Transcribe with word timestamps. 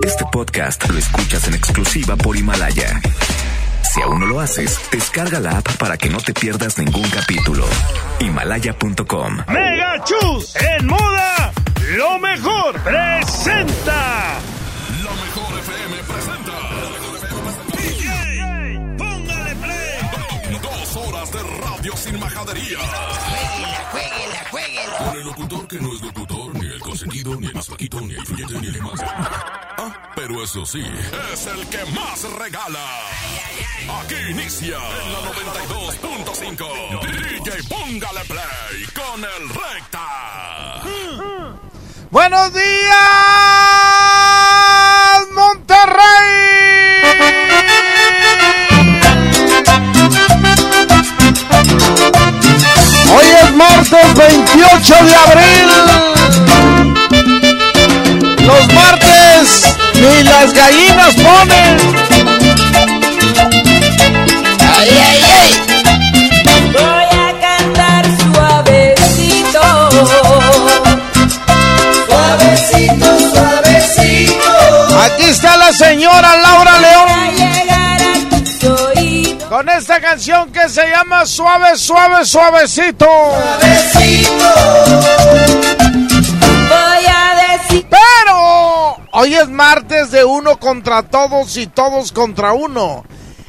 Este 0.00 0.24
podcast 0.32 0.88
lo 0.88 0.98
escuchas 0.98 1.46
en 1.46 1.54
exclusiva 1.54 2.16
por 2.16 2.36
Himalaya. 2.36 3.00
Si 3.92 4.00
aún 4.00 4.20
no 4.20 4.26
lo 4.26 4.40
haces, 4.40 4.80
descarga 4.90 5.38
la 5.38 5.58
app 5.58 5.76
para 5.76 5.96
que 5.96 6.08
no 6.08 6.18
te 6.18 6.32
pierdas 6.32 6.78
ningún 6.78 7.08
capítulo. 7.10 7.64
Himalaya.com. 8.18 9.38
Mega 9.48 10.02
Chus 10.04 10.56
en 10.56 10.86
moda, 10.86 11.52
lo 11.96 12.18
mejor 12.18 12.80
presenta. 12.82 14.38
La 15.04 15.10
mejor 15.12 15.58
FM 15.60 15.96
presenta. 16.08 16.52
DJ, 17.76 18.80
póngale 18.98 19.54
play. 19.56 20.60
Dos 20.62 20.96
horas 20.96 21.32
de 21.32 21.38
radio 21.42 21.96
sin 21.96 22.18
majadería. 22.18 22.78
Con 24.98 25.16
el 25.16 25.24
locutor 25.24 25.68
que 25.68 25.76
no 25.78 25.92
es 25.94 26.00
locutor, 26.02 26.21
flaquito, 27.72 28.00
ni 28.02 28.14
el 28.14 28.26
fluyente, 28.26 28.54
ni 28.60 28.66
el 28.66 28.74
que 28.74 28.82
más. 28.82 29.00
Ah, 29.02 30.10
pero 30.14 30.44
eso 30.44 30.66
sí, 30.66 30.84
es 31.32 31.46
el 31.46 31.66
que 31.68 31.84
más 31.92 32.22
regala. 32.38 32.84
Aquí 34.00 34.14
inicia 34.30 34.76
en 34.76 35.12
la 35.12 35.20
92.5. 35.32 37.00
DJ 37.00 37.62
Póngale 37.68 38.20
Play 38.26 38.84
con 38.94 39.24
el 39.24 39.48
Recta. 39.48 40.82
Buenos 42.10 42.52
días, 42.52 43.00
Monterrey. 45.32 46.02
Hoy 53.14 53.26
es 53.42 53.52
martes 53.56 54.14
28 54.14 55.04
de 55.04 55.16
abril. 55.16 56.11
Los 58.46 58.72
martes 58.72 59.76
ni 59.94 60.22
las 60.24 60.52
gallinas 60.52 61.14
ponen. 61.14 61.76
Ay, 64.76 64.90
ay, 65.06 65.24
ay. 65.38 65.50
Voy 66.72 67.08
a 67.18 67.40
cantar 67.40 68.04
suavecito. 68.32 69.62
Suavecito, 72.06 73.08
suavecito. 73.32 74.98
Aquí 75.04 75.24
está 75.24 75.56
la 75.56 75.72
señora 75.72 76.36
Laura 76.36 76.78
León 76.78 77.22
con 79.52 79.68
esta 79.68 80.00
canción 80.00 80.50
que 80.50 80.66
se 80.70 80.80
llama 80.88 81.26
Suave, 81.26 81.76
Suave, 81.76 82.24
Suavecito. 82.24 83.06
Voy 86.68 87.04
a 87.06 87.34
decir. 87.58 87.86
Pero 87.90 88.21
hoy 89.12 89.34
es 89.34 89.48
martes 89.48 90.10
de 90.10 90.24
uno 90.24 90.58
contra 90.58 91.02
todos 91.02 91.56
y 91.56 91.66
todos 91.66 92.12
contra 92.12 92.52
uno. 92.52 93.04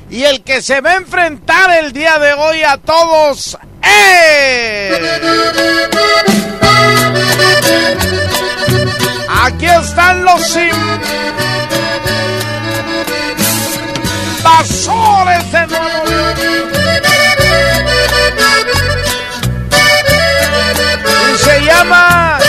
Y 0.09 0.23
el 0.23 0.43
que 0.43 0.61
se 0.61 0.81
va 0.81 0.91
a 0.91 0.97
enfrentar 0.97 1.71
el 1.83 1.91
día 1.91 2.19
de 2.19 2.33
hoy 2.33 2.61
a 2.63 2.77
todos 2.77 3.57
es... 3.81 4.99
Aquí 9.45 9.65
están 9.65 10.23
los 10.23 10.55
invasores 14.43 15.51
de 15.51 15.67
Nuevo. 15.67 16.03
Y 21.33 21.37
se 21.37 21.65
llama 21.65 22.39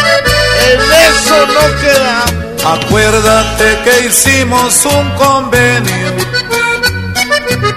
En 0.69 0.81
eso 0.81 1.47
no 1.47 1.81
quedamos. 1.81 2.44
Acuérdate 2.67 3.79
que 3.85 4.07
hicimos 4.07 4.85
un 4.87 5.11
convenio, 5.11 6.15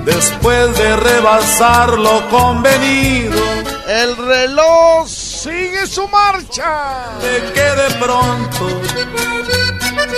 después 0.08 0.76
de 0.78 0.96
rebasar 0.96 1.90
lo 1.98 2.28
convenido. 2.28 3.40
El 3.86 4.16
reloj 4.16 5.06
sigue 5.06 5.86
su 5.86 6.06
marcha. 6.08 7.18
De 7.20 7.52
que 7.52 7.60
de 7.60 7.90
pronto 8.00 8.66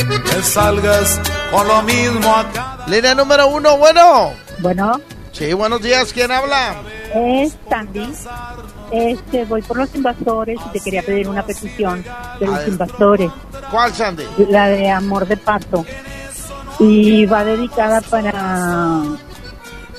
me 0.06 0.42
salgas 0.42 1.20
con 1.50 1.66
lo 1.66 1.82
mismo 1.82 2.34
acá. 2.34 2.78
Línea 2.86 3.14
número 3.14 3.48
uno, 3.48 3.76
bueno. 3.78 4.32
Bueno, 4.58 5.00
Sí, 5.32 5.52
buenos 5.54 5.80
días, 5.80 6.12
¿quién 6.12 6.30
habla? 6.32 6.74
es 7.14 7.56
Sandy. 7.68 8.12
Este, 8.90 9.44
voy 9.44 9.62
por 9.62 9.76
los 9.78 9.94
invasores 9.94 10.58
y 10.66 10.68
te 10.70 10.80
quería 10.80 11.02
pedir 11.02 11.28
una 11.28 11.44
petición 11.46 12.02
de 12.40 12.46
A 12.46 12.48
los 12.48 12.68
invasores, 12.68 13.30
¿Cuál, 13.70 13.94
Sandy? 13.94 14.24
la 14.48 14.68
de 14.68 14.90
Amor 14.90 15.26
de 15.26 15.36
Paso. 15.36 15.84
Y 16.80 17.24
va 17.26 17.44
dedicada 17.44 18.00
para 18.00 19.02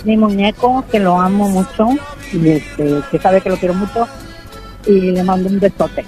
mi 0.03 0.18
muñeco, 0.18 0.83
que 0.91 1.00
lo 1.00 1.19
amo 1.19 1.47
mucho, 1.47 1.88
y 2.33 2.50
este, 2.50 3.01
que 3.09 3.19
sabe 3.19 3.39
que 3.41 3.50
lo 3.50 3.57
quiero 3.57 3.73
mucho, 3.75 4.07
y 4.85 5.12
le 5.12 5.23
mando 5.23 5.47
un 5.50 5.59
besote. 5.59 6.06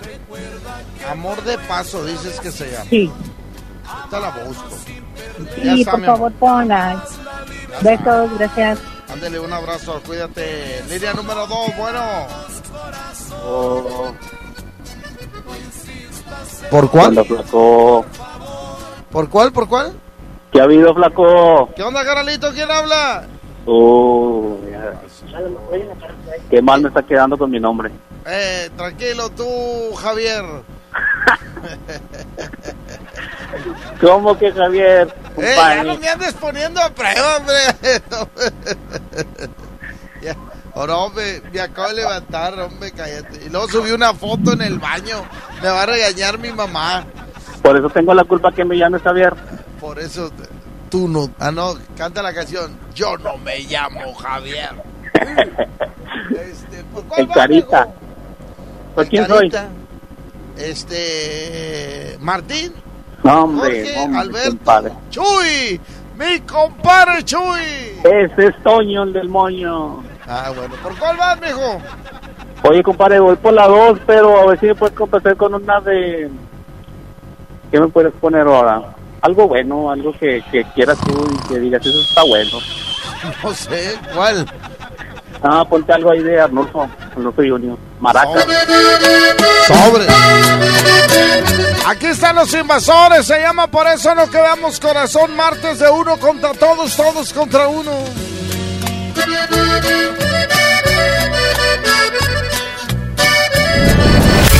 Amor 1.10 1.42
de 1.44 1.58
paso, 1.60 2.04
dices 2.06 2.40
que 2.40 2.52
se 2.52 2.70
llama. 2.72 2.86
Sí, 2.90 3.10
Ahorita 4.14 4.20
la 4.20 4.30
busco. 4.46 4.70
Ya 5.64 5.74
y 5.74 5.82
está, 5.82 5.92
por 5.92 6.00
mi 6.00 6.06
favor 6.06 6.32
ponla. 6.34 7.04
Besos, 7.82 8.38
gracias. 8.38 8.80
Ándale 9.12 9.40
un 9.40 9.54
abrazo, 9.54 10.02
cuídate. 10.06 10.84
Línea 10.90 11.14
número 11.14 11.48
dos, 11.48 11.76
bueno. 11.78 12.28
¿Por 16.70 16.92
cuál? 16.92 17.26
flaco? 17.26 18.06
¿Por 19.12 19.30
cuál, 19.30 19.52
por 19.52 19.68
cuál? 19.68 19.94
¿Qué 20.52 20.62
ha 20.62 20.64
habido, 20.64 20.94
flaco? 20.94 21.70
¿Qué 21.76 21.84
onda, 21.84 22.06
Caralito? 22.06 22.52
¿Quién 22.52 22.70
habla? 22.70 23.26
Uh, 23.66 24.58
ya. 24.70 25.02
Qué 26.50 26.62
mal 26.62 26.82
me 26.82 26.90
está 26.90 27.02
quedando 27.02 27.38
con 27.38 27.50
mi 27.50 27.60
nombre. 27.60 27.90
Eh, 28.26 28.70
tranquilo 28.76 29.30
tú, 29.32 29.94
Javier. 29.96 30.44
¿Cómo 34.02 34.38
que 34.38 34.52
Javier? 34.52 35.14
Eh, 35.38 35.56
ya 35.56 35.84
no 35.84 35.98
me 35.98 36.08
andes 36.10 36.34
poniendo 36.34 36.82
a 36.82 36.90
prueba, 36.90 37.38
hombre. 37.38 37.56
ya. 40.22 40.36
Ahora, 40.76 40.98
hombre, 40.98 41.42
me 41.52 41.62
acabo 41.62 41.90
de 41.90 41.96
levantar, 41.96 42.60
hombre, 42.60 42.92
cállate. 42.92 43.46
Y 43.46 43.50
luego 43.50 43.68
subí 43.68 43.92
una 43.92 44.14
foto 44.14 44.54
en 44.54 44.62
el 44.62 44.80
baño. 44.80 45.24
Me 45.62 45.70
va 45.70 45.84
a 45.84 45.86
regañar 45.86 46.40
mi 46.40 46.52
mamá. 46.52 47.06
Por 47.62 47.78
eso 47.78 47.90
tengo 47.90 48.14
la 48.14 48.24
culpa 48.24 48.52
que 48.52 48.66
me 48.66 48.78
llames 48.78 49.02
Javier. 49.04 49.34
Por 49.80 50.00
eso 50.00 50.32
tú 50.90 51.08
no. 51.08 51.30
Ah, 51.40 51.52
no, 51.52 51.76
canta 51.96 52.22
la 52.24 52.34
canción. 52.34 52.78
Yo 52.96 53.18
no 53.18 53.38
me 53.38 53.60
llamo 53.60 54.14
Javier. 54.16 54.72
Este, 56.30 56.84
¿por 56.86 57.04
cuál 57.06 57.22
El 57.22 57.28
vas, 57.28 57.36
carita. 57.36 57.88
¿Por 58.96 59.08
quién 59.08 59.28
soy? 59.28 59.50
Carita. 59.50 59.70
Este. 60.58 62.18
Martín. 62.22 62.74
No, 63.24 63.44
hombre, 63.46 63.84
Jorge, 63.86 64.00
hombre, 64.02 64.20
Alberto. 64.20 64.50
compadre. 64.50 64.92
Chuy. 65.10 65.82
Mi 66.18 66.40
compadre 66.42 67.24
Chuy. 67.24 67.62
Ese 68.04 68.48
es 68.48 68.64
Toño, 68.64 69.04
el 69.04 69.14
del 69.14 69.30
moño. 69.30 70.04
Ah, 70.28 70.52
bueno. 70.56 70.74
¿Por 70.82 70.98
cuál 70.98 71.18
vas, 71.18 71.40
mijo? 71.42 71.82
Oye, 72.64 72.84
compadre, 72.84 73.20
voy 73.20 73.36
por 73.36 73.54
la 73.54 73.68
dos, 73.68 74.00
pero 74.06 74.40
a 74.40 74.46
ver 74.48 74.60
si 74.60 74.68
me 74.68 74.76
puedes 74.76 74.96
complacer 74.96 75.36
con 75.36 75.54
una 75.54 75.80
de... 75.82 76.30
¿Qué 77.72 77.80
me 77.80 77.88
puedes 77.88 78.14
poner 78.14 78.48
ahora? 78.48 78.82
Algo 79.22 79.48
bueno, 79.48 79.90
algo 79.90 80.14
que, 80.14 80.44
que 80.52 80.64
quieras 80.76 80.98
tú 81.00 81.26
y 81.34 81.48
que 81.48 81.60
digas, 81.60 81.86
eso 81.86 82.00
está 82.02 82.24
bueno. 82.24 82.58
No 83.42 83.54
sé. 83.54 83.98
¿Cuál? 84.14 84.46
Ah, 85.42 85.64
ponte 85.70 85.94
algo 85.94 86.12
ahí 86.12 86.22
de 86.22 86.42
Arnulfo, 86.42 86.90
Arnulfo 87.16 87.42
Junior. 87.42 87.78
Maraca. 88.04 88.46
Sobre. 89.66 90.06
Aquí 91.88 92.08
están 92.08 92.36
los 92.36 92.54
invasores. 92.54 93.26
Se 93.26 93.40
llama 93.40 93.68
Por 93.68 93.88
eso 93.88 94.14
no 94.14 94.30
quedamos 94.30 94.78
corazón. 94.78 95.34
Martes 95.38 95.80
de 95.80 95.90
uno 95.90 96.18
contra 96.18 96.52
todos, 96.52 96.98
todos 96.98 97.32
contra 97.32 97.70
uno. 97.70 97.92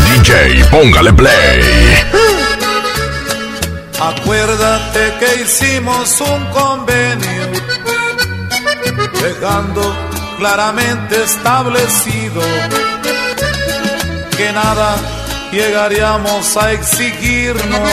DJ 0.06 0.64
Póngale 0.72 1.12
Play. 1.12 1.98
Acuérdate 4.00 5.14
que 5.20 5.42
hicimos 5.42 6.22
un 6.22 6.46
convenio, 6.46 7.52
dejando 9.22 9.96
claramente 10.38 11.24
establecido 11.24 12.42
que 14.38 14.52
nada 14.52 14.96
llegaríamos 15.52 16.58
a 16.58 16.72
exigirnos 16.72 17.90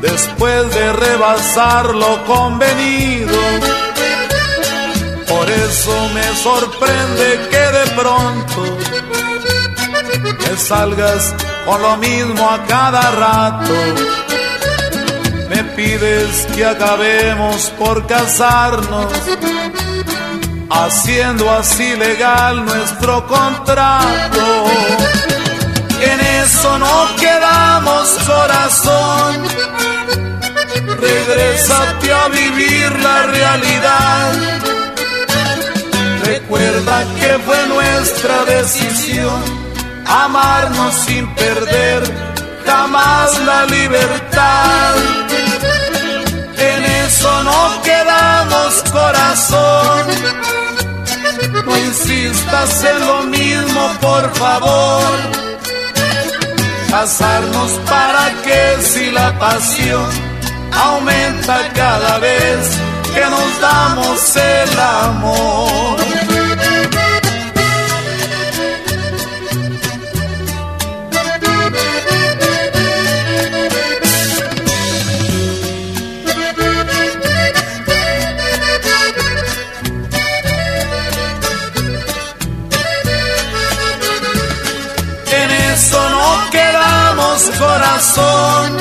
después 0.00 0.74
de 0.74 0.92
rebasar 0.92 1.94
lo 1.94 2.24
convenido. 2.24 3.38
Por 5.28 5.50
eso 5.50 6.08
me 6.14 6.36
sorprende 6.36 7.48
que 7.50 7.58
de 7.58 7.86
pronto 7.94 8.78
me 10.40 10.56
salgas 10.56 11.34
con 11.66 11.82
lo 11.82 11.96
mismo 11.98 12.48
a 12.48 12.64
cada 12.66 13.10
rato. 13.10 13.74
Me 15.50 15.64
pides 15.64 16.46
que 16.54 16.64
acabemos 16.64 17.70
por 17.78 18.06
casarnos, 18.06 19.12
haciendo 20.70 21.50
así 21.50 21.96
legal 21.96 22.64
nuestro 22.64 23.26
contrato. 23.26 24.64
En 26.00 26.20
eso 26.20 26.78
no 26.78 27.16
quedamos 27.16 28.08
corazón. 28.26 29.42
Regrésate 31.00 32.12
a 32.12 32.28
vivir 32.28 32.92
la 33.00 33.26
realidad. 33.26 34.32
Recuerda 36.24 37.04
que 37.18 37.38
fue 37.38 37.66
nuestra 37.68 38.44
decisión 38.44 39.42
amarnos 40.06 40.94
sin 40.94 41.26
perder 41.34 42.02
jamás 42.64 43.38
la 43.44 43.66
libertad. 43.66 44.94
Eso 47.08 47.42
no 47.42 47.82
quedamos 47.82 48.82
corazón. 48.92 50.06
No 51.64 51.76
insistas 51.78 52.84
en 52.84 53.06
lo 53.06 53.22
mismo, 53.22 53.82
por 53.98 54.24
favor. 54.34 55.14
Casarnos 56.90 57.72
para 57.88 58.24
que 58.44 58.82
si 58.82 59.10
la 59.10 59.38
pasión 59.38 60.10
aumenta 60.70 61.56
cada 61.72 62.18
vez 62.18 62.78
que 63.14 63.24
nos 63.34 63.60
damos 63.60 64.36
el 64.36 64.80
amor. 64.80 66.07
Corazón. 87.58 88.76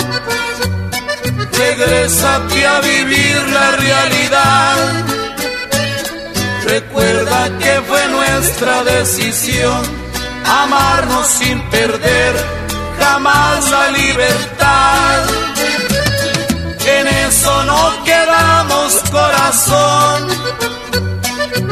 Regrésate 1.51 2.67
a 2.67 2.79
vivir 2.81 3.41
la 3.49 3.71
realidad. 3.71 4.75
Recuerda 6.65 7.57
que 7.59 7.81
fue 7.87 8.07
nuestra 8.09 8.83
decisión 8.83 9.81
amarnos 10.45 11.27
sin 11.27 11.61
perder 11.69 12.35
jamás 12.99 13.71
la 13.71 13.91
libertad. 13.91 15.23
En 16.85 17.07
eso 17.07 17.63
no 17.65 18.03
quedamos 18.03 18.93
corazón. 19.11 20.27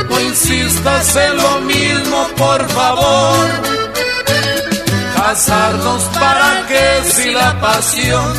No 0.09 0.19
insistas 0.19 1.15
en 1.15 1.37
lo 1.37 1.61
mismo, 1.61 2.27
por 2.37 2.67
favor. 2.69 3.94
Casarnos 5.27 6.03
para 6.19 6.67
que 6.67 7.09
si 7.11 7.31
la 7.31 7.59
pasión 7.59 8.31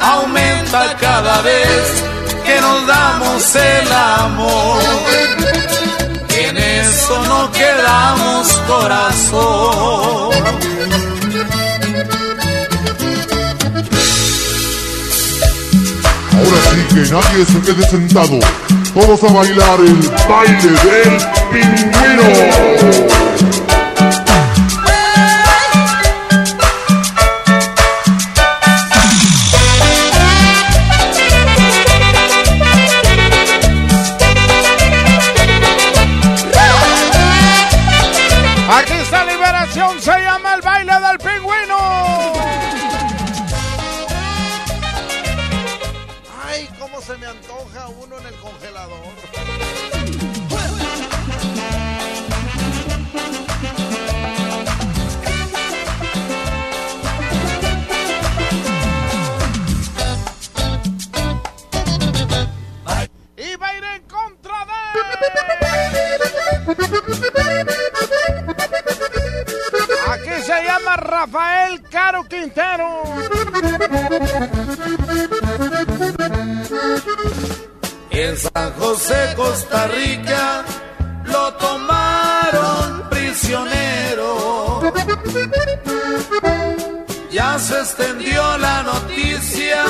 aumenta 0.00 0.96
cada 0.98 1.42
vez 1.42 2.04
que 2.46 2.58
nos 2.58 2.86
damos 2.86 3.54
el 3.54 3.92
amor. 3.92 4.82
En 6.30 6.56
eso 6.56 7.24
no 7.26 7.52
quedamos 7.52 8.48
corazón. 8.66 10.32
Ahora 16.32 16.60
sí 16.70 16.94
que 16.94 17.02
nadie 17.12 17.44
se 17.44 17.60
quede 17.60 17.86
sentado. 17.90 18.40
Todos 18.94 19.22
a 19.22 19.32
bailar 19.34 19.80
el 19.80 20.00
baile 20.26 20.70
del 20.80 21.14
pingüino. 21.52 23.21
Costa 79.36 79.86
Rica, 79.88 80.64
lo 81.24 81.52
tomaron 81.54 83.08
prisionero. 83.10 84.82
Ya 87.30 87.58
se 87.58 87.78
extendió 87.78 88.58
la 88.58 88.82
noticia 88.82 89.84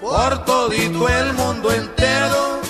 por 0.00 0.44
todito 0.44 1.08
el 1.08 1.32
mundo 1.34 1.72
entero. 1.72 2.60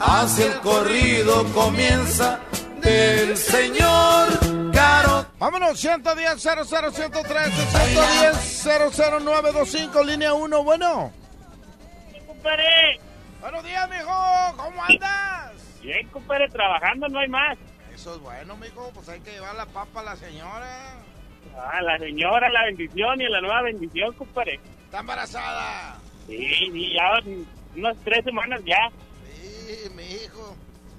Hacia 0.00 0.46
el 0.46 0.60
corrido 0.60 1.44
comienza 1.52 2.38
del 2.80 3.36
señor 3.36 4.28
Caro. 4.72 5.26
Vámonos, 5.38 5.78
110 5.78 6.40
00 6.40 6.64
113 6.64 7.66
110 8.60 9.24
00925 9.24 10.04
línea 10.04 10.34
1, 10.34 10.64
bueno. 10.64 11.21
Días, 13.72 13.88
mijo. 13.88 14.56
¿Cómo 14.56 14.84
andas? 14.84 15.80
Bien, 15.82 16.06
compadre, 16.08 16.48
trabajando 16.48 17.08
no 17.08 17.18
hay 17.18 17.28
más. 17.28 17.58
Eso 17.94 18.14
es 18.14 18.20
bueno, 18.20 18.56
mijo. 18.56 18.90
Pues 18.94 19.08
hay 19.08 19.20
que 19.20 19.32
llevar 19.32 19.54
la 19.54 19.66
papa 19.66 20.00
a 20.00 20.04
la 20.04 20.16
señora. 20.16 21.00
Ah, 21.56 21.80
la 21.82 21.98
señora, 21.98 22.50
la 22.50 22.64
bendición 22.64 23.20
y 23.20 23.28
la 23.28 23.40
nueva 23.40 23.62
bendición, 23.62 24.12
compadre. 24.14 24.60
Está 24.84 25.00
embarazada. 25.00 25.96
Sí, 26.26 26.48
sí, 26.70 26.92
ya 26.94 27.20
unas 27.76 27.96
tres 28.04 28.24
semanas 28.24 28.60
ya. 28.64 28.90
Sí, 29.26 29.88
mi 29.96 30.04
hijo. 30.04 30.54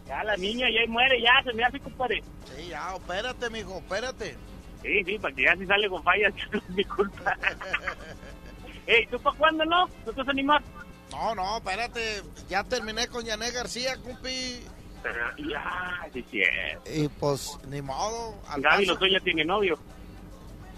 Ya 0.08 0.24
la 0.24 0.36
niña 0.36 0.68
ya 0.70 0.92
muere, 0.92 1.22
ya 1.22 1.44
se 1.44 1.54
me 1.54 1.64
hace, 1.64 1.80
compadre. 1.80 2.24
Sí, 2.56 2.70
ya, 2.70 2.96
opérate, 2.96 3.50
mijo, 3.50 3.76
opérate. 3.76 4.36
Sí, 4.82 5.04
sí, 5.06 5.18
para 5.20 5.34
que 5.34 5.44
ya 5.44 5.56
si 5.56 5.66
sale 5.66 5.88
con 5.90 6.04
fallas, 6.04 6.34
no 6.52 6.60
es 6.60 6.70
mi 6.70 6.84
culpa. 6.84 7.38
Ey, 8.88 9.06
¿tú 9.08 9.20
para 9.20 9.38
cuándo 9.38 9.64
no? 9.64 9.88
¿No 10.06 10.12
te 10.12 10.12
vas 10.12 10.28
a 10.28 10.32
animar? 10.32 10.62
No, 11.14 11.36
no, 11.36 11.58
espérate. 11.58 12.24
Ya 12.50 12.64
terminé 12.64 13.08
con 13.08 13.24
Yané 13.24 13.52
García. 13.52 13.96
Pero 15.04 15.38
ya, 15.38 16.08
sí, 16.12 16.26
sí. 16.32 16.42
es. 16.42 16.98
Y 16.98 17.08
pues, 17.08 17.58
ni 17.68 17.82
modo. 17.82 18.36
Gaby. 18.58 18.86
Lozoya 18.86 19.20
tiene 19.20 19.46
novio. 19.46 19.78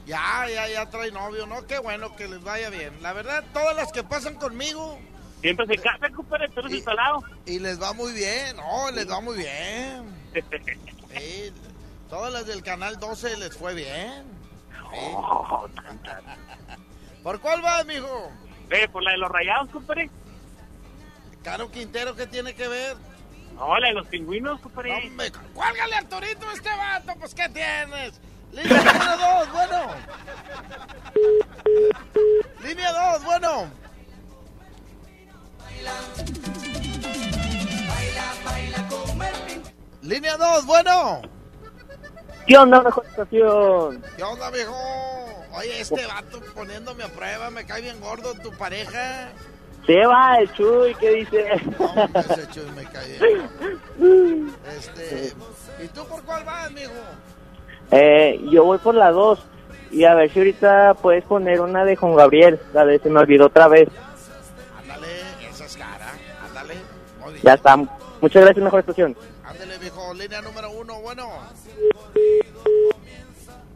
Ya, 0.06 0.46
ya, 0.54 0.68
ya 0.68 0.90
trae 0.90 1.12
novio, 1.12 1.48
¿no? 1.48 1.66
Qué 1.66 1.80
bueno 1.80 2.16
que 2.16 2.28
les 2.28 2.44
vaya 2.44 2.70
bien. 2.70 2.94
La 3.02 3.14
verdad, 3.14 3.44
todas 3.54 3.76
las 3.76 3.92
que 3.92 4.04
pasan 4.04 4.36
conmigo 4.36 5.00
Siempre 5.42 5.68
se 5.68 5.78
casa, 5.78 6.10
compadre, 6.10 6.50
tú 6.50 6.62
eres 6.62 6.74
instalado. 6.74 7.24
y 7.46 7.60
les 7.60 7.80
va 7.80 7.94
muy 7.94 8.14
bien. 8.14 8.56
No, 8.58 8.90
les 8.92 9.10
va 9.10 9.22
muy 9.22 9.38
bien. 9.38 10.16
Sí, 11.16 11.54
todas 12.10 12.34
las 12.34 12.46
del 12.46 12.62
canal 12.62 13.00
12 13.00 13.38
les 13.38 13.56
fue 13.56 13.74
bien. 13.74 14.26
Sí. 14.70 15.00
Oh. 15.14 15.66
¿Por 17.24 17.40
cuál 17.40 17.64
va, 17.64 17.86
mijo? 17.86 18.32
Ve, 18.68 18.90
por 18.90 19.02
la 19.02 19.12
de 19.12 19.18
los 19.20 19.32
rayados, 19.32 19.70
compadre. 19.70 20.10
Caro 21.46 21.70
Quintero, 21.70 22.16
¿qué 22.16 22.26
tiene 22.26 22.56
que 22.56 22.68
ver? 22.68 22.98
No, 23.54 23.78
la 23.78 23.90
de 23.90 23.94
los 23.94 24.08
pingüinos, 24.08 24.60
compadre. 24.62 24.96
Hombre, 24.96 25.32
cuélgale 25.54 25.96
Arturito 25.96 26.50
a 26.50 26.54
este 26.54 26.70
vato, 26.70 27.14
pues 27.20 27.36
¿qué 27.36 27.48
tienes? 27.50 28.20
Línea 28.52 28.82
número 28.82 29.46
2, 29.46 29.52
bueno. 29.54 29.96
Línea 32.64 32.92
2, 32.92 33.24
bueno. 33.24 33.72
Línea 40.02 40.38
2, 40.38 40.66
bueno. 40.66 41.22
¿Qué 42.48 42.58
onda, 42.58 42.82
mejor 42.82 43.06
estación? 43.06 44.04
¿Qué 44.18 44.24
onda, 44.24 44.50
viejo? 44.50 44.76
Oye, 45.52 45.80
este 45.80 46.08
vato 46.08 46.42
poniéndome 46.56 47.04
a 47.04 47.10
prueba, 47.10 47.52
me 47.52 47.68
cae 47.68 47.84
bien 47.84 48.02
gordo 48.02 48.34
tu 48.34 48.52
pareja. 48.58 49.30
Se 49.86 50.06
va 50.06 50.38
el 50.40 50.52
Chuy, 50.54 50.96
¿qué 50.96 51.10
dice? 51.12 51.46
Hombre, 51.78 52.22
ese 52.22 52.48
Chuy 52.50 52.72
me 52.72 52.86
bien. 53.98 54.56
Este, 54.78 55.34
¿y 55.84 55.88
tú 55.90 56.06
por 56.08 56.24
cuál 56.24 56.44
vas, 56.44 56.72
mijo? 56.72 56.92
Eh, 57.92 58.42
yo 58.50 58.64
voy 58.64 58.78
por 58.80 58.96
la 58.96 59.12
2. 59.12 59.40
Y 59.92 60.04
a 60.06 60.16
ver 60.16 60.32
si 60.32 60.40
ahorita 60.40 60.96
puedes 60.96 61.24
poner 61.24 61.62
una 61.62 61.86
de 61.86 61.96
Juan 61.96 62.16
Gabriel. 62.16 62.60
La 62.74 62.86
de 62.86 63.00
Se 63.00 63.10
me 63.10 63.20
olvidó 63.20 63.46
otra 63.46 63.68
vez. 63.68 63.88
Ándale, 64.82 65.08
esa 65.50 65.66
es 65.66 65.78
cara. 65.78 66.12
Ándale. 66.48 66.76
Ya 67.44 67.54
está. 67.54 67.78
Muchas 67.78 68.44
gracias, 68.44 68.64
mejor 68.64 68.80
estación. 68.80 69.16
Ándale, 69.44 69.78
viejo. 69.78 70.14
Línea 70.16 70.42
número 70.42 70.72
uno, 70.72 71.00
bueno. 71.02 71.30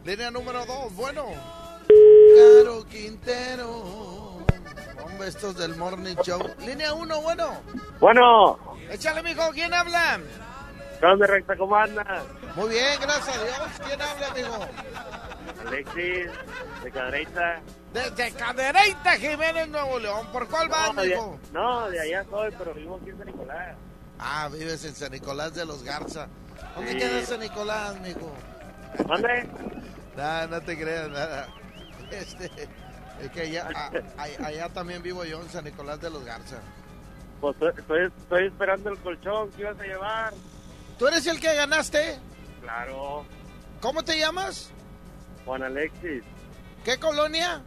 Línea 0.04 0.30
número 0.30 0.66
dos, 0.66 0.94
bueno. 0.96 1.26
Caro 2.36 2.84
Quintero. 2.86 4.19
Hombre, 5.20 5.28
estos 5.36 5.54
del 5.58 5.76
Morning 5.76 6.16
Show. 6.24 6.40
Línea 6.64 6.94
uno, 6.94 7.20
bueno. 7.20 7.60
Bueno, 8.00 8.58
Échale, 8.90 9.22
mijo. 9.22 9.50
¿Quién 9.52 9.74
habla? 9.74 10.18
¿dónde 10.98 11.26
recta 11.26 11.54
cómo 11.58 11.76
andas? 11.76 12.06
Muy 12.56 12.70
bien, 12.70 12.98
gracias 13.02 13.36
a 13.36 13.44
Dios. 13.44 13.58
¿Quién 13.86 14.00
habla, 14.00 14.30
mijo? 14.34 14.66
Alexis, 15.66 16.30
de 16.84 16.90
Cadereita. 16.90 17.60
Desde 17.92 18.32
Cadereyta, 18.32 19.10
Jiménez, 19.18 19.68
Nuevo 19.68 19.98
León. 19.98 20.26
¿Por 20.32 20.48
cuál 20.48 20.70
No, 20.70 21.02
de, 21.02 21.08
mijo? 21.10 21.38
no, 21.52 21.90
de 21.90 22.00
allá 22.00 22.24
soy, 22.30 22.50
pero 22.56 22.72
vivo 22.72 22.98
aquí 23.02 23.10
en 23.10 23.18
San 23.18 23.26
Nicolás. 23.26 23.76
Ah, 24.18 24.48
vives 24.50 24.84
en 24.86 24.94
San 24.94 25.12
Nicolás 25.12 25.54
de 25.54 25.66
los 25.66 25.82
Garza. 25.84 26.28
¿Dónde 26.76 26.92
Sí. 26.92 26.98
queda 26.98 27.26
San 27.26 27.40
Nicolás, 27.40 28.00
mijo? 28.00 28.32
¿Dónde? 29.06 29.50
No, 30.16 30.46
no 30.46 30.60
te 30.62 30.78
creas 30.78 31.10
nada. 31.10 31.46
Este, 32.10 32.50
es 33.22 33.30
que 33.30 33.40
allá, 33.42 33.68
a- 33.74 33.90
a- 34.22 34.46
allá 34.46 34.68
también 34.70 35.02
vivo 35.02 35.24
yo 35.24 35.40
en 35.40 35.48
San 35.48 35.64
Nicolás 35.64 36.00
de 36.00 36.10
los 36.10 36.24
Garza. 36.24 36.58
Pues 37.40 37.56
estoy- 37.76 38.06
estoy, 38.06 38.46
esperando 38.46 38.90
el 38.90 38.98
colchón 38.98 39.50
que 39.52 39.62
ibas 39.62 39.78
a 39.80 39.82
llevar. 39.84 40.32
¿Tú 40.98 41.06
eres 41.08 41.26
el 41.26 41.40
que 41.40 41.54
ganaste? 41.54 42.18
Claro, 42.60 43.24
¿Cómo 43.80 44.02
te 44.04 44.18
llamas? 44.18 44.70
Juan 45.46 45.62
Alexis, 45.62 46.22
¿Qué 46.84 46.98
colonia? 46.98 47.62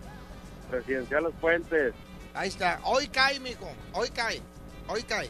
Residencial 0.72 1.24
Los 1.24 1.34
Puentes. 1.36 1.94
Ahí 2.36 2.50
está. 2.50 2.80
Hoy 2.84 3.08
cae, 3.08 3.40
mijo. 3.40 3.68
Hoy 3.94 4.10
cae. 4.10 4.42
Hoy 4.88 5.02
cae. 5.04 5.30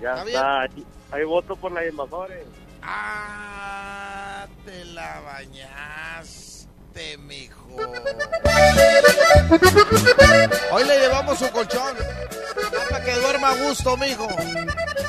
Ya 0.00 0.10
Está 0.14 0.24
está, 0.26 0.60
ahí, 0.62 0.86
ahí 1.10 1.24
voto 1.24 1.56
por 1.56 1.72
la 1.72 1.86
invasores. 1.86 2.46
Ah, 2.82 4.46
te 4.64 4.84
la 4.86 5.20
mijo. 7.26 7.66
Hoy 10.72 10.84
le 10.84 11.00
llevamos 11.00 11.38
su 11.38 11.50
colchón. 11.50 11.94
Para 12.90 13.04
que 13.04 13.14
duerma 13.14 13.50
a 13.50 13.54
gusto, 13.54 13.96
mijo. 13.96 14.28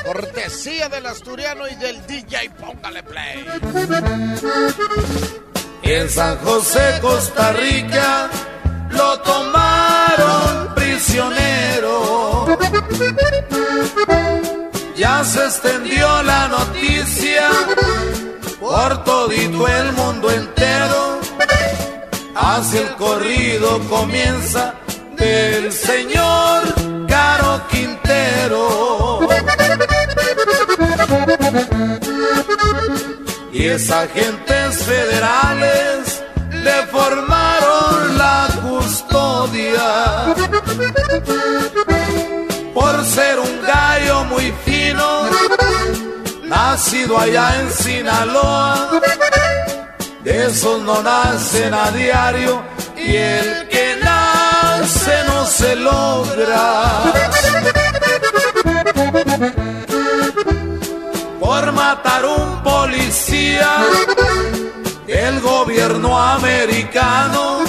Cortesía 0.05 0.89
del 0.89 1.05
asturiano 1.05 1.67
y 1.67 1.75
del 1.75 2.05
DJ. 2.05 2.49
Póngale 2.51 3.03
play. 3.03 3.45
En 5.83 6.09
San 6.09 6.37
José, 6.39 6.99
Costa 7.01 7.53
Rica, 7.53 8.29
lo 8.91 9.19
tomaron 9.21 10.75
prisionero. 10.75 12.45
Ya 14.95 15.23
se 15.23 15.45
extendió 15.45 16.23
la 16.23 16.47
noticia 16.49 17.49
por 18.59 19.03
todito 19.03 19.67
el 19.67 19.93
mundo 19.93 20.29
entero. 20.29 21.18
Hacia 22.41 22.81
el 22.81 22.95
corrido 22.95 23.79
comienza 23.89 24.73
del 25.17 25.71
señor 25.71 26.63
Caro 27.07 27.61
Quintero. 27.69 29.19
Y 33.51 33.65
esas 33.65 34.05
agentes 34.05 34.83
federales 34.83 36.23
le 36.51 36.87
formaron 36.87 38.17
la 38.17 38.47
custodia 38.63 40.35
por 42.73 43.05
ser 43.05 43.39
un 43.39 43.61
gallo 43.67 44.23
muy 44.25 44.53
fino, 44.65 45.23
nacido 46.45 47.19
allá 47.19 47.59
en 47.59 47.71
Sinaloa. 47.71 48.89
De 50.23 50.47
esos 50.47 50.81
no 50.81 51.01
nacen 51.01 51.73
a 51.73 51.91
diario 51.91 52.61
y 52.97 53.15
el 53.15 53.67
que 53.69 53.97
nace 54.03 55.23
no 55.27 55.45
se 55.45 55.75
logra 55.75 57.03
por 61.39 61.71
matar 61.71 62.25
un 62.25 62.61
policía 62.63 63.77
del 65.07 65.39
gobierno 65.41 66.19
americano, 66.19 67.59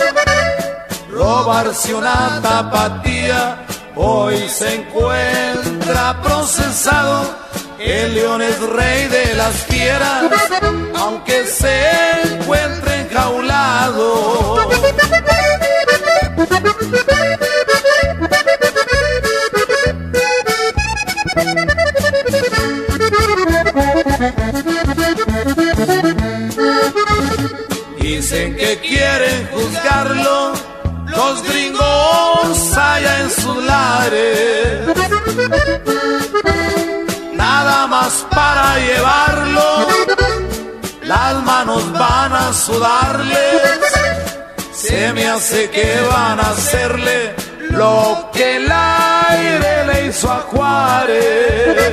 robarse 1.10 1.94
una 1.94 2.40
tapatía, 2.42 3.64
hoy 3.96 4.48
se 4.48 4.74
encuentra 4.74 6.20
procesado. 6.22 7.38
El 7.80 8.14
león 8.14 8.42
es 8.42 8.60
rey 8.60 9.08
de 9.08 9.34
las 9.36 9.54
fieras, 9.64 10.24
aunque 10.96 11.46
se 11.46 11.80
encuentre 12.34 13.00
enjaulado. 13.00 14.56
Dicen 27.98 28.56
que 28.56 28.78
quieren 28.80 29.48
juzgarlo 29.54 30.52
los 31.06 31.42
gringos 31.44 32.76
allá 32.76 33.20
en 33.20 33.30
sus 33.30 33.56
lares. 33.64 34.80
Para 38.30 38.78
llevarlo, 38.78 39.86
las 41.02 41.44
manos 41.44 41.92
van 41.92 42.32
a 42.32 42.52
sudarles. 42.52 43.62
Se 44.72 45.12
me 45.12 45.28
hace 45.28 45.68
que 45.68 46.00
van 46.10 46.40
a 46.40 46.50
hacerle 46.50 47.34
lo 47.70 48.30
que 48.32 48.56
el 48.56 48.72
aire 48.72 49.84
le 49.86 50.06
hizo 50.06 50.32
a 50.32 50.38
Juárez. 50.50 51.92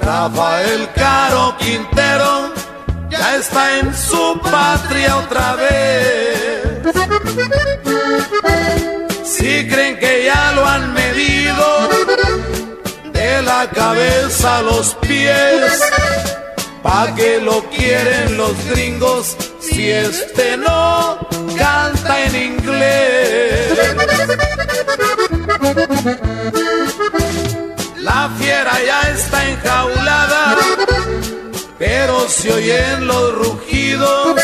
Rafael 0.00 0.88
Caro 0.94 1.54
Quintero 1.58 2.54
ya 3.10 3.36
está 3.36 3.78
en 3.78 3.94
su 3.94 4.40
patria 4.42 5.18
otra 5.18 5.54
vez. 5.56 6.60
Si 9.36 9.68
creen 9.68 9.96
que 9.98 10.24
ya 10.24 10.52
lo 10.56 10.66
han 10.66 10.92
medido 10.92 11.88
de 13.12 13.42
la 13.42 13.70
cabeza 13.70 14.58
a 14.58 14.62
los 14.62 14.94
pies, 14.96 15.80
¿pa' 16.82 17.14
que 17.14 17.40
lo 17.40 17.62
quieren 17.70 18.36
los 18.36 18.54
gringos 18.70 19.36
si 19.60 19.88
este 19.88 20.56
no 20.56 21.18
canta 21.56 22.24
en 22.24 22.34
inglés? 22.50 23.78
La 27.98 28.30
fiera 28.38 28.72
ya 28.84 29.00
está 29.10 29.48
enjaulada, 29.48 30.56
pero 31.78 32.28
se 32.28 32.52
oyen 32.52 33.06
los 33.06 33.34
rugidos. 33.34 34.40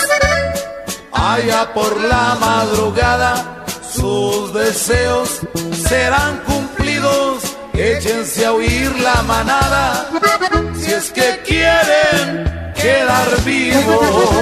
Allá 1.12 1.72
por 1.74 2.00
la 2.02 2.36
madrugada, 2.38 3.55
sus 3.96 4.52
deseos 4.52 5.40
serán 5.88 6.38
cumplidos. 6.44 7.42
Échense 7.74 8.46
a 8.46 8.52
oír 8.52 8.90
la 9.00 9.22
manada, 9.22 10.08
si 10.74 10.92
es 10.92 11.10
que 11.12 11.42
quieren 11.44 12.72
quedar 12.74 13.42
vivos. 13.44 14.36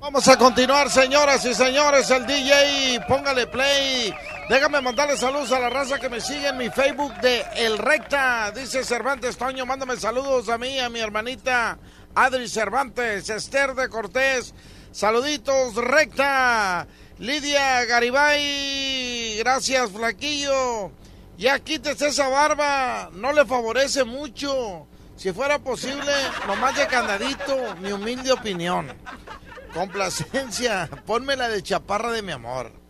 Vamos 0.00 0.28
a 0.28 0.38
continuar, 0.38 0.90
señoras 0.90 1.44
y 1.44 1.54
señores. 1.54 2.10
El 2.10 2.26
DJ, 2.26 3.00
póngale 3.08 3.46
play. 3.46 4.14
Déjame 4.48 4.80
mandarle 4.80 5.16
saludos 5.16 5.50
a 5.52 5.58
la 5.58 5.70
raza 5.70 5.98
que 5.98 6.08
me 6.08 6.20
sigue 6.20 6.48
en 6.48 6.56
mi 6.56 6.70
Facebook 6.70 7.12
de 7.20 7.44
El 7.56 7.78
Recta. 7.78 8.50
Dice 8.54 8.84
Cervantes 8.84 9.36
Toño, 9.36 9.66
mándame 9.66 9.96
saludos 9.96 10.48
a 10.48 10.56
mí, 10.56 10.78
a 10.78 10.88
mi 10.88 11.00
hermanita 11.00 11.78
Adri 12.14 12.48
Cervantes, 12.48 13.28
Esther 13.28 13.74
de 13.74 13.88
Cortés. 13.88 14.54
Saluditos, 14.94 15.74
Recta. 15.74 16.86
Lidia 17.18 17.84
Garibay, 17.84 19.36
gracias, 19.38 19.90
Flaquillo. 19.90 20.92
Ya 21.36 21.58
quítese 21.58 22.06
esa 22.06 22.28
barba, 22.28 23.10
no 23.12 23.32
le 23.32 23.44
favorece 23.44 24.04
mucho. 24.04 24.86
Si 25.16 25.32
fuera 25.32 25.58
posible, 25.58 26.12
nomás 26.46 26.76
de 26.76 26.86
candadito, 26.86 27.74
mi 27.82 27.90
humilde 27.90 28.30
opinión. 28.30 28.86
Complacencia, 29.72 30.88
ponmela 31.06 31.48
de 31.48 31.60
chaparra 31.60 32.12
de 32.12 32.22
mi 32.22 32.30
amor. 32.30 32.83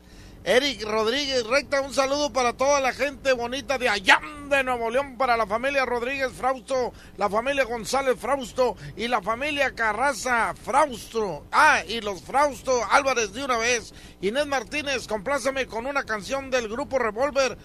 Eric 0.46 0.82
Rodríguez, 0.82 1.46
recta, 1.46 1.80
un 1.80 1.94
saludo 1.94 2.30
para 2.30 2.52
toda 2.52 2.78
la 2.78 2.92
gente 2.92 3.32
bonita 3.32 3.78
de 3.78 3.88
allá 3.88 4.20
de 4.50 4.62
Nuevo 4.62 4.90
León, 4.90 5.16
para 5.16 5.38
la 5.38 5.46
familia 5.46 5.86
Rodríguez 5.86 6.32
Frausto, 6.34 6.92
la 7.16 7.30
familia 7.30 7.64
González 7.64 8.20
Frausto 8.20 8.76
y 8.94 9.08
la 9.08 9.22
familia 9.22 9.74
Carraza 9.74 10.52
Frausto. 10.52 11.46
Ah, 11.50 11.80
y 11.88 12.02
los 12.02 12.20
Frausto 12.20 12.78
Álvarez 12.90 13.32
de 13.32 13.42
una 13.42 13.56
vez. 13.56 13.94
Inés 14.20 14.46
Martínez, 14.46 15.06
compláceme 15.06 15.64
con 15.66 15.86
una 15.86 16.04
canción 16.04 16.50
del 16.50 16.68
grupo 16.68 16.98
Revolver. 16.98 17.56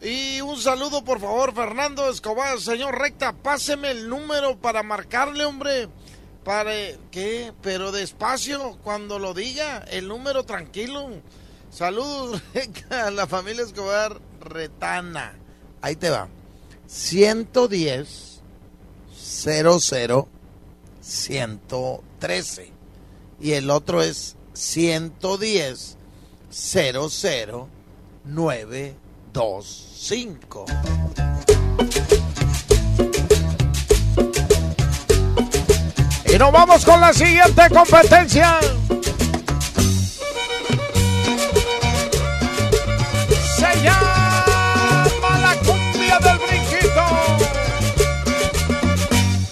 Y 0.00 0.40
un 0.40 0.56
saludo, 0.56 1.04
por 1.04 1.20
favor, 1.20 1.54
Fernando 1.54 2.08
Escobar, 2.08 2.60
señor 2.60 2.98
recta, 2.98 3.34
páseme 3.34 3.90
el 3.90 4.08
número 4.08 4.56
para 4.56 4.82
marcarle, 4.82 5.44
hombre. 5.44 5.90
Para, 6.44 6.72
¿qué? 7.10 7.52
Pero 7.60 7.92
despacio, 7.92 8.78
cuando 8.82 9.18
lo 9.18 9.34
diga, 9.34 9.84
el 9.90 10.08
número 10.08 10.44
tranquilo. 10.44 11.10
Saludos 11.74 12.40
a 12.90 13.10
la 13.10 13.26
familia 13.26 13.64
Escobar 13.64 14.20
Retana. 14.40 15.34
Ahí 15.82 15.96
te 15.96 16.08
va. 16.08 16.28
110 16.86 18.40
00 19.12 20.28
113. 21.00 22.72
Y 23.40 23.54
el 23.54 23.70
otro 23.70 24.02
es 24.02 24.36
110 24.52 25.96
00 26.48 27.68
925. 28.24 30.64
Y 36.32 36.38
nos 36.38 36.52
vamos 36.52 36.84
con 36.84 37.00
la 37.00 37.12
siguiente 37.12 37.68
competencia. 37.68 38.60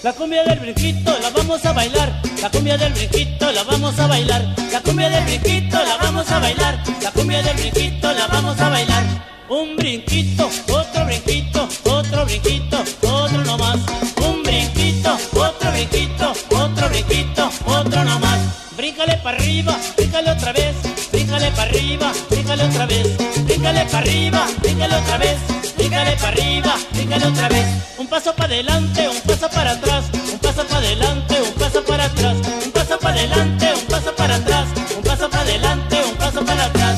La 0.02 0.12
cumbia 0.12 0.42
del 0.42 0.58
brinquito 0.58 1.16
la 1.20 1.30
vamos 1.30 1.64
a 1.64 1.72
bailar. 1.72 2.20
La 2.42 2.50
cumbia 2.50 2.76
del 2.76 2.92
brinquito 2.92 3.52
la 3.52 3.62
vamos 3.62 3.96
a 4.00 4.08
bailar. 4.08 4.42
La 4.72 4.80
cumbia 4.80 5.08
del 5.08 5.24
brinquito 5.24 5.78
la 5.78 5.96
vamos 5.96 6.28
a 6.28 6.40
bailar. 6.40 6.82
La 7.02 7.10
cumbia 7.12 7.40
del 7.40 7.56
brinquito 7.56 8.12
la 8.12 8.26
vamos 8.26 8.60
a 8.60 8.68
bailar. 8.68 9.04
Un 9.48 9.76
brinquito, 9.76 10.50
otro 10.72 11.04
brinquito, 11.04 11.68
otro 11.84 12.24
brinquito, 12.24 12.82
otro 13.02 13.44
nomás. 13.44 13.78
Un 14.26 14.42
brinquito, 14.42 15.16
otro 15.34 15.70
brinquito, 15.70 16.32
otro 16.50 16.88
brinquito, 16.88 17.50
otro 17.66 18.04
nomás. 18.04 18.40
Bríncale 18.76 19.18
para 19.18 19.36
arriba, 19.36 19.78
bríncale 19.96 20.30
otra 20.32 20.52
vez. 20.52 20.74
Bríncale 21.12 21.50
para 21.52 21.70
arriba, 21.70 22.12
bríncale 22.28 22.64
otra 22.64 22.86
vez. 22.86 23.06
Bríncale 23.44 23.84
para 23.84 23.98
arriba, 23.98 24.46
bríncale 24.60 24.96
otra 24.96 25.18
vez. 25.18 25.36
Bríncale 25.82 26.12
para 26.12 26.28
arriba, 26.28 26.76
bríncale 26.92 27.26
otra 27.26 27.48
vez. 27.48 27.66
Un 27.98 28.06
paso 28.06 28.32
para 28.36 28.54
adelante, 28.54 29.08
un 29.08 29.20
paso 29.22 29.50
para 29.50 29.72
atrás. 29.72 30.04
Un 30.32 30.38
paso 30.38 30.64
para 30.64 30.78
adelante, 30.78 31.42
un 31.42 31.54
paso 31.54 31.84
para 31.84 32.04
atrás. 32.04 32.36
Un 32.64 32.70
paso 32.70 32.98
para 33.00 33.14
adelante, 33.16 33.72
un 33.74 33.86
paso 33.88 34.14
para 34.14 34.36
atrás. 34.36 34.68
Un 34.96 35.02
paso 35.02 35.28
para 35.28 35.42
adelante, 35.42 36.02
un 36.08 36.16
paso 36.16 36.44
para 36.44 36.64
atrás. 36.66 36.96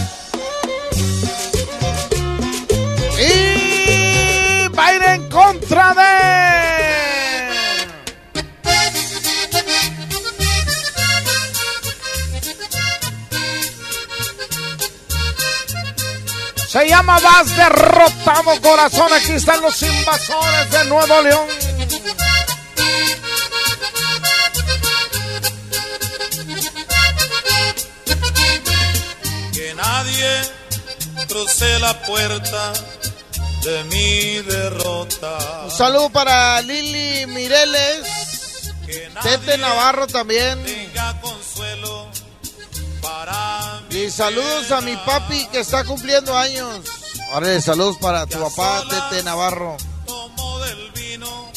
Y 3.18 4.64
ir 4.66 5.02
en 5.02 5.30
contra 5.30 5.94
de. 5.94 6.43
Se 16.74 16.88
llama 16.88 17.20
Vas 17.20 17.56
derrotado 17.56 18.60
corazón. 18.60 19.12
Aquí 19.12 19.30
están 19.34 19.60
los 19.62 19.80
invasores 19.80 20.70
de 20.72 20.84
Nuevo 20.86 21.22
León. 21.22 21.46
Que 29.52 29.72
nadie 29.76 30.42
cruce 31.28 31.78
la 31.78 32.02
puerta 32.02 32.72
de 33.62 33.84
mi 33.84 34.42
derrota. 34.42 35.38
Un 35.66 35.70
saludo 35.70 36.10
para 36.10 36.60
Lili 36.60 37.24
Mireles. 37.26 38.72
Tete 39.22 39.58
Navarro 39.58 40.08
también. 40.08 40.60
Tenga 40.64 41.20
consuelo 41.20 42.08
para 43.00 43.63
Y 44.04 44.10
saludos 44.10 44.70
a 44.70 44.82
mi 44.82 44.94
papi 44.98 45.46
que 45.46 45.60
está 45.60 45.82
cumpliendo 45.82 46.36
años. 46.36 46.80
Ahora 47.32 47.58
saludos 47.62 47.96
para 47.96 48.26
tu 48.26 48.38
papá, 48.38 48.84
Tete 48.90 49.22
Navarro. 49.22 49.78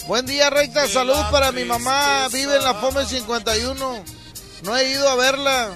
Buen 0.07 0.25
día, 0.25 0.49
recta. 0.49 0.87
Saludos 0.87 1.25
para 1.29 1.51
mi 1.51 1.65
mamá. 1.65 2.29
Vive 2.31 2.55
en 2.55 2.63
la 2.63 2.73
FOME 2.75 3.05
51. 3.05 4.03
No 4.63 4.77
he 4.77 4.91
ido 4.91 5.09
a 5.09 5.15
verla. 5.15 5.75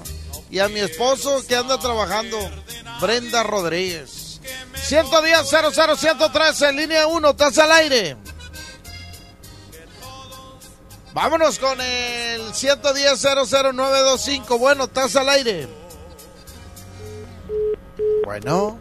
Y 0.49 0.59
a 0.59 0.69
mi 0.69 0.79
esposo 0.79 1.45
que 1.45 1.57
anda 1.57 1.77
trabajando. 1.77 2.37
Brenda 3.01 3.43
Rodríguez. 3.43 4.39
110 4.81 5.49
00 5.49 5.97
113 5.97 6.71
línea 6.71 7.05
1. 7.05 7.29
Estás 7.31 7.57
al 7.57 7.71
aire. 7.73 8.15
Vámonos 11.13 11.59
con 11.59 11.81
el 11.81 12.53
110 12.53 13.19
00 13.19 13.73
925. 13.73 14.57
Bueno, 14.57 14.85
estás 14.85 15.17
al 15.17 15.27
aire. 15.27 15.80
Bueno. 18.31 18.79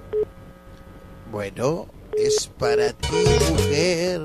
Bueno, 1.32 1.88
es 2.16 2.46
para 2.56 2.92
ti, 2.92 3.24
mujer. 3.50 4.20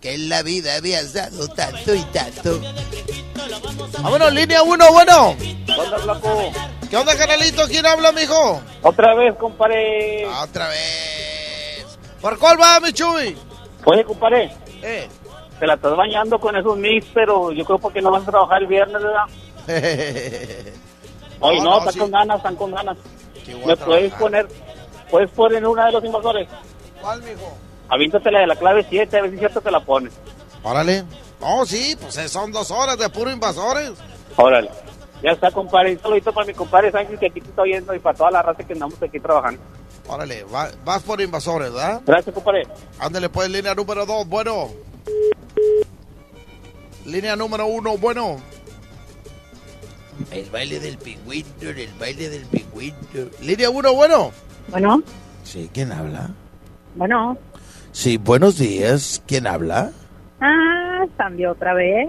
Que 0.00 0.14
en 0.14 0.28
la 0.28 0.42
vida 0.44 0.76
habías 0.76 1.14
dado 1.14 1.48
tanto 1.48 1.96
y 1.96 2.02
tanto. 2.12 2.60
Vámonos, 4.00 4.32
línea 4.32 4.62
1, 4.62 4.92
bueno. 4.92 5.34
¿Qué 6.88 6.96
onda, 6.96 7.16
canalito? 7.16 7.66
¿Quién 7.66 7.84
habla, 7.84 8.12
mijo? 8.12 8.62
Otra 8.82 9.16
vez, 9.16 9.34
compadre. 9.34 10.26
Otra 10.26 10.68
vez. 10.68 11.86
¿Por 12.20 12.38
cuál 12.38 12.60
va, 12.60 12.78
mi 12.78 12.92
chuy? 12.92 13.36
Oye, 13.84 14.04
compadre, 14.04 14.52
Eh. 14.80 15.08
te 15.58 15.66
la 15.66 15.74
estás 15.74 15.96
bañando 15.96 16.38
con 16.38 16.54
esos 16.54 16.78
mix, 16.78 17.04
pero 17.12 17.50
yo 17.50 17.64
creo 17.64 17.80
porque 17.80 18.00
no 18.00 18.12
vas 18.12 18.22
a 18.22 18.30
trabajar 18.30 18.62
el 18.62 18.68
viernes, 18.68 19.02
¿verdad? 19.02 19.24
Oye, 21.40 21.60
No, 21.60 21.78
están 21.78 21.92
sí. 21.92 21.98
con 21.98 22.10
ganas, 22.10 22.36
están 22.38 22.56
con 22.56 22.70
ganas. 22.72 22.96
Sí, 23.44 23.54
¿Me 23.54 23.76
puedes 23.76 23.78
trabajar. 23.78 24.18
poner, 24.18 24.48
puedes 25.10 25.30
poner 25.30 25.66
una 25.66 25.86
de 25.86 25.92
los 25.92 26.04
invasores? 26.04 26.48
¿Cuál, 27.00 27.22
mijo? 27.22 27.56
Avíntate 27.88 28.30
la 28.30 28.40
de 28.40 28.46
la 28.46 28.56
clave 28.56 28.84
7, 28.88 29.16
a 29.18 29.22
ver 29.22 29.30
si 29.30 29.36
es 29.36 29.40
cierto 29.40 29.60
que 29.62 29.70
la 29.70 29.80
pones. 29.80 30.12
Órale. 30.62 31.04
No, 31.40 31.64
sí, 31.66 31.96
pues 32.00 32.16
eh, 32.16 32.28
son 32.28 32.50
dos 32.50 32.70
horas 32.70 32.98
de 32.98 33.08
puro 33.10 33.30
invasores. 33.30 33.92
Órale. 34.36 34.70
Ya 35.22 35.30
está, 35.32 35.50
compadre. 35.50 35.92
Un 35.92 36.00
saludito 36.00 36.32
para 36.32 36.46
mi 36.46 36.54
compadre 36.54 36.90
Sánchez 36.90 37.18
que 37.20 37.26
aquí 37.26 37.40
te 37.40 37.48
está 37.50 37.62
oyendo 37.62 37.94
y 37.94 37.98
para 37.98 38.16
toda 38.16 38.30
la 38.30 38.42
raza 38.42 38.62
que 38.64 38.72
andamos 38.72 39.00
aquí 39.02 39.20
trabajando. 39.20 39.60
Órale, 40.08 40.44
va- 40.44 40.70
vas 40.84 41.02
por 41.02 41.20
invasores, 41.20 41.72
¿verdad? 41.72 42.00
Gracias, 42.06 42.34
compadre. 42.34 42.66
Ándale, 42.98 43.28
pues, 43.28 43.48
línea 43.50 43.74
número 43.74 44.04
dos, 44.06 44.26
bueno. 44.26 44.70
Línea 47.04 47.36
número 47.36 47.66
uno, 47.66 47.96
bueno. 47.98 48.36
El 50.30 50.50
baile 50.50 50.80
del 50.80 50.98
pingüino, 50.98 51.46
el 51.62 51.90
baile 51.98 52.28
del 52.28 52.44
pingüino. 52.46 52.96
Línea 53.42 53.70
uno, 53.70 53.94
bueno. 53.94 54.32
Bueno, 54.68 55.02
Sí, 55.44 55.70
¿quién 55.72 55.92
habla? 55.92 56.30
bueno. 56.96 57.36
Sí, 57.92 58.16
buenos 58.18 58.58
días. 58.58 59.22
¿Quién 59.26 59.46
habla? 59.46 59.90
Ah, 60.40 61.04
cambió 61.16 61.52
otra 61.52 61.72
vez. 61.74 62.08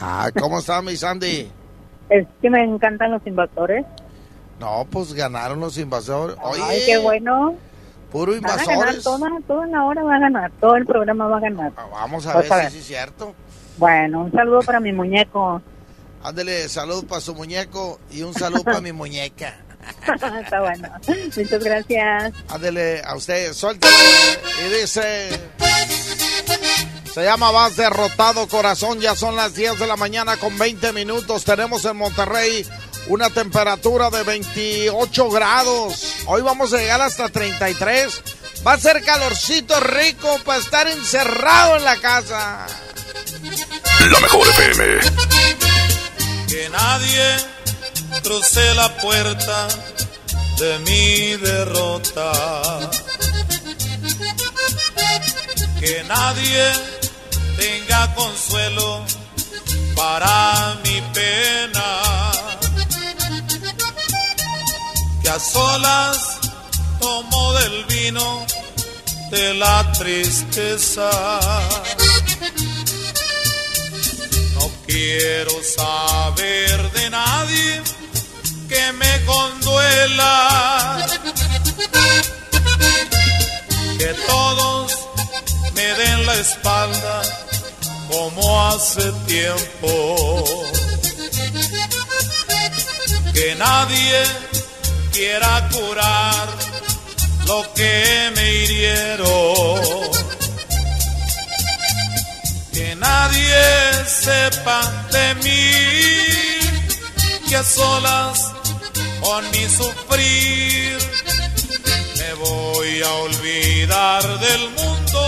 Ah, 0.00 0.30
¿cómo 0.38 0.58
está 0.60 0.80
mi 0.82 0.96
Sandy? 0.96 1.50
Es 2.08 2.26
que 2.40 2.50
me 2.50 2.62
encantan 2.64 3.10
los 3.12 3.26
invasores. 3.26 3.84
No, 4.60 4.86
pues 4.90 5.12
ganaron 5.14 5.60
los 5.60 5.76
invasores. 5.78 6.36
Oye, 6.42 6.62
Ay, 6.64 6.80
qué 6.86 6.98
bueno. 6.98 7.54
puro 8.10 8.32
Van 8.40 8.44
a 8.44 8.56
ganar 8.64 8.94
invasores. 8.94 9.04
toda, 9.04 9.30
toda 9.46 9.66
la 9.66 9.84
hora, 9.84 10.02
va 10.04 10.16
a 10.16 10.20
ganar. 10.20 10.50
Todo 10.60 10.76
el 10.76 10.86
programa 10.86 11.26
va 11.26 11.36
a 11.36 11.40
ganar. 11.40 11.72
Ah, 11.76 11.86
Vamos 11.90 12.26
a 12.26 12.36
ver 12.38 12.52
a 12.52 12.56
si 12.56 12.62
ver. 12.62 12.70
sí 12.72 12.78
es 12.78 12.84
cierto. 12.86 13.34
Bueno, 13.78 14.22
un 14.22 14.32
saludo 14.32 14.60
para 14.62 14.80
mi 14.80 14.92
muñeco. 14.92 15.60
Ándale, 16.24 16.70
salud 16.70 17.04
para 17.04 17.20
su 17.20 17.34
muñeco 17.34 18.00
y 18.10 18.22
un 18.22 18.32
saludo 18.32 18.64
para 18.64 18.80
mi 18.80 18.92
muñeca. 18.92 19.58
Está 20.42 20.60
bueno. 20.60 20.90
Muchas 21.36 21.62
gracias. 21.62 22.32
Ándele 22.48 23.02
a 23.04 23.14
usted, 23.14 23.52
suéltale 23.52 23.94
y 24.66 24.80
dice... 24.80 25.28
Se 27.12 27.22
llama 27.22 27.52
Vas 27.52 27.76
Derrotado 27.76 28.48
Corazón. 28.48 29.00
Ya 29.00 29.14
son 29.14 29.36
las 29.36 29.54
10 29.54 29.78
de 29.78 29.86
la 29.86 29.96
mañana 29.96 30.36
con 30.38 30.58
20 30.58 30.92
minutos. 30.94 31.44
Tenemos 31.44 31.84
en 31.84 31.96
Monterrey 31.96 32.66
una 33.06 33.30
temperatura 33.30 34.10
de 34.10 34.22
28 34.24 35.30
grados. 35.30 36.14
Hoy 36.26 36.42
vamos 36.42 36.72
a 36.72 36.78
llegar 36.78 37.02
hasta 37.02 37.28
33. 37.28 38.22
Va 38.66 38.72
a 38.72 38.78
ser 38.78 39.04
calorcito 39.04 39.78
rico 39.78 40.40
para 40.44 40.58
estar 40.58 40.88
encerrado 40.88 41.76
en 41.76 41.84
la 41.84 41.96
casa. 42.00 42.66
La 44.10 44.20
mejor 44.20 44.48
FM. 44.48 45.00
Que 46.54 46.68
nadie 46.68 47.36
cruce 48.22 48.74
la 48.76 48.88
puerta 48.98 49.66
de 50.56 50.78
mi 50.86 51.34
derrota. 51.42 52.30
Que 55.80 56.04
nadie 56.04 56.64
tenga 57.56 58.14
consuelo 58.14 59.04
para 59.96 60.76
mi 60.84 61.00
pena. 61.12 61.88
Que 65.24 65.30
a 65.30 65.40
solas 65.40 66.38
tomo 67.00 67.52
del 67.54 67.84
vino 67.86 68.46
de 69.32 69.54
la 69.54 69.90
tristeza. 69.98 71.10
Quiero 74.86 75.62
saber 75.62 76.92
de 76.92 77.10
nadie 77.10 77.82
que 78.68 78.92
me 78.92 79.24
conduela. 79.24 81.06
Que 83.98 84.14
todos 84.26 84.92
me 85.74 85.82
den 85.94 86.26
la 86.26 86.34
espalda 86.34 87.22
como 88.10 88.66
hace 88.68 89.10
tiempo. 89.26 90.44
Que 93.32 93.54
nadie 93.56 94.22
quiera 95.12 95.68
curar 95.72 96.48
lo 97.46 97.64
que 97.74 98.32
me 98.36 98.54
hirieron. 98.54 100.14
Que 102.74 102.96
nadie 102.96 103.62
sepa 104.06 104.80
de 105.12 105.34
mí, 105.44 105.70
que 107.48 107.56
a 107.56 107.62
solas 107.62 108.52
con 109.20 109.48
mi 109.52 109.64
sufrir 109.68 110.98
me 112.18 112.34
voy 112.34 113.02
a 113.02 113.12
olvidar 113.26 114.22
del 114.40 114.70
mundo, 114.70 115.20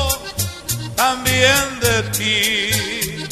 también 0.96 1.80
de 1.80 2.02
ti. 2.16 3.26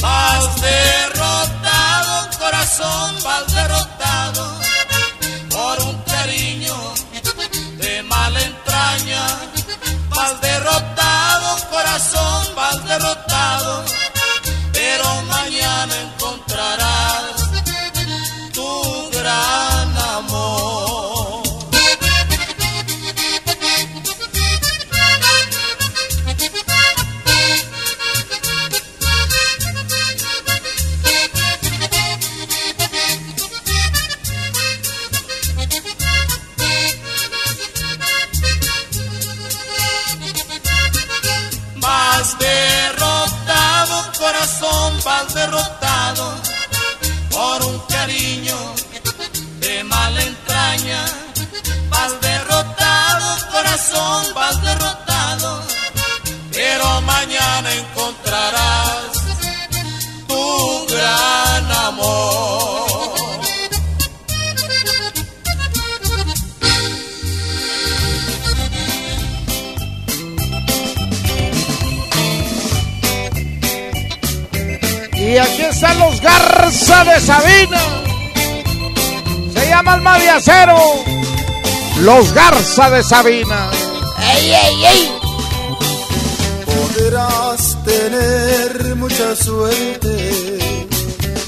Vas 0.00 0.60
derrotado, 0.60 2.30
corazón, 2.38 3.16
vas 3.22 3.54
derrotado 3.54 4.60
por 5.50 5.80
un 5.88 6.02
cariño 6.02 6.94
de 7.78 8.02
mala 8.02 8.40
entraña. 8.42 9.24
Vas 10.10 10.40
derrotado, 10.40 10.95
corazón, 11.70 12.54
vas 12.54 12.84
derrotado, 12.86 13.84
pero 14.72 15.22
mañana 15.22 16.15
vas 54.34 54.62
derrotado, 54.62 55.62
pero 56.52 57.00
mañana 57.02 57.72
encontrarás 57.72 59.12
tu 60.26 60.86
gran 60.88 61.72
amor. 61.86 62.86
Y 75.12 75.38
aquí 75.38 75.62
están 75.62 75.98
los 75.98 76.20
Garza 76.20 77.04
de 77.04 77.20
Sabina. 77.20 77.80
Se 79.52 79.68
llama 79.68 79.94
Alma 79.94 80.18
de 80.18 80.30
Acero. 80.30 80.78
Los 82.00 82.32
Garza 82.32 82.90
de 82.90 83.02
Sabina. 83.02 83.75
Podrás 86.64 87.76
tener 87.84 88.96
mucha 88.96 89.36
suerte, 89.36 90.58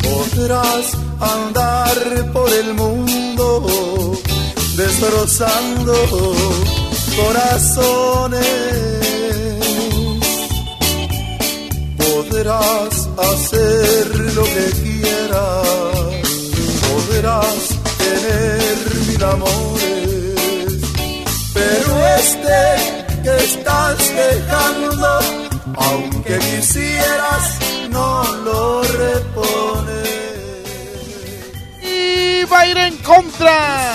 podrás 0.03 0.87
andar 1.21 2.33
por 2.33 2.53
el 2.53 2.75
mundo 2.75 4.19
destrozando 4.77 5.93
corazones. 7.17 8.43
Podrás 11.97 13.09
hacer 13.19 14.07
lo 14.37 14.45
que 14.45 14.67
quieras, 14.83 15.67
podrás 16.89 17.61
tener 17.99 18.77
mil 19.09 19.25
amores, 19.25 19.98
pero 21.69 22.07
este 22.17 23.23
que 23.23 23.37
estás 23.45 23.99
dejando, 23.99 25.21
aunque 25.77 26.39
quisieras, 26.39 27.59
no 27.91 28.23
lo 28.45 28.83
repones. 28.83 30.09
Y 31.83 32.45
va 32.45 32.61
a 32.61 32.67
ir 32.67 32.79
en 32.79 32.97
contra. 32.99 33.95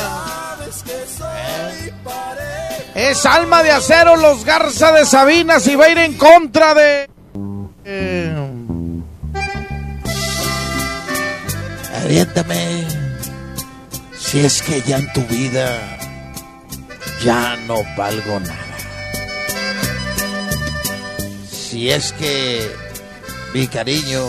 Es 2.94 3.26
Alma 3.26 3.64
de 3.64 3.72
Acero, 3.72 4.18
los 4.18 4.46
Garza 4.46 4.92
de 4.92 5.06
Sabinas 5.06 5.66
y 5.66 5.76
va 5.76 5.86
a 5.86 5.90
ir 5.90 5.98
en 5.98 6.14
contra 6.14 6.76
de... 6.76 7.10
Eh, 7.86 8.36
Aviéntame. 12.04 12.88
Si 14.16 14.46
es 14.46 14.62
que 14.62 14.82
ya 14.82 14.98
en 14.98 15.12
tu 15.14 15.22
vida 15.22 16.03
ya 17.24 17.56
no 17.68 17.84
valgo 17.96 18.40
nada. 18.40 18.78
Si 21.52 21.90
es 21.90 22.14
que, 22.14 22.70
mi 23.54 23.68
cariño, 23.68 24.24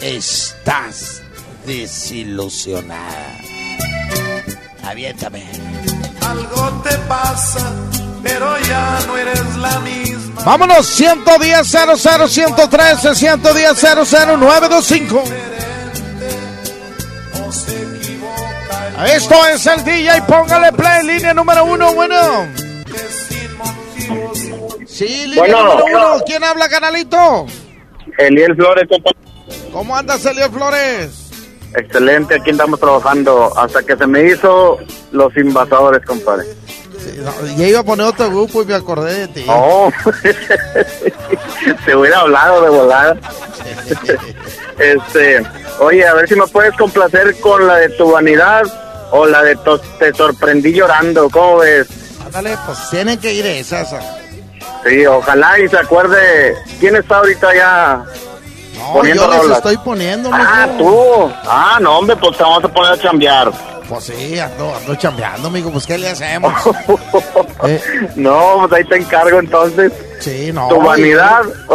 estás 0.00 1.22
desilusionada. 1.66 3.38
Aviéntame. 4.84 5.44
Algo 6.20 6.82
te 6.82 6.96
pasa, 7.08 7.72
pero 8.22 8.58
ya 8.60 9.00
no 9.06 9.16
eres 9.16 9.56
la 9.56 9.80
misma. 9.80 10.42
Vámonos, 10.44 10.86
110 10.86 11.66
00 11.66 12.28
113 12.28 13.14
110 13.14 13.78
00 13.78 14.36
925. 14.36 15.51
Esto 19.06 19.46
es 19.46 19.66
el 19.66 19.84
DJ, 19.84 20.22
póngale 20.26 20.72
play, 20.72 21.04
línea 21.06 21.34
número 21.34 21.64
uno, 21.64 21.92
bueno. 21.94 22.46
Sí, 24.86 25.26
línea 25.26 25.38
Bueno. 25.38 25.78
número 25.78 26.14
uno. 26.14 26.22
¿Quién 26.26 26.44
habla, 26.44 26.68
canalito? 26.68 27.46
Eliel 28.18 28.54
Flores. 28.54 28.88
¿Cómo 29.72 29.96
andas, 29.96 30.24
Elio 30.26 30.50
Flores? 30.50 31.30
Excelente, 31.74 32.34
aquí 32.34 32.50
andamos 32.50 32.78
trabajando 32.78 33.50
hasta 33.58 33.82
que 33.82 33.96
se 33.96 34.06
me 34.06 34.24
hizo 34.26 34.78
los 35.12 35.34
invasores, 35.36 36.04
compadre. 36.04 36.46
Ya 37.56 37.66
iba 37.66 37.80
a 37.80 37.84
poner 37.84 38.06
otro 38.06 38.28
grupo 38.28 38.62
y 38.62 38.66
me 38.66 38.74
acordé 38.74 39.26
de 39.26 39.28
ti. 39.28 39.44
Oh, 39.48 39.90
te 41.86 41.96
hubiera 41.96 42.20
hablado 42.20 42.62
de 42.62 42.70
volada. 42.70 43.16
Este, 44.78 45.42
oye, 45.80 46.04
a 46.04 46.14
ver 46.14 46.26
si 46.26 46.34
me 46.34 46.46
puedes 46.46 46.74
complacer 46.76 47.38
con 47.40 47.66
la 47.66 47.76
de 47.76 47.90
tu 47.90 48.10
vanidad 48.10 48.62
o 49.12 49.26
la 49.26 49.42
de 49.42 49.54
to- 49.56 49.78
te 49.78 50.12
sorprendí 50.12 50.72
llorando, 50.72 51.30
¿cómo 51.30 51.58
ves? 51.58 51.86
Ándale, 52.26 52.56
pues 52.66 52.78
tienen 52.90 53.18
que 53.18 53.32
ir 53.32 53.46
esas. 53.46 53.94
Sí, 54.84 55.06
ojalá 55.06 55.58
y 55.60 55.68
se 55.68 55.76
acuerde 55.78 56.54
quién 56.80 56.96
está 56.96 57.18
ahorita 57.18 57.54
ya 57.54 58.04
No, 58.78 58.92
poniendo 58.94 59.24
yo 59.26 59.30
les 59.30 59.40
rolas. 59.42 59.56
estoy 59.58 59.76
poniendo, 59.78 60.30
Ah, 60.32 60.66
mijo. 60.72 60.78
tú. 60.78 61.32
Ah, 61.46 61.78
no, 61.80 61.98
hombre, 61.98 62.16
pues 62.16 62.36
te 62.36 62.42
vamos 62.42 62.64
a 62.64 62.68
poner 62.68 62.92
a 62.92 62.98
chambear. 62.98 63.52
Pues 63.88 64.04
sí, 64.04 64.38
ando, 64.38 64.74
ando 64.74 64.94
chambeando, 64.94 65.48
amigo. 65.48 65.70
Pues, 65.70 65.86
¿qué 65.86 65.98
le 65.98 66.08
hacemos? 66.10 66.52
Eh, 67.64 67.80
No, 68.16 68.56
pues 68.68 68.72
ahí 68.72 68.84
te 68.88 68.96
encargo 68.96 69.38
entonces. 69.38 69.92
sí, 70.18 70.50
no. 70.52 70.66
¿Tu 70.68 70.80
vanidad 70.80 71.42
o, 71.68 71.74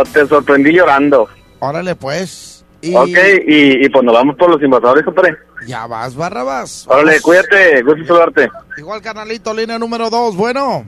o 0.00 0.02
te 0.12 0.26
sorprendí 0.26 0.72
llorando? 0.72 1.28
Órale, 1.60 1.94
pues. 1.94 2.51
Y 2.82 2.94
Ok, 2.96 3.08
y, 3.46 3.86
y 3.86 3.88
pues 3.88 4.04
nos 4.04 4.12
vamos 4.12 4.36
por 4.36 4.50
los 4.50 4.60
invasores, 4.62 5.04
compadre. 5.04 5.36
ya 5.66 5.86
vas, 5.86 6.14
Barrabás. 6.16 6.84
Órale, 6.88 7.12
Vamos. 7.12 7.22
cuídate, 7.22 7.82
gusto 7.82 8.04
saludarte. 8.06 8.48
Igual, 8.76 9.00
canalito, 9.00 9.54
línea 9.54 9.78
número 9.78 10.10
dos. 10.10 10.34
Bueno. 10.36 10.84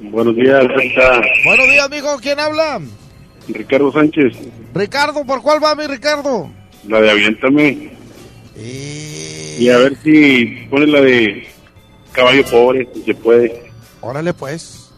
Buenos 0.00 0.34
días. 0.34 0.64
Buenos 1.44 1.66
días, 1.68 1.88
mijo. 1.90 2.18
¿Quién 2.20 2.40
habla? 2.40 2.80
Ricardo 3.48 3.92
Sánchez, 3.92 4.34
Ricardo, 4.74 5.24
¿por 5.24 5.42
cuál 5.42 5.62
va 5.62 5.74
mi 5.74 5.86
Ricardo? 5.86 6.50
la 6.88 7.00
de 7.00 7.10
Aviéntame. 7.10 7.92
Y 9.58 9.68
a 9.68 9.76
ver 9.78 9.96
si 10.02 10.66
pone 10.70 10.86
la 10.86 11.00
de 11.00 11.46
Caballo 12.12 12.44
Pobre, 12.50 12.88
si 12.94 13.02
se 13.04 13.14
puede. 13.14 13.70
Órale, 14.00 14.34
pues. 14.34 14.90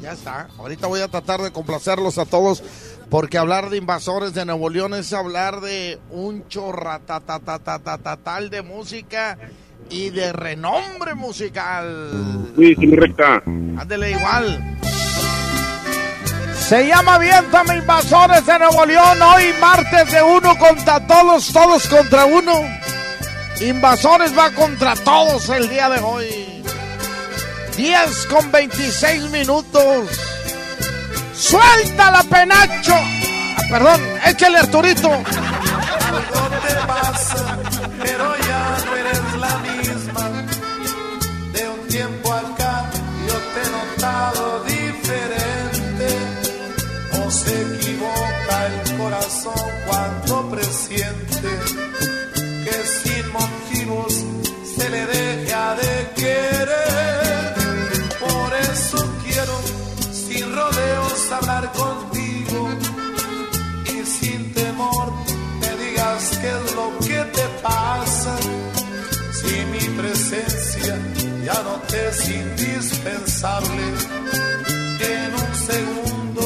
Ya 0.00 0.12
está. 0.12 0.48
Ahorita 0.58 0.86
voy 0.86 1.00
a 1.00 1.08
tratar 1.08 1.40
de 1.40 1.50
complacerlos 1.52 2.18
a 2.18 2.24
todos. 2.24 2.62
Porque 3.10 3.38
hablar 3.38 3.70
de 3.70 3.78
invasores 3.78 4.34
de 4.34 4.44
Nuevo 4.44 4.68
León 4.68 4.92
es 4.94 5.14
hablar 5.14 5.60
de 5.60 5.98
un 6.10 6.46
chorratatatatatatatal 6.48 8.50
de 8.50 8.62
música 8.62 9.38
y 9.88 10.10
de 10.10 10.32
renombre 10.32 11.14
musical. 11.14 12.50
Sí, 12.58 12.74
sí, 12.74 12.94
recta. 12.94 13.42
Ándele 13.78 14.10
igual. 14.10 14.78
Se 16.68 16.86
llama 16.86 17.14
Aviéntame 17.14 17.78
Invasores 17.78 18.44
de 18.44 18.58
Nuevo 18.58 18.84
León. 18.84 19.22
Hoy 19.22 19.54
martes 19.58 20.12
de 20.12 20.22
uno 20.22 20.54
contra 20.58 21.06
todos, 21.06 21.50
todos 21.50 21.88
contra 21.88 22.26
uno. 22.26 22.52
Invasores 23.62 24.36
va 24.36 24.50
contra 24.50 24.94
todos 24.96 25.48
el 25.48 25.66
día 25.70 25.88
de 25.88 25.98
hoy. 26.00 26.62
10 27.74 28.26
con 28.26 28.52
26 28.52 29.30
minutos. 29.30 30.10
¡Suelta 31.38 32.10
la 32.10 32.22
penacho! 32.24 32.94
Ah, 32.94 33.62
Perdón, 33.70 34.00
échale 34.26 34.58
Arturito. 34.58 35.10
Algo 35.12 36.48
te 36.66 36.74
pasa, 36.86 37.58
pero 38.02 38.36
ya 38.36 38.76
no 38.86 38.96
eres 38.96 39.34
la 39.38 39.58
misma. 39.58 40.24
De 41.52 41.68
un 41.68 41.86
tiempo 41.88 42.32
acá 42.32 42.90
yo 43.28 43.34
te 43.52 43.60
he 43.62 43.70
notado 43.70 44.64
diferente. 44.64 46.08
O 47.24 47.30
se 47.30 47.62
equivoca 47.74 48.66
el 48.66 48.96
corazón 48.96 49.70
cuando 49.86 50.50
presiente 50.50 51.50
que 52.64 52.86
sin 52.86 53.32
motivos 53.32 54.24
se 54.76 54.90
le 54.90 55.06
deja 55.06 55.74
de 55.76 56.10
querer. 56.16 56.67
Ya 71.48 71.58
no 71.62 71.74
te 71.88 72.08
es 72.08 72.28
indispensable, 72.28 73.82
en 75.00 75.34
un 75.34 75.54
segundo 75.70 76.44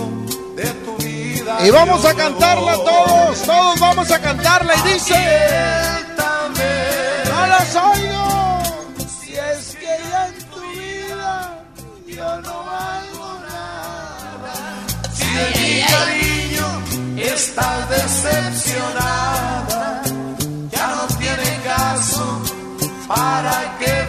de 0.54 0.66
tu 0.84 0.96
vida. 1.02 1.66
Y 1.66 1.70
vamos 1.70 2.04
a 2.04 2.14
cantarla 2.14 2.74
todos, 2.74 3.42
todos 3.42 3.80
vamos 3.80 4.08
a 4.12 4.20
cantarla 4.20 4.74
y 4.76 4.82
dice... 4.92 5.16
¡No 7.30 7.46
los 7.52 7.74
oigo! 7.90 8.26
Si 9.20 9.32
es 9.34 9.74
que 9.80 9.92
ya 10.10 10.22
en 10.28 10.34
tu 10.52 10.60
vida 10.70 11.34
yo 12.06 12.30
no 12.42 12.54
valgo 12.64 13.28
nada. 13.50 14.54
Si 15.16 15.26
de 15.38 15.46
mi 15.58 15.72
cariño 15.94 16.66
estás 17.16 17.80
decepcionada, 17.90 20.02
ya 20.70 20.86
no 20.94 21.04
tiene 21.18 21.50
caso 21.64 22.24
para 23.08 23.56
qué 23.78 24.01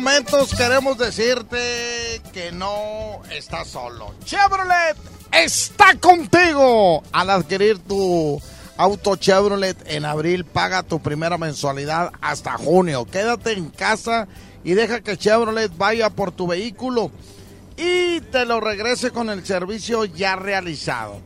momentos 0.00 0.54
queremos 0.54 0.98
decirte 0.98 2.20
que 2.34 2.52
no 2.52 3.22
estás 3.30 3.68
solo. 3.68 4.12
Chevrolet 4.26 4.94
está 5.32 5.94
contigo. 5.98 7.02
Al 7.12 7.30
adquirir 7.30 7.78
tu 7.78 8.38
auto 8.76 9.16
Chevrolet 9.16 9.74
en 9.86 10.04
abril, 10.04 10.44
paga 10.44 10.82
tu 10.82 11.00
primera 11.00 11.38
mensualidad 11.38 12.12
hasta 12.20 12.58
junio. 12.58 13.06
Quédate 13.06 13.52
en 13.52 13.70
casa 13.70 14.28
y 14.64 14.74
deja 14.74 15.00
que 15.00 15.16
Chevrolet 15.16 15.74
vaya 15.78 16.10
por 16.10 16.30
tu 16.30 16.46
vehículo 16.46 17.10
y 17.78 18.20
te 18.20 18.44
lo 18.44 18.60
regrese 18.60 19.12
con 19.12 19.30
el 19.30 19.46
servicio 19.46 20.04
ya 20.04 20.36
realizado. 20.36 21.22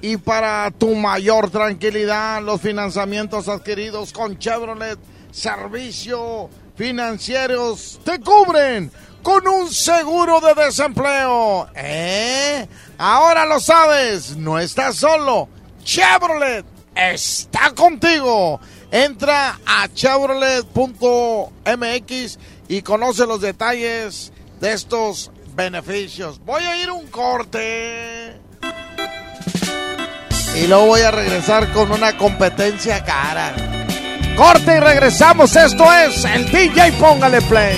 Y 0.00 0.16
para 0.16 0.70
tu 0.70 0.94
mayor 0.94 1.50
tranquilidad, 1.50 2.40
los 2.42 2.62
financiamientos 2.62 3.50
adquiridos 3.50 4.14
con 4.14 4.38
Chevrolet 4.38 4.98
Servicio 5.30 6.48
Financieros 6.76 8.00
te 8.04 8.18
cubren 8.20 8.90
con 9.22 9.46
un 9.46 9.70
seguro 9.72 10.40
de 10.40 10.54
desempleo. 10.54 11.68
¿Eh? 11.74 12.66
Ahora 12.98 13.46
lo 13.46 13.60
sabes, 13.60 14.36
no 14.36 14.58
estás 14.58 14.96
solo. 14.96 15.48
Chevrolet 15.84 16.64
está 16.94 17.70
contigo. 17.70 18.60
Entra 18.90 19.60
a 19.64 19.88
chevrolet.mx 19.92 20.68
y 22.68 22.82
conoce 22.82 23.26
los 23.26 23.40
detalles 23.40 24.32
de 24.60 24.72
estos 24.72 25.30
beneficios. 25.54 26.38
Voy 26.44 26.62
a 26.64 26.82
ir 26.82 26.90
un 26.90 27.06
corte. 27.06 28.40
Y 30.56 30.66
luego 30.66 30.86
voy 30.86 31.00
a 31.00 31.10
regresar 31.10 31.72
con 31.72 31.90
una 31.90 32.16
competencia 32.16 33.04
cara. 33.04 33.83
Corte 34.36 34.76
y 34.76 34.80
regresamos. 34.80 35.54
Esto 35.54 35.84
es 35.92 36.24
el 36.24 36.50
DJ 36.50 36.92
Póngale 36.92 37.40
Play. 37.42 37.76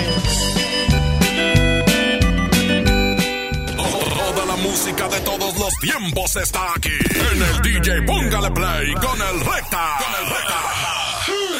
Toda 3.76 4.46
la 4.46 4.56
música 4.56 5.08
de 5.08 5.20
todos 5.20 5.58
los 5.58 5.74
tiempos 5.80 6.36
está 6.36 6.72
aquí. 6.74 6.96
En 7.32 7.42
el 7.42 7.62
DJ 7.62 8.02
Póngale 8.02 8.50
Play 8.52 8.94
con 8.94 9.20
el 9.20 9.40
Recta. 9.40 9.98
Con 9.98 10.14
el 10.18 10.30
Recta. 10.30 10.56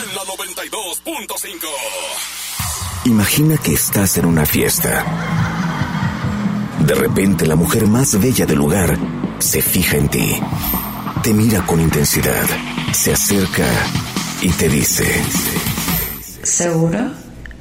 En 0.03 0.15
la 0.15 0.23
92.5. 0.23 1.67
Imagina 3.05 3.59
que 3.59 3.75
estás 3.75 4.17
en 4.17 4.25
una 4.27 4.47
fiesta. 4.47 5.05
De 6.81 6.95
repente 6.95 7.47
la 7.47 7.57
mujer 7.57 7.87
más 7.87 8.19
bella 8.19 8.47
del 8.47 8.59
lugar 8.59 8.97
se 9.41 9.61
fija 9.61 9.99
en 9.99 10.09
ti. 10.09 10.41
Te 11.23 11.35
mira 11.35 11.67
con 11.67 11.81
intensidad. 11.81 12.47
Se 12.93 13.13
acerca 13.13 13.65
y 14.47 14.51
te 14.51 14.69
dice... 14.69 15.05
¿Seguro? 16.45 17.11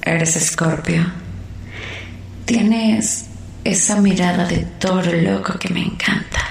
Eres 0.03 0.35
Escorpio. 0.35 1.03
Tienes 2.45 3.25
esa 3.63 3.99
mirada 3.99 4.45
de 4.45 4.57
toro 4.79 5.11
loco 5.11 5.57
que 5.57 5.73
me 5.73 5.81
encanta. 5.81 6.41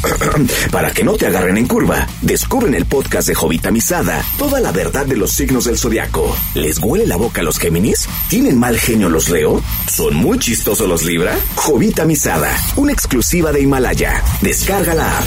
Para 0.70 0.92
que 0.92 1.02
no 1.02 1.14
te 1.14 1.26
agarren 1.26 1.58
en 1.58 1.66
curva, 1.66 2.06
descubre 2.22 2.68
en 2.68 2.74
el 2.74 2.86
podcast 2.86 3.26
de 3.26 3.34
Jovita 3.34 3.72
Misada 3.72 4.24
toda 4.38 4.60
la 4.60 4.70
verdad 4.70 5.06
de 5.06 5.16
los 5.16 5.32
signos 5.32 5.64
del 5.64 5.76
zodiaco. 5.76 6.36
¿Les 6.54 6.78
huele 6.78 7.04
la 7.04 7.16
boca 7.16 7.40
a 7.40 7.44
los 7.44 7.58
Géminis? 7.58 8.08
¿Tienen 8.28 8.60
mal 8.60 8.78
genio 8.78 9.08
los 9.08 9.28
Leo? 9.28 9.60
¿Son 9.90 10.14
muy 10.14 10.38
chistosos 10.38 10.88
los 10.88 11.02
Libra? 11.02 11.36
Jovita 11.56 12.04
Misada, 12.04 12.56
una 12.76 12.92
exclusiva 12.92 13.50
de 13.50 13.60
Himalaya. 13.60 14.22
Descarga 14.40 14.94
la 14.94 15.18
app. 15.18 15.26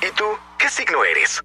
¿Y 0.00 0.16
tú 0.16 0.24
qué 0.58 0.68
signo 0.68 1.04
eres? 1.04 1.40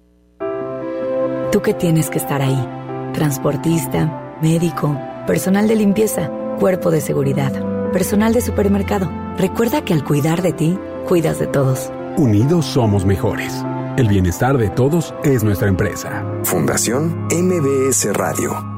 Tú 1.50 1.62
que 1.62 1.72
tienes 1.72 2.10
que 2.10 2.18
estar 2.18 2.42
ahí. 2.42 2.68
Transportista, 3.14 4.36
médico, 4.42 4.94
personal 5.26 5.66
de 5.66 5.76
limpieza, 5.76 6.30
cuerpo 6.58 6.90
de 6.90 7.00
seguridad, 7.00 7.52
personal 7.90 8.34
de 8.34 8.42
supermercado. 8.42 9.10
Recuerda 9.38 9.82
que 9.82 9.94
al 9.94 10.04
cuidar 10.04 10.42
de 10.42 10.52
ti, 10.52 10.78
cuidas 11.06 11.38
de 11.38 11.46
todos. 11.46 11.90
Unidos 12.18 12.66
somos 12.66 13.06
mejores. 13.06 13.64
El 13.96 14.08
bienestar 14.08 14.58
de 14.58 14.68
todos 14.68 15.14
es 15.24 15.42
nuestra 15.42 15.68
empresa. 15.68 16.22
Fundación 16.44 17.26
MBS 17.30 18.12
Radio. 18.12 18.77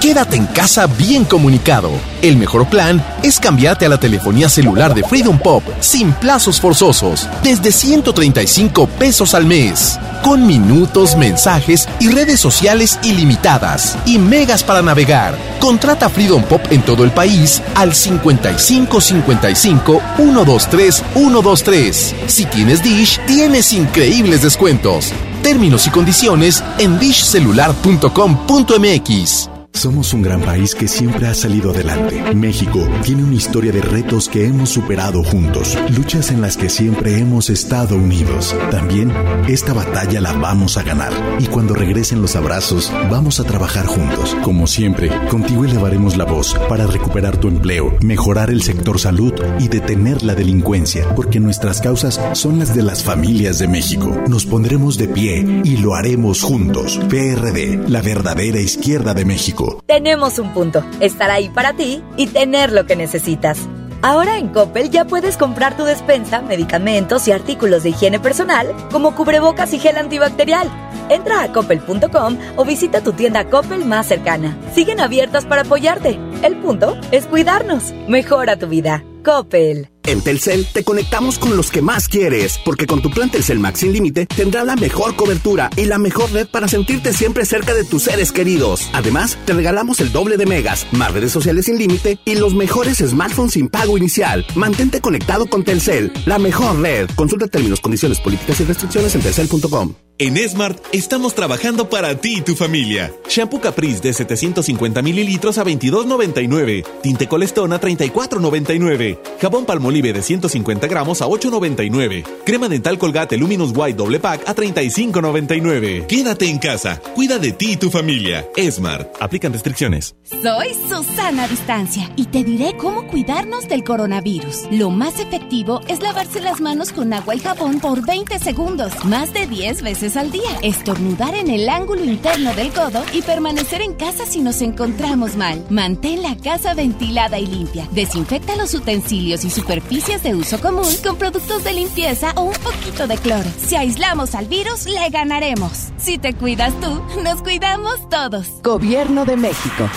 Quédate 0.00 0.36
en 0.36 0.46
casa 0.46 0.86
bien 0.86 1.26
comunicado. 1.26 1.90
El 2.22 2.38
mejor 2.38 2.66
plan 2.66 3.04
es 3.22 3.38
cambiarte 3.38 3.84
a 3.84 3.90
la 3.90 4.00
telefonía 4.00 4.48
celular 4.48 4.94
de 4.94 5.04
Freedom 5.04 5.38
Pop 5.38 5.62
sin 5.80 6.12
plazos 6.12 6.58
forzosos, 6.58 7.28
desde 7.42 7.70
135 7.70 8.86
pesos 8.86 9.34
al 9.34 9.44
mes, 9.44 10.00
con 10.24 10.46
minutos, 10.46 11.16
mensajes 11.16 11.86
y 11.98 12.08
redes 12.08 12.40
sociales 12.40 12.98
ilimitadas 13.02 13.98
y 14.06 14.18
megas 14.18 14.64
para 14.64 14.80
navegar. 14.80 15.36
Contrata 15.60 16.08
Freedom 16.08 16.42
Pop 16.44 16.62
en 16.70 16.80
todo 16.80 17.04
el 17.04 17.10
país 17.10 17.60
al 17.74 17.94
55 17.94 19.02
55 19.02 20.00
123 20.16 21.04
123. 21.12 22.14
Si 22.26 22.46
tienes 22.46 22.82
Dish, 22.82 23.20
tienes 23.26 23.74
increíbles 23.74 24.40
descuentos. 24.40 25.12
Términos 25.42 25.86
y 25.86 25.90
condiciones 25.90 26.64
en 26.78 26.98
dishcelular.com.mx. 26.98 29.59
Somos 29.72 30.12
un 30.12 30.20
gran 30.20 30.42
país 30.42 30.74
que 30.74 30.88
siempre 30.88 31.26
ha 31.26 31.32
salido 31.32 31.70
adelante. 31.70 32.34
México 32.34 32.86
tiene 33.02 33.24
una 33.24 33.36
historia 33.36 33.72
de 33.72 33.80
retos 33.80 34.28
que 34.28 34.44
hemos 34.44 34.68
superado 34.68 35.22
juntos, 35.24 35.78
luchas 35.96 36.30
en 36.30 36.42
las 36.42 36.58
que 36.58 36.68
siempre 36.68 37.18
hemos 37.18 37.48
estado 37.48 37.96
unidos. 37.96 38.54
También 38.70 39.10
esta 39.48 39.72
batalla 39.72 40.20
la 40.20 40.32
vamos 40.34 40.76
a 40.76 40.82
ganar 40.82 41.12
y 41.38 41.46
cuando 41.46 41.74
regresen 41.74 42.20
los 42.20 42.36
abrazos 42.36 42.92
vamos 43.10 43.40
a 43.40 43.44
trabajar 43.44 43.86
juntos. 43.86 44.36
Como 44.42 44.66
siempre, 44.66 45.10
contigo 45.30 45.64
elevaremos 45.64 46.18
la 46.18 46.24
voz 46.24 46.54
para 46.68 46.86
recuperar 46.86 47.38
tu 47.38 47.48
empleo, 47.48 47.96
mejorar 48.02 48.50
el 48.50 48.62
sector 48.62 48.98
salud 48.98 49.32
y 49.60 49.68
detener 49.68 50.22
la 50.22 50.34
delincuencia, 50.34 51.14
porque 51.14 51.40
nuestras 51.40 51.80
causas 51.80 52.20
son 52.34 52.58
las 52.58 52.74
de 52.74 52.82
las 52.82 53.02
familias 53.02 53.58
de 53.58 53.68
México. 53.68 54.14
Nos 54.28 54.44
pondremos 54.44 54.98
de 54.98 55.08
pie 55.08 55.62
y 55.64 55.78
lo 55.78 55.94
haremos 55.94 56.42
juntos. 56.42 57.00
PRD, 57.08 57.88
la 57.88 58.02
verdadera 58.02 58.60
izquierda 58.60 59.14
de 59.14 59.24
México. 59.24 59.59
Tenemos 59.86 60.38
un 60.38 60.52
punto, 60.52 60.84
estar 61.00 61.30
ahí 61.30 61.48
para 61.48 61.72
ti 61.72 62.02
y 62.16 62.26
tener 62.26 62.72
lo 62.72 62.86
que 62.86 62.96
necesitas. 62.96 63.58
Ahora 64.02 64.38
en 64.38 64.48
Coppel 64.48 64.90
ya 64.90 65.04
puedes 65.04 65.36
comprar 65.36 65.76
tu 65.76 65.84
despensa, 65.84 66.40
medicamentos 66.40 67.28
y 67.28 67.32
artículos 67.32 67.82
de 67.82 67.90
higiene 67.90 68.18
personal, 68.18 68.74
como 68.90 69.14
cubrebocas 69.14 69.74
y 69.74 69.78
gel 69.78 69.98
antibacterial. 69.98 70.70
Entra 71.10 71.42
a 71.42 71.52
coppel.com 71.52 72.38
o 72.56 72.64
visita 72.64 73.02
tu 73.02 73.12
tienda 73.12 73.44
Coppel 73.50 73.84
más 73.84 74.06
cercana. 74.06 74.56
Siguen 74.74 75.00
abiertas 75.00 75.44
para 75.44 75.62
apoyarte. 75.62 76.18
El 76.42 76.56
punto 76.56 76.96
es 77.10 77.26
cuidarnos. 77.26 77.92
Mejora 78.08 78.56
tu 78.56 78.68
vida. 78.68 79.04
Coppel. 79.22 79.90
En 80.06 80.22
Telcel 80.22 80.66
te 80.72 80.84
conectamos 80.84 81.38
con 81.38 81.56
los 81.56 81.70
que 81.70 81.82
más 81.82 82.08
quieres, 82.08 82.58
porque 82.64 82.86
con 82.86 83.02
tu 83.02 83.10
plan 83.10 83.30
Telcel 83.30 83.58
Max 83.58 83.80
sin 83.80 83.92
límite 83.92 84.26
tendrás 84.26 84.66
la 84.66 84.76
mejor 84.76 85.14
cobertura 85.14 85.70
y 85.76 85.84
la 85.84 85.98
mejor 85.98 86.32
red 86.32 86.48
para 86.48 86.68
sentirte 86.68 87.12
siempre 87.12 87.44
cerca 87.44 87.74
de 87.74 87.84
tus 87.84 88.04
seres 88.04 88.32
queridos. 88.32 88.88
Además, 88.92 89.38
te 89.44 89.52
regalamos 89.52 90.00
el 90.00 90.12
doble 90.12 90.36
de 90.36 90.46
megas, 90.46 90.86
más 90.92 91.12
redes 91.12 91.32
sociales 91.32 91.66
sin 91.66 91.78
límite 91.78 92.18
y 92.24 92.34
los 92.34 92.54
mejores 92.54 92.98
smartphones 92.98 93.52
sin 93.52 93.68
pago 93.68 93.96
inicial. 93.96 94.44
Mantente 94.54 95.00
conectado 95.00 95.46
con 95.46 95.64
Telcel, 95.64 96.12
la 96.26 96.38
mejor 96.38 96.80
red. 96.80 97.08
Consulta 97.14 97.46
términos, 97.46 97.80
condiciones, 97.80 98.20
políticas 98.20 98.60
y 98.60 98.64
restricciones 98.64 99.14
en 99.14 99.20
telcel.com. 99.20 99.94
En 100.18 100.36
Smart 100.36 100.78
estamos 100.92 101.34
trabajando 101.34 101.88
para 101.88 102.14
ti 102.20 102.36
y 102.36 102.42
tu 102.42 102.54
familia. 102.54 103.10
Shampoo 103.26 103.58
Caprice 103.58 104.02
de 104.02 104.12
750 104.12 105.00
mililitros 105.00 105.56
a 105.56 105.64
22.99. 105.64 106.84
Tinte 107.02 107.26
Colestón 107.26 107.72
a 107.72 107.80
34.99. 107.80 109.18
Jabón 109.40 109.64
Palmolive 109.64 109.89
de 109.90 110.22
150 110.22 110.86
gramos 110.86 111.20
a 111.20 111.26
8.99. 111.26 112.22
Crema 112.44 112.68
dental 112.68 112.96
Colgate 112.96 113.36
Luminous 113.36 113.72
White 113.74 113.96
doble 113.96 114.20
pack 114.20 114.48
a 114.48 114.54
35.99. 114.54 116.06
Quédate 116.06 116.48
en 116.48 116.58
casa. 116.58 117.02
Cuida 117.14 117.38
de 117.38 117.52
ti 117.52 117.72
y 117.72 117.76
tu 117.76 117.90
familia. 117.90 118.46
Smart. 118.70 119.08
Aplican 119.20 119.52
restricciones. 119.52 120.14
Soy 120.22 120.68
Susana 120.88 121.48
Distancia 121.48 122.08
y 122.14 122.26
te 122.26 122.44
diré 122.44 122.76
cómo 122.76 123.08
cuidarnos 123.08 123.68
del 123.68 123.82
coronavirus. 123.82 124.68
Lo 124.70 124.90
más 124.90 125.18
efectivo 125.18 125.80
es 125.88 126.00
lavarse 126.00 126.40
las 126.40 126.60
manos 126.60 126.92
con 126.92 127.12
agua 127.12 127.34
y 127.34 127.40
jabón 127.40 127.80
por 127.80 128.06
20 128.06 128.38
segundos, 128.38 128.92
más 129.04 129.34
de 129.34 129.48
10 129.48 129.82
veces 129.82 130.16
al 130.16 130.30
día. 130.30 130.56
Estornudar 130.62 131.34
en 131.34 131.50
el 131.50 131.68
ángulo 131.68 132.04
interno 132.04 132.54
del 132.54 132.70
codo 132.70 133.02
y 133.12 133.22
permanecer 133.22 133.82
en 133.82 133.94
casa 133.94 134.24
si 134.24 134.40
nos 134.40 134.62
encontramos 134.62 135.36
mal. 135.36 135.64
Mantén 135.68 136.22
la 136.22 136.36
casa 136.36 136.74
ventilada 136.74 137.40
y 137.40 137.46
limpia. 137.46 137.88
Desinfecta 137.90 138.54
los 138.54 138.72
utensilios 138.72 139.44
y 139.44 139.50
superficies 139.50 139.79
de 140.22 140.34
uso 140.34 140.60
común 140.60 140.88
con 141.04 141.16
productos 141.16 141.64
de 141.64 141.72
limpieza 141.72 142.32
o 142.36 142.42
un 142.42 142.54
poquito 142.54 143.06
de 143.06 143.16
cloro. 143.16 143.48
Si 143.58 143.76
aislamos 143.76 144.34
al 144.34 144.46
virus, 144.46 144.86
le 144.86 145.08
ganaremos. 145.10 145.88
Si 145.98 146.18
te 146.18 146.34
cuidas 146.34 146.72
tú, 146.80 147.02
nos 147.22 147.42
cuidamos 147.42 148.08
todos. 148.08 148.46
Gobierno 148.62 149.24
de 149.24 149.36
México. 149.36 149.88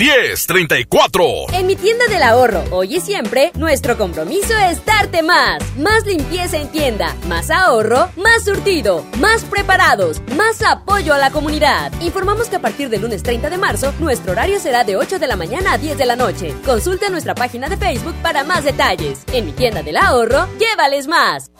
1034. 0.00 1.52
En 1.52 1.66
mi 1.66 1.76
tienda 1.76 2.06
del 2.06 2.22
ahorro, 2.22 2.64
hoy 2.70 2.96
y 2.96 3.00
siempre, 3.02 3.52
nuestro 3.56 3.98
compromiso 3.98 4.56
es 4.56 4.82
darte 4.86 5.22
más. 5.22 5.62
Más 5.76 6.06
limpieza 6.06 6.56
en 6.56 6.68
tienda, 6.68 7.14
más 7.28 7.50
ahorro, 7.50 8.08
más 8.16 8.46
surtido, 8.46 9.04
más 9.18 9.44
preparados, 9.44 10.22
más 10.38 10.62
apoyo 10.62 11.12
a 11.12 11.18
la 11.18 11.30
comunidad. 11.30 11.92
Informamos 12.00 12.48
que 12.48 12.56
a 12.56 12.62
partir 12.62 12.88
del 12.88 13.02
lunes 13.02 13.22
30 13.22 13.50
de 13.50 13.58
marzo, 13.58 13.92
nuestro 13.98 14.32
horario 14.32 14.58
será 14.58 14.84
de 14.84 14.96
8 14.96 15.18
de 15.18 15.26
la 15.26 15.36
mañana 15.36 15.74
a 15.74 15.78
10 15.78 15.98
de 15.98 16.06
la 16.06 16.16
noche. 16.16 16.54
Consulta 16.64 17.10
nuestra 17.10 17.34
página 17.34 17.68
de 17.68 17.76
Facebook 17.76 18.14
para 18.22 18.42
más 18.42 18.64
detalles. 18.64 19.24
En 19.34 19.44
mi 19.44 19.52
tienda 19.52 19.82
del 19.82 19.98
ahorro, 19.98 20.48
llévales 20.58 21.08
más. 21.08 21.50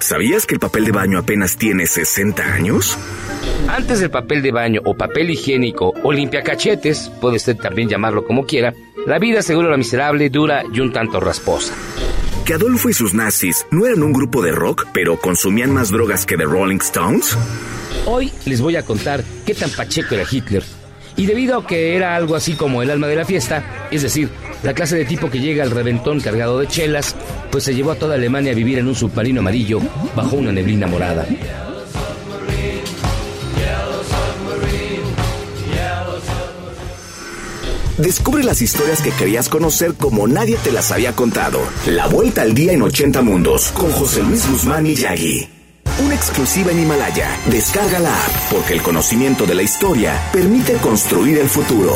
¿Sabías 0.00 0.46
que 0.46 0.54
el 0.54 0.60
papel 0.60 0.84
de 0.84 0.92
baño 0.92 1.18
apenas 1.18 1.56
tiene 1.56 1.86
60 1.86 2.42
años? 2.54 2.96
Antes 3.68 4.00
del 4.00 4.10
papel 4.10 4.42
de 4.42 4.52
baño 4.52 4.80
o 4.84 4.94
papel 4.94 5.30
higiénico 5.30 5.92
o 6.02 6.12
limpiacachetes, 6.12 7.10
puede 7.20 7.36
usted 7.36 7.56
también 7.56 7.88
llamarlo 7.88 8.24
como 8.24 8.46
quiera, 8.46 8.72
la 9.06 9.18
vida 9.18 9.42
seguro 9.42 9.70
la 9.70 9.76
miserable, 9.76 10.30
dura 10.30 10.62
y 10.72 10.80
un 10.80 10.92
tanto 10.92 11.20
rasposa. 11.20 11.74
que 12.44 12.54
Adolfo 12.54 12.88
y 12.88 12.94
sus 12.94 13.12
nazis 13.12 13.66
no 13.70 13.86
eran 13.86 14.02
un 14.02 14.12
grupo 14.12 14.40
de 14.40 14.52
rock, 14.52 14.86
pero 14.94 15.18
consumían 15.18 15.72
más 15.72 15.90
drogas 15.90 16.24
que 16.24 16.36
The 16.36 16.44
Rolling 16.44 16.78
Stones? 16.78 17.36
Hoy 18.06 18.32
les 18.46 18.60
voy 18.60 18.76
a 18.76 18.84
contar 18.84 19.22
qué 19.44 19.54
tan 19.54 19.70
pacheco 19.70 20.14
era 20.14 20.24
Hitler. 20.30 20.62
Y 21.18 21.26
debido 21.26 21.58
a 21.58 21.66
que 21.66 21.96
era 21.96 22.14
algo 22.14 22.36
así 22.36 22.54
como 22.54 22.80
el 22.80 22.90
alma 22.90 23.08
de 23.08 23.16
la 23.16 23.24
fiesta, 23.24 23.88
es 23.90 24.02
decir, 24.02 24.30
la 24.62 24.72
clase 24.72 24.96
de 24.96 25.04
tipo 25.04 25.28
que 25.28 25.40
llega 25.40 25.64
al 25.64 25.72
reventón 25.72 26.20
cargado 26.20 26.60
de 26.60 26.68
chelas, 26.68 27.16
pues 27.50 27.64
se 27.64 27.74
llevó 27.74 27.90
a 27.90 27.96
toda 27.96 28.14
Alemania 28.14 28.52
a 28.52 28.54
vivir 28.54 28.78
en 28.78 28.86
un 28.86 28.94
submarino 28.94 29.40
amarillo 29.40 29.80
bajo 30.14 30.36
una 30.36 30.52
neblina 30.52 30.86
morada. 30.86 31.26
Descubre 37.98 38.44
las 38.44 38.62
historias 38.62 39.02
que 39.02 39.10
querías 39.10 39.48
conocer 39.48 39.94
como 39.94 40.28
nadie 40.28 40.56
te 40.62 40.70
las 40.70 40.92
había 40.92 41.16
contado. 41.16 41.58
La 41.88 42.06
vuelta 42.06 42.42
al 42.42 42.54
día 42.54 42.72
en 42.72 42.82
80 42.82 43.22
mundos 43.22 43.72
con 43.72 43.90
José 43.90 44.22
Luis 44.22 44.48
Guzmán 44.48 44.86
y 44.86 44.94
Yagi. 44.94 45.57
Una 46.04 46.14
exclusiva 46.14 46.70
en 46.70 46.78
Himalaya. 46.78 47.28
Descarga 47.50 47.98
la 47.98 48.14
app 48.14 48.52
porque 48.52 48.72
el 48.72 48.82
conocimiento 48.82 49.46
de 49.46 49.56
la 49.56 49.62
historia 49.62 50.30
permite 50.32 50.74
construir 50.74 51.38
el 51.38 51.48
futuro. 51.48 51.92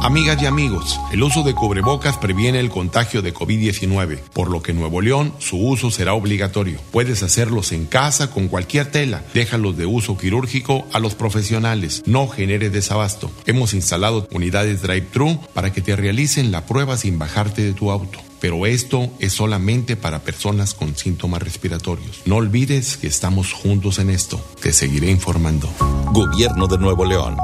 Amigas 0.00 0.42
y 0.42 0.46
amigos, 0.46 0.98
el 1.12 1.22
uso 1.22 1.44
de 1.44 1.54
cubrebocas 1.54 2.18
previene 2.18 2.58
el 2.58 2.70
contagio 2.70 3.22
de 3.22 3.32
COVID-19, 3.32 4.18
por 4.32 4.50
lo 4.50 4.60
que 4.60 4.72
en 4.72 4.80
Nuevo 4.80 5.00
León 5.00 5.32
su 5.38 5.58
uso 5.58 5.92
será 5.92 6.14
obligatorio. 6.14 6.80
Puedes 6.90 7.22
hacerlos 7.22 7.70
en 7.70 7.86
casa 7.86 8.32
con 8.32 8.48
cualquier 8.48 8.90
tela. 8.90 9.22
Déjalos 9.32 9.76
de 9.76 9.86
uso 9.86 10.18
quirúrgico 10.18 10.84
a 10.92 10.98
los 10.98 11.14
profesionales. 11.14 12.02
No 12.04 12.26
genere 12.26 12.68
desabasto. 12.68 13.30
Hemos 13.46 13.74
instalado 13.74 14.26
unidades 14.32 14.82
drive-thru 14.82 15.38
para 15.54 15.72
que 15.72 15.82
te 15.82 15.94
realicen 15.94 16.50
la 16.50 16.66
prueba 16.66 16.96
sin 16.96 17.16
bajarte 17.20 17.62
de 17.62 17.74
tu 17.74 17.92
auto. 17.92 18.18
Pero 18.42 18.66
esto 18.66 19.08
es 19.20 19.34
solamente 19.34 19.94
para 19.94 20.18
personas 20.18 20.74
con 20.74 20.96
síntomas 20.96 21.40
respiratorios. 21.40 22.22
No 22.24 22.36
olvides 22.36 22.96
que 22.96 23.06
estamos 23.06 23.52
juntos 23.52 24.00
en 24.00 24.10
esto. 24.10 24.44
Te 24.60 24.72
seguiré 24.72 25.12
informando. 25.12 25.68
Gobierno 26.12 26.66
de 26.66 26.76
Nuevo 26.76 27.04
León. 27.04 27.36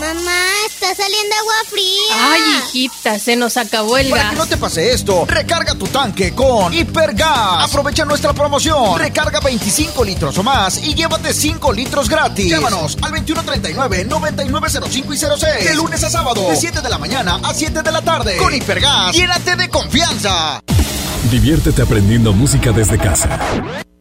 Mamá, 0.00 0.40
está 0.66 0.94
saliendo 0.94 1.34
agua 1.40 1.54
fría. 1.68 2.32
Ay, 2.32 2.40
hijita, 2.68 3.18
se 3.18 3.36
nos 3.36 3.56
acabó 3.56 3.96
el 3.98 4.08
Para 4.10 4.22
gas. 4.22 4.32
que 4.32 4.38
no 4.38 4.46
te 4.46 4.56
pase 4.56 4.92
esto, 4.92 5.24
recarga 5.26 5.74
tu 5.74 5.86
tanque 5.88 6.32
con 6.34 6.72
Hipergas. 6.72 7.64
Aprovecha 7.64 8.04
nuestra 8.04 8.32
promoción. 8.32 8.98
Recarga 8.98 9.40
25 9.40 10.04
litros 10.04 10.38
o 10.38 10.42
más 10.42 10.78
y 10.82 10.94
llévate 10.94 11.32
5 11.34 11.72
litros 11.72 12.08
gratis. 12.08 12.48
Llámanos 12.48 12.96
al 13.02 13.12
2139-9905 13.12 15.14
y 15.14 15.16
06. 15.16 15.64
De 15.68 15.74
lunes 15.74 16.02
a 16.04 16.10
sábado, 16.10 16.48
de 16.48 16.56
7 16.56 16.80
de 16.80 16.88
la 16.88 16.98
mañana 16.98 17.40
a 17.42 17.52
7 17.52 17.82
de 17.82 17.92
la 17.92 18.02
tarde. 18.02 18.36
Con 18.36 18.54
Hipergas, 18.54 19.14
llénate 19.14 19.56
de 19.56 19.68
confianza. 19.68 20.60
Diviértete 21.30 21.82
aprendiendo 21.82 22.32
música 22.32 22.70
desde 22.72 22.98
casa. 22.98 23.38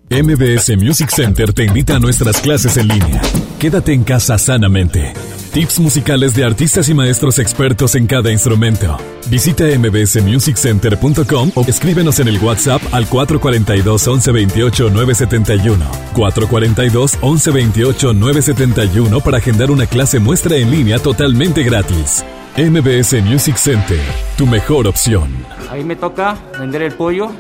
MBS 0.09 0.77
Music 0.77 1.09
Center 1.09 1.51
te 1.53 1.65
invita 1.65 1.95
a 1.95 1.99
nuestras 1.99 2.39
clases 2.39 2.77
en 2.77 2.87
línea. 2.87 3.21
Quédate 3.59 3.91
en 3.93 4.03
casa 4.05 4.37
sanamente. 4.37 5.13
Tips 5.53 5.79
musicales 5.79 6.35
de 6.35 6.43
artistas 6.43 6.89
y 6.89 6.93
maestros 6.93 7.39
expertos 7.39 7.95
en 7.95 8.07
cada 8.07 8.31
instrumento. 8.31 8.97
Visita 9.29 9.65
mbsmusiccenter.com 9.65 11.51
o 11.55 11.61
escríbenos 11.67 12.19
en 12.19 12.27
el 12.27 12.37
WhatsApp 12.39 12.81
al 12.91 13.07
442 13.07 14.07
1128 14.07 14.89
971. 14.89 15.85
442 16.13 17.13
1128 17.15 18.13
971 18.13 19.21
para 19.21 19.37
agendar 19.37 19.71
una 19.71 19.85
clase 19.85 20.19
muestra 20.19 20.55
en 20.57 20.71
línea 20.71 20.99
totalmente 20.99 21.63
gratis. 21.63 22.23
MBS 22.57 23.21
Music 23.23 23.55
Center, 23.55 23.99
tu 24.35 24.47
mejor 24.47 24.87
opción. 24.87 25.29
Ahí 25.69 25.83
me 25.83 25.95
toca 25.95 26.37
vender 26.59 26.81
el 26.81 26.93
pollo. 26.93 27.31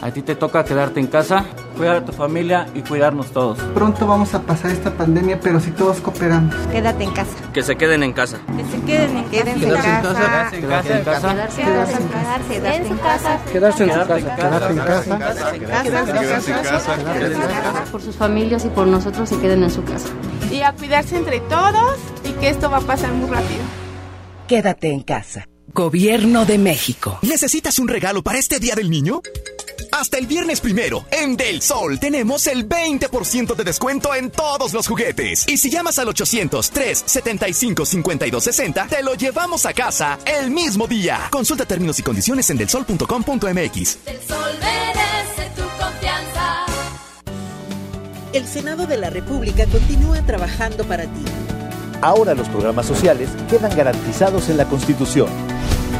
A 0.00 0.12
ti 0.12 0.22
te 0.22 0.36
toca 0.36 0.64
quedarte 0.64 1.00
en 1.00 1.08
casa, 1.08 1.44
cuidar 1.76 1.96
a 1.96 2.04
tu 2.04 2.12
familia 2.12 2.68
y 2.72 2.82
cuidarnos 2.82 3.32
todos. 3.32 3.58
Pronto 3.74 4.06
vamos 4.06 4.32
a 4.32 4.42
pasar 4.42 4.70
esta 4.70 4.92
pandemia, 4.92 5.40
pero 5.40 5.58
si 5.58 5.72
todos 5.72 6.00
cooperamos. 6.00 6.54
Quédate 6.70 7.02
en 7.02 7.10
casa. 7.10 7.32
Que 7.52 7.62
se 7.64 7.76
queden 7.76 8.04
en 8.04 8.12
casa. 8.12 8.38
Que 8.56 8.64
se 8.64 8.84
queden 8.84 9.16
en 9.16 9.24
casa. 9.24 9.50
en 9.50 9.70
casa. 9.72 10.50
Quedarse 10.50 10.92
en 10.94 11.04
casa. 11.04 11.48
Quedarse 11.48 12.02
en 12.02 12.08
casa. 12.08 12.44
Quedarse 12.52 12.82
en 12.82 12.98
casa. 12.98 13.40
Quedarse 13.52 13.84
en 13.84 13.90
su 13.90 13.98
casa. 13.98 14.22
Quedarse 14.42 14.72
en 14.72 14.78
casa. 14.78 15.82
Quedarse 15.82 16.52
en 16.52 16.62
casa. 16.62 17.84
Por 17.90 18.00
sus 18.00 18.14
familias 18.14 18.64
y 18.64 18.68
por 18.68 18.86
nosotros 18.86 19.28
se 19.28 19.38
queden 19.40 19.64
en 19.64 19.70
su 19.70 19.82
casa. 19.82 20.08
Y 20.52 20.62
a 20.62 20.72
cuidarse 20.74 21.16
entre 21.16 21.40
todos 21.40 21.96
y 22.24 22.32
que 22.32 22.50
esto 22.50 22.70
va 22.70 22.76
a 22.76 22.82
pasar 22.82 23.12
muy 23.12 23.28
rápido. 23.28 23.62
Quédate 24.46 24.92
en 24.92 25.00
casa. 25.00 25.48
Gobierno 25.74 26.44
de 26.44 26.56
México. 26.58 27.18
¿Necesitas 27.22 27.80
un 27.80 27.88
regalo 27.88 28.22
para 28.22 28.38
este 28.38 28.60
Día 28.60 28.74
del 28.74 28.90
Niño? 28.90 29.22
Hasta 29.92 30.18
el 30.18 30.26
viernes 30.26 30.60
primero, 30.60 31.06
en 31.10 31.36
Del 31.36 31.62
Sol 31.62 31.98
tenemos 31.98 32.46
el 32.46 32.68
20% 32.68 33.56
de 33.56 33.64
descuento 33.64 34.14
en 34.14 34.30
todos 34.30 34.72
los 34.72 34.86
juguetes. 34.86 35.44
Y 35.48 35.58
si 35.58 35.70
llamas 35.70 35.98
al 35.98 36.06
800-375-5260, 36.08 38.88
te 38.88 39.02
lo 39.02 39.14
llevamos 39.14 39.66
a 39.66 39.72
casa 39.72 40.18
el 40.24 40.50
mismo 40.50 40.86
día. 40.86 41.28
Consulta 41.30 41.64
términos 41.64 41.98
y 41.98 42.02
condiciones 42.02 42.50
en 42.50 42.58
delsol.com.mx. 42.58 43.98
El 44.06 44.20
sol 44.26 44.52
merece 44.60 45.50
tu 45.56 45.62
confianza. 45.62 46.66
El 48.32 48.46
Senado 48.46 48.86
de 48.86 48.98
la 48.98 49.10
República 49.10 49.66
continúa 49.66 50.24
trabajando 50.24 50.84
para 50.84 51.02
ti. 51.04 51.24
Ahora 52.00 52.34
los 52.34 52.48
programas 52.48 52.86
sociales 52.86 53.28
quedan 53.50 53.76
garantizados 53.76 54.48
en 54.48 54.56
la 54.56 54.66
Constitución. 54.66 55.28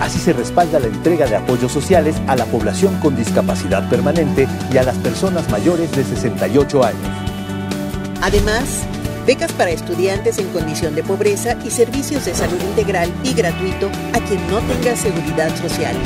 Así 0.01 0.18
se 0.18 0.32
respalda 0.32 0.78
la 0.78 0.86
entrega 0.86 1.26
de 1.26 1.36
apoyos 1.36 1.72
sociales 1.72 2.16
a 2.26 2.36
la 2.36 2.45
población 2.47 2.99
con 3.01 3.16
discapacidad 3.16 3.89
permanente 3.89 4.47
y 4.72 4.76
a 4.76 4.82
las 4.82 4.97
personas 4.97 5.49
mayores 5.51 5.91
de 5.97 6.05
68 6.05 6.84
años. 6.84 7.09
Además, 8.22 8.84
becas 9.26 9.53
para 9.53 9.70
estudiantes 9.70 10.39
en 10.39 10.49
condición 10.49 10.95
de 10.95 11.03
pobreza 11.03 11.57
y 11.64 11.70
servicios 11.70 12.24
de 12.24 12.34
salud 12.34 12.61
integral 12.62 13.12
y 13.24 13.34
gratuito 13.34 13.91
a 14.12 14.20
quien 14.20 14.41
no 14.51 14.59
tenga 14.61 14.97
seguridad 14.97 15.55
social. 15.57 15.97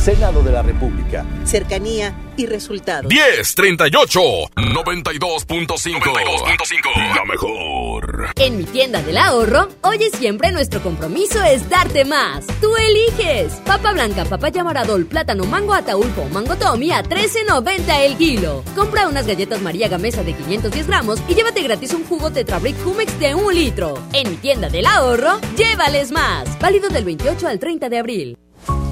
Senado 0.00 0.42
de 0.42 0.50
la 0.50 0.62
República. 0.62 1.26
Cercanía 1.44 2.14
y 2.38 2.46
resultados. 2.46 3.12
1038 3.12 4.20
92.5 4.56 7.14
La 7.14 7.24
mejor. 7.26 8.30
En 8.36 8.56
mi 8.56 8.64
tienda 8.64 9.02
del 9.02 9.18
ahorro, 9.18 9.68
hoy 9.82 9.98
y 10.00 10.16
siempre 10.16 10.52
nuestro 10.52 10.82
compromiso 10.82 11.42
es 11.42 11.68
darte 11.68 12.06
más. 12.06 12.46
Tú 12.62 12.74
eliges. 12.76 13.52
Papa 13.66 13.92
blanca, 13.92 14.24
papaya 14.24 14.64
moradol, 14.64 15.04
plátano, 15.04 15.44
mango 15.44 15.74
ataulfo, 15.74 16.24
mango 16.32 16.56
tommy 16.56 16.92
a 16.92 17.02
13.90 17.02 18.00
el 18.00 18.16
kilo. 18.16 18.64
Compra 18.74 19.06
unas 19.06 19.26
galletas 19.26 19.60
María 19.60 19.88
Gamesa 19.88 20.22
de 20.22 20.32
510 20.32 20.86
gramos 20.86 21.20
y 21.28 21.34
llévate 21.34 21.62
gratis 21.62 21.92
un 21.92 22.06
jugo 22.06 22.30
Tetrabric 22.30 22.74
Humex 22.86 23.20
de 23.20 23.34
un 23.34 23.54
litro. 23.54 24.02
En 24.14 24.30
mi 24.30 24.36
tienda 24.36 24.70
del 24.70 24.86
ahorro, 24.86 25.38
llévales 25.58 26.10
más. 26.10 26.58
Válido 26.58 26.88
del 26.88 27.04
28 27.04 27.46
al 27.46 27.58
30 27.58 27.90
de 27.90 27.98
abril. 27.98 28.38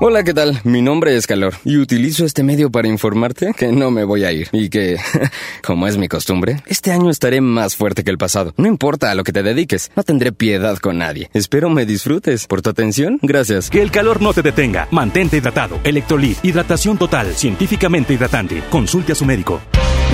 Hola, 0.00 0.24
¿qué 0.24 0.34
tal? 0.34 0.60
Mi 0.64 0.82
nombre 0.82 1.16
es 1.16 1.26
Calor 1.26 1.54
y 1.64 1.78
utilizo 1.78 2.24
este 2.24 2.42
medio 2.42 2.70
para 2.70 2.88
informarte 2.88 3.54
que 3.56 3.68
no 3.72 3.90
me 3.90 4.04
voy 4.04 4.24
a 4.24 4.32
ir 4.32 4.48
y 4.52 4.68
que, 4.68 4.98
como 5.64 5.86
es 5.86 5.96
mi 5.96 6.08
costumbre, 6.08 6.62
este 6.66 6.90
año 6.90 7.10
estaré 7.10 7.40
más 7.40 7.76
fuerte 7.76 8.02
que 8.02 8.10
el 8.10 8.18
pasado. 8.18 8.52
No 8.56 8.66
importa 8.66 9.10
a 9.10 9.14
lo 9.14 9.22
que 9.24 9.32
te 9.32 9.42
dediques, 9.42 9.92
no 9.96 10.02
tendré 10.02 10.32
piedad 10.32 10.76
con 10.78 10.98
nadie. 10.98 11.30
Espero 11.32 11.70
me 11.70 11.86
disfrutes. 11.86 12.46
Por 12.46 12.60
tu 12.60 12.70
atención, 12.70 13.18
gracias. 13.22 13.70
Que 13.70 13.82
el 13.82 13.90
calor 13.90 14.20
no 14.20 14.34
te 14.34 14.42
detenga. 14.42 14.88
Mantente 14.90 15.36
hidratado. 15.36 15.78
Electrolit. 15.84 16.44
Hidratación 16.44 16.98
total. 16.98 17.34
Científicamente 17.34 18.12
hidratante. 18.12 18.62
Consulte 18.70 19.12
a 19.12 19.14
su 19.14 19.24
médico. 19.24 19.60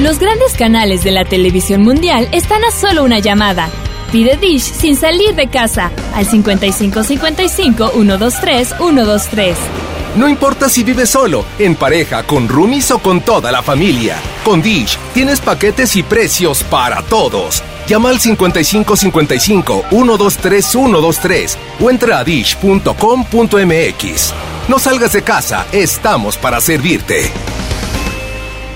Los 0.02 0.18
grandes 0.18 0.54
canales 0.54 1.04
de 1.04 1.10
la 1.10 1.26
televisión 1.26 1.82
mundial 1.82 2.26
están 2.32 2.64
a 2.64 2.70
solo 2.70 3.04
una 3.04 3.18
llamada. 3.18 3.68
Pide 4.10 4.38
Dish 4.38 4.62
sin 4.62 4.96
salir 4.96 5.34
de 5.34 5.48
casa 5.48 5.90
al 6.14 6.24
5555 6.24 7.90
123 7.90 8.68
123. 8.78 9.58
No 10.16 10.26
importa 10.26 10.70
si 10.70 10.84
vives 10.84 11.10
solo, 11.10 11.44
en 11.58 11.76
pareja, 11.76 12.22
con 12.22 12.48
roomies 12.48 12.90
o 12.92 12.98
con 12.98 13.20
toda 13.20 13.52
la 13.52 13.62
familia. 13.62 14.16
Con 14.42 14.62
Dish 14.62 14.96
tienes 15.12 15.38
paquetes 15.38 15.94
y 15.96 16.02
precios 16.02 16.64
para 16.64 17.02
todos. 17.02 17.62
Llama 17.86 18.08
al 18.08 18.20
5555 18.20 19.84
123 19.90 20.64
123 20.64 21.58
o 21.78 21.90
entra 21.90 22.20
a 22.20 22.24
dish.com.mx. 22.24 22.94
No 24.66 24.78
salgas 24.78 25.12
de 25.12 25.20
casa, 25.22 25.66
estamos 25.72 26.38
para 26.38 26.58
servirte. 26.62 27.30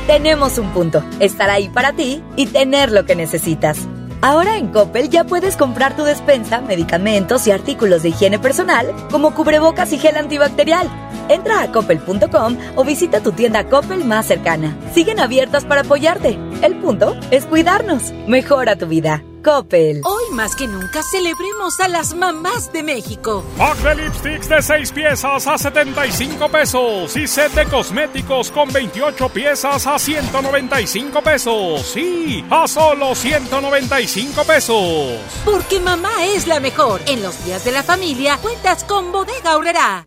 Tenemos 0.07 0.59
un 0.59 0.71
punto, 0.71 1.03
estar 1.21 1.51
ahí 1.51 1.69
para 1.69 1.93
ti 1.93 2.23
y 2.37 2.47
tener 2.47 2.93
lo 2.93 3.05
que 3.05 3.17
necesitas. 3.17 3.79
Ahora 4.21 4.57
en 4.57 4.69
Coppel 4.69 5.11
ya 5.11 5.25
puedes 5.25 5.57
comprar 5.57 5.97
tu 5.97 6.05
despensa, 6.05 6.63
medicamentos 6.63 7.47
y 7.47 7.51
artículos 7.51 8.03
de 8.03 8.09
higiene 8.09 8.39
personal 8.39 8.95
como 9.11 9.35
cubrebocas 9.35 9.93
y 9.93 9.99
gel 9.99 10.17
antibacterial. 10.17 10.89
Entra 11.29 11.63
a 11.63 11.71
coppel.com 11.71 12.57
o 12.77 12.85
visita 12.85 13.21
tu 13.21 13.33
tienda 13.33 13.69
Coppel 13.69 14.05
más 14.05 14.27
cercana. 14.27 14.77
Siguen 14.95 15.21
abiertas 15.21 15.65
para 15.65 15.83
apoyarte. 15.83 16.39
El 16.63 16.77
punto 16.77 17.15
es 17.31 17.45
cuidarnos. 17.45 18.13
Mejora 18.27 18.77
tu 18.77 18.87
vida. 18.87 19.23
Coppel. 19.45 20.01
Hoy 20.05 20.25
más 20.33 20.57
que 20.57 20.67
nunca 20.67 21.03
celebremos 21.03 21.79
a 21.79 21.89
las 21.89 22.15
mamás 22.15 22.73
de 22.73 22.83
México. 22.83 23.45
Pack 23.57 23.79
de 23.79 23.95
lipsticks 23.95 24.49
de 24.49 24.63
6 24.63 24.93
piezas 24.93 25.47
a 25.47 25.59
75 25.59 26.49
pesos 26.49 27.17
y 27.17 27.29
set 27.29 27.53
de 27.53 27.67
cosméticos 27.67 28.51
con 28.51 28.73
28 28.73 29.29
piezas 29.29 29.87
a 29.87 29.99
195 29.99 31.23
pesos. 31.23 31.83
Sí, 31.83 32.45
a 32.51 32.67
solo 32.67 33.15
195 33.15 34.43
pesos. 34.45 35.21
Porque 35.45 35.79
mamá 35.79 36.25
es 36.25 36.47
la 36.47 36.59
mejor. 36.59 37.03
En 37.07 37.23
los 37.23 37.45
días 37.45 37.65
de 37.65 37.73
la 37.73 37.83
familia 37.83 38.39
cuentas 38.39 38.83
con 38.83 39.13
Bodega 39.13 39.53
Aurrera. 39.53 40.07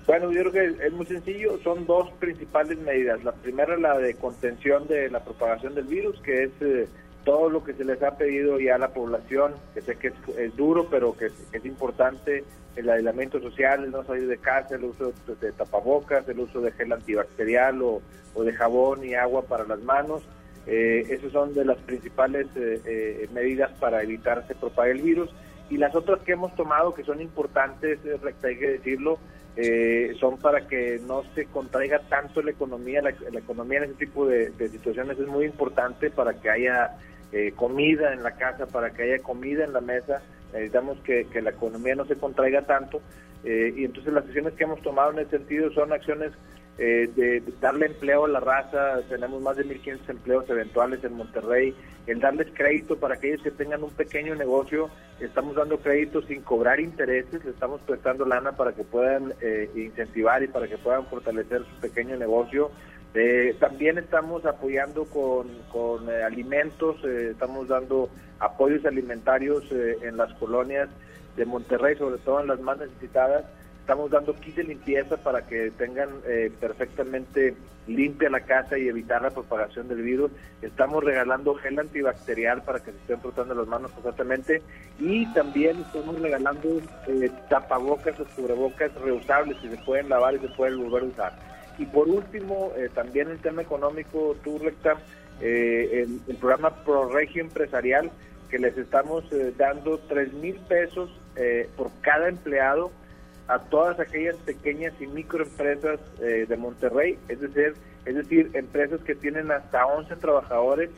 Bueno, 0.08 0.32
yo 0.32 0.50
creo 0.50 0.52
que 0.52 0.86
es 0.88 0.92
muy 0.92 1.06
sencillo. 1.06 1.60
Son 1.64 1.86
dos 1.86 2.10
principales 2.20 2.80
medidas. 2.80 3.24
La 3.24 3.32
primera 3.32 3.78
la 3.78 3.98
de 3.98 4.16
contención 4.16 4.88
de 4.88 5.10
la 5.10 5.24
propagación 5.24 5.76
del 5.76 5.86
virus, 5.86 6.20
que 6.22 6.46
es 6.46 6.52
eh, 6.62 6.88
todo 7.24 7.50
lo 7.50 7.64
que 7.64 7.74
se 7.74 7.84
les 7.84 8.02
ha 8.02 8.18
pedido 8.18 8.60
ya 8.60 8.76
a 8.76 8.80
la 8.80 8.90
población, 8.90 9.54
que 9.74 9.82
sé 9.82 9.96
que 9.96 10.14
es, 10.38 10.56
duro, 10.56 10.88
pero 10.90 11.16
que 11.16 11.28
es, 11.28 11.66
importante, 11.66 12.44
el 12.76 12.90
aislamiento 12.90 13.40
social, 13.40 13.84
el 13.84 13.92
no 13.92 14.04
salir 14.04 14.28
de 14.28 14.38
casa, 14.38 14.76
el 14.76 14.86
uso 14.86 15.14
de, 15.42 15.52
tapabocas, 15.52 16.28
el 16.30 16.40
uso 16.40 16.62
de 16.62 16.72
gel 16.72 16.92
antibacterial 16.94 17.82
o, 17.82 18.02
de 18.44 18.54
jabón 18.54 19.04
y 19.04 19.16
agua 19.16 19.42
para 19.42 19.66
las 19.66 19.82
manos. 19.82 20.24
Eh, 20.66 21.08
esas 21.10 21.32
son 21.32 21.54
de 21.54 21.66
las 21.66 21.78
principales 21.80 22.48
eh, 22.56 22.82
eh, 22.86 23.28
medidas 23.34 23.72
para 23.80 24.02
evitar 24.02 24.48
que 24.48 24.56
propague 24.56 24.92
el 24.92 25.02
virus. 25.02 25.30
Y 25.70 25.78
las 25.78 25.94
otras 25.96 26.20
que 26.22 26.34
hemos 26.34 26.56
tomado, 26.56 26.94
que 26.94 27.04
son 27.04 27.22
importantes, 27.22 28.00
eh, 28.06 28.20
hay 28.44 28.58
que 28.58 28.72
decirlo, 28.72 29.20
eh, 29.56 30.16
son 30.20 30.38
para 30.38 30.68
que 30.68 31.00
no 31.06 31.24
se 31.36 31.46
contraiga 31.46 32.00
tanto 32.10 32.42
la 32.42 32.52
economía. 32.52 33.02
La, 33.02 33.14
la 33.32 33.40
economía 33.40 33.80
en 33.80 33.86
ese 33.86 34.06
tipo 34.06 34.26
de 34.26 34.52
situaciones 34.70 35.20
es 35.20 35.28
muy 35.28 35.46
importante 35.46 36.10
para 36.10 36.34
que 36.34 36.50
haya 36.50 36.98
eh, 37.32 37.54
comida 37.56 38.14
en 38.14 38.24
la 38.24 38.36
casa, 38.36 38.66
para 38.66 38.92
que 38.92 39.04
haya 39.04 39.20
comida 39.20 39.64
en 39.64 39.74
la 39.74 39.82
mesa. 39.82 40.22
Necesitamos 40.54 40.98
que, 41.02 41.28
la 41.42 41.52
economía 41.52 41.96
no 41.96 42.06
se 42.06 42.16
contraiga 42.16 42.64
tanto. 42.64 43.02
Eh, 43.44 43.74
y 43.76 43.86
entonces 43.86 44.14
las 44.14 44.26
acciones 44.26 44.54
que 44.54 44.64
hemos 44.64 44.82
tomado 44.82 45.12
en 45.12 45.20
ese 45.20 45.38
sentido 45.38 45.72
son 45.72 45.94
acciones 45.94 46.32
eh, 46.78 47.10
de, 47.14 47.42
de 47.42 47.54
darle 47.60 47.88
empleo 47.88 48.26
a 48.26 48.30
la 48.30 48.40
raza. 48.40 49.02
Tenemos 49.10 49.42
más 49.42 49.58
de 49.58 49.66
1.500 49.66 50.10
empleos 50.10 50.50
eventuales 50.50 51.04
en 51.04 51.14
Monterrey. 51.14 51.76
El 52.08 52.22
darles 52.22 52.48
crédito 52.54 52.98
para 52.98 53.16
aquellos 53.16 53.44
que 53.44 53.52
tengan 53.52 53.84
un 53.84 53.92
pequeño 53.92 54.34
negocio. 54.34 54.90
Estamos 55.20 55.56
dando 55.56 55.78
créditos 55.78 56.26
sin 56.26 56.42
cobrar 56.42 56.80
intereses. 56.80 57.44
Le 57.44 57.52
estamos 57.52 57.82
prestando 57.82 58.26
lana 58.26 58.54
para 58.54 58.72
que 58.72 58.84
puedan 58.84 59.34
eh, 59.42 59.70
incentivar 59.76 60.42
y 60.42 60.48
para 60.48 60.68
que 60.68 60.78
puedan 60.78 61.06
fortalecer 61.08 61.64
su 61.66 61.82
pequeño 61.82 62.16
negocio. 62.18 62.72
Eh, 63.16 63.56
también 63.60 63.98
estamos 63.98 64.46
apoyando 64.46 65.06
con, 65.06 65.48
con 65.72 66.08
eh, 66.10 66.24
alimentos, 66.24 66.98
eh, 67.04 67.30
estamos 67.32 67.68
dando 67.68 68.10
apoyos 68.40 68.86
alimentarios 68.86 69.64
eh, 69.72 69.98
en 70.04 70.18
las 70.18 70.32
colonias 70.34 70.90
de 71.36 71.46
Monterrey, 71.46 71.96
sobre 71.96 72.20
todo 72.20 72.42
en 72.42 72.48
las 72.48 72.60
más 72.60 72.78
necesitadas. 72.78 73.46
Estamos 73.82 74.12
dando 74.12 74.36
kits 74.36 74.58
de 74.58 74.64
limpieza 74.66 75.18
para 75.18 75.48
que 75.48 75.72
tengan 75.72 76.10
perfectamente 76.60 77.56
limpia 77.88 78.30
la 78.30 78.42
casa 78.42 78.78
y 78.78 78.88
evitar 78.88 79.24
la 79.24 79.32
propagación 79.32 79.88
del 79.88 80.04
virus. 80.04 80.30
Estamos 80.62 81.04
regalando 81.04 81.56
gel 81.56 81.80
antibacterial 81.80 82.62
para 82.62 82.82
que 82.82 82.92
se 82.92 82.98
estén 82.98 83.20
frotando 83.20 83.56
las 83.56 83.66
manos 83.66 83.90
constantemente. 83.90 84.62
Y 85.00 85.26
también 85.34 85.78
estamos 85.80 86.22
regalando 86.22 86.70
tapabocas 87.50 88.20
o 88.20 88.26
cubrebocas 88.36 88.94
reusables 88.94 89.58
que 89.58 89.72
se 89.72 89.78
pueden 89.78 90.08
lavar 90.08 90.36
y 90.36 90.40
se 90.40 90.50
pueden 90.50 90.78
volver 90.84 91.02
a 91.02 91.08
usar. 91.08 91.59
Y 91.80 91.86
por 91.86 92.08
último, 92.08 92.72
eh, 92.78 92.90
también 92.94 93.30
el 93.30 93.40
tema 93.40 93.62
económico, 93.64 94.36
tú, 94.44 94.60
Recta, 94.60 94.98
eh, 95.42 96.04
el, 96.04 96.20
el, 96.28 96.36
programa 96.36 96.84
ProRegio 96.84 97.42
Empresarial, 97.42 98.12
que 98.50 98.60
les 98.60 98.78
estamos 98.78 99.24
eh, 99.32 99.54
dando 99.58 100.00
3 100.00 100.34
mil 100.34 100.56
pesos 100.68 101.10
eh, 101.36 101.70
por 101.78 101.92
cada 102.02 102.28
empleado 102.28 102.92
a 103.48 103.60
todas 103.60 104.00
aquellas 104.00 104.36
pequeñas 104.38 104.94
y 105.00 105.08
microempresas 105.08 106.00
eh, 106.22 106.46
de 106.48 106.58
Monterrey, 106.58 107.18
es 107.30 107.40
decir, 107.40 107.74
es 108.06 108.16
decir, 108.16 108.52
empresas 108.54 109.02
que 109.02 109.16
tienen 109.16 109.52
hasta 109.52 109.86
11 109.86 110.16
trabajadores, 110.18 110.90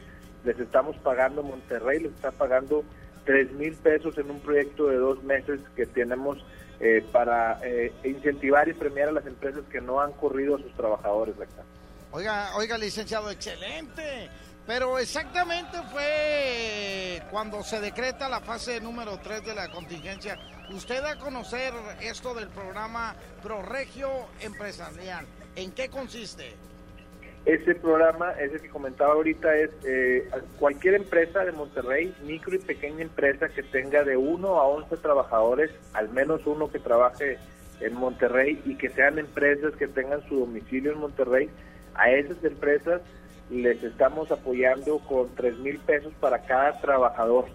les 0.44 0.60
estamos 0.60 0.98
pagando, 0.98 1.44
Monterrey 1.44 2.00
les 2.00 2.12
está 2.14 2.32
pagando 2.32 2.84
3 3.26 3.52
mil 3.54 3.74
pesos 3.76 4.18
en 4.18 4.32
un 4.32 4.40
proyecto 4.40 4.88
de 4.88 4.98
dos 4.98 5.24
meses 5.24 5.60
que 5.76 5.86
tenemos 5.86 6.44
eh, 6.82 7.06
para 7.12 7.60
eh, 7.64 7.94
incentivar 8.04 8.68
y 8.68 8.74
premiar 8.74 9.10
a 9.10 9.12
las 9.12 9.26
empresas 9.28 9.64
que 9.72 9.80
no 9.80 10.02
han 10.02 10.14
corrido 10.14 10.56
a 10.56 10.60
sus 10.60 10.74
trabajadores. 10.76 11.38
Recta. 11.38 11.64
Oiga, 12.12 12.56
oiga, 12.56 12.78
licenciado, 12.78 13.30
excelente. 13.30 14.30
Pero 14.66 14.98
exactamente 14.98 15.78
fue 15.92 17.22
cuando 17.30 17.64
se 17.64 17.80
decreta 17.80 18.30
la 18.30 18.42
fase 18.42 18.80
número 18.82 19.20
3 19.20 19.46
de 19.46 19.54
la 19.54 19.70
contingencia. 19.70 20.38
Usted 20.72 21.02
da 21.02 21.12
a 21.12 21.20
conocer 21.20 21.74
esto 22.00 22.34
del 22.34 22.48
programa 22.50 23.16
ProRegio 23.44 24.10
Empresarial. 24.40 25.26
¿En 25.56 25.72
qué 25.74 25.90
consiste? 25.90 26.56
Ese 27.46 27.74
programa, 27.76 28.32
ese 28.34 28.60
que 28.60 28.70
comentaba 28.70 29.14
ahorita, 29.14 29.56
es 29.56 29.72
eh, 29.84 30.30
cualquier 30.60 30.96
empresa 30.96 31.44
de 31.44 31.52
Monterrey, 31.52 32.14
micro 32.24 32.56
y 32.56 32.60
pequeña 32.60 33.02
empresa 33.02 33.50
que 33.50 33.64
tenga 33.64 34.04
de 34.04 34.16
1 34.16 34.48
a 34.48 34.68
11 34.68 34.98
trabajadores, 34.98 35.72
al 35.94 36.10
menos 36.10 36.46
uno 36.46 36.72
que 36.72 36.80
trabaje 36.80 37.39
en 37.80 37.96
Monterrey 37.96 38.62
y 38.66 38.76
que 38.76 38.89
sean 38.89 39.18
empresas 39.18 39.76
que 39.76 39.88
tengan 39.88 40.22
su 40.28 40.39
domicilio 40.42 40.92
en 40.92 41.00
Monterrey, 41.00 41.50
a 41.96 42.12
esas 42.12 42.44
empresas 42.44 43.02
les 43.50 43.84
estamos 43.84 44.32
apoyando 44.32 45.00
con 45.00 45.34
3 45.36 45.58
mil 45.60 45.80
pesos 45.80 46.14
para 46.20 46.44
cada 46.44 46.80
trabajador. 46.80 47.46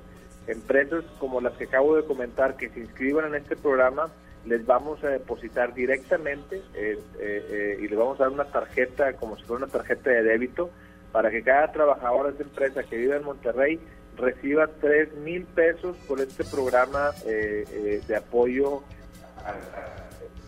Empresas 0.46 1.04
como 1.18 1.40
las 1.40 1.54
que 1.54 1.64
acabo 1.64 1.96
de 1.96 2.04
comentar 2.04 2.56
que 2.56 2.68
se 2.68 2.80
inscriban 2.80 3.26
en 3.26 3.36
este 3.36 3.56
programa, 3.56 4.10
les 4.46 4.64
vamos 4.64 5.02
a 5.02 5.08
depositar 5.08 5.74
directamente 5.74 6.62
eh, 6.74 6.98
eh, 7.18 7.46
eh, 7.50 7.78
y 7.80 7.88
les 7.88 7.98
vamos 7.98 8.20
a 8.20 8.24
dar 8.24 8.32
una 8.32 8.44
tarjeta, 8.44 9.12
como 9.14 9.36
si 9.36 9.42
fuera 9.44 9.64
una 9.64 9.72
tarjeta 9.72 10.10
de 10.10 10.22
débito, 10.22 10.70
para 11.12 11.30
que 11.30 11.42
cada 11.42 11.72
trabajador 11.72 12.36
de 12.36 12.44
empresa 12.44 12.84
que 12.84 12.96
vive 12.96 13.16
en 13.16 13.24
Monterrey 13.24 13.80
reciba 14.16 14.68
3 14.80 15.14
mil 15.16 15.44
pesos 15.44 15.96
por 16.08 16.20
este 16.20 16.44
programa 16.44 17.12
de 17.24 18.16
apoyo 18.16 18.82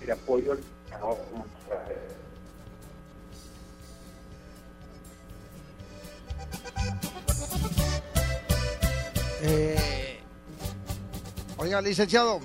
de 0.04 0.12
apoyo 0.12 0.52
al 0.52 0.58
oiga, 11.58 11.82
licenciado, 11.82 12.40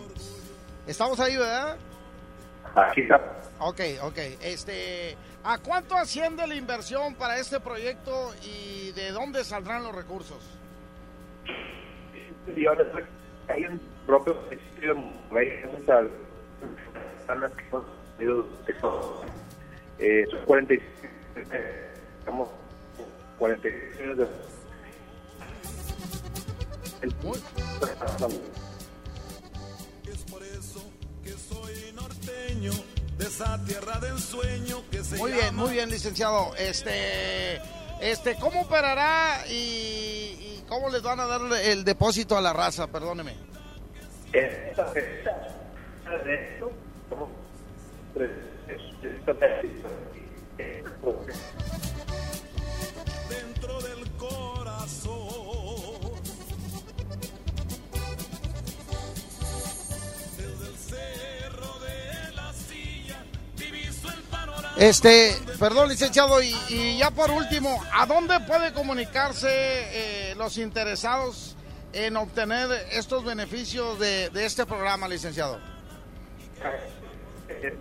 Estamos 0.88 1.20
ahí, 1.20 1.38
¿verdad? 1.38 1.78
Aquí 2.76 3.02
está. 3.02 3.22
Ok, 3.60 3.80
ok. 4.02 4.18
Este, 4.42 5.16
¿A 5.44 5.58
cuánto 5.58 5.96
asciende 5.96 6.48
la 6.48 6.56
inversión 6.56 7.16
para 7.16 7.38
este 7.38 7.60
proyecto 7.60 8.34
y 8.44 8.92
de 8.92 9.12
dónde 9.12 9.44
saldrán 9.44 9.84
los 9.84 9.94
recursos? 9.94 10.42
Hay 13.50 13.66
un 13.66 13.82
propio 14.06 14.34
de 14.50 14.60
eh, 20.00 20.26
son 20.30 20.46
46 20.46 21.12
estamos 22.20 22.50
46 23.38 24.18
de 24.18 24.28
de 32.72 33.26
esa 33.26 33.64
tierra 33.66 34.00
de 34.00 34.10
ensueño 34.10 34.84
que 34.90 35.04
se 35.04 35.18
Muy 35.18 35.34
bien, 35.34 35.56
muy 35.56 35.72
bien, 35.72 35.90
licenciado. 35.90 36.56
Este, 36.56 37.60
este, 38.00 38.36
¿cómo 38.40 38.62
operará 38.62 39.46
y, 39.50 40.64
cómo 40.70 40.90
les 40.90 41.02
van 41.02 41.20
a 41.20 41.26
dar 41.26 41.42
el 41.64 41.84
depósito 41.84 42.38
a 42.38 42.42
la 42.42 42.54
raza? 42.54 42.88
Perdóneme. 42.88 43.34
Este, 64.84 65.32
perdón, 65.62 65.88
licenciado, 65.88 66.44
y, 66.44 66.98
ya 66.98 67.10
por 67.10 67.32
último, 67.32 67.82
¿a 67.94 68.06
dónde 68.06 68.38
puede 68.42 68.74
comunicarse 68.74 69.48
eh, 69.50 70.36
los 70.36 70.58
interesados 70.58 71.56
en 71.94 72.18
obtener 72.18 72.68
estos 72.92 73.24
beneficios 73.24 73.98
de, 73.98 74.30
este 74.36 74.66
programa, 74.66 75.08
licenciado? 75.08 75.58
Es 77.64 77.74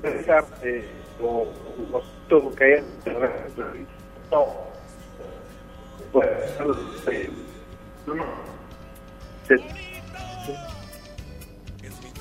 mi 12.00 12.12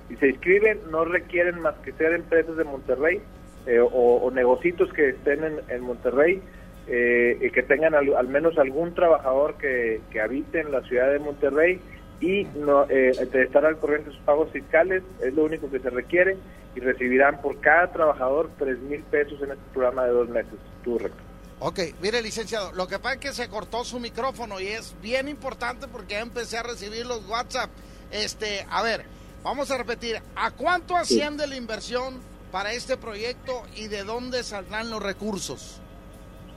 y 0.08 0.16
se 0.16 0.28
inscriben, 0.28 0.80
no 0.90 1.04
requieren 1.04 1.60
más 1.60 1.74
que 1.84 1.92
ser 1.92 2.14
empresas 2.14 2.56
de 2.56 2.64
Monterrey 2.64 3.20
eh, 3.66 3.78
o, 3.80 4.30
negocios 4.30 4.90
que 4.94 5.10
estén 5.10 5.40
en, 5.68 5.82
Monterrey 5.82 6.40
eh, 6.88 7.36
y 7.38 7.50
que 7.50 7.62
tengan 7.62 7.94
al, 7.94 8.28
menos 8.28 8.56
algún 8.56 8.94
trabajador 8.94 9.56
que, 9.56 10.00
que 10.10 10.22
habite 10.22 10.60
en 10.60 10.72
la 10.72 10.80
ciudad 10.80 11.12
de 11.12 11.18
Monterrey 11.18 11.78
y 12.20 12.44
no, 12.54 12.84
eh, 12.88 13.12
estar 13.32 13.64
al 13.64 13.78
corriente 13.78 14.10
de 14.10 14.16
sus 14.16 14.24
pagos 14.24 14.50
fiscales, 14.50 15.02
es 15.22 15.34
lo 15.34 15.44
único 15.44 15.70
que 15.70 15.80
se 15.80 15.90
requiere, 15.90 16.36
y 16.74 16.80
recibirán 16.80 17.40
por 17.40 17.60
cada 17.60 17.90
trabajador 17.90 18.50
tres 18.58 18.78
mil 18.78 19.02
pesos 19.04 19.40
en 19.42 19.52
este 19.52 19.64
programa 19.72 20.04
de 20.04 20.12
dos 20.12 20.28
meses. 20.28 20.54
Tu 20.84 20.98
recto. 20.98 21.18
Ok, 21.58 21.80
mire 22.00 22.22
licenciado, 22.22 22.72
lo 22.72 22.86
que 22.88 22.98
pasa 22.98 23.14
es 23.14 23.20
que 23.20 23.32
se 23.32 23.48
cortó 23.48 23.84
su 23.84 24.00
micrófono 24.00 24.60
y 24.60 24.68
es 24.68 24.94
bien 25.02 25.28
importante 25.28 25.88
porque 25.88 26.14
ya 26.14 26.20
empecé 26.20 26.56
a 26.56 26.62
recibir 26.62 27.04
los 27.04 27.26
WhatsApp. 27.28 27.70
Este, 28.10 28.66
a 28.70 28.82
ver, 28.82 29.04
vamos 29.42 29.70
a 29.70 29.76
repetir, 29.76 30.22
¿a 30.36 30.52
cuánto 30.52 30.96
asciende 30.96 31.46
la 31.46 31.56
inversión 31.56 32.20
para 32.50 32.72
este 32.72 32.96
proyecto 32.96 33.62
y 33.76 33.88
de 33.88 34.04
dónde 34.04 34.42
saldrán 34.42 34.90
los 34.90 35.02
recursos? 35.02 35.82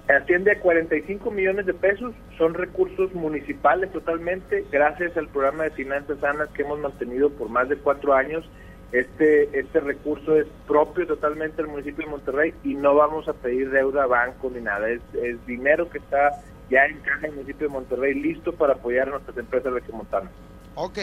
Asciende 0.07 0.51
a 0.51 0.59
45 0.59 1.31
millones 1.31 1.65
de 1.65 1.73
pesos, 1.73 2.13
son 2.37 2.53
recursos 2.53 3.13
municipales 3.13 3.89
totalmente, 3.93 4.65
gracias 4.69 5.15
al 5.15 5.29
programa 5.29 5.63
de 5.63 5.71
finanzas 5.71 6.19
sanas 6.19 6.49
que 6.49 6.63
hemos 6.63 6.79
mantenido 6.79 7.29
por 7.29 7.47
más 7.47 7.69
de 7.69 7.77
cuatro 7.77 8.13
años. 8.13 8.43
Este, 8.91 9.57
este 9.57 9.79
recurso 9.79 10.35
es 10.35 10.45
propio 10.67 11.07
totalmente 11.07 11.57
del 11.57 11.71
municipio 11.71 12.05
de 12.05 12.11
Monterrey 12.11 12.53
y 12.63 12.75
no 12.75 12.93
vamos 12.93 13.27
a 13.27 13.33
pedir 13.33 13.71
deuda 13.71 14.03
a 14.03 14.07
banco 14.07 14.51
ni 14.53 14.61
nada, 14.61 14.89
es, 14.89 15.01
es 15.13 15.43
dinero 15.47 15.89
que 15.89 15.97
está 15.97 16.31
ya 16.69 16.85
en 16.85 16.99
caja 16.99 17.27
el 17.27 17.33
municipio 17.33 17.67
de 17.67 17.73
Monterrey 17.73 18.13
listo 18.13 18.51
para 18.53 18.73
apoyar 18.73 19.07
a 19.07 19.11
nuestras 19.11 19.37
empresas 19.37 19.73
de 19.73 19.93
Montana. 19.93 20.29
Ok, 20.75 20.99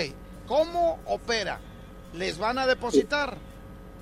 ¿cómo 0.46 1.00
opera? 1.06 1.58
¿Les 2.14 2.38
van 2.38 2.58
a 2.58 2.66
depositar? 2.66 3.36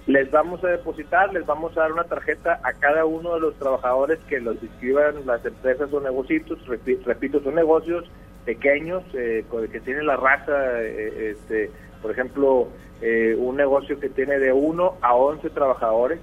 Les 0.08 0.30
vamos 0.30 0.64
a 0.64 0.68
depositar, 0.68 1.34
les 1.34 1.44
vamos 1.44 1.76
a 1.76 1.82
dar 1.82 1.92
una 1.92 2.04
tarjeta 2.04 2.58
a 2.62 2.72
cada 2.72 3.04
uno 3.04 3.34
de 3.34 3.40
los 3.40 3.54
trabajadores 3.56 4.18
que 4.26 4.40
los 4.40 4.60
inscriban 4.62 5.26
las 5.26 5.44
empresas 5.44 5.92
o 5.92 6.00
negocios, 6.00 6.66
repito, 6.66 7.42
son 7.42 7.54
negocios 7.54 8.06
pequeños 8.46 9.04
eh, 9.12 9.44
que 9.70 9.80
tienen 9.80 10.06
la 10.06 10.16
raza, 10.16 10.82
eh, 10.82 11.32
este, 11.32 11.70
por 12.00 12.10
ejemplo, 12.10 12.68
eh, 13.02 13.36
un 13.38 13.56
negocio 13.56 14.00
que 14.00 14.08
tiene 14.08 14.38
de 14.38 14.50
1 14.50 14.94
a 15.02 15.14
11 15.14 15.50
trabajadores, 15.50 16.20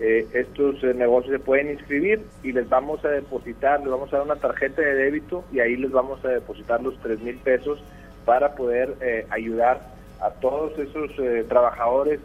eh, 0.00 0.26
estos 0.32 0.82
negocios 0.82 1.34
se 1.34 1.38
pueden 1.38 1.70
inscribir 1.70 2.20
y 2.42 2.50
les 2.50 2.68
vamos 2.68 3.04
a 3.04 3.10
depositar, 3.10 3.78
les 3.78 3.90
vamos 3.90 4.12
a 4.12 4.16
dar 4.16 4.26
una 4.26 4.36
tarjeta 4.36 4.82
de 4.82 4.94
débito 4.94 5.44
y 5.52 5.60
ahí 5.60 5.76
les 5.76 5.92
vamos 5.92 6.24
a 6.24 6.30
depositar 6.30 6.82
los 6.82 6.98
3 7.00 7.20
mil 7.20 7.36
pesos 7.36 7.80
para 8.24 8.56
poder 8.56 8.96
ayudar 9.30 9.80
a 10.20 10.30
todos 10.30 10.76
esos 10.78 11.12
trabajadores 11.48 12.18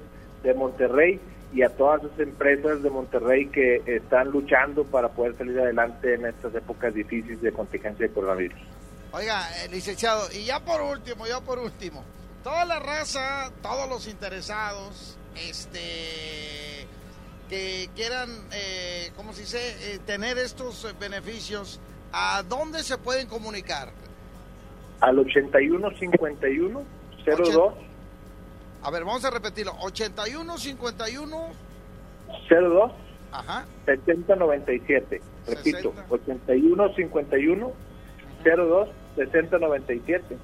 de 0.45 0.53
Monterrey 0.53 1.19
y 1.53 1.63
a 1.63 1.69
todas 1.69 2.03
esas 2.03 2.19
empresas 2.19 2.83
de 2.83 2.89
Monterrey 2.89 3.47
que 3.47 3.81
están 3.85 4.29
luchando 4.29 4.83
para 4.83 5.09
poder 5.09 5.37
salir 5.37 5.59
adelante 5.59 6.13
en 6.13 6.25
estas 6.25 6.53
épocas 6.53 6.93
difíciles 6.93 7.41
de 7.41 7.51
contingencia 7.51 8.07
de 8.07 8.13
coronavirus. 8.13 8.59
Oiga, 9.11 9.47
eh, 9.63 9.69
licenciado, 9.71 10.27
y 10.33 10.45
ya 10.45 10.59
por 10.59 10.81
último, 10.81 11.25
ya 11.25 11.39
por 11.39 11.59
último, 11.59 12.03
toda 12.43 12.65
la 12.65 12.79
raza, 12.79 13.51
todos 13.61 13.87
los 13.87 14.07
interesados, 14.07 15.17
este, 15.49 15.79
que 17.49 17.89
quieran, 17.95 18.29
eh, 18.51 19.11
¿cómo 19.15 19.31
se 19.31 19.41
dice?, 19.41 19.59
eh, 19.59 19.99
tener 20.05 20.37
estos 20.37 20.93
beneficios, 20.99 21.79
¿a 22.11 22.43
dónde 22.43 22.83
se 22.83 22.97
pueden 22.97 23.27
comunicar? 23.27 23.91
Al 24.99 25.19
8151 25.19 26.83
02 27.25 27.84
a 28.85 28.91
ver, 28.91 29.03
vamos 29.03 29.25
a 29.25 29.31
repetirlo. 29.31 29.73
81 29.81 30.57
51 30.59 31.49
02 32.47 32.91
Ajá. 33.31 33.65
7097. 33.85 35.21
Repito, 35.47 35.91
81 36.09 36.93
51 36.93 37.71
02 38.43 38.89
6097 39.15 40.37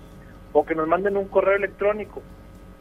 o 0.53 0.65
que 0.65 0.75
nos 0.75 0.87
manden 0.87 1.17
un 1.17 1.27
correo 1.27 1.55
electrónico 1.55 2.21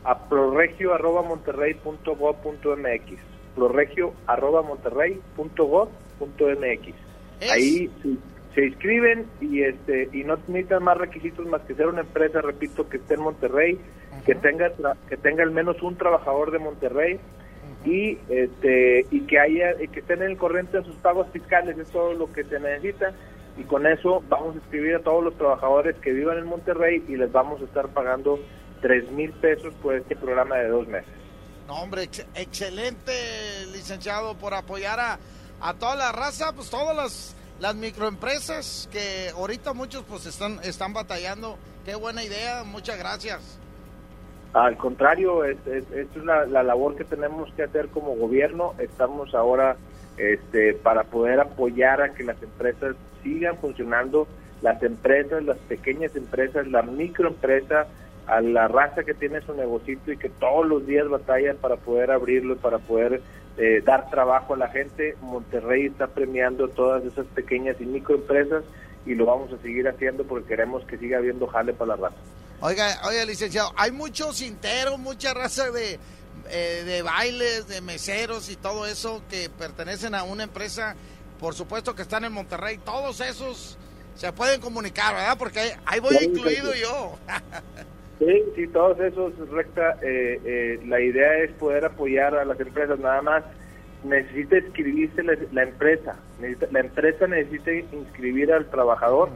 a 0.04 0.18
proregio 0.18 0.94
arroba 0.94 1.22
monterrey.gov.mx 1.22 3.18
proregio 3.54 4.14
arroba 4.26 4.62
monterrey.gov.mx 4.62 6.94
Ahí, 7.50 7.90
si, 8.02 8.18
se 8.60 8.66
inscriben 8.66 9.26
y 9.40 9.62
este 9.62 10.10
y 10.12 10.22
no 10.22 10.36
necesitan 10.48 10.82
más 10.82 10.98
requisitos 10.98 11.46
más 11.46 11.62
que 11.62 11.74
ser 11.74 11.86
una 11.86 12.02
empresa, 12.02 12.42
repito, 12.42 12.86
que 12.90 12.98
esté 12.98 13.14
en 13.14 13.22
Monterrey, 13.22 13.78
que 14.26 14.34
tenga 14.34 14.70
que 15.08 15.16
tenga 15.16 15.42
al 15.44 15.50
menos 15.50 15.80
un 15.82 15.96
trabajador 15.96 16.50
de 16.50 16.58
Monterrey 16.58 17.18
y 17.86 18.18
este 18.28 19.06
y 19.10 19.20
que 19.20 19.38
haya 19.38 19.76
que 19.76 20.00
estén 20.00 20.22
en 20.22 20.32
el 20.32 20.36
corriente 20.36 20.76
de 20.76 20.84
sus 20.84 20.96
pagos 20.96 21.28
fiscales, 21.32 21.78
es 21.78 21.88
todo 21.88 22.12
lo 22.12 22.30
que 22.30 22.44
se 22.44 22.60
necesita 22.60 23.14
y 23.56 23.62
con 23.62 23.86
eso 23.86 24.22
vamos 24.28 24.56
a 24.56 24.58
escribir 24.58 24.96
a 24.96 25.00
todos 25.00 25.24
los 25.24 25.34
trabajadores 25.38 25.96
que 25.96 26.12
vivan 26.12 26.36
en 26.36 26.46
Monterrey 26.46 27.02
y 27.08 27.16
les 27.16 27.32
vamos 27.32 27.62
a 27.62 27.64
estar 27.64 27.88
pagando 27.88 28.38
tres 28.82 29.10
mil 29.10 29.32
pesos 29.32 29.72
por 29.82 29.94
este 29.94 30.16
programa 30.16 30.56
de 30.56 30.68
dos 30.68 30.86
meses. 30.86 31.08
No, 31.66 31.80
hombre, 31.80 32.02
excelente, 32.34 33.12
licenciado, 33.72 34.34
por 34.34 34.52
apoyar 34.52 35.00
a, 35.00 35.18
a 35.60 35.74
toda 35.74 35.94
la 35.94 36.12
raza, 36.12 36.52
pues 36.52 36.68
todas 36.68 36.96
las, 36.96 37.36
las 37.60 37.74
microempresas 37.74 38.88
que 38.90 39.30
ahorita 39.34 39.74
muchos 39.74 40.02
pues 40.08 40.26
están, 40.26 40.58
están 40.64 40.92
batallando. 40.92 41.58
Qué 41.84 41.94
buena 41.94 42.24
idea, 42.24 42.64
muchas 42.64 42.98
gracias. 42.98 43.58
Al 44.52 44.76
contrario, 44.76 45.44
es, 45.44 45.58
es, 45.66 45.84
es 45.92 46.16
la, 46.16 46.46
la 46.46 46.62
labor 46.62 46.96
que 46.96 47.04
tenemos 47.04 47.52
que 47.54 47.62
hacer 47.62 47.88
como 47.88 48.16
gobierno. 48.16 48.74
Estamos 48.78 49.34
ahora 49.34 49.76
este, 50.16 50.74
para 50.74 51.04
poder 51.04 51.38
apoyar 51.38 52.02
a 52.02 52.14
que 52.14 52.24
las 52.24 52.42
empresas 52.42 52.96
sigan 53.22 53.58
funcionando, 53.58 54.26
las 54.62 54.82
empresas, 54.82 55.44
las 55.44 55.58
pequeñas 55.58 56.16
empresas, 56.16 56.66
la 56.66 56.82
microempresa, 56.82 57.86
a 58.26 58.40
la 58.40 58.68
raza 58.68 59.02
que 59.02 59.14
tiene 59.14 59.40
su 59.40 59.54
negocito 59.54 60.12
y 60.12 60.16
que 60.16 60.28
todos 60.28 60.66
los 60.66 60.86
días 60.86 61.08
batalla 61.08 61.54
para 61.54 61.76
poder 61.76 62.10
abrirlo, 62.10 62.56
para 62.56 62.78
poder 62.78 63.20
eh, 63.62 63.82
dar 63.84 64.08
trabajo 64.08 64.54
a 64.54 64.56
la 64.56 64.68
gente. 64.68 65.16
Monterrey 65.20 65.84
está 65.84 66.06
premiando 66.06 66.68
todas 66.68 67.04
esas 67.04 67.26
pequeñas 67.26 67.76
y 67.78 67.84
microempresas 67.84 68.64
y 69.04 69.14
lo 69.14 69.26
vamos 69.26 69.52
a 69.52 69.60
seguir 69.60 69.86
haciendo 69.86 70.24
porque 70.24 70.48
queremos 70.48 70.82
que 70.86 70.96
siga 70.96 71.18
habiendo 71.18 71.46
jale 71.46 71.74
para 71.74 71.94
la 71.94 72.08
raza. 72.08 72.16
Oiga, 72.62 72.98
oiga, 73.06 73.26
licenciado, 73.26 73.70
hay 73.76 73.90
muchos 73.90 74.38
cinteros, 74.38 74.98
mucha 74.98 75.34
raza 75.34 75.70
de, 75.70 75.98
eh, 76.48 76.82
de 76.86 77.02
bailes, 77.02 77.68
de 77.68 77.82
meseros 77.82 78.48
y 78.48 78.56
todo 78.56 78.86
eso 78.86 79.22
que 79.28 79.50
pertenecen 79.50 80.14
a 80.14 80.22
una 80.22 80.44
empresa, 80.44 80.96
por 81.38 81.54
supuesto 81.54 81.94
que 81.94 82.00
están 82.00 82.24
en 82.24 82.32
Monterrey. 82.32 82.78
Todos 82.78 83.20
esos 83.20 83.76
se 84.14 84.32
pueden 84.32 84.62
comunicar, 84.62 85.14
¿verdad? 85.14 85.36
Porque 85.36 85.76
ahí 85.84 86.00
voy 86.00 86.16
incluido 86.22 86.74
yo. 86.74 87.18
Sí, 88.20 88.44
sí, 88.54 88.66
todos 88.68 89.00
esos, 89.00 89.32
recta. 89.48 89.96
Eh, 90.02 90.38
eh, 90.44 90.80
la 90.86 91.00
idea 91.00 91.38
es 91.38 91.52
poder 91.52 91.86
apoyar 91.86 92.34
a 92.34 92.44
las 92.44 92.60
empresas, 92.60 93.00
nada 93.00 93.22
más 93.22 93.44
necesita 94.04 94.58
inscribirse 94.58 95.22
la, 95.22 95.62
empresa, 95.62 96.16
la 96.70 96.80
empresa 96.80 97.26
necesita 97.26 97.72
inscribir 97.72 98.50
al 98.52 98.70
trabajador 98.70 99.28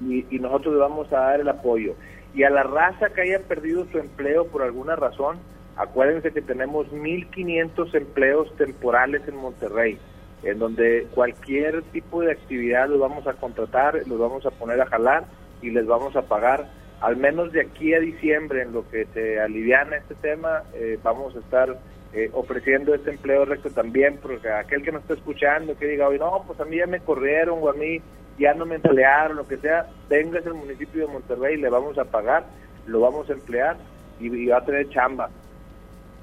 y, 0.00 0.26
y, 0.34 0.40
nosotros 0.40 0.74
le 0.74 0.80
vamos 0.80 1.12
a 1.12 1.20
dar 1.20 1.40
el 1.40 1.48
apoyo. 1.48 1.94
Y 2.32 2.44
a 2.44 2.50
la 2.50 2.62
raza 2.62 3.10
que 3.10 3.22
haya 3.22 3.40
perdido 3.40 3.84
su 3.90 3.98
empleo 3.98 4.46
por 4.46 4.62
alguna 4.62 4.94
razón, 4.94 5.38
acuérdense 5.76 6.32
que 6.32 6.42
tenemos 6.42 6.86
1.500 6.92 7.94
empleos 7.94 8.56
temporales 8.56 9.22
en 9.26 9.36
Monterrey, 9.36 9.98
en 10.44 10.58
donde 10.60 11.08
cualquier 11.14 11.82
tipo 11.82 12.20
de 12.22 12.32
actividad 12.32 12.88
los 12.88 13.00
vamos 13.00 13.26
a 13.26 13.34
contratar, 13.34 14.00
los 14.06 14.18
vamos 14.18 14.46
a 14.46 14.50
poner 14.50 14.80
a 14.80 14.86
jalar 14.86 15.24
y 15.62 15.70
les 15.70 15.86
vamos 15.86 16.14
a 16.14 16.22
pagar 16.22 16.68
al 17.00 17.16
menos 17.16 17.52
de 17.52 17.62
aquí 17.62 17.94
a 17.94 18.00
diciembre, 18.00 18.62
en 18.62 18.72
lo 18.72 18.88
que 18.88 19.06
se 19.14 19.40
aliviana 19.40 19.96
este 19.96 20.14
tema, 20.14 20.64
eh, 20.74 20.98
vamos 21.02 21.34
a 21.34 21.38
estar 21.38 21.78
eh, 22.12 22.30
ofreciendo 22.32 22.94
este 22.94 23.10
empleo 23.10 23.44
recto 23.44 23.70
también, 23.70 24.18
porque 24.20 24.50
aquel 24.50 24.82
que 24.82 24.92
nos 24.92 25.02
está 25.02 25.14
escuchando, 25.14 25.78
que 25.78 25.86
diga, 25.86 26.08
hoy 26.08 26.18
no, 26.18 26.44
pues 26.46 26.60
a 26.60 26.64
mí 26.64 26.76
ya 26.76 26.86
me 26.86 27.00
corrieron 27.00 27.60
o 27.62 27.70
a 27.70 27.72
mí 27.72 28.00
ya 28.38 28.52
no 28.54 28.66
me 28.66 28.76
emplearon, 28.76 29.36
lo 29.36 29.46
que 29.46 29.56
sea, 29.56 29.86
venga 30.08 30.40
al 30.40 30.54
municipio 30.54 31.06
de 31.06 31.12
Monterrey, 31.12 31.56
le 31.56 31.70
vamos 31.70 31.96
a 31.98 32.04
pagar, 32.04 32.44
lo 32.86 33.00
vamos 33.00 33.30
a 33.30 33.32
emplear 33.32 33.76
y, 34.18 34.46
va 34.46 34.58
a 34.58 34.64
tener 34.64 34.88
chamba. 34.90 35.30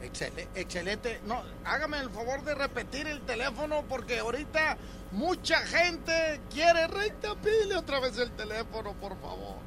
Excelente, 0.03 0.47
excelente. 0.55 1.19
No, 1.25 1.41
hágame 1.65 1.99
el 1.99 2.09
favor 2.11 2.43
de 2.43 2.53
repetir 2.53 3.07
el 3.07 3.21
teléfono 3.21 3.83
porque 3.89 4.19
ahorita 4.19 4.77
mucha 5.11 5.57
gente 5.57 6.39
quiere 6.53 6.87
recta 6.87 7.33
pile 7.35 7.75
otra 7.75 7.99
vez 7.99 8.17
el 8.19 8.31
teléfono, 8.31 8.93
por 8.93 9.19
favor. 9.19 9.66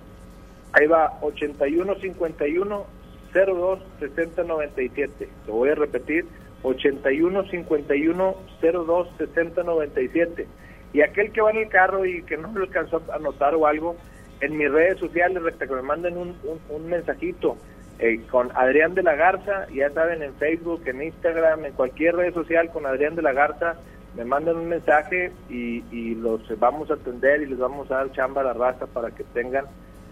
Ahí 0.72 0.86
va, 0.86 1.18
8151 1.22 2.86
02 3.32 3.78
60 3.98 4.44
97. 4.44 5.28
Lo 5.46 5.54
voy 5.54 5.70
a 5.70 5.74
repetir, 5.74 6.26
8151 6.62 8.34
02 8.60 9.08
60 9.18 9.62
97. 9.62 10.46
Y 10.92 11.02
aquel 11.02 11.32
que 11.32 11.40
va 11.40 11.50
en 11.50 11.58
el 11.58 11.68
carro 11.68 12.04
y 12.04 12.22
que 12.24 12.36
no 12.36 12.52
lo 12.52 12.62
alcanzó 12.62 13.02
a 13.10 13.16
anotar 13.16 13.54
o 13.54 13.66
algo, 13.66 13.96
en 14.40 14.56
mis 14.56 14.70
redes 14.70 14.98
sociales, 14.98 15.42
que 15.58 15.66
me 15.66 15.82
manden 15.82 16.16
un, 16.16 16.34
un, 16.68 16.88
mensajito 16.88 17.56
eh, 17.98 18.20
con 18.30 18.50
Adrián 18.56 18.94
de 18.94 19.02
la 19.02 19.14
Garza, 19.14 19.68
ya 19.68 19.90
saben, 19.90 20.22
en 20.22 20.34
Facebook, 20.34 20.82
en 20.86 21.02
Instagram, 21.02 21.66
en 21.66 21.72
cualquier 21.74 22.16
red 22.16 22.32
social 22.32 22.70
con 22.72 22.86
Adrián 22.86 23.14
de 23.14 23.22
la 23.22 23.32
Garza, 23.32 23.76
me 24.16 24.24
mandan 24.24 24.56
un 24.56 24.68
mensaje 24.68 25.30
y, 25.48 25.84
y 25.92 26.14
los 26.16 26.42
vamos 26.58 26.90
a 26.90 26.94
atender 26.94 27.42
y 27.42 27.46
les 27.46 27.58
vamos 27.58 27.90
a 27.90 27.96
dar 27.96 28.12
chamba 28.12 28.40
a 28.40 28.44
la 28.44 28.52
raza 28.54 28.86
para 28.86 29.10
que 29.10 29.22
tengan 29.22 29.66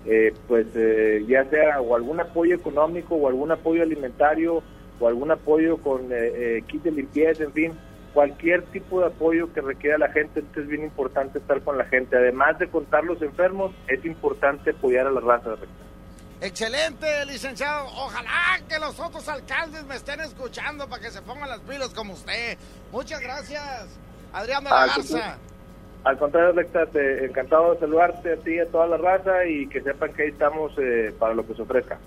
eh, 0.07 0.34
pues 0.46 0.66
eh, 0.74 1.24
ya 1.28 1.44
sea 1.51 1.80
o 1.80 1.94
algún 1.94 2.20
apoyo 2.20 2.55
económico 2.55 3.14
o 3.14 3.28
algún 3.28 3.51
apoyo 3.51 3.82
alimentario 3.82 4.62
o 5.01 5.09
algún 5.09 5.30
apoyo 5.30 5.78
con 5.78 6.09
eh, 6.11 6.62
kit 6.66 6.82
de 6.82 6.90
limpieza, 6.90 7.44
en 7.44 7.53
fin, 7.53 7.72
cualquier 8.12 8.62
tipo 8.66 9.01
de 9.01 9.07
apoyo 9.07 9.53
que 9.53 9.61
requiera 9.61 9.99
la 9.99 10.09
gente, 10.09 10.40
entonces 10.40 10.64
es 10.64 10.68
bien 10.68 10.82
importante 10.82 11.38
estar 11.38 11.61
con 11.62 11.78
la 11.78 11.84
gente. 11.84 12.16
Además 12.16 12.59
de 12.59 12.68
contar 12.68 13.05
los 13.05 13.22
enfermos, 13.22 13.72
es 13.86 14.05
importante 14.05 14.70
apoyar 14.70 15.07
a 15.07 15.11
la 15.11 15.20
raza. 15.20 15.51
Excelente, 16.40 17.26
licenciado. 17.26 17.86
Ojalá 17.96 18.61
que 18.68 18.78
los 18.78 18.99
otros 18.99 19.28
alcaldes 19.28 19.84
me 19.84 19.96
estén 19.96 20.20
escuchando 20.20 20.88
para 20.88 21.03
que 21.03 21.11
se 21.11 21.20
pongan 21.22 21.49
las 21.49 21.61
pilas 21.61 21.90
como 21.90 22.14
usted. 22.14 22.57
Muchas 22.92 23.20
gracias, 23.20 23.86
Adrián 24.32 24.64
de 24.64 24.70
la 24.70 24.86
Garza. 24.86 25.38
Al 26.09 26.16
contrario, 26.16 26.52
Recta, 26.52 26.88
encantado 27.22 27.74
de 27.74 27.80
saludarte 27.80 28.32
a 28.32 28.36
ti 28.36 28.54
y 28.54 28.59
a 28.61 28.66
toda 28.66 28.86
la 28.86 28.96
raza 28.96 29.44
y 29.44 29.68
que 29.68 29.82
sepan 29.82 30.11
que 30.14 30.22
ahí 30.22 30.28
estamos 30.30 30.72
eh, 30.78 31.12
para 31.18 31.34
lo 31.34 31.46
que 31.46 31.54
se 31.54 31.61
ofrezca. 31.61 31.98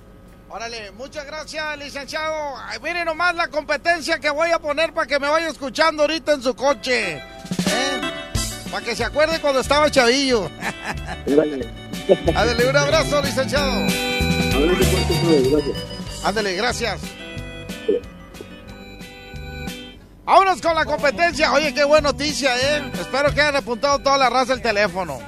Órale, 0.50 0.90
muchas 0.94 1.24
gracias, 1.28 1.78
licenciado. 1.78 2.56
Miren 2.82 3.06
nomás 3.06 3.36
la 3.36 3.50
competencia 3.50 4.18
que 4.18 4.32
voy 4.32 4.50
a 4.50 4.58
poner 4.58 4.92
para 4.92 5.06
que 5.06 5.20
me 5.20 5.30
vaya 5.30 5.50
escuchando 5.50 6.02
ahorita 6.02 6.34
en 6.34 6.42
su 6.42 6.56
coche. 6.56 7.18
¿eh? 7.18 8.02
Para 8.72 8.84
que 8.84 8.96
se 8.96 9.04
acuerde 9.04 9.40
cuando 9.40 9.60
estaba 9.60 9.92
chavillo. 9.92 10.50
Ándale, 11.28 12.70
un 12.72 12.78
abrazo, 12.78 13.22
licenciado. 13.22 13.86
Ándale, 16.24 16.56
gracias. 16.56 17.02
Vámonos 20.32 20.62
con 20.62 20.74
la 20.76 20.86
competencia. 20.86 21.52
Oye, 21.52 21.74
qué 21.74 21.84
buena 21.84 22.08
noticia, 22.08 22.56
¿eh? 22.56 22.90
Espero 22.94 23.34
que 23.34 23.42
hayan 23.42 23.58
apuntado 23.58 24.00
toda 24.00 24.18
la 24.18 24.30
raza 24.30 24.54
el 24.54 24.62
teléfono. 24.62 25.20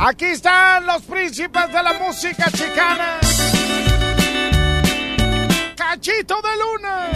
Aquí 0.00 0.24
están 0.24 0.84
los 0.84 1.02
príncipes 1.02 1.72
de 1.72 1.80
la 1.80 1.92
música 1.92 2.50
chicana. 2.50 3.20
Cachito 5.76 6.34
de 6.42 6.56
Luna. 6.58 7.12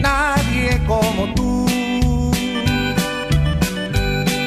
Nadie 0.00 0.80
como 0.86 1.34
tú 1.34 1.66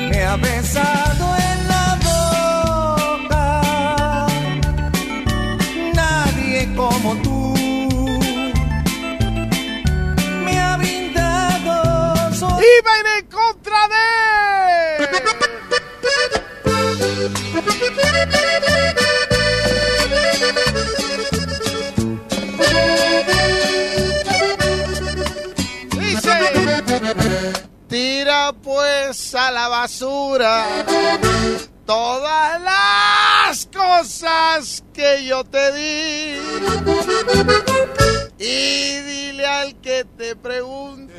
me 0.10 0.24
ha 0.24 0.38
besado 0.38 1.35
pues 28.54 29.36
a 29.36 29.52
la 29.52 29.68
basura 29.68 30.66
todas 31.86 32.62
las 32.62 33.68
cosas 33.68 34.84
que 34.94 35.26
yo 35.26 35.44
te 35.44 35.72
di. 35.72 36.36
Y 38.38 38.98
dile 39.02 39.46
al 39.46 39.80
que 39.82 40.04
te 40.18 40.36
pregunte. 40.36 41.14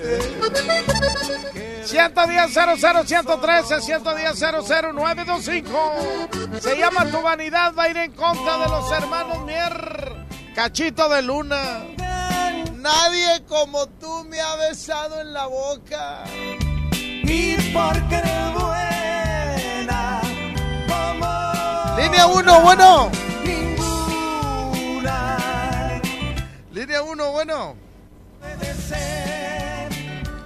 110 1.85 2.53
00 2.53 3.05
113 3.07 3.81
110 3.81 4.39
00 4.39 4.93
925 4.93 6.59
Se 6.61 6.77
llama 6.77 7.09
Tu 7.11 7.23
vanidad 7.23 7.73
va 7.75 7.85
a 7.85 7.89
ir 7.89 7.97
en 7.97 8.13
contra 8.13 8.59
de 8.59 8.69
los 8.69 8.91
hermanos 8.93 9.45
Mier. 9.45 10.27
Cachito 10.55 11.09
de 11.09 11.23
luna. 11.23 11.85
Nadie 12.75 13.45
como 13.49 13.87
tú 13.89 14.25
me 14.25 14.41
ha 14.41 14.57
besado 14.57 15.21
en 15.21 15.33
la 15.33 15.47
boca. 15.47 16.25
Y 17.29 17.57
porque 17.73 18.15
eres 18.17 18.53
buena 18.55 20.21
como 20.89 21.97
Línea 22.01 22.27
1, 22.27 22.61
bueno. 22.61 23.11
ninguna. 23.45 25.39
Línea 26.73 27.03
1, 27.03 27.33
bueno. 27.33 27.77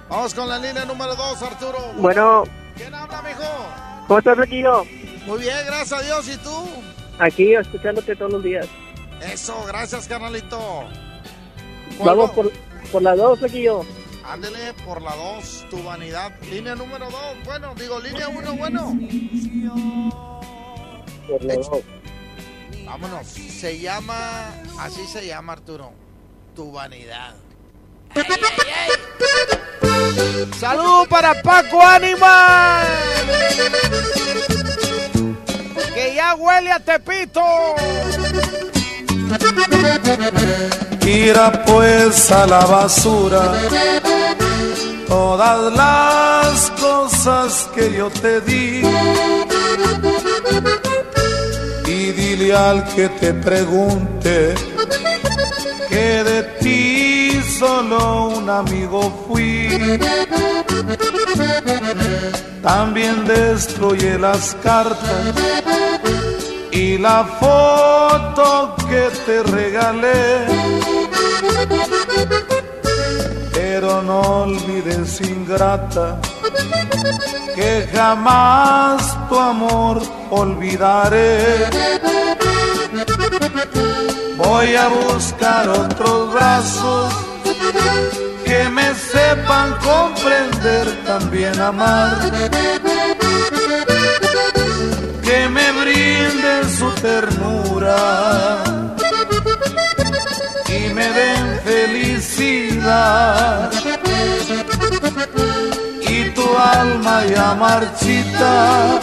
Vamos 0.09 0.33
con 0.33 0.49
la 0.49 0.57
línea 0.57 0.83
número 0.85 1.15
2, 1.15 1.41
Arturo. 1.43 1.77
Bueno, 1.97 2.43
¿Quién 2.75 2.93
habla, 2.93 3.21
mijo? 3.21 3.43
¿cómo 4.07 4.19
estás, 4.19 4.35
Flequillo? 4.35 4.83
Muy 5.25 5.39
bien, 5.39 5.55
gracias 5.65 5.93
a 5.93 6.01
Dios. 6.03 6.27
¿Y 6.27 6.35
tú? 6.37 6.67
Aquí 7.19 7.53
escuchándote 7.53 8.15
todos 8.17 8.33
los 8.33 8.43
días. 8.43 8.67
Eso, 9.21 9.55
gracias, 9.67 10.07
carnalito. 10.07 10.83
Vamos 12.03 12.31
por, 12.31 12.51
por 12.91 13.01
las 13.01 13.15
dos, 13.17 13.39
Flequillo. 13.39 13.85
Ándele 14.31 14.73
por 14.85 15.01
la 15.01 15.13
2, 15.13 15.65
tu 15.69 15.83
vanidad. 15.83 16.31
Línea 16.49 16.73
número 16.73 17.09
2, 17.09 17.13
bueno, 17.43 17.75
digo, 17.75 17.99
línea 17.99 18.29
1, 18.29 18.53
bueno. 18.53 18.97
Por 21.27 21.43
las 21.43 21.69
dos. 21.69 21.81
Vámonos. 22.85 23.27
Se 23.27 23.77
llama, 23.77 24.53
así 24.79 25.05
se 25.05 25.27
llama, 25.27 25.51
Arturo. 25.51 25.91
Tu 26.55 26.71
vanidad. 26.71 27.35
Salud 30.57 31.09
para 31.09 31.41
Paco 31.41 31.85
Animal. 31.85 32.87
Que 35.93 36.15
ya 36.15 36.35
huele 36.35 36.71
a 36.71 36.79
Tepito. 36.79 37.41
Tira 40.99 41.63
pues 41.65 42.31
a 42.31 42.45
la 42.47 42.65
basura 42.65 43.53
todas 45.07 45.73
las 45.73 46.71
cosas 46.79 47.69
que 47.73 47.93
yo 47.93 48.09
te 48.09 48.41
di. 48.41 48.81
Y 51.85 52.11
dile 52.11 52.55
al 52.55 52.83
que 52.93 53.09
te 53.09 53.33
pregunte 53.33 54.55
que 55.89 56.23
de 56.23 56.43
ti 56.61 57.41
solo 57.59 58.29
un 58.37 58.49
amigo 58.49 59.25
fui. 59.27 59.69
También 62.61 63.25
destruye 63.25 64.17
las 64.19 64.55
cartas 64.63 65.33
y 66.81 66.97
la 66.97 67.23
foto 67.39 68.75
que 68.89 69.03
te 69.25 69.43
regalé. 69.43 70.23
Pero 73.53 74.01
no 74.01 74.19
olvides, 74.45 75.21
ingrata, 75.21 76.19
que 77.55 77.87
jamás 77.93 78.99
tu 79.29 79.37
amor 79.37 80.01
olvidaré. 80.31 81.69
Voy 84.37 84.75
a 84.75 84.87
buscar 84.87 85.69
otros 85.69 86.33
brazos 86.33 87.13
que 88.43 88.69
me 88.69 88.87
sepan 88.95 89.67
comprender, 89.89 90.85
también 91.05 91.59
amar. 91.61 92.17
Que 95.31 95.47
me 95.47 95.71
brinden 95.71 96.69
su 96.77 96.91
ternura 97.01 97.95
y 100.67 100.93
me 100.93 101.07
den 101.19 101.47
felicidad. 101.63 103.71
Y 106.01 106.31
tu 106.31 106.45
alma 106.57 107.23
ya 107.33 107.55
marchita, 107.55 108.99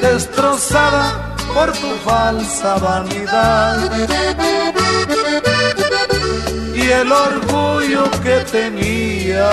destrozada 0.00 1.36
por 1.52 1.72
tu 1.72 1.90
falsa 2.06 2.78
vanidad. 2.78 3.76
Y 6.74 6.90
el 6.90 7.12
orgullo 7.12 8.10
que 8.22 8.36
tenías 8.50 9.44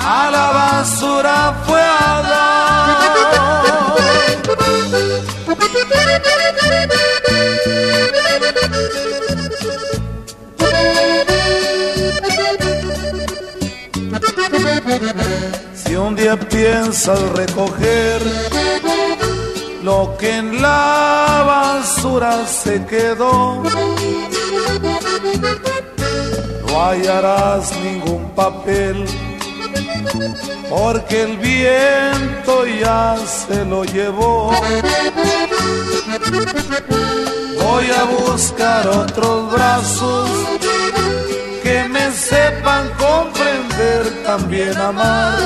a 0.00 0.30
la 0.30 0.50
basura 0.52 1.54
fue 1.66 1.80
a 1.80 2.08
Si 15.74 15.96
un 15.96 16.14
día 16.16 16.38
piensas 16.38 17.20
recoger 17.32 18.20
lo 19.82 20.16
que 20.18 20.36
en 20.36 20.60
la 20.60 21.44
basura 21.46 22.46
se 22.46 22.84
quedó, 22.84 23.62
no 26.66 26.84
hallarás 26.84 27.72
ningún 27.80 28.30
papel, 28.34 29.06
porque 30.68 31.22
el 31.22 31.36
viento 31.38 32.66
ya 32.66 33.16
se 33.26 33.64
lo 33.64 33.84
llevó. 33.84 34.52
Voy 37.62 37.86
a 37.90 38.04
buscar 38.04 38.86
otros 38.88 39.52
brazos 39.52 40.30
que 41.62 41.88
me 41.88 42.10
sepan 42.12 42.88
comprender, 42.98 44.22
también 44.24 44.76
amar. 44.78 45.36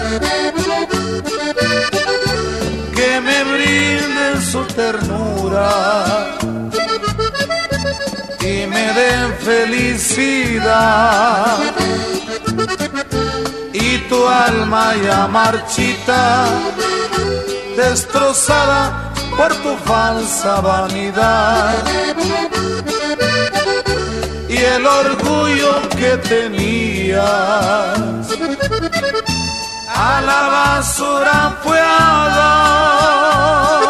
Que 2.94 3.20
me 3.20 3.44
brinden 3.44 4.42
su 4.50 4.64
ternura 4.66 6.38
y 8.40 8.66
me 8.66 8.92
den 8.92 9.34
felicidad. 9.40 10.92
Tu 14.12 14.28
alma 14.28 14.94
ya 14.94 15.26
marchita, 15.26 16.44
destrozada 17.74 19.10
por 19.38 19.50
tu 19.62 19.74
falsa 19.88 20.60
vanidad. 20.60 21.82
Y 24.50 24.58
el 24.74 24.86
orgullo 24.86 25.72
que 25.98 26.18
tenías 26.28 27.24
a 29.88 30.20
la 30.28 30.40
basura 30.56 31.56
fue 31.62 31.80
a 31.80 32.28
dar. 32.36 33.82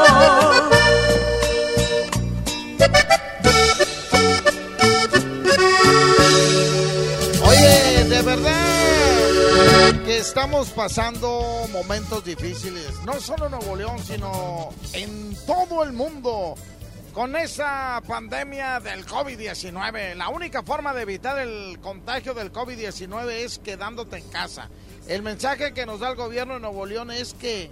Estamos 10.23 10.71
pasando 10.71 11.67
momentos 11.73 12.25
difíciles, 12.25 12.93
no 13.05 13.21
solo 13.21 13.47
en 13.47 13.51
Nuevo 13.51 13.75
León, 13.75 13.99
sino 13.99 14.69
en 14.93 15.37
todo 15.47 15.83
el 15.83 15.93
mundo. 15.93 16.55
Con 17.13 17.35
esa 17.35 18.01
pandemia 18.07 18.79
del 18.79 19.05
COVID-19, 19.05 20.15
la 20.15 20.29
única 20.29 20.63
forma 20.63 20.95
de 20.95 21.03
evitar 21.03 21.41
el 21.41 21.81
contagio 21.81 22.35
del 22.35 22.53
COVID-19 22.53 23.31
es 23.31 23.59
quedándote 23.59 24.19
en 24.19 24.29
casa. 24.29 24.71
El 25.09 25.23
mensaje 25.23 25.75
que 25.75 25.87
nos 25.87 25.99
da 25.99 26.11
el 26.11 26.17
gobierno 26.17 26.55
de 26.55 26.61
Nuevo 26.61 26.87
León 26.87 27.11
es 27.11 27.35
que 27.35 27.69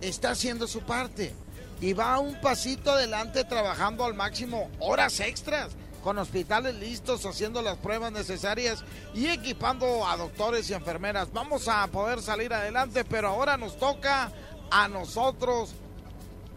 está 0.00 0.30
haciendo 0.30 0.68
su 0.68 0.82
parte 0.82 1.34
y 1.80 1.94
va 1.94 2.20
un 2.20 2.40
pasito 2.40 2.92
adelante 2.92 3.42
trabajando 3.42 4.04
al 4.04 4.14
máximo 4.14 4.70
horas 4.78 5.18
extras 5.18 5.72
con 6.02 6.18
hospitales 6.18 6.74
listos, 6.76 7.24
haciendo 7.26 7.62
las 7.62 7.76
pruebas 7.76 8.12
necesarias 8.12 8.84
y 9.14 9.28
equipando 9.28 10.06
a 10.06 10.16
doctores 10.16 10.68
y 10.70 10.74
enfermeras. 10.74 11.32
Vamos 11.32 11.68
a 11.68 11.86
poder 11.88 12.22
salir 12.22 12.52
adelante, 12.52 13.04
pero 13.04 13.28
ahora 13.28 13.56
nos 13.56 13.78
toca 13.78 14.32
a 14.70 14.88
nosotros 14.88 15.74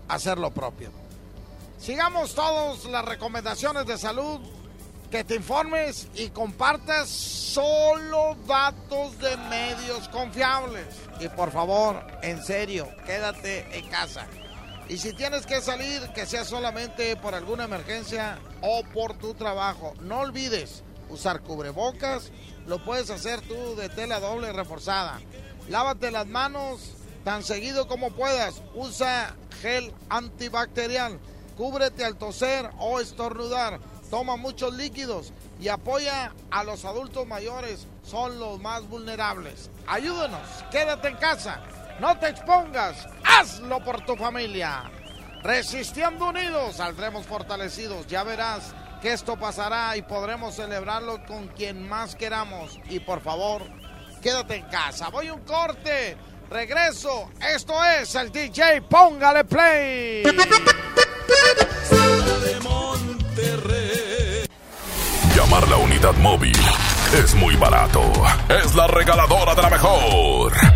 hacer 0.07 0.37
lo 0.37 0.51
propio. 0.51 0.91
Sigamos 1.79 2.35
todos 2.35 2.85
las 2.85 3.03
recomendaciones 3.05 3.85
de 3.87 3.97
salud, 3.97 4.39
que 5.09 5.23
te 5.23 5.35
informes 5.35 6.07
y 6.15 6.29
compartas 6.29 7.09
solo 7.09 8.37
datos 8.47 9.17
de 9.19 9.35
medios 9.37 10.07
confiables. 10.09 10.85
Y 11.19 11.27
por 11.27 11.51
favor, 11.51 12.01
en 12.21 12.41
serio, 12.43 12.87
quédate 13.05 13.77
en 13.77 13.87
casa. 13.89 14.25
Y 14.91 14.97
si 14.97 15.13
tienes 15.13 15.45
que 15.45 15.61
salir, 15.61 16.01
que 16.13 16.25
sea 16.25 16.43
solamente 16.43 17.15
por 17.15 17.33
alguna 17.33 17.63
emergencia 17.63 18.37
o 18.61 18.83
por 18.93 19.13
tu 19.13 19.33
trabajo. 19.33 19.93
No 20.01 20.19
olvides 20.19 20.83
usar 21.09 21.39
cubrebocas, 21.39 22.29
lo 22.67 22.83
puedes 22.83 23.09
hacer 23.09 23.39
tú 23.39 23.77
de 23.77 23.87
tela 23.87 24.19
doble 24.19 24.51
reforzada. 24.51 25.21
Lávate 25.69 26.11
las 26.11 26.27
manos 26.27 26.91
tan 27.23 27.41
seguido 27.41 27.87
como 27.87 28.11
puedas. 28.11 28.61
Usa 28.75 29.33
gel 29.61 29.93
antibacterial. 30.09 31.21
cúbrete 31.55 32.03
al 32.03 32.17
toser 32.17 32.69
o 32.77 32.99
estornudar, 32.99 33.79
toma 34.09 34.35
muchos 34.35 34.73
líquidos 34.73 35.31
y 35.61 35.69
apoya 35.69 36.33
a 36.49 36.65
los 36.65 36.83
adultos 36.83 37.25
mayores, 37.25 37.87
son 38.03 38.39
los 38.39 38.59
más 38.59 38.89
vulnerables. 38.89 39.69
Ayúdenos, 39.87 40.41
quédate 40.69 41.07
en 41.07 41.15
casa, 41.15 41.61
no 42.01 42.17
te 42.17 42.29
expongas, 42.29 43.07
hazlo 43.23 43.79
por 43.83 44.01
tu 44.01 44.15
familia. 44.15 44.89
Resistiendo 45.43 46.29
unidos, 46.29 46.77
saldremos 46.77 47.27
fortalecidos, 47.27 48.07
ya 48.07 48.23
verás 48.23 48.73
que 49.01 49.13
esto 49.13 49.37
pasará 49.37 49.95
y 49.95 50.01
podremos 50.01 50.55
celebrarlo 50.55 51.23
con 51.25 51.47
quien 51.49 51.87
más 51.87 52.15
queramos. 52.15 52.79
Y 52.89 52.99
por 52.99 53.21
favor, 53.21 53.61
quédate 54.21 54.55
en 54.55 54.65
casa. 54.65 55.09
Voy 55.09 55.29
un 55.29 55.41
corte. 55.41 56.17
Regreso. 56.49 57.29
Esto 57.39 57.73
es 57.85 58.13
el 58.15 58.31
DJ. 58.31 58.81
Póngale 58.81 59.45
play. 59.45 60.23
Llamar 65.35 65.67
la 65.67 65.77
unidad 65.77 66.13
móvil 66.15 66.57
es 67.13 67.33
muy 67.35 67.55
barato. 67.55 68.01
Es 68.49 68.75
la 68.75 68.87
regaladora 68.87 69.55
de 69.55 69.61
la 69.61 69.69
mejor. 69.69 70.70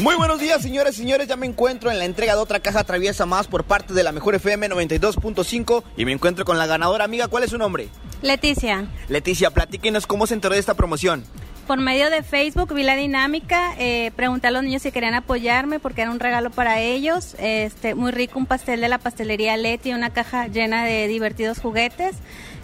Muy 0.00 0.14
buenos 0.14 0.40
días, 0.40 0.62
señores 0.62 0.94
y 0.94 1.00
señores. 1.00 1.28
Ya 1.28 1.36
me 1.36 1.44
encuentro 1.44 1.90
en 1.90 1.98
la 1.98 2.06
entrega 2.06 2.34
de 2.34 2.40
otra 2.40 2.60
caja 2.60 2.84
traviesa 2.84 3.26
más 3.26 3.46
por 3.46 3.64
parte 3.64 3.92
de 3.92 4.02
la 4.02 4.12
Mejor 4.12 4.34
FM 4.34 4.70
92.5 4.70 5.82
y 5.94 6.06
me 6.06 6.12
encuentro 6.12 6.46
con 6.46 6.56
la 6.56 6.66
ganadora 6.66 7.04
amiga. 7.04 7.28
¿Cuál 7.28 7.44
es 7.44 7.50
su 7.50 7.58
nombre? 7.58 7.88
Leticia. 8.22 8.86
Leticia, 9.10 9.50
platíquenos 9.50 10.06
cómo 10.06 10.26
se 10.26 10.32
enteró 10.32 10.54
de 10.54 10.60
esta 10.60 10.72
promoción. 10.72 11.22
Por 11.66 11.78
medio 11.80 12.08
de 12.08 12.22
Facebook 12.22 12.72
vi 12.72 12.82
la 12.82 12.96
dinámica, 12.96 13.74
eh, 13.78 14.10
pregunté 14.16 14.46
a 14.46 14.50
los 14.52 14.62
niños 14.62 14.80
si 14.80 14.90
querían 14.90 15.12
apoyarme 15.12 15.80
porque 15.80 16.00
era 16.00 16.10
un 16.10 16.18
regalo 16.18 16.50
para 16.50 16.80
ellos. 16.80 17.36
Este, 17.38 17.94
muy 17.94 18.10
rico, 18.10 18.38
un 18.38 18.46
pastel 18.46 18.80
de 18.80 18.88
la 18.88 18.96
pastelería 18.96 19.58
Leti, 19.58 19.92
una 19.92 20.08
caja 20.08 20.46
llena 20.46 20.82
de 20.86 21.08
divertidos 21.08 21.58
juguetes. 21.58 22.16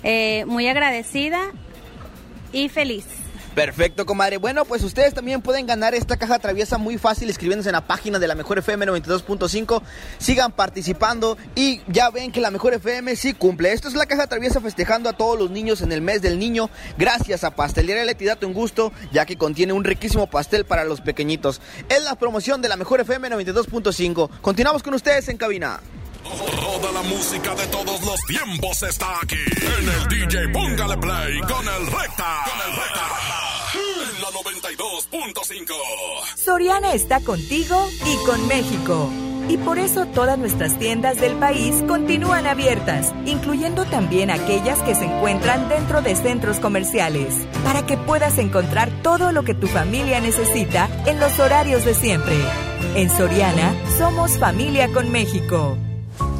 Eh, 0.04 0.46
muy 0.46 0.68
agradecida 0.68 1.40
y 2.54 2.70
feliz. 2.70 3.04
Perfecto, 3.56 4.04
comadre. 4.04 4.36
Bueno, 4.36 4.66
pues 4.66 4.82
ustedes 4.82 5.14
también 5.14 5.40
pueden 5.40 5.66
ganar 5.66 5.94
esta 5.94 6.18
caja 6.18 6.38
traviesa 6.38 6.76
muy 6.76 6.98
fácil 6.98 7.30
escribiéndose 7.30 7.70
en 7.70 7.72
la 7.72 7.86
página 7.86 8.18
de 8.18 8.28
la 8.28 8.34
Mejor 8.34 8.58
FM 8.58 8.84
92.5. 8.84 9.80
Sigan 10.18 10.52
participando 10.52 11.38
y 11.54 11.80
ya 11.88 12.10
ven 12.10 12.32
que 12.32 12.42
la 12.42 12.50
Mejor 12.50 12.74
FM 12.74 13.16
sí 13.16 13.32
cumple. 13.32 13.72
Esto 13.72 13.88
es 13.88 13.94
la 13.94 14.04
caja 14.04 14.26
traviesa 14.26 14.60
festejando 14.60 15.08
a 15.08 15.14
todos 15.14 15.38
los 15.38 15.50
niños 15.50 15.80
en 15.80 15.90
el 15.90 16.02
mes 16.02 16.20
del 16.20 16.38
niño. 16.38 16.68
Gracias 16.98 17.44
a 17.44 17.56
Pastelería 17.56 18.04
Leti, 18.04 18.26
date 18.26 18.44
un 18.44 18.52
gusto, 18.52 18.92
ya 19.10 19.24
que 19.24 19.38
contiene 19.38 19.72
un 19.72 19.84
riquísimo 19.84 20.26
pastel 20.26 20.66
para 20.66 20.84
los 20.84 21.00
pequeñitos. 21.00 21.62
Es 21.88 22.04
la 22.04 22.14
promoción 22.16 22.60
de 22.60 22.68
la 22.68 22.76
Mejor 22.76 23.00
FM 23.00 23.30
92.5. 23.30 24.28
Continuamos 24.42 24.82
con 24.82 24.92
ustedes 24.92 25.30
en 25.30 25.38
cabina. 25.38 25.80
Toda 26.26 26.90
la 26.92 27.02
música 27.02 27.54
de 27.54 27.66
todos 27.68 28.04
los 28.04 28.20
tiempos 28.26 28.82
está 28.82 29.20
aquí 29.22 29.36
en 29.36 29.88
el 29.88 30.08
DJ 30.08 30.48
Póngale 30.48 30.96
Play 30.98 31.38
con 31.40 31.68
el 31.68 31.86
Recta. 31.86 32.42
Con 32.44 32.60
el 32.66 32.72
Recta. 32.76 33.06
En 33.74 34.20
la 34.22 34.28
92.5. 34.28 35.74
Soriana 36.36 36.92
está 36.94 37.20
contigo 37.20 37.88
y 38.04 38.16
con 38.26 38.48
México. 38.48 39.08
Y 39.48 39.56
por 39.58 39.78
eso 39.78 40.06
todas 40.06 40.36
nuestras 40.36 40.76
tiendas 40.80 41.20
del 41.20 41.36
país 41.36 41.84
continúan 41.86 42.48
abiertas, 42.48 43.14
incluyendo 43.26 43.84
también 43.84 44.32
aquellas 44.32 44.82
que 44.82 44.96
se 44.96 45.04
encuentran 45.04 45.68
dentro 45.68 46.02
de 46.02 46.16
centros 46.16 46.58
comerciales, 46.58 47.32
para 47.62 47.86
que 47.86 47.96
puedas 47.96 48.38
encontrar 48.38 48.90
todo 49.02 49.30
lo 49.30 49.44
que 49.44 49.54
tu 49.54 49.68
familia 49.68 50.20
necesita 50.20 50.88
en 51.06 51.20
los 51.20 51.38
horarios 51.38 51.84
de 51.84 51.94
siempre. 51.94 52.34
En 52.96 53.08
Soriana, 53.08 53.72
somos 53.98 54.36
familia 54.38 54.92
con 54.92 55.12
México. 55.12 55.78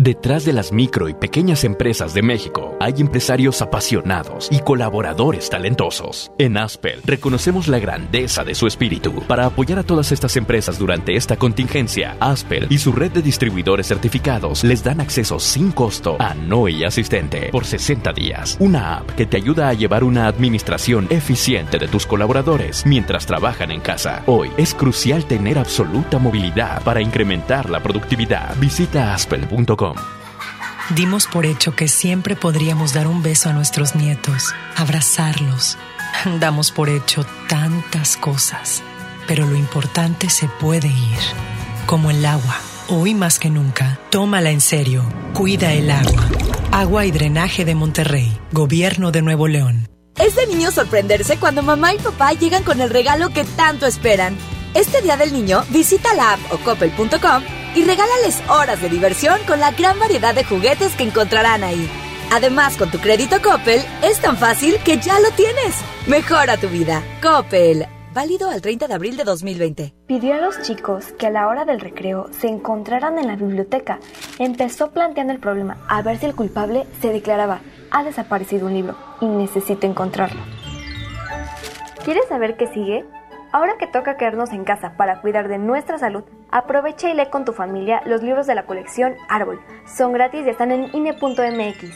Detrás 0.00 0.44
de 0.44 0.52
las 0.52 0.70
micro 0.70 1.08
y 1.08 1.14
pequeñas 1.14 1.64
empresas 1.64 2.14
de 2.14 2.22
México 2.22 2.76
hay 2.78 2.94
empresarios 2.98 3.60
apasionados 3.62 4.46
y 4.52 4.60
colaboradores 4.60 5.50
talentosos. 5.50 6.30
En 6.38 6.56
Aspel 6.56 7.00
reconocemos 7.04 7.66
la 7.66 7.80
grandeza 7.80 8.44
de 8.44 8.54
su 8.54 8.68
espíritu. 8.68 9.24
Para 9.26 9.46
apoyar 9.46 9.80
a 9.80 9.82
todas 9.82 10.12
estas 10.12 10.36
empresas 10.36 10.78
durante 10.78 11.16
esta 11.16 11.36
contingencia, 11.36 12.16
Aspel 12.20 12.68
y 12.70 12.78
su 12.78 12.92
red 12.92 13.10
de 13.10 13.22
distribuidores 13.22 13.88
certificados 13.88 14.62
les 14.62 14.84
dan 14.84 15.00
acceso 15.00 15.40
sin 15.40 15.72
costo 15.72 16.14
a 16.20 16.32
Noe 16.32 16.86
Asistente 16.86 17.48
por 17.50 17.64
60 17.64 18.12
días. 18.12 18.56
Una 18.60 18.98
app 18.98 19.10
que 19.16 19.26
te 19.26 19.36
ayuda 19.36 19.68
a 19.68 19.74
llevar 19.74 20.04
una 20.04 20.28
administración 20.28 21.08
eficiente 21.10 21.76
de 21.76 21.88
tus 21.88 22.06
colaboradores 22.06 22.86
mientras 22.86 23.26
trabajan 23.26 23.72
en 23.72 23.80
casa. 23.80 24.22
Hoy 24.26 24.52
es 24.58 24.74
crucial 24.74 25.24
tener 25.24 25.58
absoluta 25.58 26.20
movilidad 26.20 26.84
para 26.84 27.02
incrementar 27.02 27.68
la 27.68 27.82
productividad. 27.82 28.54
Visita 28.60 29.12
aspel.com. 29.12 29.87
Dimos 30.90 31.26
por 31.26 31.44
hecho 31.44 31.76
que 31.76 31.86
siempre 31.86 32.34
podríamos 32.34 32.94
dar 32.94 33.06
un 33.06 33.22
beso 33.22 33.50
a 33.50 33.52
nuestros 33.52 33.94
nietos, 33.94 34.54
abrazarlos. 34.74 35.76
Damos 36.40 36.70
por 36.70 36.88
hecho 36.88 37.26
tantas 37.46 38.16
cosas, 38.16 38.82
pero 39.26 39.46
lo 39.46 39.54
importante 39.54 40.30
se 40.30 40.48
puede 40.48 40.88
ir, 40.88 41.18
como 41.84 42.10
el 42.10 42.24
agua. 42.24 42.56
Hoy 42.88 43.14
más 43.14 43.38
que 43.38 43.50
nunca, 43.50 44.00
tómala 44.08 44.50
en 44.50 44.62
serio, 44.62 45.04
cuida 45.34 45.74
el 45.74 45.90
agua. 45.90 46.26
Agua 46.72 47.04
y 47.04 47.10
Drenaje 47.10 47.66
de 47.66 47.74
Monterrey, 47.74 48.40
Gobierno 48.52 49.12
de 49.12 49.20
Nuevo 49.20 49.46
León. 49.46 49.88
Es 50.16 50.36
de 50.36 50.46
niño 50.46 50.70
sorprenderse 50.70 51.36
cuando 51.36 51.62
mamá 51.62 51.92
y 51.92 51.98
papá 51.98 52.32
llegan 52.32 52.62
con 52.62 52.80
el 52.80 52.88
regalo 52.88 53.28
que 53.28 53.44
tanto 53.44 53.84
esperan. 53.84 54.36
Este 54.72 55.02
Día 55.02 55.18
del 55.18 55.34
Niño, 55.34 55.64
visita 55.68 56.14
la 56.14 56.32
app 56.32 56.40
o 56.50 56.58
coppel.com 56.58 57.57
y 57.74 57.84
regálales 57.84 58.42
horas 58.48 58.80
de 58.80 58.88
diversión 58.88 59.38
con 59.46 59.60
la 59.60 59.70
gran 59.72 59.98
variedad 59.98 60.34
de 60.34 60.44
juguetes 60.44 60.94
que 60.96 61.04
encontrarán 61.04 61.64
ahí. 61.64 61.88
Además, 62.30 62.76
con 62.76 62.90
tu 62.90 62.98
crédito 62.98 63.40
Coppel, 63.42 63.80
es 64.02 64.20
tan 64.20 64.36
fácil 64.36 64.76
que 64.84 64.98
ya 64.98 65.18
lo 65.20 65.30
tienes. 65.30 65.82
Mejora 66.06 66.56
tu 66.56 66.68
vida. 66.68 67.02
Coppel. 67.22 67.86
Válido 68.12 68.50
al 68.50 68.60
30 68.60 68.88
de 68.88 68.94
abril 68.94 69.16
de 69.16 69.24
2020. 69.24 69.94
Pidió 70.06 70.34
a 70.34 70.38
los 70.38 70.60
chicos 70.62 71.12
que 71.18 71.26
a 71.26 71.30
la 71.30 71.46
hora 71.46 71.64
del 71.64 71.80
recreo 71.80 72.28
se 72.32 72.48
encontraran 72.48 73.18
en 73.18 73.28
la 73.28 73.36
biblioteca. 73.36 74.00
Empezó 74.38 74.90
planteando 74.90 75.32
el 75.32 75.38
problema 75.38 75.78
a 75.88 76.02
ver 76.02 76.18
si 76.18 76.26
el 76.26 76.34
culpable 76.34 76.86
se 77.00 77.12
declaraba 77.12 77.60
ha 77.90 78.04
desaparecido 78.04 78.66
un 78.66 78.74
libro 78.74 78.96
y 79.20 79.26
necesito 79.26 79.86
encontrarlo. 79.86 80.40
¿Quieres 82.04 82.26
saber 82.28 82.56
qué 82.56 82.66
sigue? 82.68 83.04
Ahora 83.52 83.76
que 83.78 83.86
toca 83.86 84.16
quedarnos 84.16 84.50
en 84.50 84.64
casa 84.64 84.96
para 84.96 85.20
cuidar 85.20 85.48
de 85.48 85.58
nuestra 85.58 85.98
salud, 85.98 86.24
aprovecha 86.50 87.10
y 87.10 87.14
lee 87.14 87.30
con 87.30 87.44
tu 87.44 87.52
familia 87.52 88.02
los 88.06 88.22
libros 88.22 88.46
de 88.46 88.54
la 88.54 88.66
colección 88.66 89.14
Árbol. 89.28 89.60
Son 89.86 90.12
gratis 90.12 90.46
y 90.46 90.50
están 90.50 90.72
en 90.72 90.90
INE.mx. 90.94 91.94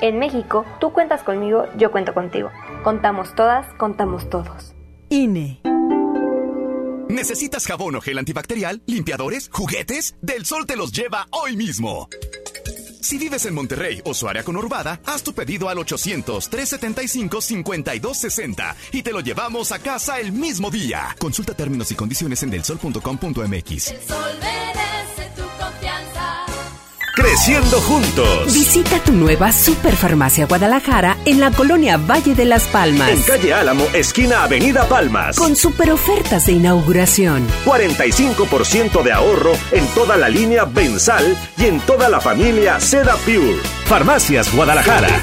En 0.00 0.18
México, 0.18 0.64
tú 0.80 0.92
cuentas 0.92 1.22
conmigo, 1.22 1.66
yo 1.76 1.90
cuento 1.90 2.14
contigo. 2.14 2.50
Contamos 2.82 3.34
todas, 3.34 3.66
contamos 3.74 4.28
todos. 4.28 4.74
INE. 5.08 5.60
¿Necesitas 7.08 7.66
jabón 7.66 7.94
o 7.96 8.00
gel 8.00 8.18
antibacterial, 8.18 8.82
limpiadores, 8.86 9.48
juguetes? 9.52 10.16
Del 10.20 10.44
Sol 10.44 10.66
te 10.66 10.76
los 10.76 10.90
lleva 10.92 11.28
hoy 11.30 11.56
mismo. 11.56 12.08
Si 13.04 13.18
vives 13.18 13.44
en 13.44 13.52
Monterrey 13.52 14.00
o 14.06 14.14
su 14.14 14.26
área 14.26 14.42
conurbada, 14.42 14.98
haz 15.04 15.22
tu 15.22 15.34
pedido 15.34 15.68
al 15.68 15.76
800-375-5260 15.76 18.74
y 18.92 19.02
te 19.02 19.12
lo 19.12 19.20
llevamos 19.20 19.72
a 19.72 19.78
casa 19.78 20.18
el 20.20 20.32
mismo 20.32 20.70
día. 20.70 21.14
Consulta 21.18 21.52
términos 21.52 21.92
y 21.92 21.96
condiciones 21.96 22.42
en 22.42 22.52
delsol.com.mx. 22.52 23.90
El 23.90 24.00
sol. 24.00 24.32
Creciendo 27.14 27.80
juntos. 27.82 28.52
Visita 28.52 28.98
tu 28.98 29.12
nueva 29.12 29.52
Superfarmacia 29.52 30.46
Guadalajara 30.46 31.16
en 31.24 31.38
la 31.38 31.52
colonia 31.52 31.96
Valle 31.96 32.34
de 32.34 32.44
las 32.44 32.64
Palmas. 32.64 33.08
En 33.08 33.22
calle 33.22 33.54
Álamo, 33.54 33.84
esquina 33.92 34.42
Avenida 34.42 34.88
Palmas. 34.88 35.36
Con 35.36 35.54
super 35.54 35.92
ofertas 35.92 36.46
de 36.46 36.52
inauguración. 36.54 37.46
45% 37.66 39.02
de 39.04 39.12
ahorro 39.12 39.52
en 39.70 39.86
toda 39.94 40.16
la 40.16 40.28
línea 40.28 40.64
Bensal 40.64 41.38
y 41.56 41.66
en 41.66 41.78
toda 41.80 42.08
la 42.08 42.20
familia 42.20 42.80
Seda 42.80 43.14
Pure. 43.18 43.60
Farmacias 43.86 44.52
Guadalajara. 44.52 45.22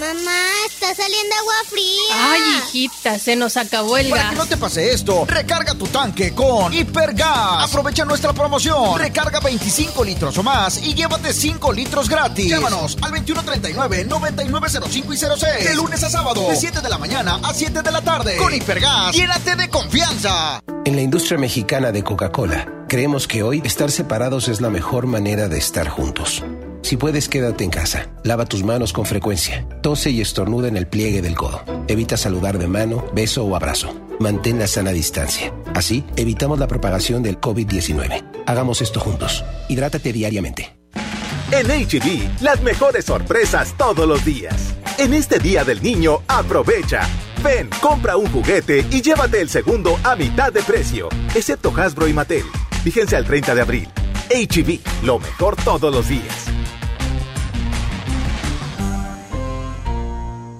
Mamá, 0.00 0.40
está 0.66 0.94
saliendo 0.94 1.34
agua 1.36 1.52
fría. 1.68 2.14
Ay, 2.14 2.40
hijita, 2.56 3.18
se 3.18 3.36
nos 3.36 3.58
acabó 3.58 3.98
el 3.98 4.08
Para 4.08 4.22
gas. 4.22 4.30
que 4.32 4.38
no 4.38 4.46
te 4.46 4.56
pase 4.56 4.94
esto, 4.94 5.26
recarga 5.26 5.74
tu 5.74 5.86
tanque 5.88 6.34
con 6.34 6.72
Hipergas. 6.72 7.64
Aprovecha 7.68 8.06
nuestra 8.06 8.32
promoción. 8.32 8.98
Recarga 8.98 9.40
25 9.40 10.02
litros 10.02 10.38
o 10.38 10.42
más 10.42 10.78
y 10.82 10.94
llévate 10.94 11.34
5 11.34 11.70
litros 11.74 12.08
gratis. 12.08 12.48
Llámanos 12.48 12.96
al 13.02 13.12
2139-9905 13.12 15.12
y 15.12 15.16
06. 15.18 15.64
De 15.68 15.74
lunes 15.74 16.02
a 16.02 16.08
sábado, 16.08 16.48
de 16.48 16.56
7 16.56 16.80
de 16.80 16.88
la 16.88 16.96
mañana 16.96 17.38
a 17.42 17.52
7 17.52 17.82
de 17.82 17.90
la 17.90 18.00
tarde. 18.00 18.38
Con 18.38 18.54
Hipergas, 18.54 19.14
llénate 19.14 19.54
de 19.54 19.68
confianza. 19.68 20.62
En 20.86 20.96
la 20.96 21.02
industria 21.02 21.38
mexicana 21.38 21.92
de 21.92 22.02
Coca-Cola, 22.02 22.66
creemos 22.88 23.28
que 23.28 23.42
hoy 23.42 23.60
estar 23.66 23.90
separados 23.90 24.48
es 24.48 24.62
la 24.62 24.70
mejor 24.70 25.06
manera 25.06 25.48
de 25.48 25.58
estar 25.58 25.90
juntos. 25.90 26.42
Si 26.82 26.96
puedes, 26.96 27.28
quédate 27.28 27.64
en 27.64 27.70
casa. 27.70 28.08
Lava 28.24 28.46
tus 28.46 28.64
manos 28.64 28.92
con 28.92 29.04
frecuencia. 29.04 29.66
Tose 29.82 30.10
y 30.10 30.20
estornuda 30.20 30.68
en 30.68 30.76
el 30.76 30.86
pliegue 30.86 31.22
del 31.22 31.36
codo. 31.36 31.62
Evita 31.88 32.16
saludar 32.16 32.58
de 32.58 32.68
mano, 32.68 33.04
beso 33.14 33.44
o 33.44 33.54
abrazo. 33.54 33.94
Mantén 34.18 34.58
la 34.58 34.66
sana 34.66 34.92
distancia. 34.92 35.52
Así, 35.74 36.04
evitamos 36.16 36.58
la 36.58 36.66
propagación 36.66 37.22
del 37.22 37.40
COVID-19. 37.40 38.24
Hagamos 38.46 38.82
esto 38.82 39.00
juntos. 39.00 39.44
Hidrátate 39.68 40.12
diariamente. 40.12 40.76
En 41.52 41.66
HB, 41.66 42.42
las 42.42 42.62
mejores 42.62 43.04
sorpresas 43.06 43.74
todos 43.76 44.06
los 44.06 44.24
días. 44.24 44.74
En 44.98 45.14
este 45.14 45.38
Día 45.38 45.64
del 45.64 45.82
Niño, 45.82 46.22
aprovecha. 46.28 47.08
Ven, 47.42 47.68
compra 47.80 48.16
un 48.16 48.30
juguete 48.30 48.84
y 48.90 49.02
llévate 49.02 49.40
el 49.40 49.48
segundo 49.48 49.98
a 50.04 50.14
mitad 50.14 50.52
de 50.52 50.62
precio, 50.62 51.08
excepto 51.34 51.72
Hasbro 51.74 52.06
y 52.06 52.12
Mattel. 52.12 52.44
Fíjense 52.84 53.16
al 53.16 53.24
30 53.24 53.54
de 53.54 53.60
abril. 53.62 53.88
HB, 54.28 55.04
lo 55.04 55.18
mejor 55.18 55.56
todos 55.56 55.92
los 55.92 56.08
días. 56.08 56.59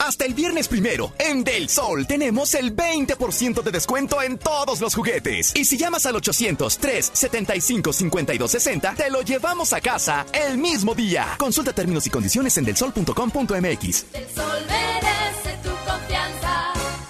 Hasta 0.04 0.26
el 0.26 0.34
viernes 0.34 0.68
primero, 0.68 1.14
en 1.18 1.46
Del 1.46 1.70
Sol 1.70 2.06
tenemos 2.06 2.54
el 2.56 2.76
20% 2.76 3.64
de 3.64 3.72
descuento 3.72 4.22
en 4.22 4.38
todos 4.38 4.82
los 4.82 4.96
juguetes. 4.96 5.54
Y 5.56 5.64
si 5.64 5.78
llamas 5.78 6.06
al 6.06 6.16
800-375-5260, 6.16 8.98
te 8.98 9.10
lo 9.10 9.22
llevamos 9.22 9.72
a 9.72 9.80
casa 9.80 10.26
el 10.34 10.58
mismo 10.58 10.94
día. 10.94 11.36
Consulta 11.38 11.72
términos 11.72 12.06
y 12.06 12.10
condiciones 12.10 12.58
en 12.58 12.66
delsol.com.mx. 12.66 14.06
El 14.14 14.28
sol. 14.36 15.13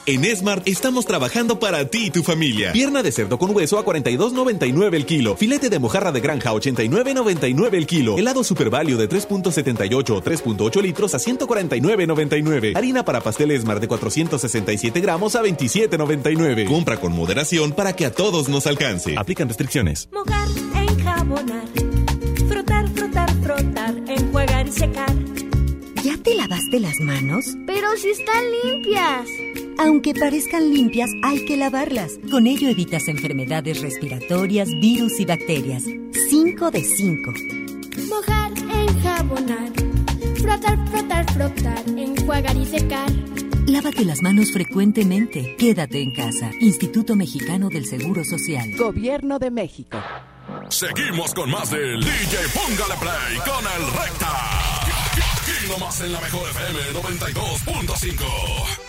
En 0.06 0.26
Smart 0.36 0.68
estamos 0.68 1.06
trabajando 1.06 1.60
para 1.60 1.86
ti 1.88 2.08
y 2.08 2.12
tu 2.12 2.24
familia. 2.24 2.74
Pierna 2.74 3.02
de 3.02 3.12
cerdo 3.14 3.40
con 3.40 3.56
hueso 3.56 3.80
a 3.80 3.86
42.99 3.86 4.96
el 4.96 5.06
kilo. 5.06 5.38
Filete 5.38 5.70
de 5.70 5.80
mojarra 5.80 6.12
de 6.12 6.20
granja 6.20 6.50
a 6.50 6.54
89.99 6.54 7.74
el 7.74 7.88
kilo. 7.88 8.18
Helado 8.18 8.44
Super 8.44 8.70
Value 8.70 8.98
de 8.98 9.08
3.78 9.08 10.10
o 10.10 10.22
3.8 10.22 10.82
litros 10.82 11.16
a 11.16 11.20
149.99. 11.20 12.76
Harina 12.76 13.06
para 13.06 13.22
pastel 13.22 13.58
Smart 13.58 13.80
de 13.80 13.88
467 13.88 15.00
gramos 15.00 15.38
a 15.38 15.42
27.99. 15.42 16.68
Compra 16.68 16.98
con 16.98 17.14
moderación 17.14 17.72
para 17.72 17.96
que 17.96 18.06
a 18.06 18.12
todos 18.12 18.50
nos 18.50 18.68
alcance. 18.68 19.16
Aplican 19.18 19.48
restricciones. 19.48 20.10
Mojar, 20.12 20.50
enjabonar, 20.84 21.64
frotar, 22.50 22.90
frotar, 22.90 23.34
frotar, 23.42 23.96
enjuagar 24.10 24.68
y 24.68 24.72
secar. 24.74 25.16
¿Ya 26.04 26.18
te 26.18 26.36
lavaste 26.36 26.82
las 26.82 27.00
manos? 27.00 27.46
Pero 27.66 27.88
si 27.96 28.10
están 28.10 28.44
limpias. 28.66 29.63
Aunque 29.78 30.14
parezcan 30.14 30.74
limpias, 30.74 31.10
hay 31.24 31.46
que 31.46 31.58
lavarlas. 31.58 32.20
Con 32.30 32.48
ello 32.48 32.70
evitas 32.70 33.08
enfermedades 33.08 33.82
respiratorias, 33.82 34.70
virus 34.80 35.20
y 35.20 35.26
bacterias. 35.26 35.84
5 36.30 36.72
de 36.72 36.84
5. 36.84 37.34
Mojar, 38.10 38.52
enjabonar, 38.72 39.72
frotar, 40.36 40.88
frotar, 40.90 41.34
frotar, 41.34 41.84
enjuagar 41.88 42.56
y 42.56 42.66
secar. 42.66 43.12
Lávate 43.68 44.06
las 44.06 44.22
manos 44.22 44.52
frecuentemente. 44.52 45.56
Quédate 45.58 46.02
en 46.02 46.14
casa. 46.14 46.52
Instituto 46.60 47.16
Mexicano 47.16 47.70
del 47.70 47.86
Seguro 47.86 48.24
Social. 48.24 48.76
Gobierno 48.78 49.40
de 49.40 49.52
México. 49.52 49.98
Seguimos 50.70 51.34
con 51.34 51.50
más 51.50 51.72
del 51.72 52.00
DJ 52.00 52.38
Póngale 52.54 52.96
Play 53.00 53.38
con 53.46 53.64
el 53.66 53.88
Recta. 53.94 54.82
Aquí 55.42 55.68
nomás 55.70 56.02
en 56.02 56.12
la 56.12 56.20
mejor 56.20 56.50
FM 56.50 56.80
92.5. 57.00 58.83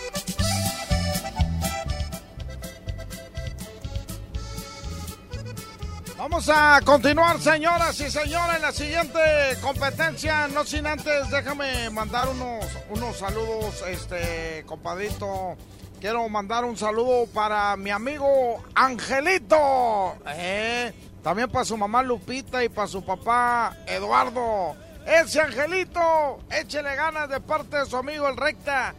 Vamos 6.27 6.49
a 6.49 6.81
continuar, 6.83 7.39
señoras 7.39 7.99
y 7.99 8.09
señores, 8.09 8.55
en 8.55 8.61
la 8.63 8.71
siguiente 8.71 9.19
competencia. 9.61 10.47
No 10.47 10.65
sin 10.65 10.87
antes, 10.87 11.29
déjame 11.29 11.87
mandar 11.91 12.27
unos, 12.27 12.65
unos 12.89 13.15
saludos, 13.17 13.83
este, 13.87 14.63
compadrito. 14.65 15.55
Quiero 16.01 16.27
mandar 16.27 16.65
un 16.65 16.75
saludo 16.77 17.27
para 17.31 17.77
mi 17.77 17.91
amigo 17.91 18.63
Angelito. 18.73 20.15
¿eh? 20.25 20.91
También 21.21 21.47
para 21.51 21.63
su 21.63 21.77
mamá 21.77 22.01
Lupita 22.01 22.63
y 22.63 22.69
para 22.69 22.87
su 22.87 23.05
papá 23.05 23.77
Eduardo. 23.85 24.75
Ese 25.05 25.41
Angelito, 25.41 26.39
échele 26.49 26.95
ganas 26.95 27.29
de 27.29 27.39
parte 27.39 27.77
de 27.77 27.85
su 27.85 27.97
amigo 27.97 28.27
el 28.27 28.35
Recta. 28.35 28.95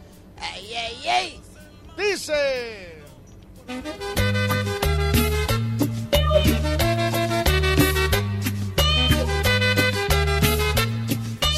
¡Ey, 0.53 0.73
ey, 0.73 1.09
ey! 1.09 1.41
Dice. 1.97 3.03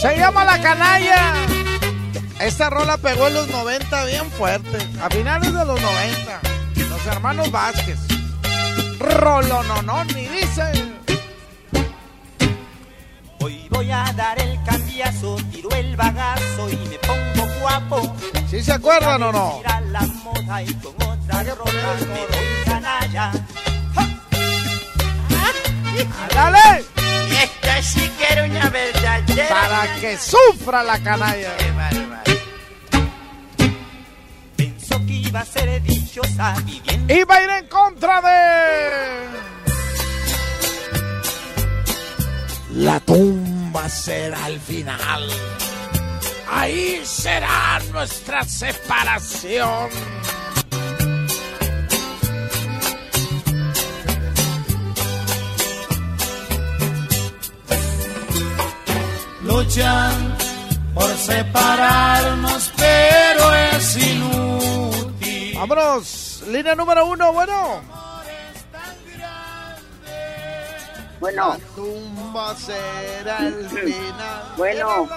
Se 0.01 0.17
llama 0.17 0.45
La 0.45 0.61
Canalla. 0.61 1.33
Esta 2.39 2.69
rola 2.69 2.97
pegó 2.97 3.27
en 3.27 3.33
los 3.33 3.49
90 3.49 4.05
bien 4.05 4.31
fuerte. 4.31 4.77
A 5.01 5.09
finales 5.09 5.53
de 5.53 5.65
los 5.65 5.81
90. 5.81 6.39
Los 6.89 7.05
hermanos 7.05 7.51
Vázquez. 7.51 7.99
Rolo 8.97 9.61
no 9.63 9.81
no 9.81 10.05
ni 10.05 10.25
dice. 10.27 10.71
Hoy 13.41 13.67
voy 13.69 13.91
a 13.91 14.05
dar 14.15 14.41
el 14.41 14.63
cambiazo, 14.63 15.35
tiro 15.51 15.69
el 15.71 15.97
bagazo 15.97 16.69
y 16.69 16.77
me 16.77 16.97
pongo 16.99 17.53
guapo. 17.59 18.15
¿Sí 18.49 18.63
se 18.63 18.71
acuerdan 18.71 19.21
o 19.23 19.31
no? 19.33 19.57
Mira 19.57 19.81
la 19.81 20.01
moda 20.01 20.63
y 20.63 20.73
con 20.75 20.95
otra 20.95 21.43
frotar, 21.43 21.55
frotar, 21.55 22.07
me 22.07 22.19
voy 22.19 22.63
canalla. 22.65 23.31
¡Dale! 26.33 26.98
Esta 27.43 27.81
sí 27.81 28.09
que 28.17 28.33
era 28.33 28.43
una 28.45 28.69
verdadera. 28.69 29.49
Para 29.49 29.95
que 29.99 30.17
sufra 30.17 30.83
la 30.83 30.99
canalla. 30.99 31.57
Qué 31.57 31.71
bárbaro. 31.71 32.31
Pensó 34.55 35.05
que 35.05 35.13
iba 35.13 35.39
a 35.39 35.45
ser 35.45 35.81
dichosa 35.81 36.55
viviendo. 36.65 37.13
Iba 37.13 37.35
a 37.35 37.43
ir 37.43 37.49
en 37.49 37.67
contra 37.67 38.21
de. 38.21 39.49
La 42.75 42.99
tumba 42.99 43.89
será 43.89 44.47
el 44.47 44.59
final. 44.59 45.27
Ahí 46.51 47.01
será 47.05 47.79
nuestra 47.91 48.43
separación. 48.43 49.89
Luchan 59.49 60.37
por 60.93 61.09
separarnos, 61.17 62.71
pero 62.77 63.55
es 63.55 63.97
inútil. 63.97 65.57
Vámonos, 65.57 66.43
línea 66.47 66.75
número 66.75 67.07
uno, 67.07 67.33
bueno. 67.33 67.81
Bueno. 71.19 71.57
La 71.57 71.59
tumba 71.75 72.55
será 72.55 73.39
el 73.39 73.69
final. 73.69 74.53
Bueno. 74.55 75.07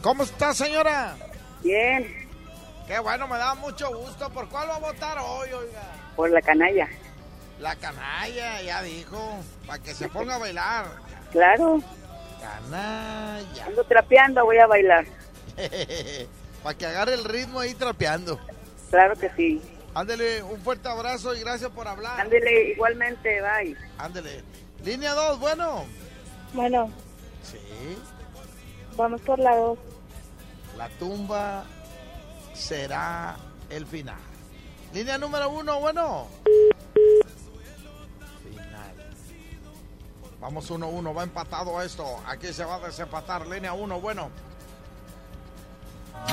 ¿Cómo 0.00 0.22
está, 0.22 0.54
señora? 0.54 1.16
Bien, 1.62 2.28
Qué 2.86 2.98
bueno, 3.00 3.26
me 3.26 3.36
da 3.36 3.54
mucho 3.56 3.88
gusto. 3.96 4.30
¿Por 4.30 4.48
cuál 4.48 4.68
va 4.70 4.76
a 4.76 4.78
votar 4.78 5.18
hoy, 5.18 5.48
oiga? 5.52 5.82
por 6.14 6.30
la 6.30 6.40
canalla. 6.40 6.88
La 7.58 7.74
canalla, 7.74 8.62
ya 8.62 8.80
dijo. 8.82 9.38
Para 9.66 9.82
que 9.82 9.92
se 9.92 10.08
ponga 10.08 10.36
a 10.36 10.38
bailar. 10.38 10.86
Claro, 11.32 11.80
Canalla. 12.44 13.66
ando 13.66 13.84
trapeando, 13.84 14.44
voy 14.44 14.58
a 14.58 14.66
bailar. 14.66 15.06
Para 16.62 16.76
que 16.78 16.86
agarre 16.86 17.14
el 17.14 17.24
ritmo 17.24 17.60
ahí 17.60 17.74
trapeando. 17.74 18.38
Claro 18.90 19.14
que 19.16 19.30
sí. 19.36 19.60
Ándele, 19.94 20.42
un 20.42 20.60
fuerte 20.60 20.88
abrazo 20.88 21.34
y 21.34 21.40
gracias 21.40 21.70
por 21.70 21.86
hablar. 21.86 22.20
Ándele 22.20 22.72
igualmente, 22.72 23.40
bye. 23.40 23.76
Ándele. 23.98 24.42
Línea 24.84 25.12
2, 25.14 25.38
bueno. 25.40 25.84
Bueno, 26.52 26.90
Sí. 27.42 27.58
vamos 28.96 29.20
por 29.22 29.38
la 29.38 29.56
dos. 29.56 29.78
La 30.76 30.88
tumba 30.90 31.64
será 32.54 33.36
el 33.70 33.86
final. 33.86 34.16
Línea 34.92 35.18
número 35.18 35.50
uno, 35.50 35.80
bueno. 35.80 36.28
Vamos 40.44 40.70
1-1, 40.70 40.74
uno, 40.74 40.88
uno, 40.88 41.14
va 41.14 41.22
empatado 41.22 41.80
esto. 41.80 42.04
Aquí 42.26 42.52
se 42.52 42.64
va 42.66 42.74
a 42.74 42.80
desempatar. 42.80 43.46
Línea 43.46 43.72
1, 43.72 43.98
bueno. 43.98 44.28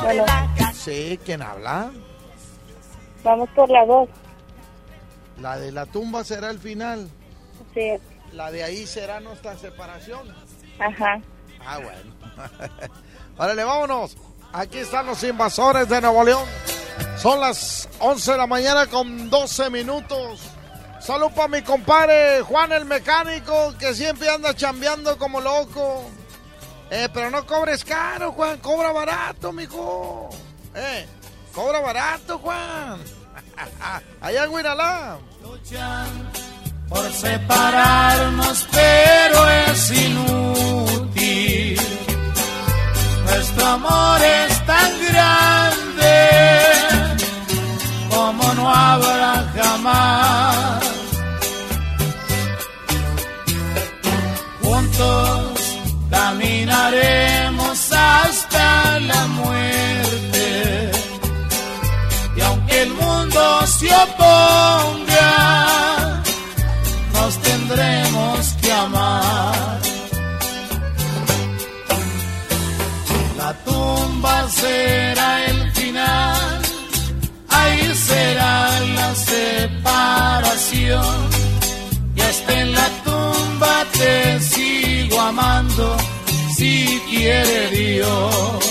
Bueno, 0.01 0.25
Sí, 0.73 1.17
¿quién 1.25 1.41
habla? 1.41 1.91
vamos 3.23 3.47
por 3.55 3.69
la 3.69 3.85
dos. 3.85 4.09
La 5.39 5.57
de 5.57 5.71
la 5.71 5.85
tumba 5.85 6.25
será 6.25 6.49
el 6.49 6.59
final. 6.59 7.09
Sí, 7.73 7.93
La 8.33 8.51
de 8.51 8.65
ahí 8.65 8.85
será 8.85 9.21
nuestra 9.21 9.55
separación. 9.57 10.27
ajá. 10.79 11.21
Ah, 11.65 11.77
bueno. 11.77 12.13
Órale, 13.37 13.63
vámonos. 13.63 14.17
Aquí 14.51 14.79
están 14.79 15.05
los 15.05 15.23
invasores 15.23 15.87
de 15.87 16.01
Nuevo 16.01 16.23
León. 16.25 16.43
Son 17.17 17.39
las 17.39 17.87
11 17.99 18.31
de 18.33 18.37
la 18.37 18.47
mañana 18.47 18.87
con 18.87 19.29
12 19.29 19.69
minutos. 19.69 20.50
Salud 21.01 21.31
para 21.31 21.47
mi 21.47 21.61
compadre 21.63 22.41
Juan 22.41 22.71
el 22.71 22.85
mecánico, 22.85 23.73
que 23.79 23.93
siempre 23.95 24.29
anda 24.29 24.53
chambeando 24.53 25.17
como 25.17 25.41
loco. 25.41 26.09
Eh, 26.91 27.09
pero 27.11 27.31
no 27.31 27.45
cobres 27.47 27.83
caro, 27.83 28.33
Juan. 28.33 28.59
Cobra 28.59 28.91
barato, 28.91 29.51
mijo. 29.51 30.29
Eh, 30.75 31.07
cobra 31.55 31.79
barato, 31.79 32.37
Juan. 32.37 32.99
Allá 34.21 34.43
en 34.43 34.51
Huiralá. 34.51 35.17
por 36.87 37.11
separarnos, 37.13 38.67
pero 38.71 39.49
es 39.49 39.91
inútil. 39.91 41.81
Nuestro 43.25 43.65
amor 43.65 44.21
es 44.21 44.65
tan 44.65 44.91
grande 45.07 46.29
como 48.09 48.53
no 48.53 48.69
habrá 48.69 49.51
jamás. 49.55 50.80
Caminaremos 56.31 57.91
hasta 57.91 58.99
la 58.99 59.27
muerte. 59.27 60.91
Y 62.37 62.41
aunque 62.41 62.81
el 62.83 62.93
mundo 62.93 63.67
se 63.67 63.87
oponga, 64.05 65.27
nos 67.13 67.37
tendremos 67.47 68.53
que 68.61 68.71
amar. 68.71 69.79
La 73.37 73.53
tumba 73.65 74.47
será 74.49 75.45
el 75.45 75.71
final, 75.71 76.61
ahí 77.49 77.93
será 77.95 78.79
la 78.97 79.15
separación. 79.15 81.15
Y 82.15 82.21
hasta 82.21 82.61
en 82.61 82.73
la 82.73 82.87
tumba 83.03 83.85
te 83.97 84.39
sigo 84.39 84.80
amando, 85.31 85.95
si 86.57 87.01
quiere 87.09 87.69
Dios. 87.69 88.65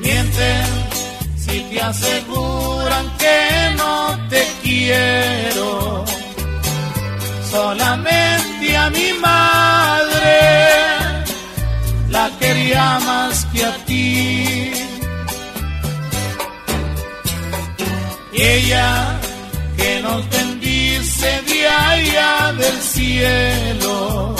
Mienten 0.00 0.66
si 1.36 1.60
te 1.70 1.80
aseguran 1.80 3.06
que 3.16 3.74
no 3.78 4.28
te 4.28 4.42
quiero. 4.62 6.13
Solamente 7.54 8.76
a 8.76 8.90
mi 8.90 9.12
madre 9.12 10.40
la 12.10 12.28
quería 12.40 12.98
más 13.06 13.46
que 13.52 13.64
a 13.64 13.72
ti. 13.86 14.72
Y 18.32 18.42
ella 18.42 19.20
que 19.76 20.00
nos 20.02 20.28
bendice 20.30 21.42
de 21.42 21.68
allá 21.68 22.52
del 22.54 22.78
cielo, 22.82 24.34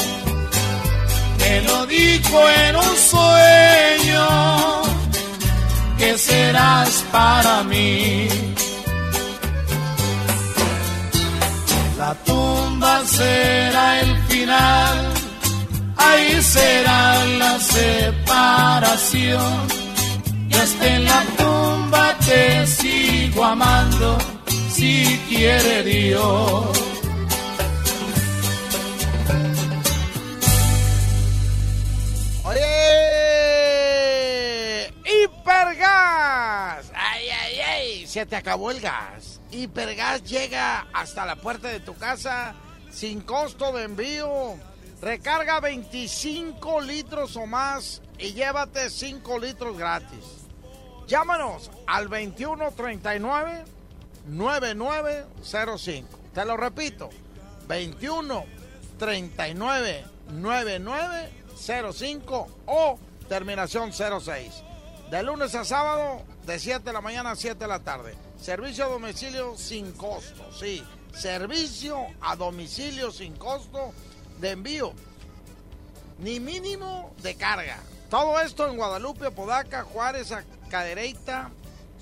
me 1.38 1.60
lo 1.68 1.86
dijo 1.86 2.38
en 2.66 2.74
un 2.74 2.96
sueño 3.12 4.82
que 5.98 6.18
serás 6.18 6.90
para 7.12 7.62
mí. 7.62 8.26
La 11.96 12.12
tumba 12.84 13.04
será 13.06 14.00
el 14.00 14.16
final, 14.24 15.12
ahí 15.96 16.42
será 16.42 17.24
la 17.24 17.58
separación. 17.58 19.68
Y 20.50 20.54
hasta 20.54 20.96
en 20.96 21.06
la 21.06 21.24
tumba 21.38 22.14
te 22.26 22.66
sigo 22.66 23.42
amando, 23.44 24.18
si 24.70 25.18
quiere 25.28 25.82
Dios. 25.82 26.78
Oye, 32.44 32.60
Hipergas. 35.06 36.92
Ay, 36.94 37.30
ay, 37.30 37.60
ay, 37.60 38.06
se 38.06 38.26
te 38.26 38.36
acabó 38.36 38.70
el 38.70 38.80
gas. 38.80 39.40
Hipergas 39.50 40.22
llega 40.24 40.86
hasta 40.92 41.24
la 41.24 41.36
puerta 41.36 41.68
de 41.68 41.80
tu 41.80 41.96
casa 41.96 42.54
sin 42.94 43.22
costo 43.22 43.72
de 43.72 43.84
envío. 43.84 44.56
Recarga 45.02 45.58
25 45.60 46.80
litros 46.80 47.36
o 47.36 47.44
más 47.46 48.00
y 48.18 48.32
llévate 48.32 48.88
5 48.88 49.38
litros 49.38 49.76
gratis. 49.76 50.46
Llámanos 51.06 51.70
al 51.86 52.08
2139 52.08 53.64
9905. 54.26 56.08
Te 56.32 56.46
lo 56.46 56.56
repito, 56.56 57.10
21 57.68 58.46
39 58.98 60.04
9905 60.30 62.48
o 62.66 62.98
terminación 63.28 63.92
06. 63.92 64.62
De 65.10 65.22
lunes 65.22 65.54
a 65.54 65.64
sábado, 65.64 66.22
de 66.46 66.58
7 66.58 66.82
de 66.82 66.94
la 66.94 67.02
mañana 67.02 67.32
a 67.32 67.36
7 67.36 67.58
de 67.58 67.68
la 67.68 67.80
tarde. 67.80 68.14
Servicio 68.40 68.86
a 68.86 68.88
domicilio 68.88 69.54
sin 69.56 69.92
costo, 69.92 70.50
sí. 70.58 70.82
Servicio 71.16 72.06
a 72.20 72.36
domicilio 72.36 73.10
sin 73.10 73.36
costo 73.36 73.92
de 74.40 74.50
envío. 74.50 74.92
Ni 76.18 76.40
mínimo 76.40 77.14
de 77.22 77.34
carga. 77.34 77.78
Todo 78.10 78.38
esto 78.40 78.68
en 78.68 78.76
Guadalupe, 78.76 79.30
Podaca, 79.30 79.82
Juárez, 79.82 80.32
Cadereyta, 80.70 81.50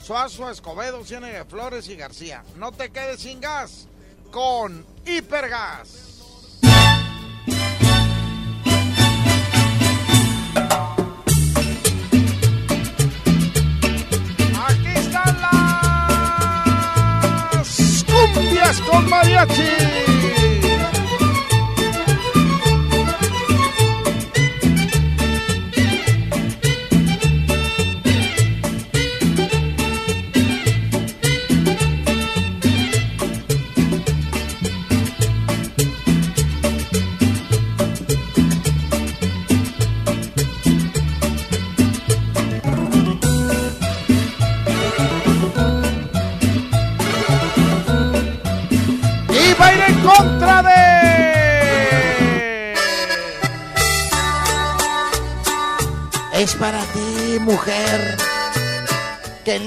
Suazo, 0.02 0.50
Escobedo, 0.50 1.04
Ciénaga 1.04 1.38
de 1.38 1.44
Flores 1.44 1.88
y 1.88 1.96
García. 1.96 2.44
No 2.56 2.72
te 2.72 2.90
quedes 2.90 3.20
sin 3.20 3.40
gas 3.40 3.86
con 4.30 4.84
Hipergas. 5.06 6.11
Cumbias 18.80 19.46
con 19.46 20.51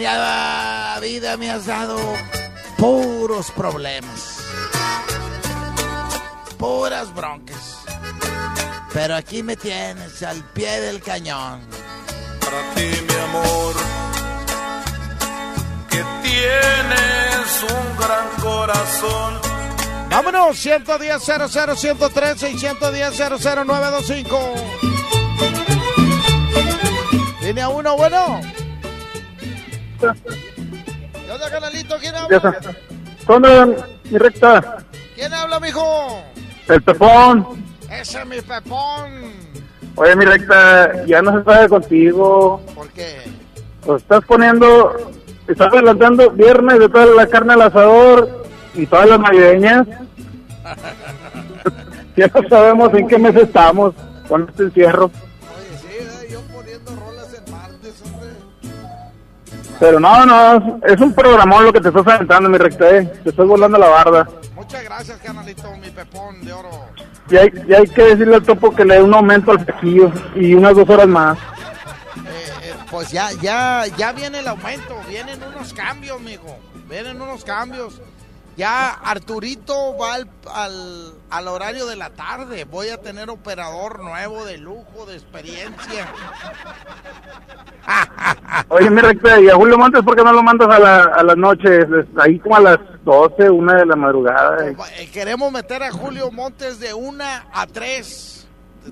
que 0.05 0.11
en 0.11 0.19
la 0.19 0.99
vida 1.01 1.35
me 1.35 1.49
has 1.49 1.65
dado 1.65 1.97
puros 2.77 3.49
problemas, 3.49 4.37
puras 6.59 7.11
broncas. 7.15 7.79
Pero 8.93 9.15
aquí 9.15 9.41
me 9.41 9.55
tienes 9.55 10.21
al 10.21 10.43
pie 10.53 10.79
del 10.81 11.01
cañón. 11.01 11.61
Para 12.39 12.61
ti, 12.75 12.83
mi 13.07 13.15
amor, 13.15 13.75
que 15.89 16.03
tienes 16.21 17.63
un 17.63 17.97
gran 17.97 18.29
corazón. 18.43 19.39
Vámonos, 20.11 20.55
110 20.59 21.23
00 21.23 21.75
113 21.75 22.51
y 22.51 22.59
110 22.59 23.17
00925. 23.17 24.53
Línea 27.41 27.69
1, 27.69 27.97
bueno. 27.97 28.54
¿Qué 29.99 31.31
onda, 31.31 31.49
canalito? 31.49 31.95
¿Quién 31.99 32.15
habla? 32.15 32.59
¿Dónde, 33.27 33.77
mi 34.09 34.17
recta? 34.17 34.77
¿Quién 35.15 35.33
habla, 35.33 35.59
mijo? 35.59 36.21
El 36.67 36.81
pepón. 36.81 37.63
Ese 37.89 38.19
es 38.19 38.25
mi 38.25 38.41
pepón. 38.41 39.31
Oye, 39.95 40.15
mi 40.15 40.25
recta, 40.25 41.05
ya 41.05 41.21
no 41.21 41.37
se 41.37 41.45
sabe 41.45 41.69
contigo. 41.69 42.61
¿Por 42.75 42.89
qué? 42.89 43.21
Lo 43.87 43.95
estás 43.95 44.23
poniendo, 44.25 45.13
estás 45.47 45.71
adelantando 45.71 46.31
viernes 46.31 46.79
de 46.79 46.89
toda 46.89 47.05
la 47.05 47.27
carne 47.27 47.53
al 47.53 47.61
asador 47.61 48.45
y 48.73 48.85
todas 48.85 49.09
las 49.09 49.19
navideñas. 49.19 49.87
ya 52.17 52.27
no 52.27 52.49
sabemos 52.49 52.93
en 52.93 53.07
qué 53.07 53.17
mes 53.17 53.35
estamos 53.35 53.93
con 54.27 54.49
este 54.49 54.63
encierro. 54.63 55.11
Pero 59.79 59.99
no, 59.99 60.25
no, 60.25 60.79
es 60.85 60.99
un 61.01 61.13
programón 61.13 61.65
lo 61.65 61.73
que 61.73 61.81
te 61.81 61.89
estás 61.89 62.07
aventando, 62.07 62.49
mi 62.49 62.57
recta, 62.57 62.89
eh. 62.89 63.05
Te 63.23 63.29
estás 63.29 63.45
volando 63.45 63.77
la 63.77 63.87
barda. 63.87 64.27
Muchas 64.55 64.83
gracias, 64.83 65.17
canalito, 65.19 65.69
mi 65.77 65.89
pepón 65.89 66.43
de 66.45 66.53
oro. 66.53 66.69
Y 67.29 67.37
hay, 67.37 67.51
y 67.67 67.73
hay 67.73 67.87
que 67.87 68.03
decirle 68.03 68.35
al 68.35 68.43
topo 68.43 68.73
que 68.73 68.85
le 68.85 68.95
dé 68.95 69.01
un 69.01 69.13
aumento 69.13 69.51
al 69.51 69.59
flequillo 69.65 70.11
y 70.35 70.53
unas 70.53 70.75
dos 70.75 70.89
horas 70.89 71.07
más. 71.07 71.37
Eh, 71.37 72.73
Pues 72.89 73.11
ya, 73.11 73.29
ya, 73.41 73.83
ya 73.97 74.11
viene 74.13 74.39
el 74.39 74.47
aumento, 74.47 74.95
vienen 75.09 75.39
unos 75.43 75.73
cambios, 75.73 76.21
mijo. 76.21 76.57
Vienen 76.89 77.19
unos 77.19 77.43
cambios. 77.43 77.99
Ya 78.57 78.89
Arturito 78.89 79.97
va 79.97 80.13
al, 80.13 80.29
al, 80.53 81.13
al 81.29 81.47
horario 81.49 81.85
de 81.87 81.97
la 81.97 82.11
tarde. 82.11 82.63
Voy 82.63 82.87
a 82.89 83.01
tener 83.01 83.29
operador 83.29 83.99
nuevo 84.01 84.45
de 84.45 84.57
lujo, 84.57 85.05
de 85.05 85.15
experiencia. 85.15 86.07
Oye, 88.69 88.89
mi 88.89 89.01
recta, 89.01 89.39
y 89.41 89.49
a 89.49 89.55
Julio 89.55 89.77
Montes, 89.77 90.01
¿por 90.03 90.15
qué 90.15 90.23
no 90.23 90.31
lo 90.31 90.41
mandas 90.41 90.69
a, 90.69 90.79
la, 90.79 91.03
a 91.03 91.23
las 91.23 91.37
noches? 91.37 91.85
Ahí 92.17 92.39
como 92.39 92.55
a 92.55 92.61
las 92.61 92.79
12, 93.03 93.49
una 93.49 93.75
de 93.75 93.85
la 93.85 93.95
madrugada. 93.95 94.67
Eh, 94.67 95.09
Queremos 95.11 95.51
meter 95.51 95.83
a 95.83 95.91
Julio 95.91 96.31
Montes 96.31 96.79
de 96.79 96.93
una 96.93 97.47
a 97.53 97.67
tres. 97.67 98.47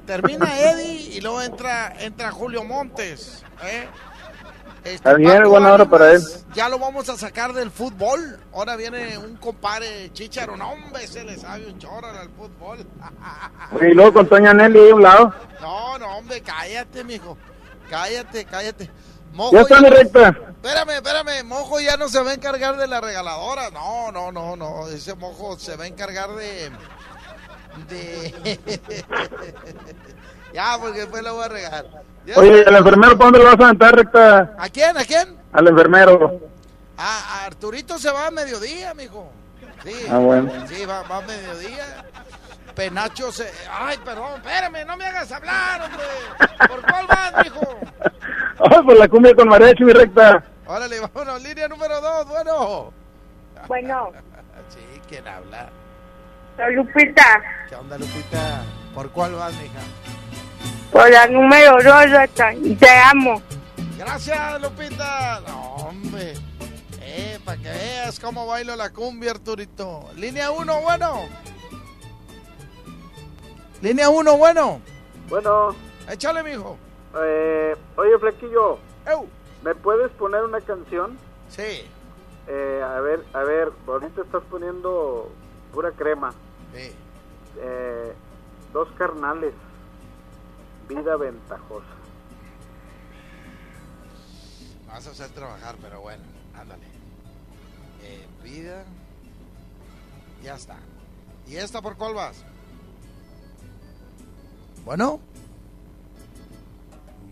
Termina 0.06 0.60
Eddie 0.60 1.18
y 1.18 1.22
luego 1.22 1.42
entra, 1.42 1.94
entra 2.00 2.32
Julio 2.32 2.64
Montes. 2.64 3.44
¿eh? 3.64 3.88
Este, 4.84 4.96
Está 4.96 5.14
bien, 5.14 5.44
buena 5.44 5.72
hora 5.72 5.86
para 5.86 6.12
él. 6.12 6.22
Ya 6.54 6.68
lo 6.68 6.78
vamos 6.78 7.08
a 7.08 7.18
sacar 7.18 7.54
del 7.54 7.72
fútbol. 7.72 8.38
Ahora 8.54 8.76
viene 8.76 9.18
un 9.18 9.38
compadre 9.38 10.12
Chicharo. 10.12 10.58
No, 10.58 10.72
hombre, 10.72 11.08
se 11.08 11.24
le 11.24 11.38
sabe 11.38 11.68
un 11.68 11.80
chorro 11.80 12.08
al 12.08 12.30
fútbol. 12.30 12.86
Y 13.82 13.94
luego 13.94 14.14
con 14.14 14.28
Toña 14.28 14.54
Nelly 14.54 14.80
ahí 14.80 14.90
a 14.90 14.96
un 14.96 15.04
lado. 15.04 15.34
No, 15.62 15.98
no, 15.98 16.18
hombre, 16.18 16.42
cállate, 16.42 17.04
mijo. 17.06 17.38
Cállate, 17.90 18.44
cállate. 18.44 18.90
Mojo 19.32 19.54
Ya 19.54 19.62
está, 19.62 19.82
mi 19.82 19.90
recta. 19.90 20.30
Espérame, 20.30 20.90
espérame. 20.92 21.44
Mojo 21.46 21.80
ya 21.80 21.96
no 21.96 22.10
se 22.10 22.22
va 22.22 22.32
a 22.32 22.34
encargar 22.34 22.76
de 22.76 22.88
la 22.88 23.00
regaladora. 23.00 23.70
No, 23.72 24.12
no, 24.12 24.34
no, 24.34 24.58
no. 24.58 24.90
Ese 24.90 25.16
mojo 25.16 25.58
se 25.58 25.78
va 25.78 25.86
a 25.86 25.88
encargar 25.88 26.36
de. 26.36 26.72
De. 27.88 28.60
ya, 30.54 30.78
porque 30.80 31.00
después 31.00 31.24
lo 31.24 31.36
voy 31.36 31.46
a 31.46 31.50
regalar. 31.50 31.86
Ya 32.26 32.36
Oye. 32.38 32.64
¿al 32.66 32.76
enfermero 32.76 33.18
para 33.18 33.32
dónde 33.32 33.40
lo 33.40 33.46
vas 33.46 33.60
a 33.60 33.64
aventar, 33.66 33.96
recta? 33.96 34.56
¿A 34.58 34.70
quién? 34.70 34.98
¿A 34.98 35.04
quién? 35.04 35.38
Al 35.52 35.68
enfermero. 35.68 36.40
A, 36.98 37.42
a 37.42 37.46
Arturito 37.46 37.98
se 37.98 38.12
va 38.12 38.28
a 38.28 38.32
mediodía, 38.32 38.94
mijo. 38.94 39.30
Sí. 39.84 40.06
Ah, 40.10 40.20
bueno. 40.20 40.52
Sí, 40.68 40.86
va, 40.86 41.02
va 41.04 41.18
a 41.18 41.22
mediodía. 41.22 42.06
Penacho 42.76 43.32
se. 43.32 43.52
Ay, 43.72 43.98
perdón, 44.06 44.32
espérame, 44.38 44.86
no 44.88 44.96
me 44.98 45.06
hagas 45.06 45.32
hablar, 45.32 45.82
hombre. 45.84 46.06
¿Por 46.68 46.82
cuál 46.90 47.08
vas, 47.08 47.34
mijo? 47.44 47.62
Ay, 48.72 48.80
pues 48.86 49.00
la 49.00 49.08
cumbia 49.08 49.36
con 49.36 49.50
mariachi, 49.50 49.84
mi 49.84 49.92
recta. 49.94 50.44
Órale, 50.66 51.00
vámonos, 51.02 51.44
línea 51.44 51.68
número 51.68 52.00
dos, 52.00 52.28
bueno. 52.28 52.94
Bueno, 53.68 54.12
Sí, 54.70 55.02
¿quién 55.10 55.28
habla? 55.28 55.70
soy 56.56 56.76
Lupita. 56.76 57.42
¿Qué 57.70 57.76
onda, 57.76 57.98
Lupita? 57.98 58.62
¿Por 58.96 59.10
cuál 59.12 59.34
vas, 59.34 59.54
mija? 59.56 59.80
Por 60.92 61.10
la 61.10 61.28
número 61.28 61.78
dos, 61.84 62.06
y 62.62 62.76
te 62.76 62.90
amo. 62.90 63.42
Gracias, 63.98 64.62
Lupita. 64.62 65.42
No, 65.48 65.76
hombre. 65.88 66.34
Eh, 67.02 67.40
para 67.44 67.58
que 67.58 67.70
veas 67.70 68.20
cómo 68.20 68.46
bailo 68.46 68.76
la 68.76 68.92
cumbia, 68.92 69.32
Arturito. 69.32 70.10
Línea 70.16 70.52
uno, 70.52 70.82
bueno. 70.82 71.22
Línea 73.82 74.10
uno, 74.10 74.38
bueno. 74.38 74.82
Bueno, 75.30 75.76
Échale, 76.10 76.44
mijo. 76.44 76.78
eh, 77.24 77.76
oye, 77.96 78.18
Flequillo, 78.20 78.78
Eu. 79.06 79.28
¿me 79.64 79.74
puedes 79.76 80.12
poner 80.12 80.44
una 80.44 80.62
canción? 80.62 81.18
Sí. 81.50 81.86
Eh, 82.48 82.84
a 82.86 83.00
ver, 83.00 83.24
a 83.34 83.40
ver, 83.44 83.72
ahorita 83.88 84.22
estás 84.22 84.44
poniendo 84.50 85.32
pura 85.74 85.92
crema. 85.92 86.34
Sí. 86.76 86.92
Eh, 87.60 88.14
dos 88.74 88.88
carnales, 88.98 89.54
vida 90.88 91.16
ventajosa. 91.18 91.86
Vas 94.88 95.08
a 95.08 95.12
hacer 95.12 95.30
trabajar, 95.30 95.76
pero 95.82 96.02
bueno, 96.02 96.24
ándale. 96.56 96.86
Eh, 98.04 98.28
vida. 98.44 98.84
Ya 100.44 100.56
está. 100.56 100.78
¿Y 101.48 101.56
esta 101.56 101.82
por 101.82 101.96
cuál 101.96 102.14
vas? 102.14 102.44
Bueno. 104.86 105.20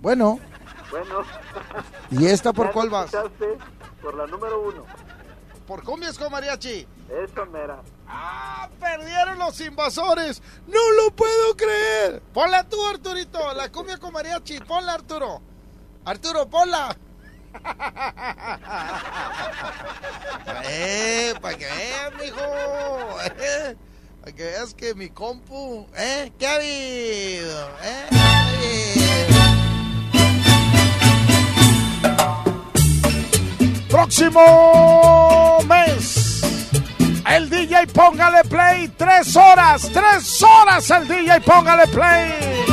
Bueno. 0.01 0.39
Bueno. 0.89 1.21
¿Y 2.09 2.25
esta 2.25 2.51
por 2.53 2.71
cuál 2.71 2.89
vas? 2.89 3.11
Por 4.01 4.15
la 4.15 4.25
número 4.27 4.61
uno. 4.61 4.85
Por 5.67 5.83
cumbias 5.83 6.17
con 6.17 6.31
mariachi. 6.31 6.87
Esa 7.09 7.45
mera. 7.45 7.81
¡Ah! 8.11 8.69
¡Perdieron 8.79 9.39
los 9.39 9.59
invasores! 9.61 10.41
¡No 10.67 10.91
lo 10.97 11.15
puedo 11.15 11.55
creer! 11.55 12.21
Ponla 12.33 12.67
tú, 12.67 12.85
Arturito. 12.87 13.53
La 13.53 13.71
cumbia 13.71 13.97
con 13.97 14.11
mariachi. 14.13 14.59
Ponla, 14.59 14.93
Arturo. 14.93 15.41
Arturo, 16.05 16.47
ponla. 16.49 16.95
eh, 20.65 21.33
para 21.41 21.57
que 21.57 21.65
veas, 21.65 22.13
mijo. 22.19 22.41
Eh, 23.39 23.75
para 24.21 24.35
que 24.35 24.43
veas 24.43 24.73
que 24.73 24.95
mi 24.95 25.09
compu, 25.09 25.85
¿eh? 25.95 26.31
¿Qué 26.37 26.47
ha 26.47 26.55
habido? 26.55 27.69
¿Eh? 27.83 28.07
¿Qué 28.09 28.17
ha 28.17 28.47
habido? 28.47 29.31
Próximo 33.89 35.59
mes. 35.67 36.41
El 37.31 37.49
DJ 37.49 37.87
póngale 37.87 38.43
play. 38.43 38.89
Tres 38.97 39.37
horas. 39.37 39.89
Tres 39.93 40.43
horas 40.43 40.89
el 40.89 41.07
DJ 41.07 41.39
póngale 41.39 41.87
play. 41.87 42.65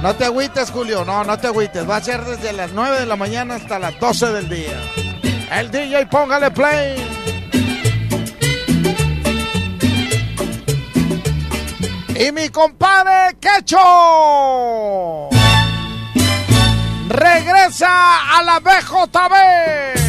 No 0.00 0.14
te 0.14 0.26
agüites, 0.26 0.70
Julio. 0.70 1.04
No, 1.04 1.24
no 1.24 1.36
te 1.36 1.48
agüites. 1.48 1.88
Va 1.88 1.96
a 1.96 2.00
ser 2.00 2.24
desde 2.24 2.52
las 2.52 2.70
9 2.70 3.00
de 3.00 3.06
la 3.06 3.16
mañana 3.16 3.56
hasta 3.56 3.80
las 3.80 3.98
12 3.98 4.32
del 4.32 4.48
día. 4.48 4.80
El 5.50 5.70
DJ 5.72 6.06
póngale 6.06 6.52
play. 6.52 7.08
Y 12.14 12.30
mi 12.30 12.48
compadre 12.50 13.36
Quecho 13.40 15.28
regresa 17.08 18.38
a 18.38 18.42
la 18.44 18.60
BJB. 18.60 20.01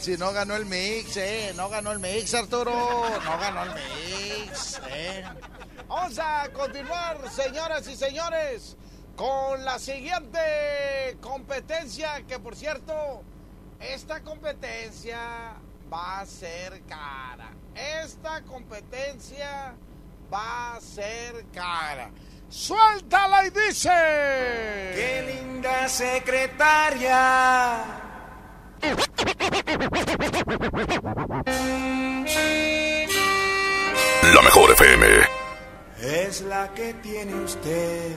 Si 0.00 0.16
no 0.16 0.32
ganó 0.32 0.56
el 0.56 0.66
mix, 0.66 1.16
eh, 1.16 1.52
no 1.56 1.68
ganó 1.68 1.92
el 1.92 1.98
mix, 1.98 2.34
Arturo, 2.34 2.72
no 2.72 3.38
ganó 3.38 3.62
el 3.64 3.70
mix, 3.74 4.80
eh. 4.90 5.24
Vamos 5.88 6.18
a 6.18 6.48
continuar, 6.52 7.18
señoras 7.30 7.86
y 7.88 7.96
señores, 7.96 8.76
con 9.16 9.64
la 9.64 9.78
siguiente 9.78 11.16
competencia, 11.20 12.22
que 12.26 12.38
por 12.38 12.56
cierto, 12.56 13.22
esta 13.80 14.20
competencia 14.20 15.54
va 15.92 16.20
a 16.20 16.26
ser 16.26 16.82
cara. 16.88 17.50
Esta 17.74 18.42
competencia 18.42 19.74
va 20.32 20.76
a 20.76 20.80
ser 20.80 21.44
cara. 21.52 22.10
Suéltala 22.48 23.46
y 23.46 23.50
dice. 23.50 23.90
Qué 24.94 25.40
linda 25.42 25.88
secretaria. 25.88 27.83
La 34.34 34.42
mejor 34.42 34.72
FM. 34.72 35.06
Es 36.02 36.40
la 36.42 36.74
que 36.74 36.94
tiene 36.94 37.34
usted. 37.36 38.16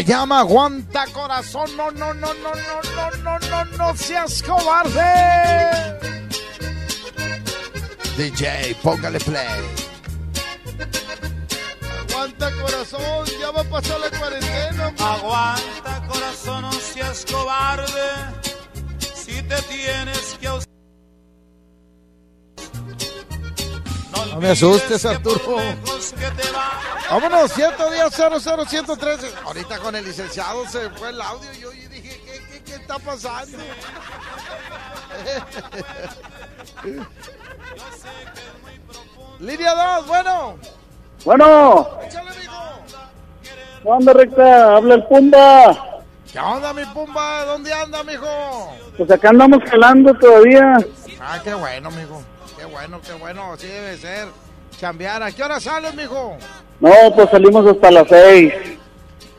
Se 0.00 0.06
llama 0.06 0.40
Aguanta 0.40 1.04
Corazón. 1.12 1.76
No, 1.76 1.90
no, 1.90 2.14
no, 2.14 2.32
no, 2.32 2.54
no, 2.54 3.12
no, 3.22 3.38
no, 3.38 3.38
no, 3.38 3.64
no 3.76 3.94
seas 3.94 4.42
cobarde. 4.42 5.98
DJ, 8.16 8.76
póngale 8.82 9.20
play. 9.20 9.60
Aguanta 12.08 12.50
corazón, 12.62 13.26
ya 13.38 13.50
va 13.50 13.60
a 13.60 13.64
pasar 13.64 14.00
la 14.00 14.18
cuarentena. 14.18 14.94
Aguanta 15.00 16.02
corazón, 16.08 16.62
no 16.62 16.72
seas 16.72 17.26
cobarde. 17.30 18.08
Si 19.14 19.42
te 19.42 19.60
tienes 19.68 20.38
que 20.40 20.48
me 24.40 24.50
asustes, 24.50 25.04
Arturo. 25.04 25.56
Vámonos, 27.10 27.52
110 27.52 28.14
00 28.40 28.64
113. 28.64 29.32
Ahorita 29.44 29.78
con 29.78 29.94
el 29.96 30.04
licenciado 30.04 30.66
se 30.68 30.88
fue 30.90 31.10
el 31.10 31.20
audio 31.20 31.52
y 31.52 31.60
yo 31.60 31.72
y 31.72 31.86
dije, 31.86 32.20
¿qué, 32.24 32.40
qué, 32.50 32.62
qué 32.64 32.74
está 32.74 32.98
pasando? 32.98 33.58
Línea 39.38 39.96
2, 39.96 40.06
bueno. 40.06 40.58
Bueno. 41.24 41.90
¿Qué 43.82 43.88
onda, 43.88 44.12
recta? 44.12 44.76
Habla 44.76 44.94
el 44.94 45.04
Pumba. 45.04 45.90
¿Qué 46.32 46.38
onda, 46.38 46.72
mi 46.72 46.84
pumba? 46.86 47.44
¿Dónde 47.44 47.72
anda, 47.72 48.04
mijo? 48.04 48.72
Pues 48.96 49.10
acá 49.10 49.30
andamos 49.30 49.58
jalando 49.68 50.14
todavía. 50.14 50.76
Ah, 51.20 51.40
qué 51.42 51.52
bueno, 51.54 51.90
mijo. 51.90 52.22
Bueno, 52.70 53.00
qué 53.04 53.12
bueno. 53.14 53.52
Así 53.52 53.66
debe 53.66 53.96
ser. 53.96 54.28
Chambear. 54.78 55.22
¿A 55.22 55.32
qué 55.32 55.42
hora 55.42 55.60
sales, 55.60 55.94
mijo? 55.94 56.36
No, 56.80 56.90
pues 57.14 57.30
salimos 57.30 57.66
hasta 57.66 57.90
las 57.90 58.08
seis. 58.08 58.52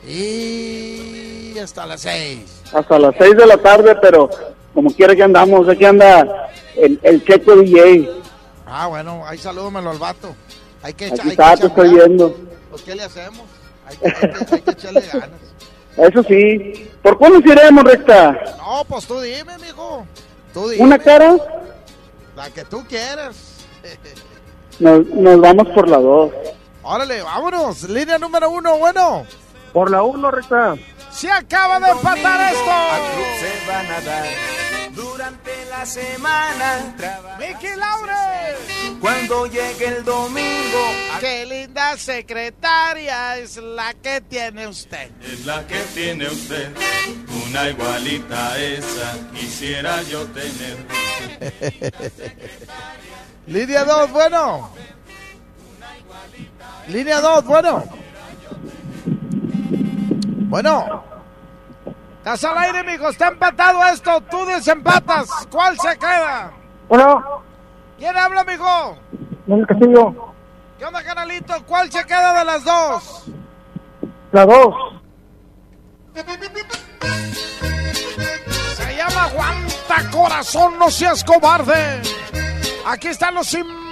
Y 0.06 1.58
hasta 1.58 1.86
las 1.86 2.00
seis. 2.02 2.62
Hasta 2.72 2.98
las 2.98 3.14
seis 3.18 3.36
de 3.36 3.46
la 3.46 3.56
tarde, 3.58 3.96
pero 4.00 4.28
como 4.74 4.90
quiera 4.94 5.14
que 5.14 5.22
andamos, 5.22 5.68
aquí 5.68 5.84
anda 5.84 6.48
el, 6.76 6.98
el 7.02 7.24
checo 7.24 7.56
DJ. 7.56 8.10
Ah, 8.66 8.86
bueno, 8.86 9.22
ahí 9.26 9.38
salúdamelo 9.38 9.90
al 9.90 9.98
vato. 9.98 10.34
Hay 10.82 10.94
que, 10.94 11.06
Aquí 11.06 11.20
hay 11.22 11.28
está, 11.30 11.54
que 11.54 11.60
te 11.62 11.66
estoy 11.68 11.94
viendo. 11.94 12.36
Pues, 12.70 12.82
¿qué 12.82 12.94
le 12.94 13.02
hacemos? 13.04 13.42
Hay 13.86 13.96
que, 13.96 14.06
hay 14.08 14.12
que- 14.44 14.54
hay 14.54 14.60
que 14.62 14.70
echarle 14.70 15.00
ganas. 15.12 15.30
Eso 15.96 16.22
sí. 16.22 16.90
¿Por 17.02 17.18
cuál 17.18 17.34
nos 17.34 17.44
iremos, 17.44 17.84
recta? 17.84 18.32
No, 18.58 18.84
pues 18.88 19.04
tú 19.06 19.20
dime, 19.20 19.58
mijo. 19.58 20.06
Tú 20.54 20.68
dime. 20.70 20.82
¿Una 20.84 20.98
cara? 20.98 21.36
La 22.42 22.50
que 22.50 22.64
tú 22.64 22.84
quieras. 22.88 23.36
Nos, 24.80 25.06
nos 25.06 25.40
vamos 25.40 25.68
por 25.68 25.88
la 25.88 25.98
dos. 25.98 26.32
Órale, 26.82 27.22
vámonos. 27.22 27.84
Línea 27.84 28.18
número 28.18 28.50
uno, 28.50 28.78
bueno. 28.78 29.24
Por 29.72 29.88
la 29.92 30.02
uno, 30.02 30.28
recta. 30.28 30.74
Se 31.12 31.30
acaba 31.30 31.78
de 31.78 31.90
empatar 31.92 32.52
esto. 32.52 32.70
se 33.38 33.70
van 33.70 33.86
a 33.92 34.00
dar 34.00 34.26
durante 34.92 35.66
la 35.70 35.86
semana. 35.86 36.96
Mickey 37.38 37.76
Laure. 37.76 38.56
Cuando 39.00 39.46
llegue 39.46 39.86
el 39.98 40.04
domingo, 40.04 40.80
Qué 41.20 41.46
linda 41.46 41.96
secretaria 41.96 43.38
es 43.38 43.56
la 43.56 43.94
que 43.94 44.20
tiene 44.20 44.66
usted. 44.66 45.12
es 45.22 45.46
la 45.46 45.64
que 45.68 45.78
tiene 45.94 46.26
usted. 46.26 46.72
Una 47.52 47.68
igualita 47.68 48.52
a 48.52 48.56
esa 48.56 49.28
quisiera 49.34 50.00
yo 50.04 50.24
tener. 50.28 50.78
Línea 53.46 53.84
2, 53.84 54.10
bueno. 54.10 54.70
Línea 56.88 57.20
2, 57.20 57.44
bueno. 57.44 57.84
Bueno. 60.48 61.04
Estás 62.16 62.42
al 62.44 62.56
aire, 62.56 62.84
mijo. 62.84 63.10
Está 63.10 63.28
empatado 63.28 63.84
esto. 63.84 64.22
Tú 64.30 64.46
desempatas. 64.46 65.28
¿Cuál 65.50 65.78
se 65.78 65.98
queda? 65.98 66.52
Bueno, 66.88 67.42
¿Quién 67.98 68.16
habla, 68.16 68.44
mijo? 68.44 68.96
el 69.48 69.66
Castillo. 69.66 70.32
¿Qué 70.78 70.86
onda, 70.86 71.04
canalito? 71.04 71.52
¿Cuál 71.66 71.92
se 71.92 72.02
queda 72.06 72.38
de 72.38 72.44
las 72.46 72.64
dos? 72.64 73.24
La 74.32 74.46
dos. 74.46 74.74
Se 78.76 78.96
llama 78.96 79.24
Aguanta 79.24 80.10
Corazón, 80.10 80.78
no 80.78 80.90
seas 80.90 81.24
cobarde. 81.24 82.02
Aquí 82.86 83.08
están 83.08 83.34
los 83.34 83.46
sim... 83.46 83.82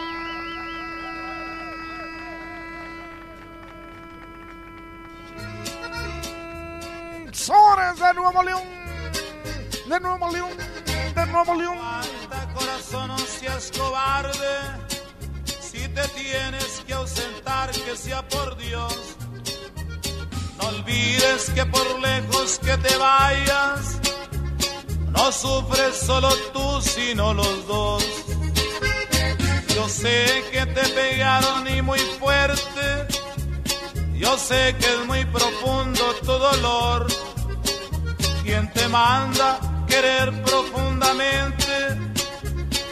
De 8.10 8.14
Nuevo 8.14 8.42
León. 8.42 8.62
De 9.86 10.00
Nuevo 10.00 10.32
León. 10.32 10.50
De 11.14 11.26
Nuevo 11.26 11.54
León. 11.54 11.78
Aguanta, 11.78 12.48
corazón, 12.54 13.08
no 13.08 13.18
seas 13.18 13.70
cobarde. 13.76 14.58
Si 15.60 15.86
te 15.88 16.08
tienes 16.08 16.82
que 16.86 16.92
ausentar, 16.92 17.70
que 17.70 17.96
sea 17.96 18.26
por 18.26 18.56
Dios. 18.56 19.16
No 20.60 20.68
olvides 20.68 21.50
que 21.54 21.64
por 21.66 22.00
lejos 22.00 22.58
que 22.58 22.76
te 22.76 22.96
vayas, 22.96 23.98
no 25.08 25.32
sufres 25.32 25.96
solo 25.96 26.28
tú, 26.52 26.80
sino 26.82 27.32
los 27.32 27.66
dos. 27.66 28.04
Yo 29.74 29.88
sé 29.88 30.44
que 30.52 30.66
te 30.66 30.88
pegaron 30.88 31.66
y 31.68 31.80
muy 31.80 31.98
fuerte. 32.20 33.06
Yo 34.14 34.36
sé 34.36 34.76
que 34.78 34.86
es 34.86 35.06
muy 35.06 35.24
profundo 35.24 36.02
tu 36.20 36.32
dolor. 36.32 37.06
Quien 38.44 38.70
te 38.72 38.86
manda 38.88 39.58
querer 39.88 40.42
profundamente, 40.42 41.98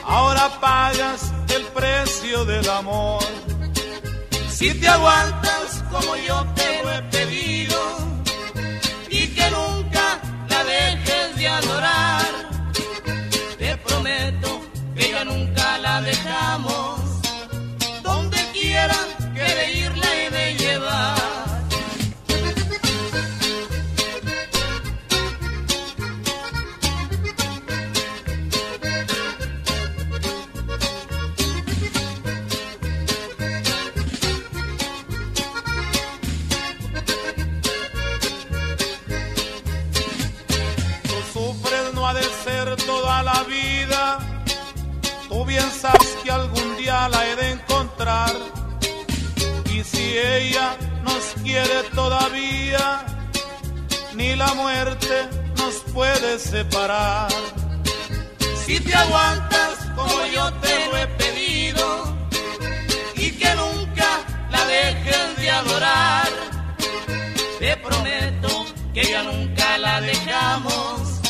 ahora 0.05 0.49
pagas 0.61 1.33
el 1.55 1.65
precio 1.65 2.45
del 2.45 2.69
amor. 2.71 3.23
Si 4.59 4.75
te 4.75 4.89
aguantas 4.89 5.85
como 5.89 6.17
yo 6.17 6.45
te 6.57 6.83
lo 6.83 6.93
he 6.93 7.03
pedido 7.03 7.79
y 9.09 9.29
que 9.29 9.51
nunca 9.53 10.21
la 10.49 10.65
dejes 10.65 11.37
de 11.37 11.47
adorar, 11.47 12.27
te 13.57 13.77
prometo 13.77 14.61
que 14.97 15.13
ya 15.13 15.25
nunca 15.25 15.79
la 15.79 16.01
dejamos. 16.01 17.01
Donde 18.03 18.39
quiera 18.53 18.99
la 47.07 47.21
he 47.29 47.37
de 47.37 47.51
encontrar. 47.53 48.35
Y 49.73 49.85
si 49.85 50.19
ella 50.19 50.77
nos 51.05 51.23
quiere 51.45 51.79
todavía, 51.95 53.05
ni 54.15 54.35
la 54.35 54.53
muerte 54.55 55.29
nos 55.57 55.75
puede 55.95 56.39
separar. 56.41 57.29
Si 58.65 58.81
te 58.81 58.95
aguantas 58.95 59.75
como 59.95 60.27
yo 60.35 60.53
te 60.55 60.75
lo 60.87 60.97
he 60.97 61.07
pedido 61.23 61.87
y 63.15 63.31
que 63.33 63.55
nunca 63.55 64.09
la 64.51 64.65
dejes 64.67 65.37
de 65.37 65.51
adorar, 65.51 66.29
te 67.61 67.77
prometo 67.77 68.67
que 68.93 69.05
ya 69.05 69.23
nunca 69.23 69.79
la 69.79 70.01
dejamos. 70.01 71.21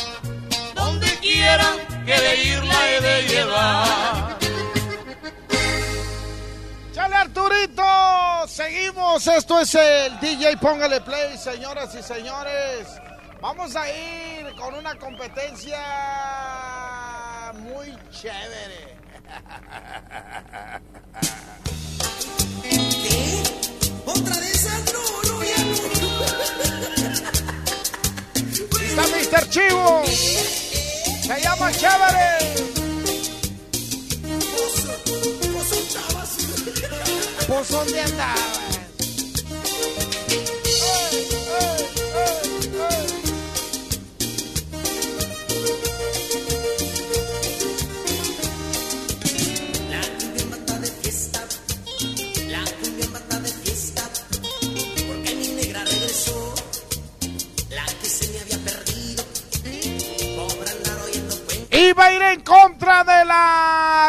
Donde 0.73 1.09
quiera 1.19 1.69
que 2.05 2.15
de 2.25 2.43
ir 2.43 2.63
la 2.65 2.79
he 2.89 3.01
de 3.01 3.27
llevar. 3.27 4.38
¡Chale, 6.99 7.15
Arturito! 7.15 7.81
Seguimos. 8.45 9.25
Esto 9.25 9.61
es 9.61 9.73
el 9.73 10.19
DJ 10.19 10.57
Póngale 10.57 10.99
Play, 10.99 11.37
señoras 11.37 11.95
y 11.95 12.03
señores. 12.03 12.89
Vamos 13.39 13.73
a 13.77 13.89
ir 13.89 14.53
con 14.57 14.75
una 14.75 14.93
competencia 14.95 15.79
muy 17.53 17.97
chévere. 18.11 18.97
¿Otra 24.05 24.35
de 24.35 24.51
esas? 24.51 24.93
No, 24.93 24.99
no, 25.29 25.41
ya 25.41 25.55
Está 28.89 29.03
Mr. 29.37 29.49
Chivo. 29.49 30.03
Se 30.05 31.41
llama 31.41 31.71
Chévere. 31.71 32.68
¿Por 37.49 37.67
dónde 37.67 37.99
andaba? 37.99 38.78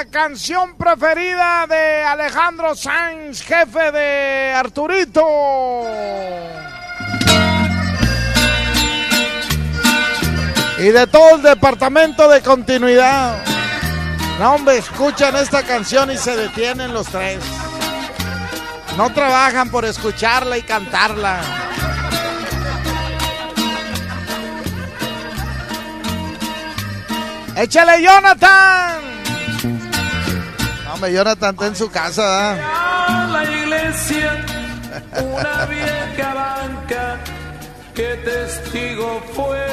La 0.00 0.06
canción 0.06 0.76
preferida 0.76 1.66
de 1.66 2.02
Alejandro 2.02 2.74
Sanz, 2.74 3.42
jefe 3.42 3.92
de 3.92 4.50
Arturito. 4.56 5.22
Y 10.78 10.84
de 10.84 11.06
todo 11.06 11.36
el 11.36 11.42
departamento 11.42 12.30
de 12.30 12.40
continuidad. 12.40 13.44
No, 14.38 14.54
hombre, 14.54 14.78
escuchan 14.78 15.36
esta 15.36 15.64
canción 15.64 16.10
y 16.10 16.16
se 16.16 16.34
detienen 16.34 16.94
los 16.94 17.06
tres. 17.08 17.44
No 18.96 19.12
trabajan 19.12 19.70
por 19.70 19.84
escucharla 19.84 20.56
y 20.56 20.62
cantarla. 20.62 21.40
¡Échale, 27.54 28.02
Jonathan! 28.02 29.09
Hombre, 31.00 31.14
Jonathan 31.14 31.54
está 31.54 31.66
en 31.66 31.76
su 31.76 31.90
casa, 31.90 32.56
la 33.32 33.42
iglesia, 33.42 34.44
una 35.16 35.64
vieja 35.64 36.34
banca 36.34 37.18
que 37.94 38.16
testigo 38.16 39.22
fue 39.32 39.66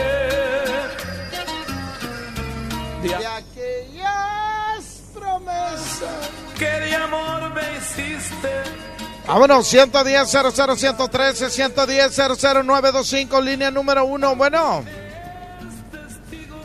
de 3.04 3.14
aquellas 3.14 5.02
promesas 5.14 6.30
que 6.58 6.66
de 6.66 6.96
amor 6.96 7.54
me 7.54 7.78
hiciste. 7.78 8.64
Vámonos, 9.28 9.68
110 9.68 10.30
00 10.30 10.78
113 10.78 11.50
110 11.50 12.16
00925 12.16 13.42
línea 13.42 13.70
número 13.70 14.06
uno. 14.06 14.34
Bueno. 14.38 14.86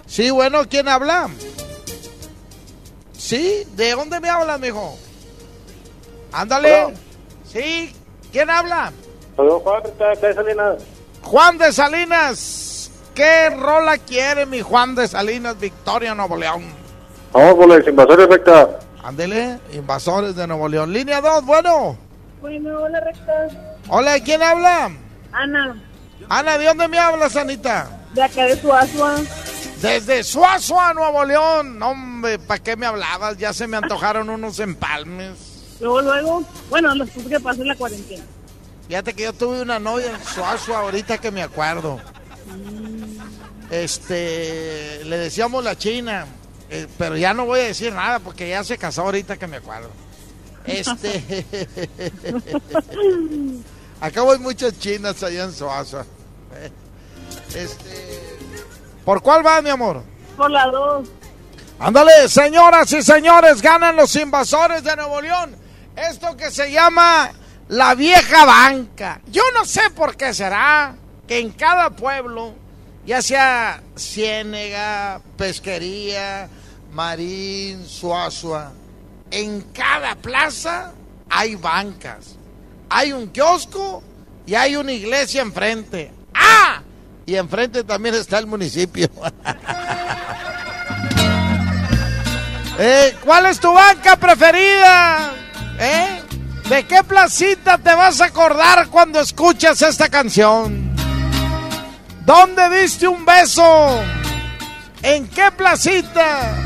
Sí, 0.06 0.30
bueno, 0.30 0.68
¿quién 0.68 0.86
habla? 0.86 1.28
Sí, 3.22 3.62
¿de 3.76 3.92
dónde 3.92 4.18
me 4.18 4.28
hablas, 4.28 4.58
mijo? 4.58 4.98
Ándale. 6.32 6.84
Hola. 6.86 6.96
Sí, 7.46 7.94
¿quién 8.32 8.50
habla? 8.50 8.92
Soy 9.36 9.48
Juan 9.62 9.82
de 10.20 10.34
Salinas. 10.34 10.82
Juan 11.22 11.58
de 11.58 11.72
Salinas. 11.72 12.90
¿Qué 13.14 13.50
rola 13.50 13.98
quiere 13.98 14.44
mi 14.44 14.60
Juan 14.60 14.96
de 14.96 15.06
Salinas, 15.06 15.56
Victoria, 15.60 16.16
Nuevo 16.16 16.36
León? 16.36 16.64
Vamos 17.32 17.54
por 17.54 17.68
los 17.68 17.86
invasores 17.86 18.28
recta. 18.28 18.80
Ándele, 19.04 19.60
invasores 19.72 20.34
de 20.34 20.46
Nuevo 20.48 20.68
León. 20.68 20.92
Línea 20.92 21.20
2, 21.20 21.44
bueno. 21.44 21.96
Bueno, 22.40 22.76
hola, 22.82 22.98
recta. 23.00 23.48
Hola, 23.88 24.18
¿quién 24.18 24.42
habla? 24.42 24.90
Ana, 25.30 25.80
Ana, 26.28 26.58
¿de 26.58 26.66
dónde 26.66 26.88
me 26.88 26.98
hablas, 26.98 27.36
Anita? 27.36 27.88
de 28.14 28.22
acá 28.22 28.46
de 28.46 28.56
Suazua. 28.60 29.14
Desde 29.82 30.22
Suazua, 30.22 30.94
Nuevo 30.94 31.24
León. 31.24 31.78
No, 31.78 31.90
Hombre, 31.90 32.38
¿para 32.38 32.62
qué 32.62 32.76
me 32.76 32.86
hablabas? 32.86 33.36
Ya 33.36 33.52
se 33.52 33.66
me 33.66 33.76
antojaron 33.76 34.30
unos 34.30 34.58
empalmes. 34.60 35.76
Luego, 35.80 36.00
luego, 36.02 36.44
bueno, 36.70 36.94
después 36.94 37.26
que 37.26 37.40
pasó 37.40 37.64
la 37.64 37.74
cuarentena. 37.74 38.24
Fíjate 38.86 39.14
que 39.14 39.24
yo 39.24 39.32
tuve 39.32 39.60
una 39.62 39.78
novia 39.78 40.10
en 40.10 40.24
Suazua 40.24 40.80
ahorita 40.80 41.18
que 41.18 41.30
me 41.30 41.42
acuerdo. 41.42 42.00
Este, 43.70 45.02
le 45.04 45.18
decíamos 45.18 45.64
la 45.64 45.76
China, 45.76 46.26
eh, 46.70 46.86
pero 46.98 47.16
ya 47.16 47.34
no 47.34 47.46
voy 47.46 47.60
a 47.60 47.64
decir 47.64 47.92
nada 47.92 48.18
porque 48.18 48.48
ya 48.48 48.62
se 48.62 48.78
casó 48.78 49.02
ahorita 49.02 49.36
que 49.36 49.46
me 49.46 49.56
acuerdo. 49.56 49.90
Este, 50.64 51.44
acá 54.00 54.22
hay 54.22 54.38
muchas 54.38 54.78
chinas 54.78 55.22
allá 55.22 55.44
en 55.44 55.52
Suazua. 55.52 56.06
Este, 57.54 58.21
¿por 59.04 59.22
cuál 59.22 59.44
va, 59.44 59.62
mi 59.62 59.70
amor? 59.70 60.02
Por 60.36 60.50
la 60.50 60.66
dos. 60.66 61.08
Ándale, 61.78 62.28
señoras 62.28 62.92
y 62.92 63.02
señores, 63.02 63.60
ganan 63.60 63.96
los 63.96 64.14
invasores 64.16 64.84
de 64.84 64.94
Nuevo 64.94 65.20
León. 65.20 65.56
Esto 65.96 66.36
que 66.36 66.50
se 66.50 66.70
llama 66.70 67.30
la 67.68 67.94
vieja 67.94 68.44
banca. 68.44 69.20
Yo 69.26 69.42
no 69.54 69.64
sé 69.64 69.90
por 69.90 70.16
qué 70.16 70.32
será 70.32 70.94
que 71.26 71.38
en 71.38 71.50
cada 71.50 71.90
pueblo, 71.90 72.54
ya 73.04 73.20
sea 73.20 73.82
Ciénega, 73.96 75.20
Pesquería, 75.36 76.48
Marín, 76.92 77.86
Suazua, 77.86 78.72
en 79.30 79.62
cada 79.72 80.14
plaza 80.14 80.92
hay 81.28 81.54
bancas. 81.56 82.36
Hay 82.90 83.12
un 83.12 83.28
kiosco 83.28 84.02
y 84.46 84.54
hay 84.54 84.76
una 84.76 84.92
iglesia 84.92 85.42
enfrente. 85.42 86.12
¡Ah! 86.34 86.82
Y 87.26 87.36
enfrente 87.36 87.84
también 87.84 88.14
está 88.14 88.38
el 88.38 88.46
municipio. 88.46 89.08
Eh, 92.78 93.14
¿Cuál 93.22 93.46
es 93.46 93.60
tu 93.60 93.72
banca 93.72 94.16
preferida? 94.16 95.30
¿Eh? 95.78 96.22
¿De 96.68 96.84
qué 96.84 97.04
placita 97.04 97.78
te 97.78 97.94
vas 97.94 98.20
a 98.20 98.24
acordar 98.24 98.88
cuando 98.88 99.20
escuchas 99.20 99.82
esta 99.82 100.08
canción? 100.08 100.92
¿Dónde 102.24 102.80
diste 102.80 103.06
un 103.06 103.24
beso? 103.24 104.00
¿En 105.02 105.28
qué 105.28 105.52
placita? 105.56 106.56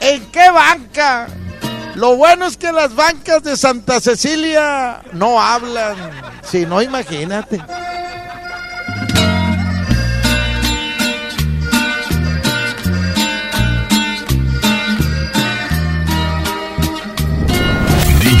¿En 0.00 0.24
qué 0.32 0.50
banca? 0.50 1.28
Lo 1.94 2.16
bueno 2.16 2.46
es 2.46 2.56
que 2.56 2.72
las 2.72 2.94
bancas 2.94 3.42
de 3.42 3.56
Santa 3.56 4.00
Cecilia 4.00 5.02
no 5.12 5.40
hablan. 5.40 5.96
Si 6.42 6.64
no, 6.66 6.82
imagínate. 6.82 7.62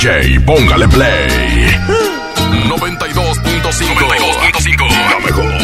DJ, 0.04 0.38
póngale 0.40 0.86
play. 0.86 1.66
92.5. 2.68 3.62
92.5. 3.62 4.90
La 5.10 5.18
mejor. 5.24 5.54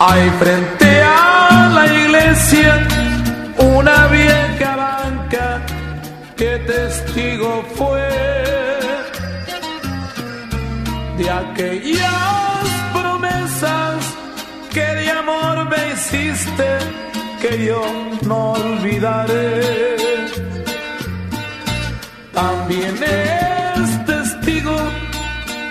Hay 0.00 0.30
frente 0.40 1.02
a 1.04 1.70
la 1.74 1.86
iglesia 1.86 2.88
una 3.58 4.06
vieja 4.08 4.74
banca 4.74 5.60
que 6.36 6.58
testigo 6.66 7.64
fue 7.76 8.08
de 11.18 11.30
aquellas 11.30 12.64
promesas 12.92 13.87
que 14.72 14.80
de 14.80 15.10
amor 15.10 15.64
me 15.68 15.92
hiciste 15.92 16.78
que 17.40 17.66
yo 17.66 17.82
no 18.22 18.52
olvidaré. 18.52 19.96
También 22.32 22.94
es 23.02 24.06
testigo 24.06 24.76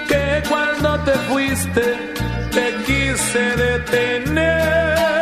que 0.08 0.44
cuando 0.50 1.00
te 1.06 1.14
fuiste 1.30 1.86
te 2.52 2.66
quise 2.86 3.40
detener. 3.66 5.17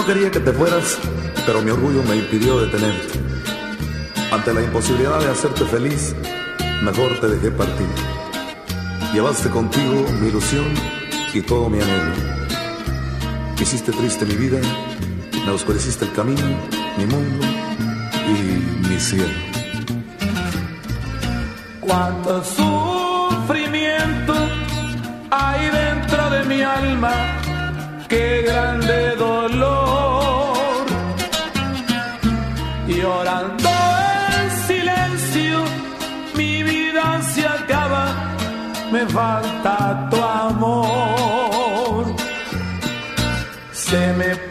No 0.00 0.06
quería 0.06 0.30
que 0.30 0.40
te 0.40 0.52
fueras, 0.52 0.98
pero 1.44 1.60
mi 1.60 1.70
orgullo 1.70 2.02
me 2.04 2.16
impidió 2.16 2.58
detenerte. 2.58 3.18
Ante 4.32 4.54
la 4.54 4.62
imposibilidad 4.62 5.20
de 5.20 5.30
hacerte 5.30 5.66
feliz, 5.66 6.14
mejor 6.82 7.20
te 7.20 7.28
dejé 7.28 7.50
partir. 7.50 7.86
Llevaste 9.12 9.50
contigo 9.50 10.06
mi 10.20 10.28
ilusión 10.28 10.64
y 11.34 11.42
todo 11.42 11.68
mi 11.68 11.82
anhelo. 11.82 12.14
Hiciste 13.60 13.92
triste 13.92 14.24
mi 14.24 14.36
vida, 14.36 14.58
me 15.44 15.50
oscureciste 15.52 16.06
el 16.06 16.12
camino, 16.12 16.46
mi 16.96 17.04
mundo 17.04 17.46
y 18.26 18.88
mi 18.88 18.98
cielo. 18.98 19.34
Cuánto 21.80 22.42
sufrimiento 22.42 24.34
hay 25.30 25.68
dentro 25.70 26.30
de 26.30 26.44
mi 26.44 26.62
alma, 26.62 27.12
qué 28.08 28.44
grande 28.46 29.16
dolor. 29.16 29.79
Llorando 33.00 33.70
en 34.36 34.50
silencio, 34.66 35.64
mi 36.34 36.62
vida 36.62 37.22
se 37.22 37.46
acaba, 37.46 38.04
me 38.92 39.06
falta 39.06 40.08
tu 40.10 40.22
amor. 40.22 42.04
Se 43.72 44.12
me 44.12 44.49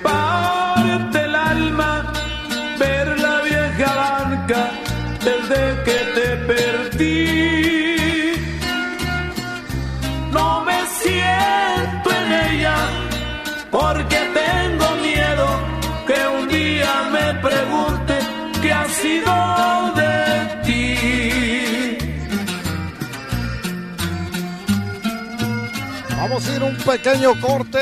pequeño 26.90 27.40
corte 27.40 27.80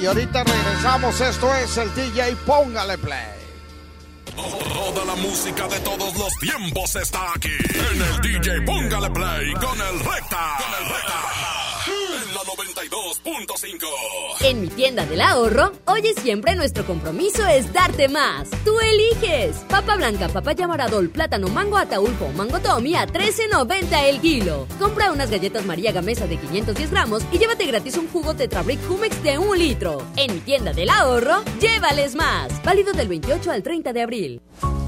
y 0.00 0.06
ahorita 0.06 0.42
regresamos. 0.42 1.20
Esto 1.20 1.54
es 1.54 1.76
el 1.76 1.94
DJ 1.94 2.34
Póngale 2.46 2.96
Play. 2.96 3.36
Toda 4.34 5.04
la 5.04 5.16
música 5.16 5.68
de 5.68 5.78
todos 5.80 6.16
los 6.16 6.32
tiempos 6.40 6.96
está 6.96 7.32
aquí 7.34 7.50
en 7.50 8.02
el 8.02 8.20
DJ 8.22 8.62
Póngale 8.62 9.10
Play 9.10 9.52
con 9.52 9.78
el 9.78 10.00
Recta. 10.00 10.56
Con 10.58 10.82
el 10.82 10.88
Recta. 10.88 11.37
En 13.28 13.34
la 13.34 13.40
92.5. 13.40 13.86
En 14.40 14.60
mi 14.62 14.68
tienda 14.68 15.04
del 15.04 15.20
ahorro, 15.20 15.72
oye 15.86 16.14
siempre 16.14 16.56
nuestro 16.56 16.86
compromiso 16.86 17.46
es 17.46 17.70
darte 17.74 18.08
más. 18.08 18.48
Tú 18.64 18.72
eliges. 18.80 19.56
Papa 19.68 19.96
blanca, 19.96 20.28
papaya 20.28 20.66
maradol, 20.66 21.10
plátano, 21.10 21.48
mango 21.48 21.76
ataulfo, 21.76 22.28
mango 22.34 22.58
tommy 22.60 22.94
a 22.94 23.06
13.90 23.06 24.04
el 24.04 24.20
kilo. 24.20 24.66
Compra 24.78 25.12
unas 25.12 25.30
galletas 25.30 25.66
María 25.66 25.92
Gamesa 25.92 26.26
de 26.26 26.38
510 26.38 26.90
gramos 26.90 27.22
y 27.30 27.38
llévate 27.38 27.66
gratis 27.66 27.98
un 27.98 28.08
jugo 28.08 28.34
Tetrabric 28.34 28.80
Humex 28.90 29.22
de 29.22 29.38
un 29.38 29.58
litro. 29.58 30.02
En 30.16 30.32
mi 30.32 30.40
tienda 30.40 30.72
del 30.72 30.88
ahorro, 30.88 31.42
llévales 31.60 32.14
más. 32.14 32.62
Válido 32.62 32.94
del 32.94 33.08
28 33.08 33.50
al 33.50 33.62
30 33.62 33.92
de 33.92 34.02
abril. 34.02 34.40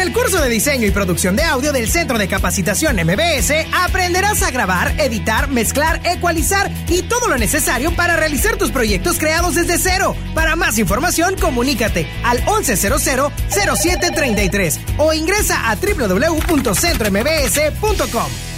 En 0.00 0.06
el 0.06 0.14
curso 0.14 0.40
de 0.40 0.48
diseño 0.48 0.86
y 0.86 0.92
producción 0.92 1.36
de 1.36 1.42
audio 1.42 1.74
del 1.74 1.86
Centro 1.86 2.16
de 2.16 2.26
Capacitación 2.26 2.96
MBS 2.96 3.52
aprenderás 3.84 4.42
a 4.42 4.50
grabar, 4.50 4.98
editar, 4.98 5.50
mezclar, 5.50 6.00
ecualizar 6.04 6.70
y 6.88 7.02
todo 7.02 7.28
lo 7.28 7.36
necesario 7.36 7.94
para 7.94 8.16
realizar 8.16 8.56
tus 8.56 8.70
proyectos 8.70 9.18
creados 9.18 9.56
desde 9.56 9.76
cero. 9.76 10.16
Para 10.34 10.56
más 10.56 10.78
información, 10.78 11.36
comunícate 11.38 12.06
al 12.24 12.42
1100-0733 12.46 14.78
o 14.96 15.12
ingresa 15.12 15.70
a 15.70 15.76
www.centrombs.com. 15.76 18.49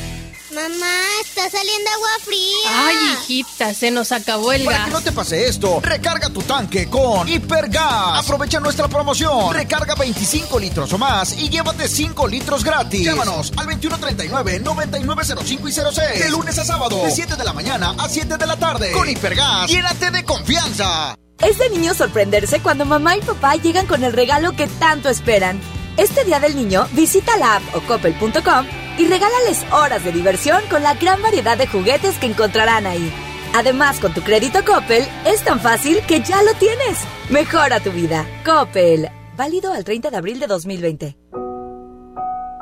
Mamá, 0.55 0.95
está 1.25 1.49
saliendo 1.49 1.91
agua 1.95 2.09
fría. 2.23 2.69
Ay, 2.69 2.97
hijita, 3.15 3.73
se 3.73 3.91
nos 3.91 4.13
acabó 4.13 4.53
el 4.53 4.65
Para 4.65 4.77
gas. 4.79 4.87
que 4.87 4.93
no 4.93 5.01
te 5.01 5.13
pase 5.13 5.47
esto, 5.47 5.81
recarga 5.83 6.29
tu 6.29 6.43
tanque 6.43 6.91
con 6.91 7.27
Hipergas. 7.27 8.19
Aprovecha 8.19 8.61
nuestra 8.61 8.87
promoción. 8.87 9.55
Recarga 9.55 9.95
25 9.95 10.59
litros 10.59 10.93
o 10.93 10.99
más 10.99 11.33
y 11.39 11.49
llévate 11.49 11.89
5 11.89 12.29
litros 12.29 12.65
gratis. 12.65 13.03
Llámanos 13.03 13.51
al 13.57 13.67
2139-9905 13.69 15.69
y 15.69 15.73
06. 15.73 16.19
De 16.23 16.29
lunes 16.31 16.59
a 16.59 16.65
sábado, 16.67 17.03
de 17.03 17.11
7 17.11 17.35
de 17.37 17.45
la 17.45 17.55
mañana 17.55 17.95
a 17.99 18.07
7 18.07 18.37
de 18.37 18.47
la 18.47 18.59
tarde. 18.59 18.93
Con 18.93 19.09
Hipergas, 19.09 19.71
llénate 19.71 20.11
de 20.11 20.23
confianza. 20.23 21.15
Es 21.39 21.57
de 21.57 21.71
niño 21.71 21.95
sorprenderse 21.95 22.61
cuando 22.61 22.85
mamá 22.85 23.17
y 23.17 23.23
papá 23.23 23.57
llegan 23.57 23.87
con 23.87 24.05
el 24.05 24.13
regalo 24.13 24.55
que 24.55 24.67
tanto 24.67 25.09
esperan. 25.09 25.59
Este 25.97 26.25
Día 26.25 26.41
del 26.41 26.57
Niño, 26.57 26.87
visita 26.93 27.39
la 27.39 27.57
app 27.57 27.63
o 27.75 27.81
coppel.com 27.81 28.82
y 28.99 29.07
regálales 29.07 29.65
horas 29.73 30.05
de 30.05 30.13
diversión 30.13 30.63
con 30.71 30.83
la 30.83 30.95
gran 30.95 31.23
variedad 31.23 31.57
de 31.57 31.67
juguetes 31.67 32.19
que 32.19 32.27
encontrarán 32.27 32.87
ahí. 32.87 33.13
Además, 33.55 34.01
con 34.01 34.15
tu 34.15 34.23
crédito 34.23 34.61
Coppel, 34.65 35.05
es 35.27 35.43
tan 35.43 35.61
fácil 35.61 36.01
que 36.07 36.21
ya 36.21 36.43
lo 36.43 36.55
tienes. 36.55 36.99
Mejora 37.31 37.81
tu 37.81 37.91
vida. 37.91 38.25
Coppel. 38.45 39.09
Válido 39.37 39.73
al 39.73 39.85
30 39.85 40.11
de 40.11 40.17
abril 40.17 40.41
de 40.41 40.47
2020. 40.47 41.17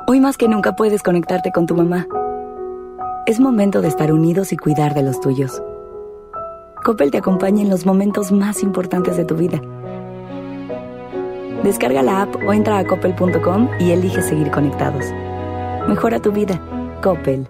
Hoy 0.07 0.19
más 0.19 0.37
que 0.37 0.47
nunca 0.47 0.75
puedes 0.75 1.03
conectarte 1.03 1.51
con 1.51 1.65
tu 1.65 1.75
mamá. 1.75 2.07
Es 3.25 3.39
momento 3.39 3.81
de 3.81 3.87
estar 3.87 4.11
unidos 4.11 4.51
y 4.51 4.57
cuidar 4.57 4.93
de 4.93 5.03
los 5.03 5.21
tuyos. 5.21 5.61
Coppel 6.83 7.11
te 7.11 7.19
acompaña 7.19 7.61
en 7.61 7.69
los 7.69 7.85
momentos 7.85 8.31
más 8.31 8.63
importantes 8.63 9.15
de 9.15 9.25
tu 9.25 9.35
vida. 9.35 9.61
Descarga 11.63 12.01
la 12.01 12.23
app 12.23 12.35
o 12.45 12.51
entra 12.51 12.79
a 12.79 12.85
coppel.com 12.85 13.69
y 13.79 13.91
elige 13.91 14.21
seguir 14.23 14.49
conectados. 14.49 15.05
Mejora 15.87 16.19
tu 16.19 16.31
vida. 16.31 16.59
Coppel. 17.01 17.47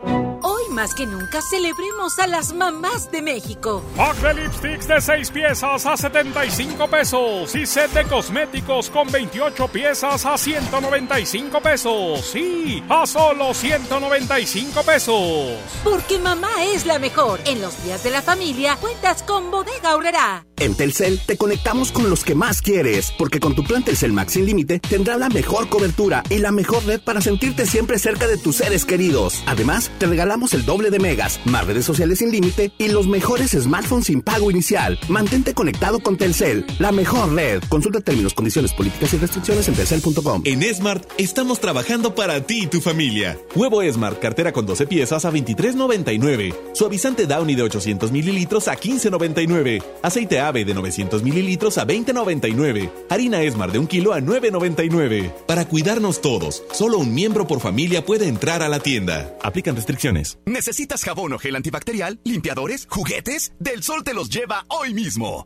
Más 0.71 0.93
que 0.93 1.05
nunca 1.05 1.41
celebremos 1.41 2.17
a 2.17 2.27
las 2.27 2.53
mamás 2.53 3.11
de 3.11 3.21
México. 3.21 3.83
Pack 3.97 4.17
de 4.21 4.33
lipsticks 4.35 4.87
de 4.87 5.01
6 5.01 5.31
piezas 5.31 5.85
a 5.85 5.97
75 5.97 6.87
pesos 6.87 7.53
y 7.55 7.65
set 7.65 7.91
de 7.91 8.05
cosméticos 8.05 8.89
con 8.89 9.11
28 9.11 9.67
piezas 9.67 10.25
a 10.25 10.37
195 10.37 11.59
pesos. 11.59 12.25
Sí, 12.25 12.81
a 12.87 13.05
solo 13.05 13.53
195 13.53 14.81
pesos. 14.83 15.57
Porque 15.83 16.19
mamá 16.19 16.63
es 16.63 16.85
la 16.85 16.99
mejor. 16.99 17.41
En 17.45 17.61
los 17.61 17.83
días 17.83 18.03
de 18.03 18.11
la 18.11 18.21
familia 18.21 18.77
cuentas 18.77 19.23
con 19.23 19.51
Bodega 19.51 19.91
Aurrera. 19.91 20.45
En 20.61 20.75
Telcel 20.75 21.19
te 21.25 21.37
conectamos 21.37 21.91
con 21.91 22.07
los 22.09 22.23
que 22.23 22.35
más 22.35 22.61
quieres, 22.61 23.11
porque 23.17 23.39
con 23.39 23.55
tu 23.55 23.63
plan 23.63 23.83
Telcel 23.83 24.13
Max 24.13 24.33
sin 24.33 24.45
límite 24.45 24.79
tendrás 24.79 25.17
la 25.17 25.27
mejor 25.27 25.69
cobertura 25.69 26.21
y 26.29 26.37
la 26.37 26.51
mejor 26.51 26.85
red 26.85 27.01
para 27.01 27.19
sentirte 27.19 27.65
siempre 27.65 27.97
cerca 27.97 28.27
de 28.27 28.37
tus 28.37 28.57
seres 28.57 28.85
queridos. 28.85 29.41
Además, 29.47 29.89
te 29.97 30.05
regalamos 30.05 30.53
el 30.53 30.60
doble 30.65 30.89
de 30.89 30.99
megas, 30.99 31.39
más 31.45 31.65
redes 31.65 31.85
sociales 31.85 32.19
sin 32.19 32.31
límite 32.31 32.71
y 32.77 32.89
los 32.89 33.07
mejores 33.07 33.51
smartphones 33.51 34.07
sin 34.07 34.21
pago 34.21 34.51
inicial. 34.51 34.99
Mantente 35.09 35.53
conectado 35.53 35.99
con 35.99 36.17
Telcel, 36.17 36.65
la 36.79 36.91
mejor 36.91 37.33
red. 37.33 37.63
Consulta 37.69 38.01
términos, 38.01 38.33
condiciones, 38.33 38.73
políticas 38.73 39.13
y 39.13 39.17
restricciones 39.17 39.67
en 39.67 39.75
telcel.com. 39.75 40.41
En 40.45 40.61
Smart 40.73 41.03
estamos 41.17 41.59
trabajando 41.59 42.15
para 42.15 42.41
ti 42.45 42.63
y 42.63 42.67
tu 42.67 42.81
familia. 42.81 43.37
Huevo 43.55 43.81
Smart, 43.91 44.19
cartera 44.19 44.51
con 44.51 44.65
12 44.65 44.87
piezas 44.87 45.25
a 45.25 45.31
23.99. 45.31 46.55
Suavizante 46.73 47.27
Downy 47.27 47.55
de 47.55 47.63
800 47.63 48.11
mililitros 48.11 48.67
a 48.67 48.75
15.99. 48.77 49.83
Aceite 50.01 50.39
ave 50.39 50.65
de 50.65 50.73
900 50.73 51.23
mililitros 51.23 51.77
a 51.77 51.87
20.99. 51.87 52.91
Harina 53.09 53.39
Smart 53.49 53.73
de 53.73 53.79
un 53.79 53.87
kilo 53.87 54.13
a 54.13 54.19
9.99. 54.19 55.31
Para 55.45 55.65
cuidarnos 55.65 56.21
todos, 56.21 56.63
solo 56.71 56.97
un 56.97 57.13
miembro 57.13 57.47
por 57.47 57.59
familia 57.59 58.05
puede 58.05 58.27
entrar 58.27 58.63
a 58.63 58.69
la 58.69 58.79
tienda. 58.79 59.37
Aplican 59.43 59.75
restricciones. 59.75 60.37
¿Necesitas 60.51 61.03
jabón 61.05 61.31
o 61.31 61.39
gel 61.39 61.55
antibacterial, 61.55 62.19
limpiadores, 62.25 62.85
juguetes? 62.89 63.53
Del 63.59 63.83
Sol 63.83 64.03
te 64.03 64.13
los 64.13 64.29
lleva 64.29 64.65
hoy 64.67 64.93
mismo. 64.93 65.45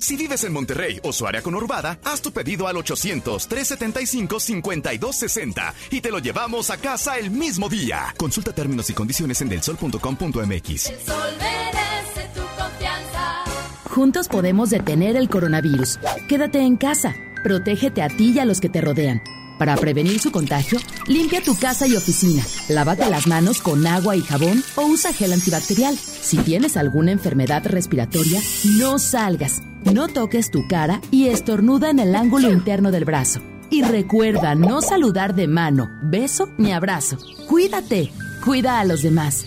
Si 0.00 0.16
vives 0.16 0.44
en 0.44 0.52
Monterrey 0.52 1.00
o 1.02 1.14
su 1.14 1.26
área 1.26 1.40
conurbada, 1.40 1.98
haz 2.04 2.20
tu 2.20 2.30
pedido 2.30 2.68
al 2.68 2.76
800-375-5260 2.76 5.72
y 5.90 6.02
te 6.02 6.10
lo 6.10 6.18
llevamos 6.18 6.68
a 6.68 6.76
casa 6.76 7.16
el 7.16 7.30
mismo 7.30 7.70
día. 7.70 8.14
Consulta 8.18 8.52
términos 8.52 8.90
y 8.90 8.92
condiciones 8.92 9.40
en 9.40 9.48
delsol.com.mx. 9.48 10.88
El 10.88 11.00
sol 11.00 11.30
merece 11.38 12.28
tu 12.34 12.42
confianza. 12.60 13.44
Juntos 13.88 14.28
podemos 14.28 14.68
detener 14.68 15.16
el 15.16 15.30
coronavirus. 15.30 15.98
Quédate 16.28 16.60
en 16.60 16.76
casa. 16.76 17.16
Protégete 17.42 18.02
a 18.02 18.08
ti 18.08 18.34
y 18.36 18.40
a 18.40 18.44
los 18.44 18.60
que 18.60 18.68
te 18.68 18.82
rodean. 18.82 19.22
Para 19.62 19.76
prevenir 19.76 20.18
su 20.18 20.32
contagio, 20.32 20.80
limpia 21.06 21.40
tu 21.40 21.56
casa 21.56 21.86
y 21.86 21.94
oficina. 21.94 22.42
Lávate 22.68 23.08
las 23.08 23.28
manos 23.28 23.62
con 23.62 23.86
agua 23.86 24.16
y 24.16 24.20
jabón 24.20 24.60
o 24.74 24.86
usa 24.86 25.12
gel 25.12 25.32
antibacterial. 25.32 25.96
Si 25.96 26.36
tienes 26.38 26.76
alguna 26.76 27.12
enfermedad 27.12 27.64
respiratoria, 27.64 28.40
no 28.76 28.98
salgas. 28.98 29.62
No 29.84 30.08
toques 30.08 30.50
tu 30.50 30.66
cara 30.66 31.00
y 31.12 31.28
estornuda 31.28 31.90
en 31.90 32.00
el 32.00 32.16
ángulo 32.16 32.50
interno 32.50 32.90
del 32.90 33.04
brazo. 33.04 33.40
Y 33.70 33.84
recuerda 33.84 34.56
no 34.56 34.82
saludar 34.82 35.36
de 35.36 35.46
mano, 35.46 35.88
beso 36.02 36.48
ni 36.58 36.72
abrazo. 36.72 37.18
Cuídate. 37.46 38.10
Cuida 38.44 38.80
a 38.80 38.84
los 38.84 39.02
demás. 39.02 39.46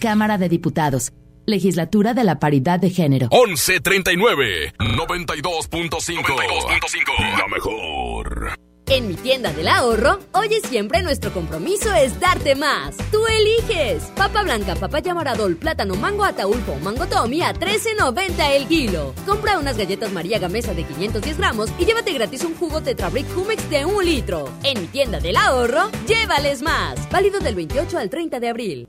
Cámara 0.00 0.36
de 0.36 0.50
Diputados. 0.50 1.14
Legislatura 1.46 2.12
de 2.12 2.24
la 2.24 2.38
Paridad 2.38 2.78
de 2.78 2.90
Género. 2.90 3.30
1139 3.32 4.74
92.5 4.78 7.38
La 7.38 7.48
mejor. 7.48 8.69
En 8.90 9.06
mi 9.06 9.14
tienda 9.14 9.52
del 9.52 9.68
ahorro, 9.68 10.18
oye 10.32 10.60
siempre 10.62 11.00
nuestro 11.00 11.32
compromiso 11.32 11.94
es 11.94 12.18
darte 12.18 12.56
más. 12.56 12.96
Tú 13.12 13.24
eliges. 13.24 14.02
Papa 14.16 14.42
blanca, 14.42 14.74
papaya 14.74 15.14
maradol, 15.14 15.54
plátano, 15.54 15.94
mango 15.94 16.24
ataulfo, 16.24 16.74
mango 16.82 17.06
tommy 17.06 17.40
a 17.40 17.54
13.90 17.54 18.50
el 18.50 18.66
kilo. 18.66 19.14
Compra 19.24 19.60
unas 19.60 19.76
galletas 19.76 20.10
María 20.10 20.40
Gamesa 20.40 20.74
de 20.74 20.82
510 20.82 21.38
gramos 21.38 21.70
y 21.78 21.84
llévate 21.84 22.12
gratis 22.12 22.42
un 22.42 22.56
jugo 22.56 22.80
Tetrabric 22.80 23.26
Humex 23.36 23.70
de 23.70 23.84
un 23.84 24.04
litro. 24.04 24.52
En 24.64 24.80
mi 24.80 24.88
tienda 24.88 25.20
del 25.20 25.36
ahorro, 25.36 25.88
llévales 26.08 26.60
más. 26.60 27.08
Válido 27.12 27.38
del 27.38 27.54
28 27.54 27.96
al 27.96 28.10
30 28.10 28.40
de 28.40 28.48
abril. 28.48 28.88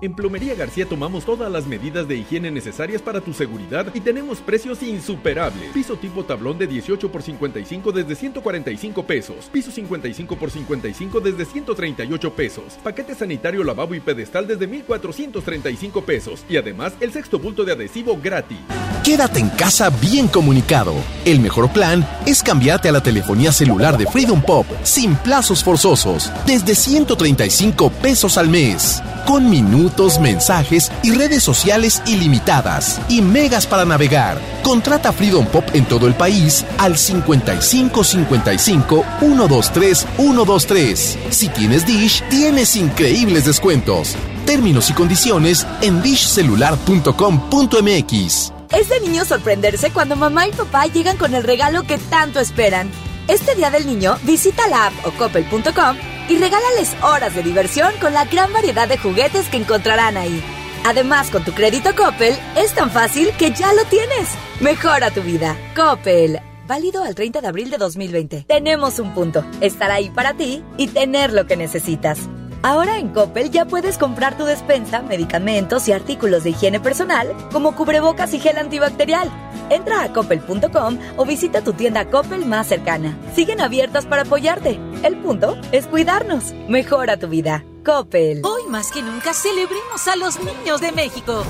En 0.00 0.12
Plomería 0.12 0.54
García 0.54 0.86
tomamos 0.86 1.24
todas 1.24 1.50
las 1.50 1.66
medidas 1.66 2.08
de 2.08 2.16
higiene 2.16 2.50
necesarias 2.50 3.00
para 3.00 3.20
tu 3.20 3.32
seguridad 3.32 3.86
y 3.94 4.00
tenemos 4.00 4.38
precios 4.40 4.82
insuperables. 4.82 5.70
Piso 5.72 5.96
tipo 5.96 6.24
tablón 6.24 6.58
de 6.58 6.66
18 6.66 7.10
por 7.10 7.22
55 7.22 7.92
desde 7.92 8.14
145 8.14 9.06
pesos. 9.06 9.48
Piso 9.52 9.70
55 9.70 10.36
por 10.36 10.50
55 10.50 11.20
desde 11.20 11.44
138 11.44 12.32
pesos. 12.34 12.64
Paquete 12.82 13.14
sanitario 13.14 13.62
lavabo 13.62 13.94
y 13.94 14.00
pedestal 14.00 14.46
desde 14.46 14.66
1435 14.66 16.04
pesos. 16.04 16.44
Y 16.48 16.56
además 16.56 16.92
el 17.00 17.12
sexto 17.12 17.38
bulto 17.38 17.64
de 17.64 17.72
adhesivo 17.72 18.18
gratis. 18.20 18.58
Quédate 19.04 19.38
en 19.38 19.50
casa 19.50 19.90
bien 19.90 20.28
comunicado. 20.28 20.94
El 21.24 21.40
mejor 21.40 21.70
plan 21.72 22.06
es 22.26 22.42
cambiarte 22.42 22.88
a 22.88 22.92
la 22.92 23.02
telefonía 23.02 23.52
celular 23.52 23.96
de 23.96 24.06
Freedom 24.06 24.42
Pop 24.42 24.66
sin 24.82 25.14
plazos 25.16 25.62
forzosos 25.62 26.32
desde 26.46 26.74
135 26.74 27.90
pesos 27.90 28.38
al 28.38 28.48
mes. 28.48 29.02
Con 29.26 29.48
minutos, 29.48 29.83
mensajes 30.20 30.90
y 31.02 31.12
redes 31.12 31.42
sociales 31.42 32.02
ilimitadas 32.06 33.00
y 33.08 33.22
megas 33.22 33.66
para 33.66 33.84
navegar. 33.84 34.38
Contrata 34.62 35.12
Freedom 35.12 35.46
Pop 35.46 35.64
en 35.72 35.84
todo 35.84 36.06
el 36.06 36.14
país 36.14 36.64
al 36.78 36.96
55 36.96 38.04
55 38.04 39.04
123 39.20 40.06
123. 40.16 41.18
Si 41.30 41.48
tienes 41.48 41.86
Dish, 41.86 42.22
tienes 42.28 42.76
increíbles 42.76 43.44
descuentos. 43.44 44.14
Términos 44.46 44.90
y 44.90 44.92
condiciones 44.92 45.66
en 45.80 46.02
dishcelular.com.mx. 46.02 48.52
Es 48.72 48.88
de 48.88 49.00
niño 49.00 49.24
sorprenderse 49.24 49.90
cuando 49.90 50.16
mamá 50.16 50.48
y 50.48 50.52
papá 50.52 50.86
llegan 50.86 51.16
con 51.16 51.34
el 51.34 51.44
regalo 51.44 51.84
que 51.84 51.98
tanto 51.98 52.40
esperan. 52.40 52.90
Este 53.28 53.54
día 53.54 53.70
del 53.70 53.86
niño, 53.86 54.18
visita 54.22 54.66
la 54.68 54.86
app 54.86 55.06
o 55.06 55.12
coppel.com 55.12 56.13
y 56.28 56.38
regálales 56.38 56.94
horas 57.02 57.34
de 57.34 57.42
diversión 57.42 57.92
con 58.00 58.12
la 58.14 58.24
gran 58.24 58.52
variedad 58.52 58.88
de 58.88 58.98
juguetes 58.98 59.48
que 59.48 59.56
encontrarán 59.56 60.16
ahí. 60.16 60.42
Además, 60.84 61.30
con 61.30 61.44
tu 61.44 61.52
crédito 61.52 61.94
Coppel, 61.96 62.34
es 62.56 62.74
tan 62.74 62.90
fácil 62.90 63.30
que 63.38 63.52
ya 63.52 63.72
lo 63.72 63.84
tienes. 63.84 64.28
Mejora 64.60 65.10
tu 65.10 65.22
vida. 65.22 65.56
Coppel. 65.74 66.40
Válido 66.66 67.02
al 67.02 67.14
30 67.14 67.40
de 67.40 67.48
abril 67.48 67.70
de 67.70 67.78
2020. 67.78 68.44
Tenemos 68.46 68.98
un 68.98 69.12
punto. 69.14 69.44
Estar 69.60 69.90
ahí 69.90 70.10
para 70.10 70.34
ti 70.34 70.62
y 70.76 70.88
tener 70.88 71.32
lo 71.32 71.46
que 71.46 71.56
necesitas. 71.56 72.18
Ahora 72.64 72.96
en 72.96 73.10
Coppel 73.10 73.50
ya 73.50 73.66
puedes 73.66 73.98
comprar 73.98 74.38
tu 74.38 74.46
despensa, 74.46 75.02
medicamentos 75.02 75.86
y 75.86 75.92
artículos 75.92 76.44
de 76.44 76.50
higiene 76.50 76.80
personal, 76.80 77.36
como 77.52 77.76
cubrebocas 77.76 78.32
y 78.32 78.40
gel 78.40 78.56
antibacterial. 78.56 79.30
Entra 79.68 80.02
a 80.02 80.10
coppel.com 80.14 80.98
o 81.18 81.26
visita 81.26 81.60
tu 81.60 81.74
tienda 81.74 82.06
Coppel 82.06 82.46
más 82.46 82.66
cercana. 82.66 83.18
Siguen 83.34 83.60
abiertas 83.60 84.06
para 84.06 84.22
apoyarte. 84.22 84.80
El 85.02 85.18
punto 85.18 85.58
es 85.72 85.86
cuidarnos. 85.86 86.54
Mejora 86.66 87.18
tu 87.18 87.28
vida. 87.28 87.62
Coppel. 87.84 88.40
Hoy 88.42 88.62
más 88.70 88.90
que 88.90 89.02
nunca 89.02 89.34
celebremos 89.34 90.08
a 90.08 90.16
los 90.16 90.42
niños 90.42 90.80
de 90.80 90.92
México. 90.92 91.44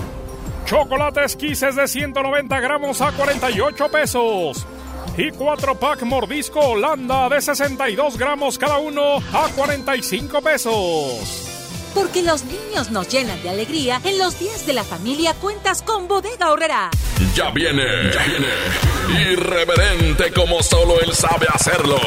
Chocolates 0.66 1.36
Kisses 1.36 1.76
de 1.76 1.86
190 1.86 2.58
gramos 2.58 3.00
a 3.00 3.12
48 3.12 3.88
pesos. 3.88 4.66
Y 5.16 5.30
4 5.30 5.78
pack 5.78 6.02
mordisco 6.02 6.58
Holanda 6.60 7.28
de 7.28 7.40
62 7.40 8.18
gramos 8.18 8.58
cada 8.58 8.78
uno 8.78 9.18
a 9.32 9.48
45 9.54 10.42
pesos. 10.42 11.50
Porque 11.94 12.22
los 12.22 12.44
niños 12.44 12.90
nos 12.90 13.08
llenan 13.08 13.40
de 13.44 13.50
alegría, 13.50 14.00
en 14.02 14.18
los 14.18 14.40
días 14.40 14.66
de 14.66 14.72
la 14.72 14.82
familia 14.82 15.32
cuentas 15.34 15.82
con 15.82 16.08
Bodega 16.08 16.50
Horrera. 16.50 16.90
Ya 17.36 17.50
viene, 17.50 17.84
ya 18.12 18.24
viene. 18.24 19.30
Irreverente 19.30 20.32
como 20.32 20.60
solo 20.64 21.00
él 21.00 21.14
sabe 21.14 21.46
hacerlo. 21.48 22.00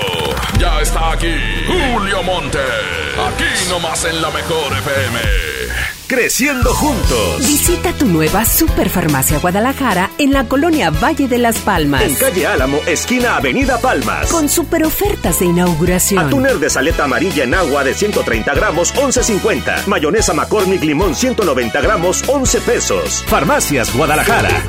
Ya 0.59 0.81
está 0.81 1.13
aquí 1.13 1.33
Julio 1.65 2.21
Monte. 2.23 2.59
Aquí 2.59 3.69
nomás 3.69 4.03
en 4.03 4.21
la 4.21 4.29
mejor 4.31 4.73
FM. 4.73 5.96
Creciendo 6.07 6.73
juntos. 6.73 7.39
Visita 7.39 7.91
tu 7.91 8.05
nueva 8.05 8.45
Superfarmacia 8.45 9.39
Guadalajara 9.39 10.09
en 10.17 10.31
la 10.31 10.47
colonia 10.47 10.89
Valle 10.89 11.27
de 11.27 11.37
las 11.37 11.57
Palmas. 11.59 12.01
En 12.01 12.15
calle 12.15 12.47
Álamo, 12.47 12.77
esquina 12.87 13.35
Avenida 13.35 13.77
Palmas. 13.77 14.31
Con 14.31 14.47
super 14.47 14.85
ofertas 14.85 15.39
de 15.39 15.47
inauguración. 15.47 16.25
Atuner 16.25 16.59
de 16.59 16.69
saleta 16.69 17.03
amarilla 17.03 17.43
en 17.43 17.53
agua 17.53 17.83
de 17.83 17.93
130 17.93 18.53
gramos, 18.53 18.95
11.50. 18.95 19.85
Mayonesa 19.87 20.33
McCormick 20.33 20.81
limón 20.81 21.13
190 21.13 21.81
gramos, 21.81 22.23
11 22.25 22.61
pesos. 22.61 23.25
Farmacias 23.27 23.93
Guadalajara. 23.93 24.63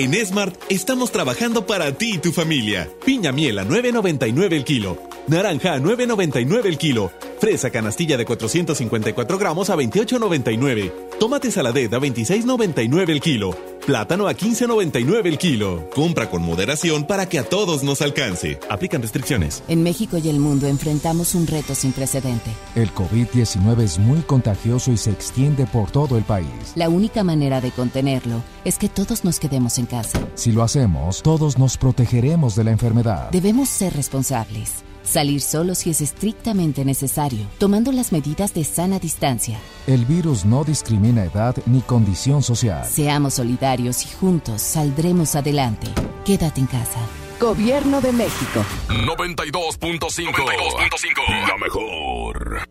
En 0.00 0.14
Smart 0.24 0.54
estamos 0.70 1.12
trabajando 1.12 1.66
para 1.66 1.92
ti 1.92 2.12
y 2.14 2.18
tu 2.18 2.32
familia. 2.32 2.88
Piña 3.04 3.32
miel 3.32 3.58
a 3.58 3.66
9.99 3.66 4.54
el 4.54 4.64
kilo. 4.64 4.96
Naranja 5.26 5.74
a 5.74 5.78
9.99 5.78 6.64
el 6.64 6.78
kilo. 6.78 7.12
Fresa 7.38 7.68
canastilla 7.68 8.16
de 8.16 8.24
454 8.24 9.36
gramos 9.36 9.68
a 9.68 9.76
28.99. 9.76 11.18
Tomate 11.18 11.50
saladet 11.50 11.92
a 11.92 11.98
26.99 11.98 13.10
el 13.10 13.20
kilo. 13.20 13.69
Plátano 13.90 14.28
a 14.28 14.34
15.99 14.34 15.26
el 15.26 15.36
kilo. 15.36 15.90
Compra 15.92 16.30
con 16.30 16.42
moderación 16.42 17.02
para 17.08 17.28
que 17.28 17.40
a 17.40 17.42
todos 17.42 17.82
nos 17.82 18.00
alcance. 18.02 18.60
Aplican 18.68 19.02
restricciones. 19.02 19.64
En 19.66 19.82
México 19.82 20.16
y 20.16 20.28
el 20.28 20.38
mundo 20.38 20.68
enfrentamos 20.68 21.34
un 21.34 21.48
reto 21.48 21.74
sin 21.74 21.90
precedente. 21.90 22.52
El 22.76 22.94
COVID-19 22.94 23.80
es 23.80 23.98
muy 23.98 24.20
contagioso 24.20 24.92
y 24.92 24.96
se 24.96 25.10
extiende 25.10 25.66
por 25.66 25.90
todo 25.90 26.16
el 26.16 26.22
país. 26.22 26.46
La 26.76 26.88
única 26.88 27.24
manera 27.24 27.60
de 27.60 27.72
contenerlo 27.72 28.44
es 28.64 28.78
que 28.78 28.88
todos 28.88 29.24
nos 29.24 29.40
quedemos 29.40 29.76
en 29.78 29.86
casa. 29.86 30.20
Si 30.36 30.52
lo 30.52 30.62
hacemos, 30.62 31.20
todos 31.20 31.58
nos 31.58 31.76
protegeremos 31.76 32.54
de 32.54 32.62
la 32.62 32.70
enfermedad. 32.70 33.32
Debemos 33.32 33.68
ser 33.68 33.92
responsables. 33.94 34.84
Salir 35.10 35.40
solo 35.40 35.74
si 35.74 35.90
es 35.90 36.00
estrictamente 36.02 36.84
necesario, 36.84 37.44
tomando 37.58 37.90
las 37.90 38.12
medidas 38.12 38.54
de 38.54 38.62
sana 38.62 39.00
distancia. 39.00 39.58
El 39.88 40.04
virus 40.04 40.44
no 40.44 40.62
discrimina 40.62 41.24
edad 41.24 41.56
ni 41.66 41.80
condición 41.80 42.44
social. 42.44 42.86
Seamos 42.86 43.34
solidarios 43.34 44.06
y 44.06 44.08
juntos 44.08 44.62
saldremos 44.62 45.34
adelante. 45.34 45.88
Quédate 46.24 46.60
en 46.60 46.68
casa. 46.68 47.00
Gobierno 47.40 48.00
de 48.00 48.12
México. 48.12 48.64
92.5. 48.88 51.48
La 51.48 51.56
mejor. 51.56 52.68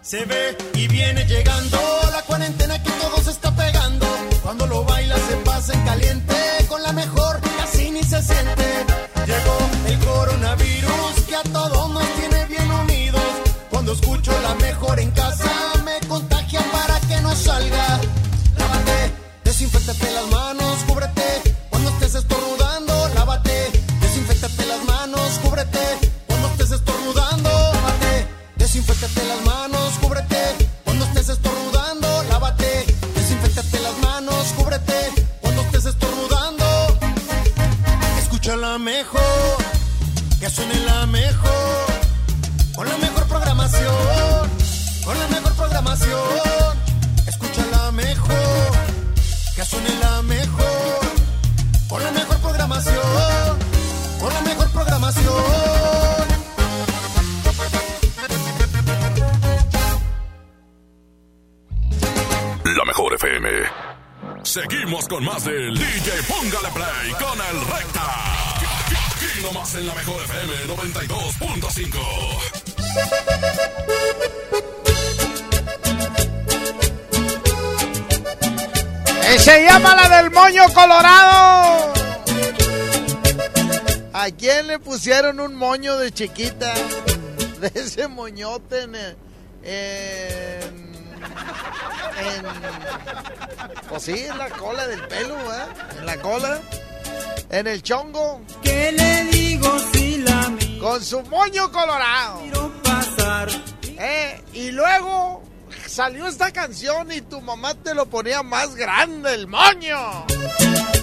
Se 0.00 0.24
ve 0.24 0.56
y 0.72 0.88
viene 0.88 1.26
llegando 1.26 1.78
la 2.10 2.22
cuarentena 2.22 2.82
que 2.82 2.90
todos 2.92 3.26
está 3.26 3.54
pegando. 3.54 4.06
Cuando 4.42 4.66
lo 4.66 4.82
baila 4.84 5.18
se 5.18 5.36
pasa 5.44 5.74
en 5.74 5.84
caliente 5.84 6.34
con 6.70 6.82
la 6.82 6.94
mejor 6.94 7.17
salga. 17.38 18.00
Lávate, 18.58 19.12
desinfectate 19.44 20.10
las 20.12 20.26
manos, 20.26 20.84
cúbrete. 20.86 21.56
Cuando 21.70 21.90
estés 21.90 22.14
estornudando, 22.16 23.08
lávate, 23.14 23.70
desinfectate 24.00 24.66
las 24.66 24.84
manos, 24.84 25.38
cúbrete. 25.42 25.84
Cuando 26.26 26.48
estés 26.48 26.70
estornudando, 26.72 27.50
lávate, 27.74 28.26
desinfectate 28.56 29.24
las 29.24 29.40
manos, 29.44 29.92
cúbrete. 30.00 30.68
Cuando 30.84 31.04
estés 31.04 31.28
estornudando, 31.28 32.22
lávate, 32.24 32.84
desinfectate 33.14 33.80
las 33.80 33.98
manos, 33.98 34.44
cúbrete. 34.56 35.12
Cuando 35.40 35.62
estés 35.62 35.86
estornudando, 35.86 36.66
escucha 38.18 38.56
la 38.56 38.78
mejor, 38.78 39.27
Seguimos 64.60 65.06
con 65.06 65.24
más 65.24 65.44
del 65.44 65.72
DJ 65.72 66.22
Póngale 66.26 66.68
Play 66.74 67.12
con 67.12 67.38
el 67.40 67.60
Recta. 67.64 68.56
Aquí 69.14 69.40
nomás 69.40 69.72
en 69.76 69.86
la 69.86 69.94
mejor 69.94 70.20
FM 70.24 70.52
92.5. 70.66 71.98
Eh, 79.22 79.38
Se 79.38 79.62
llama 79.62 79.94
la 79.94 80.08
del 80.16 80.32
moño 80.32 80.64
colorado. 80.74 81.92
¿A 84.12 84.28
quién 84.36 84.66
le 84.66 84.80
pusieron 84.80 85.38
un 85.38 85.54
moño 85.54 85.96
de 85.98 86.10
chiquita? 86.10 86.74
De 87.60 87.70
ese 87.76 88.08
moñote 88.08 88.88
en, 89.62 90.87
en- 91.18 92.46
pues 93.88 94.02
sí, 94.02 94.12
en 94.26 94.38
la 94.38 94.48
cola 94.50 94.86
del 94.86 95.06
pelo, 95.08 95.34
¿eh? 95.36 95.66
En 95.98 96.06
la 96.06 96.16
cola, 96.18 96.58
en 97.50 97.66
el 97.66 97.82
chongo. 97.82 98.42
¿Qué 98.62 98.92
le 98.92 99.24
digo 99.36 99.76
si 99.92 100.18
la 100.18 100.48
miro 100.50 100.82
Con 100.88 101.02
su 101.04 101.22
moño 101.22 101.70
colorado. 101.72 102.42
pasar? 102.82 103.48
Eh, 104.00 104.42
y 104.52 104.70
luego 104.70 105.42
salió 105.86 106.26
esta 106.26 106.52
canción 106.52 107.10
y 107.12 107.20
tu 107.22 107.40
mamá 107.40 107.74
te 107.74 107.94
lo 107.94 108.06
ponía 108.06 108.42
más 108.42 108.74
grande 108.74 109.34
el 109.34 109.46
moño. 109.48 110.26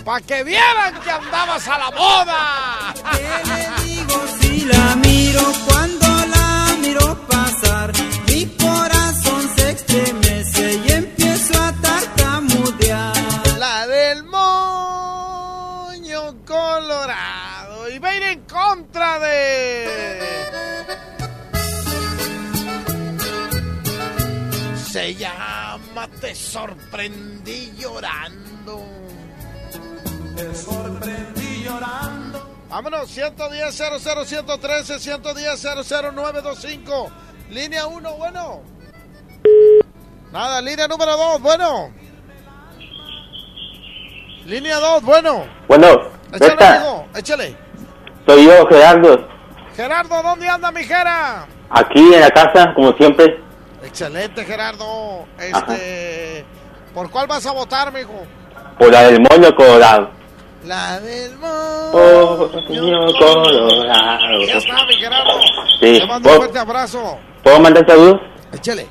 Pa' 0.06 0.22
que 0.22 0.44
vieran 0.44 1.02
que 1.02 1.10
andabas 1.12 1.68
a 1.68 1.78
la 1.80 1.92
moda. 1.92 2.94
¿Qué 3.12 3.50
le 3.50 3.84
digo 3.86 4.24
si 4.40 4.62
la 4.66 4.96
miro 4.98 5.42
cuando 5.68 6.08
la 6.28 6.76
miro 6.80 7.28
pasar? 7.28 7.92
En 18.96 19.02
contra 19.02 19.20
de. 19.20 19.86
Se 24.88 25.16
llama 25.16 26.08
Te 26.22 26.34
sorprendí 26.34 27.74
llorando. 27.78 28.84
Te 30.36 30.56
sorprendí 30.56 31.64
llorando. 31.64 32.56
Vámonos, 32.70 33.10
110 33.10 33.76
00 33.76 34.26
113 34.26 35.00
110 35.00 35.62
00925. 35.62 37.12
Línea 37.50 37.88
1, 37.88 38.14
bueno. 38.16 38.62
Nada, 40.32 40.62
línea 40.62 40.88
número 40.88 41.16
2, 41.16 41.42
bueno. 41.42 41.94
Línea 44.46 44.80
2, 44.80 45.04
bueno. 45.04 45.46
Bueno, 45.68 45.88
Échale, 46.34 46.66
amigo, 46.66 47.08
échale. 47.16 47.65
Soy 48.28 48.46
yo, 48.46 48.66
Gerardo. 48.68 49.28
Gerardo, 49.76 50.22
¿dónde 50.24 50.48
anda 50.48 50.72
mi 50.72 50.84
Jera? 50.84 51.46
Aquí 51.70 52.14
en 52.14 52.22
la 52.22 52.30
casa, 52.30 52.74
como 52.74 52.94
siempre. 52.94 53.40
Excelente, 53.84 54.44
Gerardo. 54.46 55.26
Este. 55.40 56.46
¿Por 56.94 57.10
cuál 57.12 57.28
vas 57.28 57.46
a 57.46 57.52
votar, 57.52 57.92
mijo? 57.92 58.26
Por 58.80 58.92
la 58.92 59.04
del 59.04 59.20
moño 59.20 59.54
colorado. 59.56 60.10
La 60.64 61.00
del 61.00 61.34
Oh, 61.44 62.50
moño 62.70 63.14
colorado. 63.20 64.46
Ya 64.48 64.58
está, 64.58 64.86
mi 64.88 64.94
Gerardo. 64.96 65.32
Sí, 65.80 66.00
Te 66.00 66.06
mando 66.06 66.16
un 66.16 66.22
¿puedo, 66.24 66.38
fuerte 66.38 66.60
abrazo. 66.60 67.18
¿puedo 67.44 67.60
mandar 67.60 67.86
saludos? 67.88 68.22
Échale. 68.54 68.88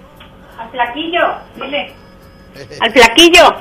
Al 0.58 0.70
flaquillo, 0.70 1.20
dile. 1.56 1.94
Al 2.80 2.92
flaquillo. 2.92 3.54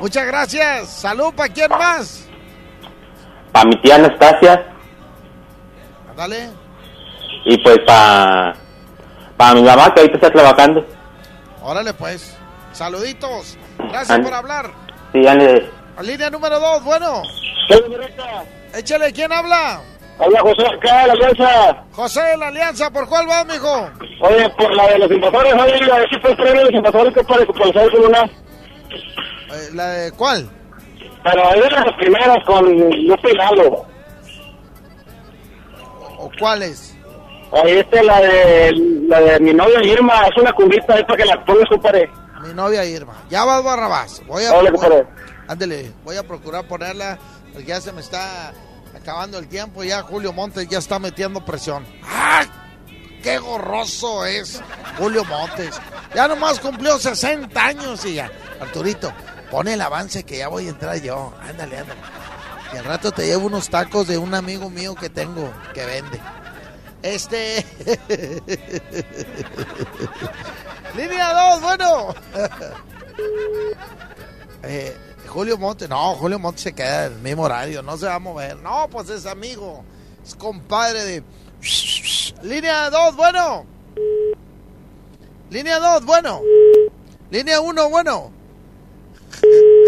Muchas 0.00 0.26
gracias. 0.26 0.88
Salud 0.88 1.34
para 1.34 1.52
quién 1.52 1.70
más. 1.70 2.28
Para 3.52 3.64
mi 3.64 3.80
tía 3.80 3.96
Anastasia 3.96 4.64
Dale. 6.18 6.50
y 7.44 7.56
pues 7.58 7.78
para 7.86 8.52
para 9.36 9.54
mi 9.54 9.62
mamá 9.62 9.94
que 9.94 10.00
ahorita 10.00 10.16
está 10.16 10.30
trabajando. 10.32 10.84
Órale, 11.62 11.94
pues. 11.94 12.36
Saluditos. 12.72 13.56
Gracias 13.78 14.18
por 14.18 14.34
hablar. 14.34 14.72
Sí, 15.12 15.24
ande. 15.28 15.70
Línea 16.02 16.28
número 16.28 16.58
2, 16.58 16.82
bueno. 16.82 17.22
Échale, 18.74 19.12
¿quién 19.12 19.32
habla? 19.32 19.80
Habla 20.18 20.40
José 20.40 20.66
acá, 20.66 21.06
la 21.06 21.12
alianza. 21.12 21.84
José 21.92 22.20
de 22.20 22.36
la 22.36 22.48
Alianza, 22.48 22.90
¿por 22.90 23.08
cuál 23.08 23.28
vas, 23.28 23.46
mijo? 23.46 23.88
Oye, 24.20 24.50
por 24.58 24.74
la 24.74 24.88
de 24.88 24.98
los 24.98 25.10
invasores, 25.12 25.54
oye, 25.54 25.92
a 25.92 25.98
ver 25.98 26.08
si 26.10 26.18
puedes 26.18 26.36
traer 26.36 26.56
los 26.56 26.72
invasores 26.72 27.14
que 27.14 27.22
para 27.22 27.46
comenzar 27.46 27.90
con 27.92 28.06
una. 28.06 28.24
Eh, 28.24 29.68
¿La 29.72 29.86
de 29.90 30.12
cuál? 30.12 30.50
Pero 31.22 31.48
ahí 31.48 31.60
de 31.60 31.70
las 31.70 31.92
primeras 31.96 32.44
con 32.44 32.64
Lupe 33.06 33.30
Hidalgo. 33.32 33.86
¿O 36.18 36.30
cuáles? 36.38 36.94
Ahí 37.52 37.78
está 37.78 38.02
la 38.02 38.20
de, 38.20 38.72
la 39.08 39.20
de 39.20 39.40
mi 39.40 39.54
novia 39.54 39.82
Irma, 39.82 40.26
es 40.26 40.36
una 40.40 40.52
cumbita 40.52 40.94
ahí 40.94 41.04
para 41.04 41.16
que 41.16 41.24
la 41.24 41.44
pongas, 41.44 41.68
compadre. 41.70 42.10
Mi 42.42 42.52
novia 42.52 42.84
Irma. 42.84 43.14
Ya 43.30 43.44
vas, 43.44 43.62
Barrabás. 43.64 44.22
Voy 44.26 44.44
a, 44.44 44.52
Órale, 44.52 44.70
voy- 44.72 45.06
ándele, 45.46 45.92
voy 46.04 46.16
a 46.16 46.22
procurar 46.22 46.66
ponerla, 46.68 47.18
porque 47.52 47.68
ya 47.68 47.80
se 47.80 47.90
me 47.92 48.00
está 48.02 48.52
acabando 48.94 49.38
el 49.38 49.48
tiempo. 49.48 49.82
Ya 49.82 50.02
Julio 50.02 50.32
Montes 50.32 50.68
ya 50.68 50.78
está 50.78 50.98
metiendo 50.98 51.42
presión. 51.44 51.86
¡Ah! 52.04 52.44
¡Qué 53.22 53.38
gorroso 53.38 54.24
es 54.26 54.60
Julio 54.98 55.24
Montes! 55.24 55.80
Ya 56.14 56.28
nomás 56.28 56.60
cumplió 56.60 56.98
60 56.98 57.64
años 57.64 58.04
y 58.04 58.14
ya. 58.14 58.30
Arturito, 58.60 59.10
pone 59.50 59.72
el 59.74 59.80
avance 59.80 60.22
que 60.24 60.38
ya 60.38 60.48
voy 60.48 60.66
a 60.66 60.70
entrar 60.70 60.96
yo. 61.00 61.32
Ándale, 61.40 61.78
ándale. 61.78 62.00
Y 62.72 62.76
al 62.76 62.84
rato 62.84 63.12
te 63.12 63.26
llevo 63.26 63.46
unos 63.46 63.68
tacos 63.70 64.06
de 64.06 64.18
un 64.18 64.34
amigo 64.34 64.68
mío 64.70 64.94
que 64.94 65.08
tengo 65.08 65.50
que 65.72 65.84
vende. 65.84 66.20
Este. 67.02 67.64
Línea 70.96 71.32
2, 71.32 71.62
bueno. 71.62 72.14
Eh, 74.64 74.96
Julio 75.28 75.56
Monte, 75.56 75.86
no, 75.86 76.14
Julio 76.16 76.38
Monte 76.40 76.60
se 76.60 76.72
queda 76.72 77.06
en 77.06 77.12
el 77.12 77.18
mismo 77.20 77.44
horario, 77.44 77.80
no 77.80 77.96
se 77.96 78.06
va 78.06 78.16
a 78.16 78.18
mover. 78.18 78.56
No, 78.56 78.88
pues 78.90 79.08
es 79.08 79.24
amigo, 79.24 79.84
es 80.26 80.34
compadre 80.34 81.04
de. 81.04 81.22
Línea 82.42 82.90
2, 82.90 83.16
bueno. 83.16 83.64
Línea 85.50 85.78
2, 85.78 86.04
bueno. 86.04 86.42
Línea 87.30 87.60
1, 87.60 87.88
bueno. 87.88 88.32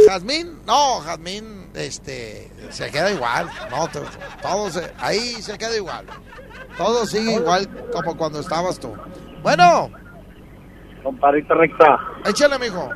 Jazmín, 0.06 0.60
no, 0.66 1.00
Jazmín, 1.00 1.59
este, 1.74 2.50
se 2.70 2.90
queda 2.90 3.10
igual. 3.12 3.48
No, 3.70 3.88
to- 3.88 4.02
todo 4.42 4.70
se- 4.70 4.92
ahí 4.98 5.40
se 5.42 5.56
queda 5.58 5.76
igual. 5.76 6.04
Todo 6.76 7.06
sigue 7.06 7.34
igual 7.34 7.68
como 7.92 8.16
cuando 8.16 8.40
estabas 8.40 8.78
tú. 8.78 8.94
Bueno, 9.42 9.90
Compadrito 11.02 11.54
recta, 11.54 11.98
échale, 12.26 12.58
mijo. 12.58 12.88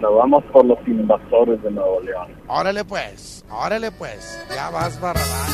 nos 0.00 0.14
vamos 0.16 0.42
por 0.52 0.64
los 0.66 0.78
invasores 0.86 1.62
de 1.62 1.70
Nuevo 1.70 2.00
León. 2.00 2.34
Órale 2.48 2.84
pues, 2.84 3.44
órale 3.48 3.90
pues, 3.92 4.44
ya 4.54 4.70
vas 4.70 5.00
Barrabás. 5.00 5.52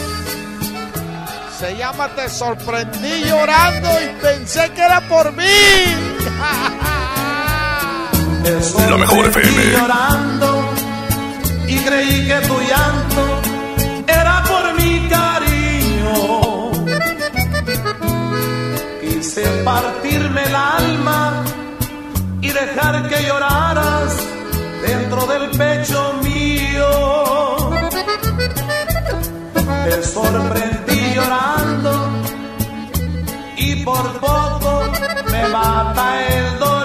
Se 1.59 1.77
llama 1.77 2.09
Te 2.17 2.29
sorprendí 2.29 3.23
llorando 3.25 3.89
y 4.03 4.09
pensé 4.21 4.71
que 4.73 4.83
era 4.83 5.01
por 5.09 5.33
mí. 5.33 5.45
La 8.91 8.97
mejor 8.97 9.27
FM. 9.27 9.79
llorando 9.79 10.72
y 11.73 11.79
creí 11.79 12.27
que 12.27 12.39
tu 12.49 12.57
llanto 12.71 13.23
era 14.07 14.43
por 14.51 14.65
mi 14.79 14.93
cariño. 15.17 16.15
Quise 19.01 19.45
partirme 19.65 20.43
el 20.51 20.55
alma 20.55 21.45
y 22.41 22.49
dejar 22.49 23.09
que 23.09 23.19
lloraras 23.27 24.11
dentro 24.87 25.21
del 25.33 25.45
pecho 25.63 26.01
mío. 26.23 26.91
Te 29.85 30.03
sorprendí 30.03 31.01
llorando 31.15 31.93
y 33.57 33.77
por 33.85 34.07
poco 34.21 34.73
me 35.31 35.49
mata 35.49 36.05
el 36.27 36.59
dolor 36.59 36.82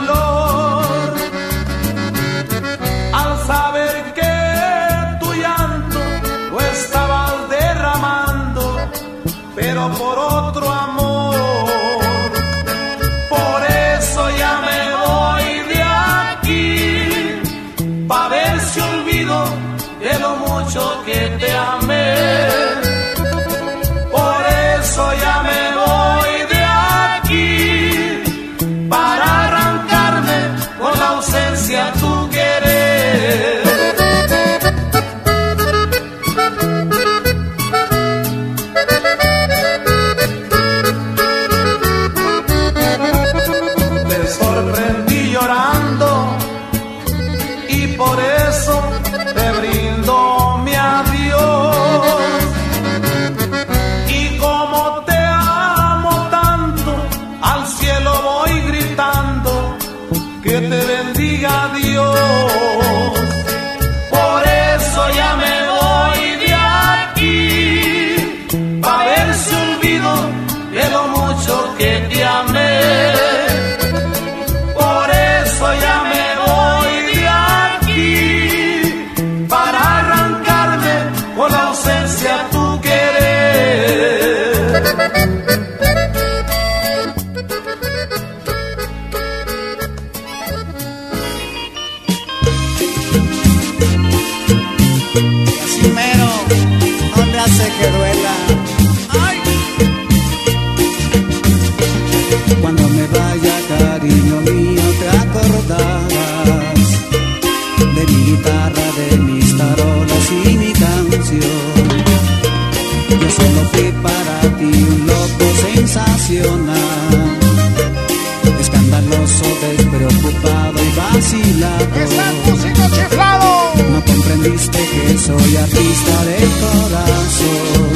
No 123.89 124.03
comprendiste 124.05 124.77
que 124.77 125.17
soy 125.17 125.57
artista 125.57 126.23
del 126.25 126.51
corazón. 126.61 127.87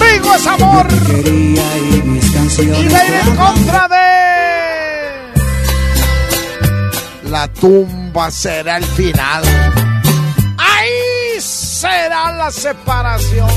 ¡Rigo 0.00 0.34
es 0.34 0.46
amor! 0.46 0.86
Quería 1.06 1.78
y 1.78 2.02
mis 2.04 2.30
canciones 2.30 2.80
Y 2.80 2.84
de 2.84 3.20
en 3.20 3.36
contra 3.36 3.88
de. 3.88 3.98
La 7.30 7.48
tumba 7.48 8.30
será 8.30 8.76
el 8.76 8.84
final. 8.84 9.42
Ahí 10.58 11.40
será 11.40 12.32
la 12.32 12.50
separación. 12.50 13.50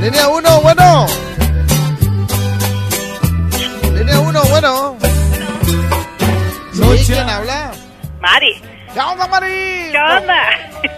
Línea 0.00 0.28
1, 0.28 0.60
bueno. 0.62 1.06
Línea 3.94 4.20
1, 4.20 4.42
bueno. 4.50 5.01
¿Quién 7.12 7.28
habla? 7.28 7.72
Mari. 8.20 8.62
¿Qué 8.94 9.00
onda, 9.00 9.28
Mari? 9.28 9.90
¿Qué 9.90 9.98
onda? 9.98 10.42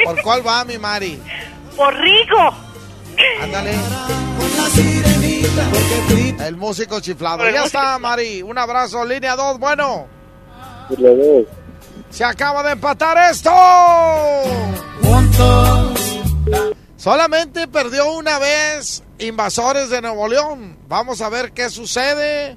¿Por 0.04 0.22
cuál 0.22 0.46
va 0.46 0.64
mi 0.64 0.78
Mari? 0.78 1.20
Por 1.76 1.92
rico. 1.96 2.54
Ándale. 3.42 3.74
El 6.46 6.56
músico 6.56 7.00
chiflado. 7.00 7.50
Ya 7.50 7.50
músico 7.50 7.64
está, 7.64 7.98
Mari. 7.98 8.42
Un 8.42 8.56
abrazo. 8.58 9.04
Línea 9.04 9.34
2, 9.34 9.58
bueno. 9.58 10.06
Se 12.10 12.22
acaba 12.22 12.62
de 12.62 12.72
empatar 12.72 13.30
esto. 13.32 13.50
Solamente 16.96 17.66
perdió 17.66 18.12
una 18.12 18.38
vez 18.38 19.02
Invasores 19.18 19.90
de 19.90 20.00
Nuevo 20.00 20.28
León. 20.28 20.78
Vamos 20.86 21.20
a 21.22 21.28
ver 21.28 21.50
qué 21.52 21.70
sucede 21.70 22.56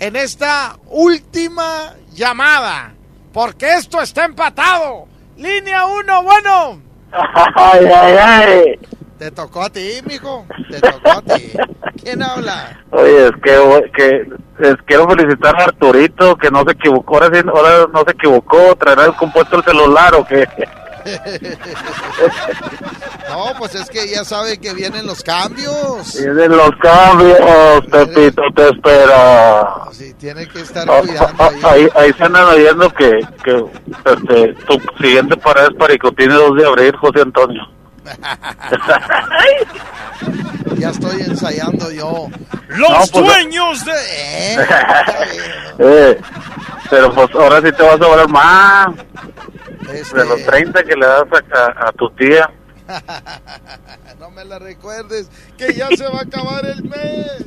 en 0.00 0.16
esta 0.16 0.76
última 0.88 1.94
llamada. 2.12 2.95
Porque 3.36 3.74
esto 3.74 4.00
está 4.00 4.24
empatado. 4.24 5.04
Línea 5.36 5.84
1, 5.84 6.22
bueno. 6.22 6.80
Ay, 7.12 7.84
ay, 7.84 8.16
ay. 8.18 8.80
Te 9.18 9.30
tocó 9.30 9.64
a 9.64 9.68
ti, 9.68 10.00
mijo. 10.08 10.46
Te 10.70 10.80
tocó 10.80 11.10
a 11.10 11.20
ti. 11.20 11.52
¿Quién 12.02 12.22
habla? 12.22 12.80
Oye, 12.92 13.26
es 13.26 13.32
que, 13.42 13.90
que 13.94 14.26
les 14.58 14.76
quiero 14.86 15.06
felicitar 15.06 15.54
a 15.60 15.64
Arturito, 15.64 16.34
que 16.36 16.50
no 16.50 16.62
se 16.64 16.72
equivocó, 16.72 17.16
ahora, 17.22 17.38
sí- 17.38 17.46
ahora 17.46 17.86
no 17.92 18.04
se 18.06 18.12
equivocó, 18.12 18.74
traerá 18.76 19.04
el 19.04 19.14
compuesto 19.16 19.56
el 19.58 19.64
celular 19.64 20.14
o 20.14 20.24
qué. 20.24 20.48
No, 23.28 23.52
pues 23.58 23.74
es 23.74 23.90
que 23.90 24.08
ya 24.08 24.24
sabe 24.24 24.58
que 24.58 24.72
vienen 24.72 25.06
los 25.06 25.22
cambios. 25.22 26.12
Tienen 26.12 26.56
los 26.56 26.70
cambios, 26.80 27.38
Pepito, 27.90 28.42
te 28.54 28.68
espera. 28.68 29.74
Sí, 29.92 30.14
tiene 30.14 30.46
que 30.48 30.60
estar 30.60 30.88
Ah, 30.88 31.00
cuidando 31.00 31.34
ah, 31.42 31.50
ahí. 31.64 31.82
ahí, 31.82 31.88
ahí 31.96 32.12
se 32.12 32.24
andan 32.24 32.44
oyendo 32.44 32.88
que, 32.94 33.20
que 33.44 33.64
este, 34.04 34.54
tu 34.66 34.80
siguiente 35.02 35.36
parada 35.36 35.68
es 35.68 35.74
Paricutín 35.76 36.30
2 36.30 36.56
de 36.56 36.66
abril, 36.66 36.96
José 36.96 37.20
Antonio. 37.22 37.62
Ya 40.78 40.90
estoy 40.90 41.22
ensayando 41.22 41.90
yo. 41.90 42.28
Los 42.68 42.90
No, 42.90 42.96
pues- 43.12 43.24
dueños 43.26 43.84
de... 43.84 43.92
¿Eh? 43.92 44.56
Eh, 45.78 46.18
pero 46.88 47.12
pues 47.12 47.28
ahora 47.34 47.60
sí 47.60 47.70
te 47.72 47.82
vas 47.82 47.96
a 48.00 48.04
sobrar 48.04 48.28
más 48.30 48.86
Este, 49.92 50.18
de 50.18 50.24
los 50.24 50.42
30 50.44 50.82
que 50.84 50.94
le 50.96 51.06
das 51.06 51.24
a, 51.54 51.88
a- 51.88 51.92
tu 51.92 52.10
tía. 52.10 52.50
no 54.20 54.30
me 54.30 54.44
la 54.44 54.58
recuerdes, 54.58 55.28
que 55.58 55.74
ya 55.74 55.88
se 55.96 56.04
va 56.08 56.20
a 56.20 56.22
acabar 56.22 56.64
el 56.66 56.84
mes. 56.84 57.44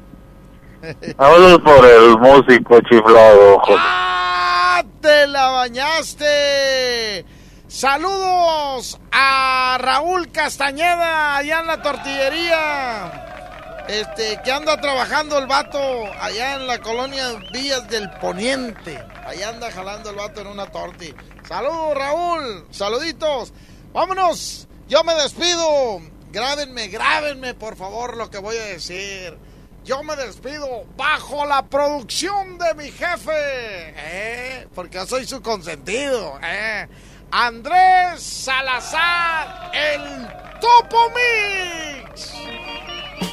Vámonos 1.16 1.58
por 1.60 1.84
el 1.86 2.18
músico 2.18 2.80
chiflado. 2.88 3.60
¡Ah! 3.78 4.82
¡Te 5.00 5.26
la 5.26 5.50
bañaste! 5.50 7.24
Saludos 7.68 8.98
a 9.12 9.78
Raúl 9.80 10.30
Castañeda 10.32 11.36
allá 11.36 11.60
en 11.60 11.66
la 11.66 11.80
tortillería. 11.82 13.39
Este, 13.88 14.40
que 14.44 14.52
anda 14.52 14.80
trabajando 14.80 15.38
el 15.38 15.46
vato 15.46 15.78
allá 16.20 16.54
en 16.54 16.66
la 16.66 16.78
colonia 16.78 17.40
Villas 17.52 17.88
del 17.88 18.10
Poniente. 18.20 18.96
Allá 19.26 19.48
anda 19.48 19.70
jalando 19.70 20.10
el 20.10 20.16
vato 20.16 20.40
en 20.40 20.46
una 20.46 20.66
torti. 20.66 21.14
Saludos, 21.48 21.94
Raúl. 21.96 22.66
Saluditos. 22.70 23.52
Vámonos. 23.92 24.68
Yo 24.88 25.02
me 25.04 25.14
despido. 25.14 26.00
Grábenme, 26.30 26.88
grábenme, 26.88 27.54
por 27.54 27.76
favor, 27.76 28.16
lo 28.16 28.30
que 28.30 28.38
voy 28.38 28.56
a 28.56 28.64
decir. 28.64 29.36
Yo 29.84 30.02
me 30.02 30.14
despido 30.14 30.84
bajo 30.96 31.46
la 31.46 31.62
producción 31.66 32.58
de 32.58 32.74
mi 32.74 32.90
jefe, 32.92 33.32
¿eh? 33.34 34.68
porque 34.74 35.04
soy 35.06 35.26
su 35.26 35.40
consentido. 35.40 36.38
¿eh? 36.42 36.86
Andrés 37.30 38.22
Salazar, 38.22 39.70
el 39.72 40.28
Topo 40.60 41.10
Mix. 41.10 42.32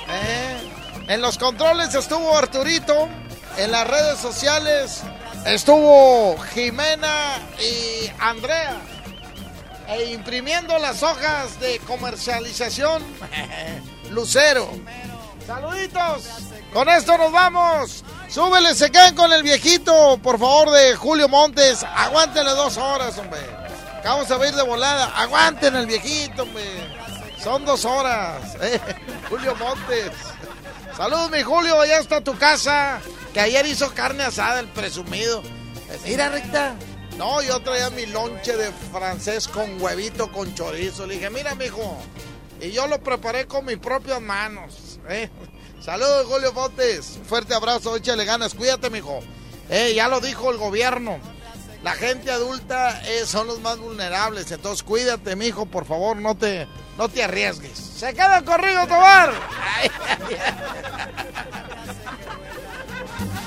¿Eh? 0.09 0.57
En 1.07 1.21
los 1.21 1.37
controles 1.37 1.93
estuvo 1.95 2.37
Arturito, 2.37 3.07
en 3.57 3.71
las 3.71 3.87
redes 3.87 4.19
sociales 4.19 5.03
estuvo 5.45 6.37
Jimena 6.53 7.39
y 7.59 8.11
Andrea. 8.19 8.77
E 9.87 10.11
imprimiendo 10.11 10.77
las 10.79 11.01
hojas 11.01 11.59
de 11.61 11.79
comercialización, 11.79 13.01
Lucero. 14.11 14.69
Saluditos. 15.45 16.23
Con 16.73 16.89
esto 16.89 17.17
nos 17.17 17.31
vamos. 17.31 18.03
Súbele, 18.27 18.75
se 18.75 18.91
quedan 18.91 19.15
con 19.15 19.31
el 19.31 19.43
viejito, 19.43 20.19
por 20.21 20.37
favor, 20.37 20.71
de 20.71 20.93
Julio 20.97 21.29
Montes. 21.29 21.83
Aguántenle 21.83 22.51
dos 22.51 22.75
horas, 22.75 23.17
hombre. 23.17 23.39
Vamos 24.03 24.29
a 24.29 24.45
ir 24.45 24.53
de 24.53 24.63
volada. 24.63 25.05
Aguanten 25.15 25.75
el 25.77 25.85
viejito, 25.85 26.43
hombre. 26.43 26.63
Son 27.43 27.65
dos 27.65 27.85
horas. 27.85 28.55
eh. 28.61 28.79
Julio 29.29 29.55
Montes. 29.55 30.11
Saludos, 30.95 31.31
mi 31.31 31.41
Julio. 31.43 31.85
Ya 31.85 31.99
está 31.99 32.21
tu 32.21 32.37
casa. 32.37 32.99
Que 33.33 33.39
ayer 33.39 33.65
hizo 33.65 33.93
carne 33.93 34.23
asada, 34.23 34.59
el 34.59 34.67
presumido. 34.67 35.41
Eh, 35.89 35.99
Mira, 36.05 36.29
Rita. 36.29 36.75
No, 37.17 37.41
yo 37.41 37.59
traía 37.61 37.89
mi 37.89 38.05
lonche 38.05 38.55
de 38.55 38.71
francés 38.91 39.47
con 39.47 39.81
huevito, 39.81 40.31
con 40.31 40.53
chorizo. 40.53 41.07
Le 41.07 41.15
dije, 41.15 41.29
mira, 41.29 41.55
mijo. 41.55 41.97
Y 42.61 42.71
yo 42.71 42.87
lo 42.87 42.99
preparé 43.01 43.47
con 43.47 43.65
mis 43.65 43.77
propias 43.77 44.21
manos. 44.21 44.99
¿eh? 45.09 45.29
Saludos, 45.81 46.27
Julio 46.27 46.53
Montes. 46.53 47.19
Fuerte 47.27 47.53
abrazo, 47.55 47.95
échale 47.95 48.25
ganas. 48.25 48.53
Cuídate, 48.53 48.89
mijo. 48.89 49.19
Eh, 49.69 49.93
ya 49.95 50.07
lo 50.07 50.19
dijo 50.19 50.51
el 50.51 50.57
gobierno. 50.57 51.19
La 51.87 51.93
gente 51.93 52.29
adulta 52.29 53.01
eh, 53.07 53.25
son 53.25 53.47
los 53.47 53.61
más 53.61 53.77
vulnerables. 53.79 54.51
Entonces, 54.51 54.83
cuídate, 54.83 55.37
mijo, 55.37 55.65
por 55.65 55.85
favor, 55.85 56.17
no 56.17 56.35
te, 56.35 56.67
no 56.97 57.07
te 57.07 57.23
arriesgues. 57.23 57.77
Se 57.77 58.13
queda 58.13 58.43
corrido. 58.43 58.81
Ay, 58.89 59.89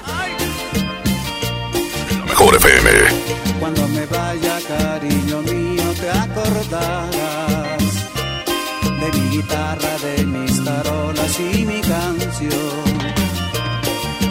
ay, 0.07 0.33
Mejor 2.29 2.57
FM. 2.57 2.91
Cuando 3.61 3.87
me 3.89 4.07
vaya, 4.07 4.59
cariño 4.67 5.43
mío, 5.43 5.83
te 6.01 6.11
acordarás 6.11 7.85
de 9.01 9.19
mi 9.19 9.37
guitarra, 9.37 9.99
de 9.99 10.25
mis 10.25 10.65
tarolas 10.65 11.41
y 11.41 11.67
mi 11.67 11.83
canción. 11.83 13.11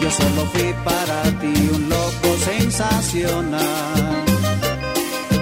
Yo 0.02 0.10
solo 0.10 0.48
fui 0.52 0.73
para 0.84 1.22
ti 1.40 1.69
un 1.76 1.90
loco 1.90 2.29
sensacional, 2.50 4.26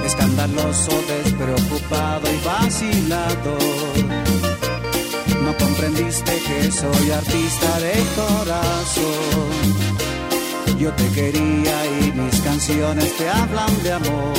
escandaloso, 0.06 0.92
despreocupado 1.08 2.26
y 2.32 2.46
vacilador. 2.46 3.96
No 5.44 5.56
comprendiste 5.58 6.34
que 6.48 6.72
soy 6.72 7.12
artista 7.12 7.80
de 7.80 7.94
corazón. 8.22 9.88
Yo 10.78 10.92
te 10.94 11.08
quería 11.10 11.78
y 12.02 12.12
mis 12.12 12.42
canciones 12.42 13.16
te 13.18 13.30
hablan 13.30 13.84
de 13.84 13.94
amor. 13.94 14.34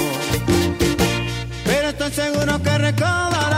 Pero 1.64 1.88
estoy 1.88 2.12
seguro 2.12 2.62
que 2.62 2.78
recordarás 2.78 3.57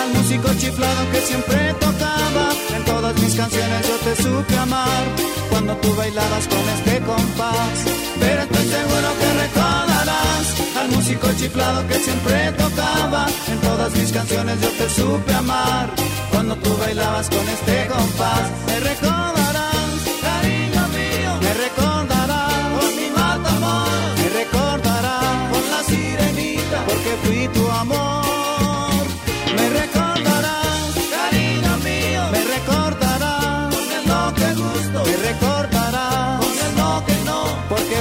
al 0.00 0.12
músico 0.12 0.48
chiflado 0.58 1.10
que 1.12 1.20
siempre 1.20 1.74
tocaba. 1.74 2.48
En 2.76 2.84
todas 2.84 3.14
mis 3.20 3.34
canciones 3.34 3.88
yo 3.88 3.96
te 4.06 4.22
supe 4.22 4.56
amar 4.56 5.04
cuando 5.50 5.76
tú 5.76 5.94
bailabas 5.94 6.46
con 6.48 6.64
este 6.76 7.00
compás. 7.00 7.76
Pero 8.20 8.42
estoy 8.42 8.66
seguro 8.76 9.08
que 9.20 9.28
recordarás 9.44 10.44
al 10.80 10.88
músico 10.90 11.28
chiflado 11.38 11.86
que 11.88 11.94
siempre 11.94 12.52
tocaba. 12.52 13.26
En 13.48 13.58
todas 13.60 13.92
mis 13.94 14.12
canciones 14.12 14.60
yo 14.60 14.70
te 14.70 14.88
supe 14.90 15.32
amar. 15.34 15.90
Cuando 16.30 16.56
tú 16.56 16.76
bailabas 16.76 17.28
con 17.28 17.48
este 17.48 17.86
compás, 17.86 18.50
me 18.66 18.80
recordarás, 18.80 19.98
cariño 20.20 20.88
mío, 20.96 21.30
me 21.40 21.54
recordarás 21.64 22.54
por 22.74 22.90
mi 22.98 23.08
amor, 23.08 23.88
me 24.18 24.28
recordarás 24.40 25.50
por 25.50 25.64
la 25.72 25.82
sirenita, 25.88 26.84
porque 26.86 27.12
fui 27.24 27.48
tu 27.48 27.70
amor. 27.70 27.95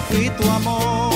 Fui 0.09 0.29
tu 0.29 0.49
amor. 0.49 1.15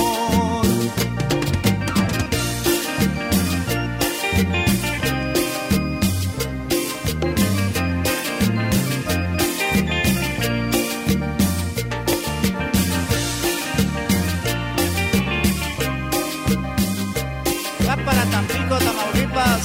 Para 18.06 18.24
Tampico, 18.24 18.76
Tamaulipas. 18.78 19.62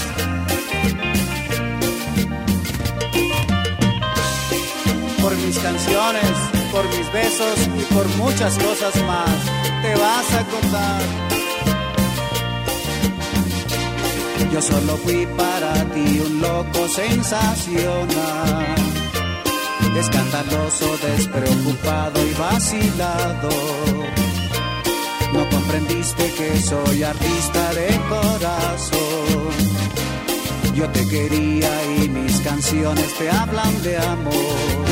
Por 5.21 5.35
mis 5.37 5.57
canciones, 5.57 6.31
por 6.71 6.85
mis 6.89 7.13
besos 7.13 7.74
por 7.95 8.07
muchas 8.17 8.57
cosas 8.57 8.93
más, 9.03 9.39
te 9.81 9.95
vas 9.95 10.33
a 10.33 10.39
acordar. 10.41 11.01
Yo 14.51 14.61
solo 14.61 14.97
fui 14.97 15.25
para 15.37 15.73
ti 15.93 16.21
un 16.25 16.41
loco 16.41 16.87
sensacional, 16.89 18.65
escandaloso, 19.97 20.97
despreocupado 21.07 22.19
y 22.27 22.33
vacilado. 22.33 23.49
No 25.33 25.49
comprendiste 25.49 26.33
que 26.37 26.61
soy 26.61 27.03
artista 27.03 27.73
de 27.73 27.87
corazón. 28.09 29.53
Yo 30.73 30.89
te 30.89 31.07
quería 31.07 31.71
y 31.97 32.09
mis 32.09 32.41
canciones 32.41 33.13
te 33.17 33.29
hablan 33.29 33.83
de 33.83 33.97
amor. 33.97 34.85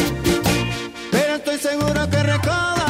Pero 1.12 1.36
estoy 1.36 1.58
seguro 1.58 2.10
que 2.10 2.24
recordarás 2.24 2.82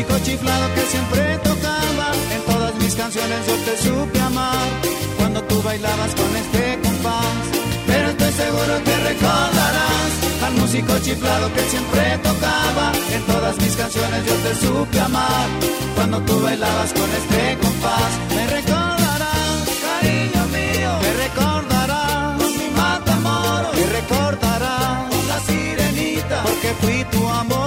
músico 0.00 0.18
chiflado 0.24 0.74
que 0.74 0.80
siempre 0.82 1.38
tocaba. 1.44 2.12
En 2.34 2.42
todas 2.46 2.74
mis 2.76 2.94
canciones 2.94 3.46
yo 3.46 3.54
te 3.66 3.76
supe 3.76 4.20
amar. 4.20 4.68
Cuando 5.18 5.42
tú 5.44 5.62
bailabas 5.62 6.14
con 6.14 6.36
este 6.36 6.78
compás. 6.82 7.36
Pero 7.86 8.08
estoy 8.08 8.32
seguro 8.32 8.74
que 8.84 8.96
recordarás 9.10 10.10
al 10.46 10.54
músico 10.54 10.98
chiflado 11.00 11.52
que 11.52 11.60
siempre 11.72 12.18
tocaba. 12.22 12.92
En 13.12 13.22
todas 13.24 13.56
mis 13.58 13.76
canciones 13.76 14.24
yo 14.24 14.34
te 14.46 14.54
supe 14.54 15.00
amar. 15.00 15.48
Cuando 15.94 16.20
tú 16.22 16.40
bailabas 16.40 16.92
con 16.92 17.10
este 17.20 17.58
compás. 17.60 18.10
Me 18.36 18.46
recordarás, 18.46 19.62
cariño 19.86 20.42
mío. 20.56 20.90
Me 21.02 21.12
recordarás 21.24 22.38
con 22.40 22.52
mi 22.58 22.68
matamoros. 22.70 23.76
Me 23.76 23.86
recordarás 23.98 25.10
con 25.10 25.28
la 25.28 25.40
sirenita. 25.40 26.42
Porque 26.44 26.68
fui 26.80 27.04
tu 27.12 27.28
amor. 27.28 27.59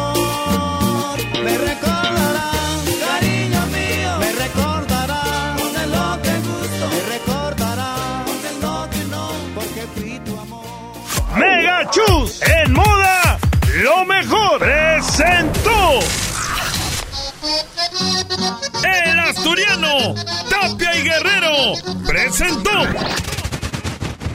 Presentó. 22.06 22.72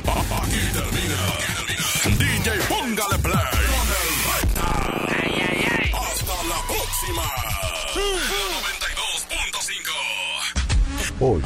Aquí 0.07 0.63
termina. 0.73 1.21
DJ, 2.19 2.49
póngale 2.69 3.19
play. 3.19 3.35
Hasta 5.93 6.37
la 6.45 6.61
próxima. 6.67 7.27
92.5. 11.19 11.21
Hoy, 11.21 11.43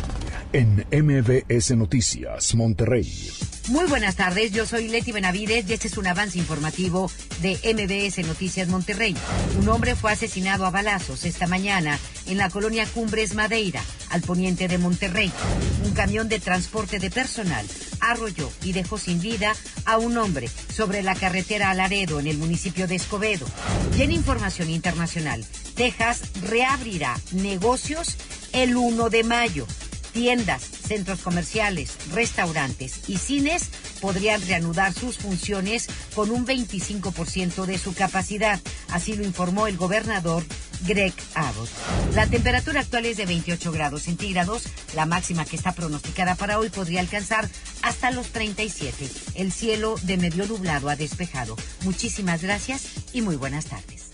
en 0.53 0.87
MBS 0.91 1.77
Noticias, 1.77 2.55
Monterrey. 2.55 3.52
Muy 3.69 3.87
buenas 3.87 4.17
tardes, 4.17 4.51
yo 4.51 4.67
soy 4.67 4.89
Leti 4.89 5.13
Benavides 5.13 5.65
y 5.69 5.73
este 5.73 5.87
es 5.87 5.97
un 5.97 6.09
avance 6.09 6.37
informativo 6.37 7.09
de 7.43 7.53
MBS 7.63 8.27
Noticias 8.27 8.67
Monterrey. 8.67 9.17
Un 9.57 9.69
hombre 9.69 9.95
fue 9.95 10.11
asesinado 10.11 10.67
a 10.67 10.71
balazos 10.71 11.25
esta 11.25 11.47
mañana 11.47 11.97
en 12.27 12.39
la 12.39 12.51
colonia 12.51 12.87
Cumbres 12.87 13.35
Madeira, 13.35 13.81
al 14.11 14.21
poniente 14.23 14.67
de 14.67 14.79
Monterrey. 14.79 15.33
Un 15.85 15.93
camión 15.93 16.29
de 16.29 16.41
transporte 16.41 16.99
de 16.99 17.11
personal 17.11 17.65
arrolló 18.01 18.51
y 18.65 18.73
dejó 18.73 18.99
sin 18.99 19.21
vida 19.21 19.55
a 19.85 19.97
un 19.97 20.19
hombre 20.19 20.49
sobre 20.75 21.05
la 21.05 21.15
carretera 21.15 21.71
a 21.71 21.75
Laredo 21.75 22.19
en 22.19 22.27
el 22.27 22.39
municipio 22.39 22.89
de 22.89 22.97
Escobedo. 22.97 23.47
Y 23.97 24.03
en 24.03 24.11
información 24.11 24.71
internacional, 24.71 25.45
Texas 25.77 26.23
reabrirá 26.43 27.17
negocios 27.31 28.17
el 28.53 28.77
1 28.77 29.09
de 29.09 29.23
mayo. 29.23 29.67
Tiendas, 30.13 30.63
centros 30.63 31.21
comerciales, 31.21 31.97
restaurantes 32.13 33.09
y 33.09 33.19
cines 33.19 33.71
podrían 34.01 34.41
reanudar 34.47 34.93
sus 34.93 35.17
funciones 35.17 35.89
con 36.15 36.31
un 36.31 36.47
25% 36.47 37.65
de 37.65 37.79
su 37.79 37.95
capacidad. 37.95 38.61
Así 38.91 39.15
lo 39.15 39.25
informó 39.25 39.67
el 39.67 39.77
gobernador 39.77 40.45
Greg 40.87 41.15
Abbott. 41.35 41.71
La 42.15 42.27
temperatura 42.27 42.81
actual 42.81 43.07
es 43.07 43.17
de 43.17 43.27
28 43.27 43.73
grados 43.73 44.03
centígrados. 44.03 44.65
La 44.95 45.07
máxima 45.07 45.45
que 45.45 45.57
está 45.57 45.73
pronosticada 45.73 46.35
para 46.35 46.59
hoy 46.59 46.69
podría 46.69 47.01
alcanzar 47.01 47.49
hasta 47.83 48.11
los 48.11 48.29
37. 48.29 49.09
El 49.35 49.53
cielo 49.53 49.97
de 50.03 50.17
medio 50.17 50.47
nublado 50.47 50.89
a 50.89 50.97
despejado. 50.97 51.57
Muchísimas 51.85 52.43
gracias 52.43 52.87
y 53.13 53.23
muy 53.23 53.37
buenas 53.37 53.67
tardes. 53.67 54.13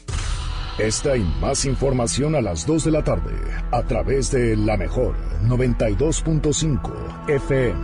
Esta 0.79 1.17
y 1.17 1.25
más 1.41 1.65
información 1.65 2.37
a 2.37 2.41
las 2.41 2.65
2 2.65 2.85
de 2.85 2.91
la 2.93 3.03
tarde 3.03 3.35
a 3.73 3.83
través 3.83 4.31
de 4.31 4.57
la 4.57 4.77
mejor 4.77 5.17
92.5 5.45 7.29
FM. 7.29 7.81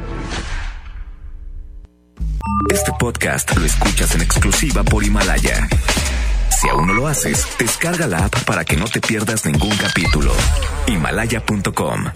Este 2.72 2.92
podcast 2.96 3.56
lo 3.56 3.64
escuchas 3.64 4.14
en 4.14 4.22
exclusiva 4.22 4.84
por 4.84 5.02
Himalaya. 5.02 5.68
Si 6.50 6.68
aún 6.68 6.86
no 6.86 6.94
lo 6.94 7.08
haces, 7.08 7.44
descarga 7.58 8.06
la 8.06 8.26
app 8.26 8.44
para 8.44 8.64
que 8.64 8.76
no 8.76 8.84
te 8.84 9.00
pierdas 9.00 9.44
ningún 9.44 9.76
capítulo. 9.76 10.32
Himalaya.com 10.86 12.04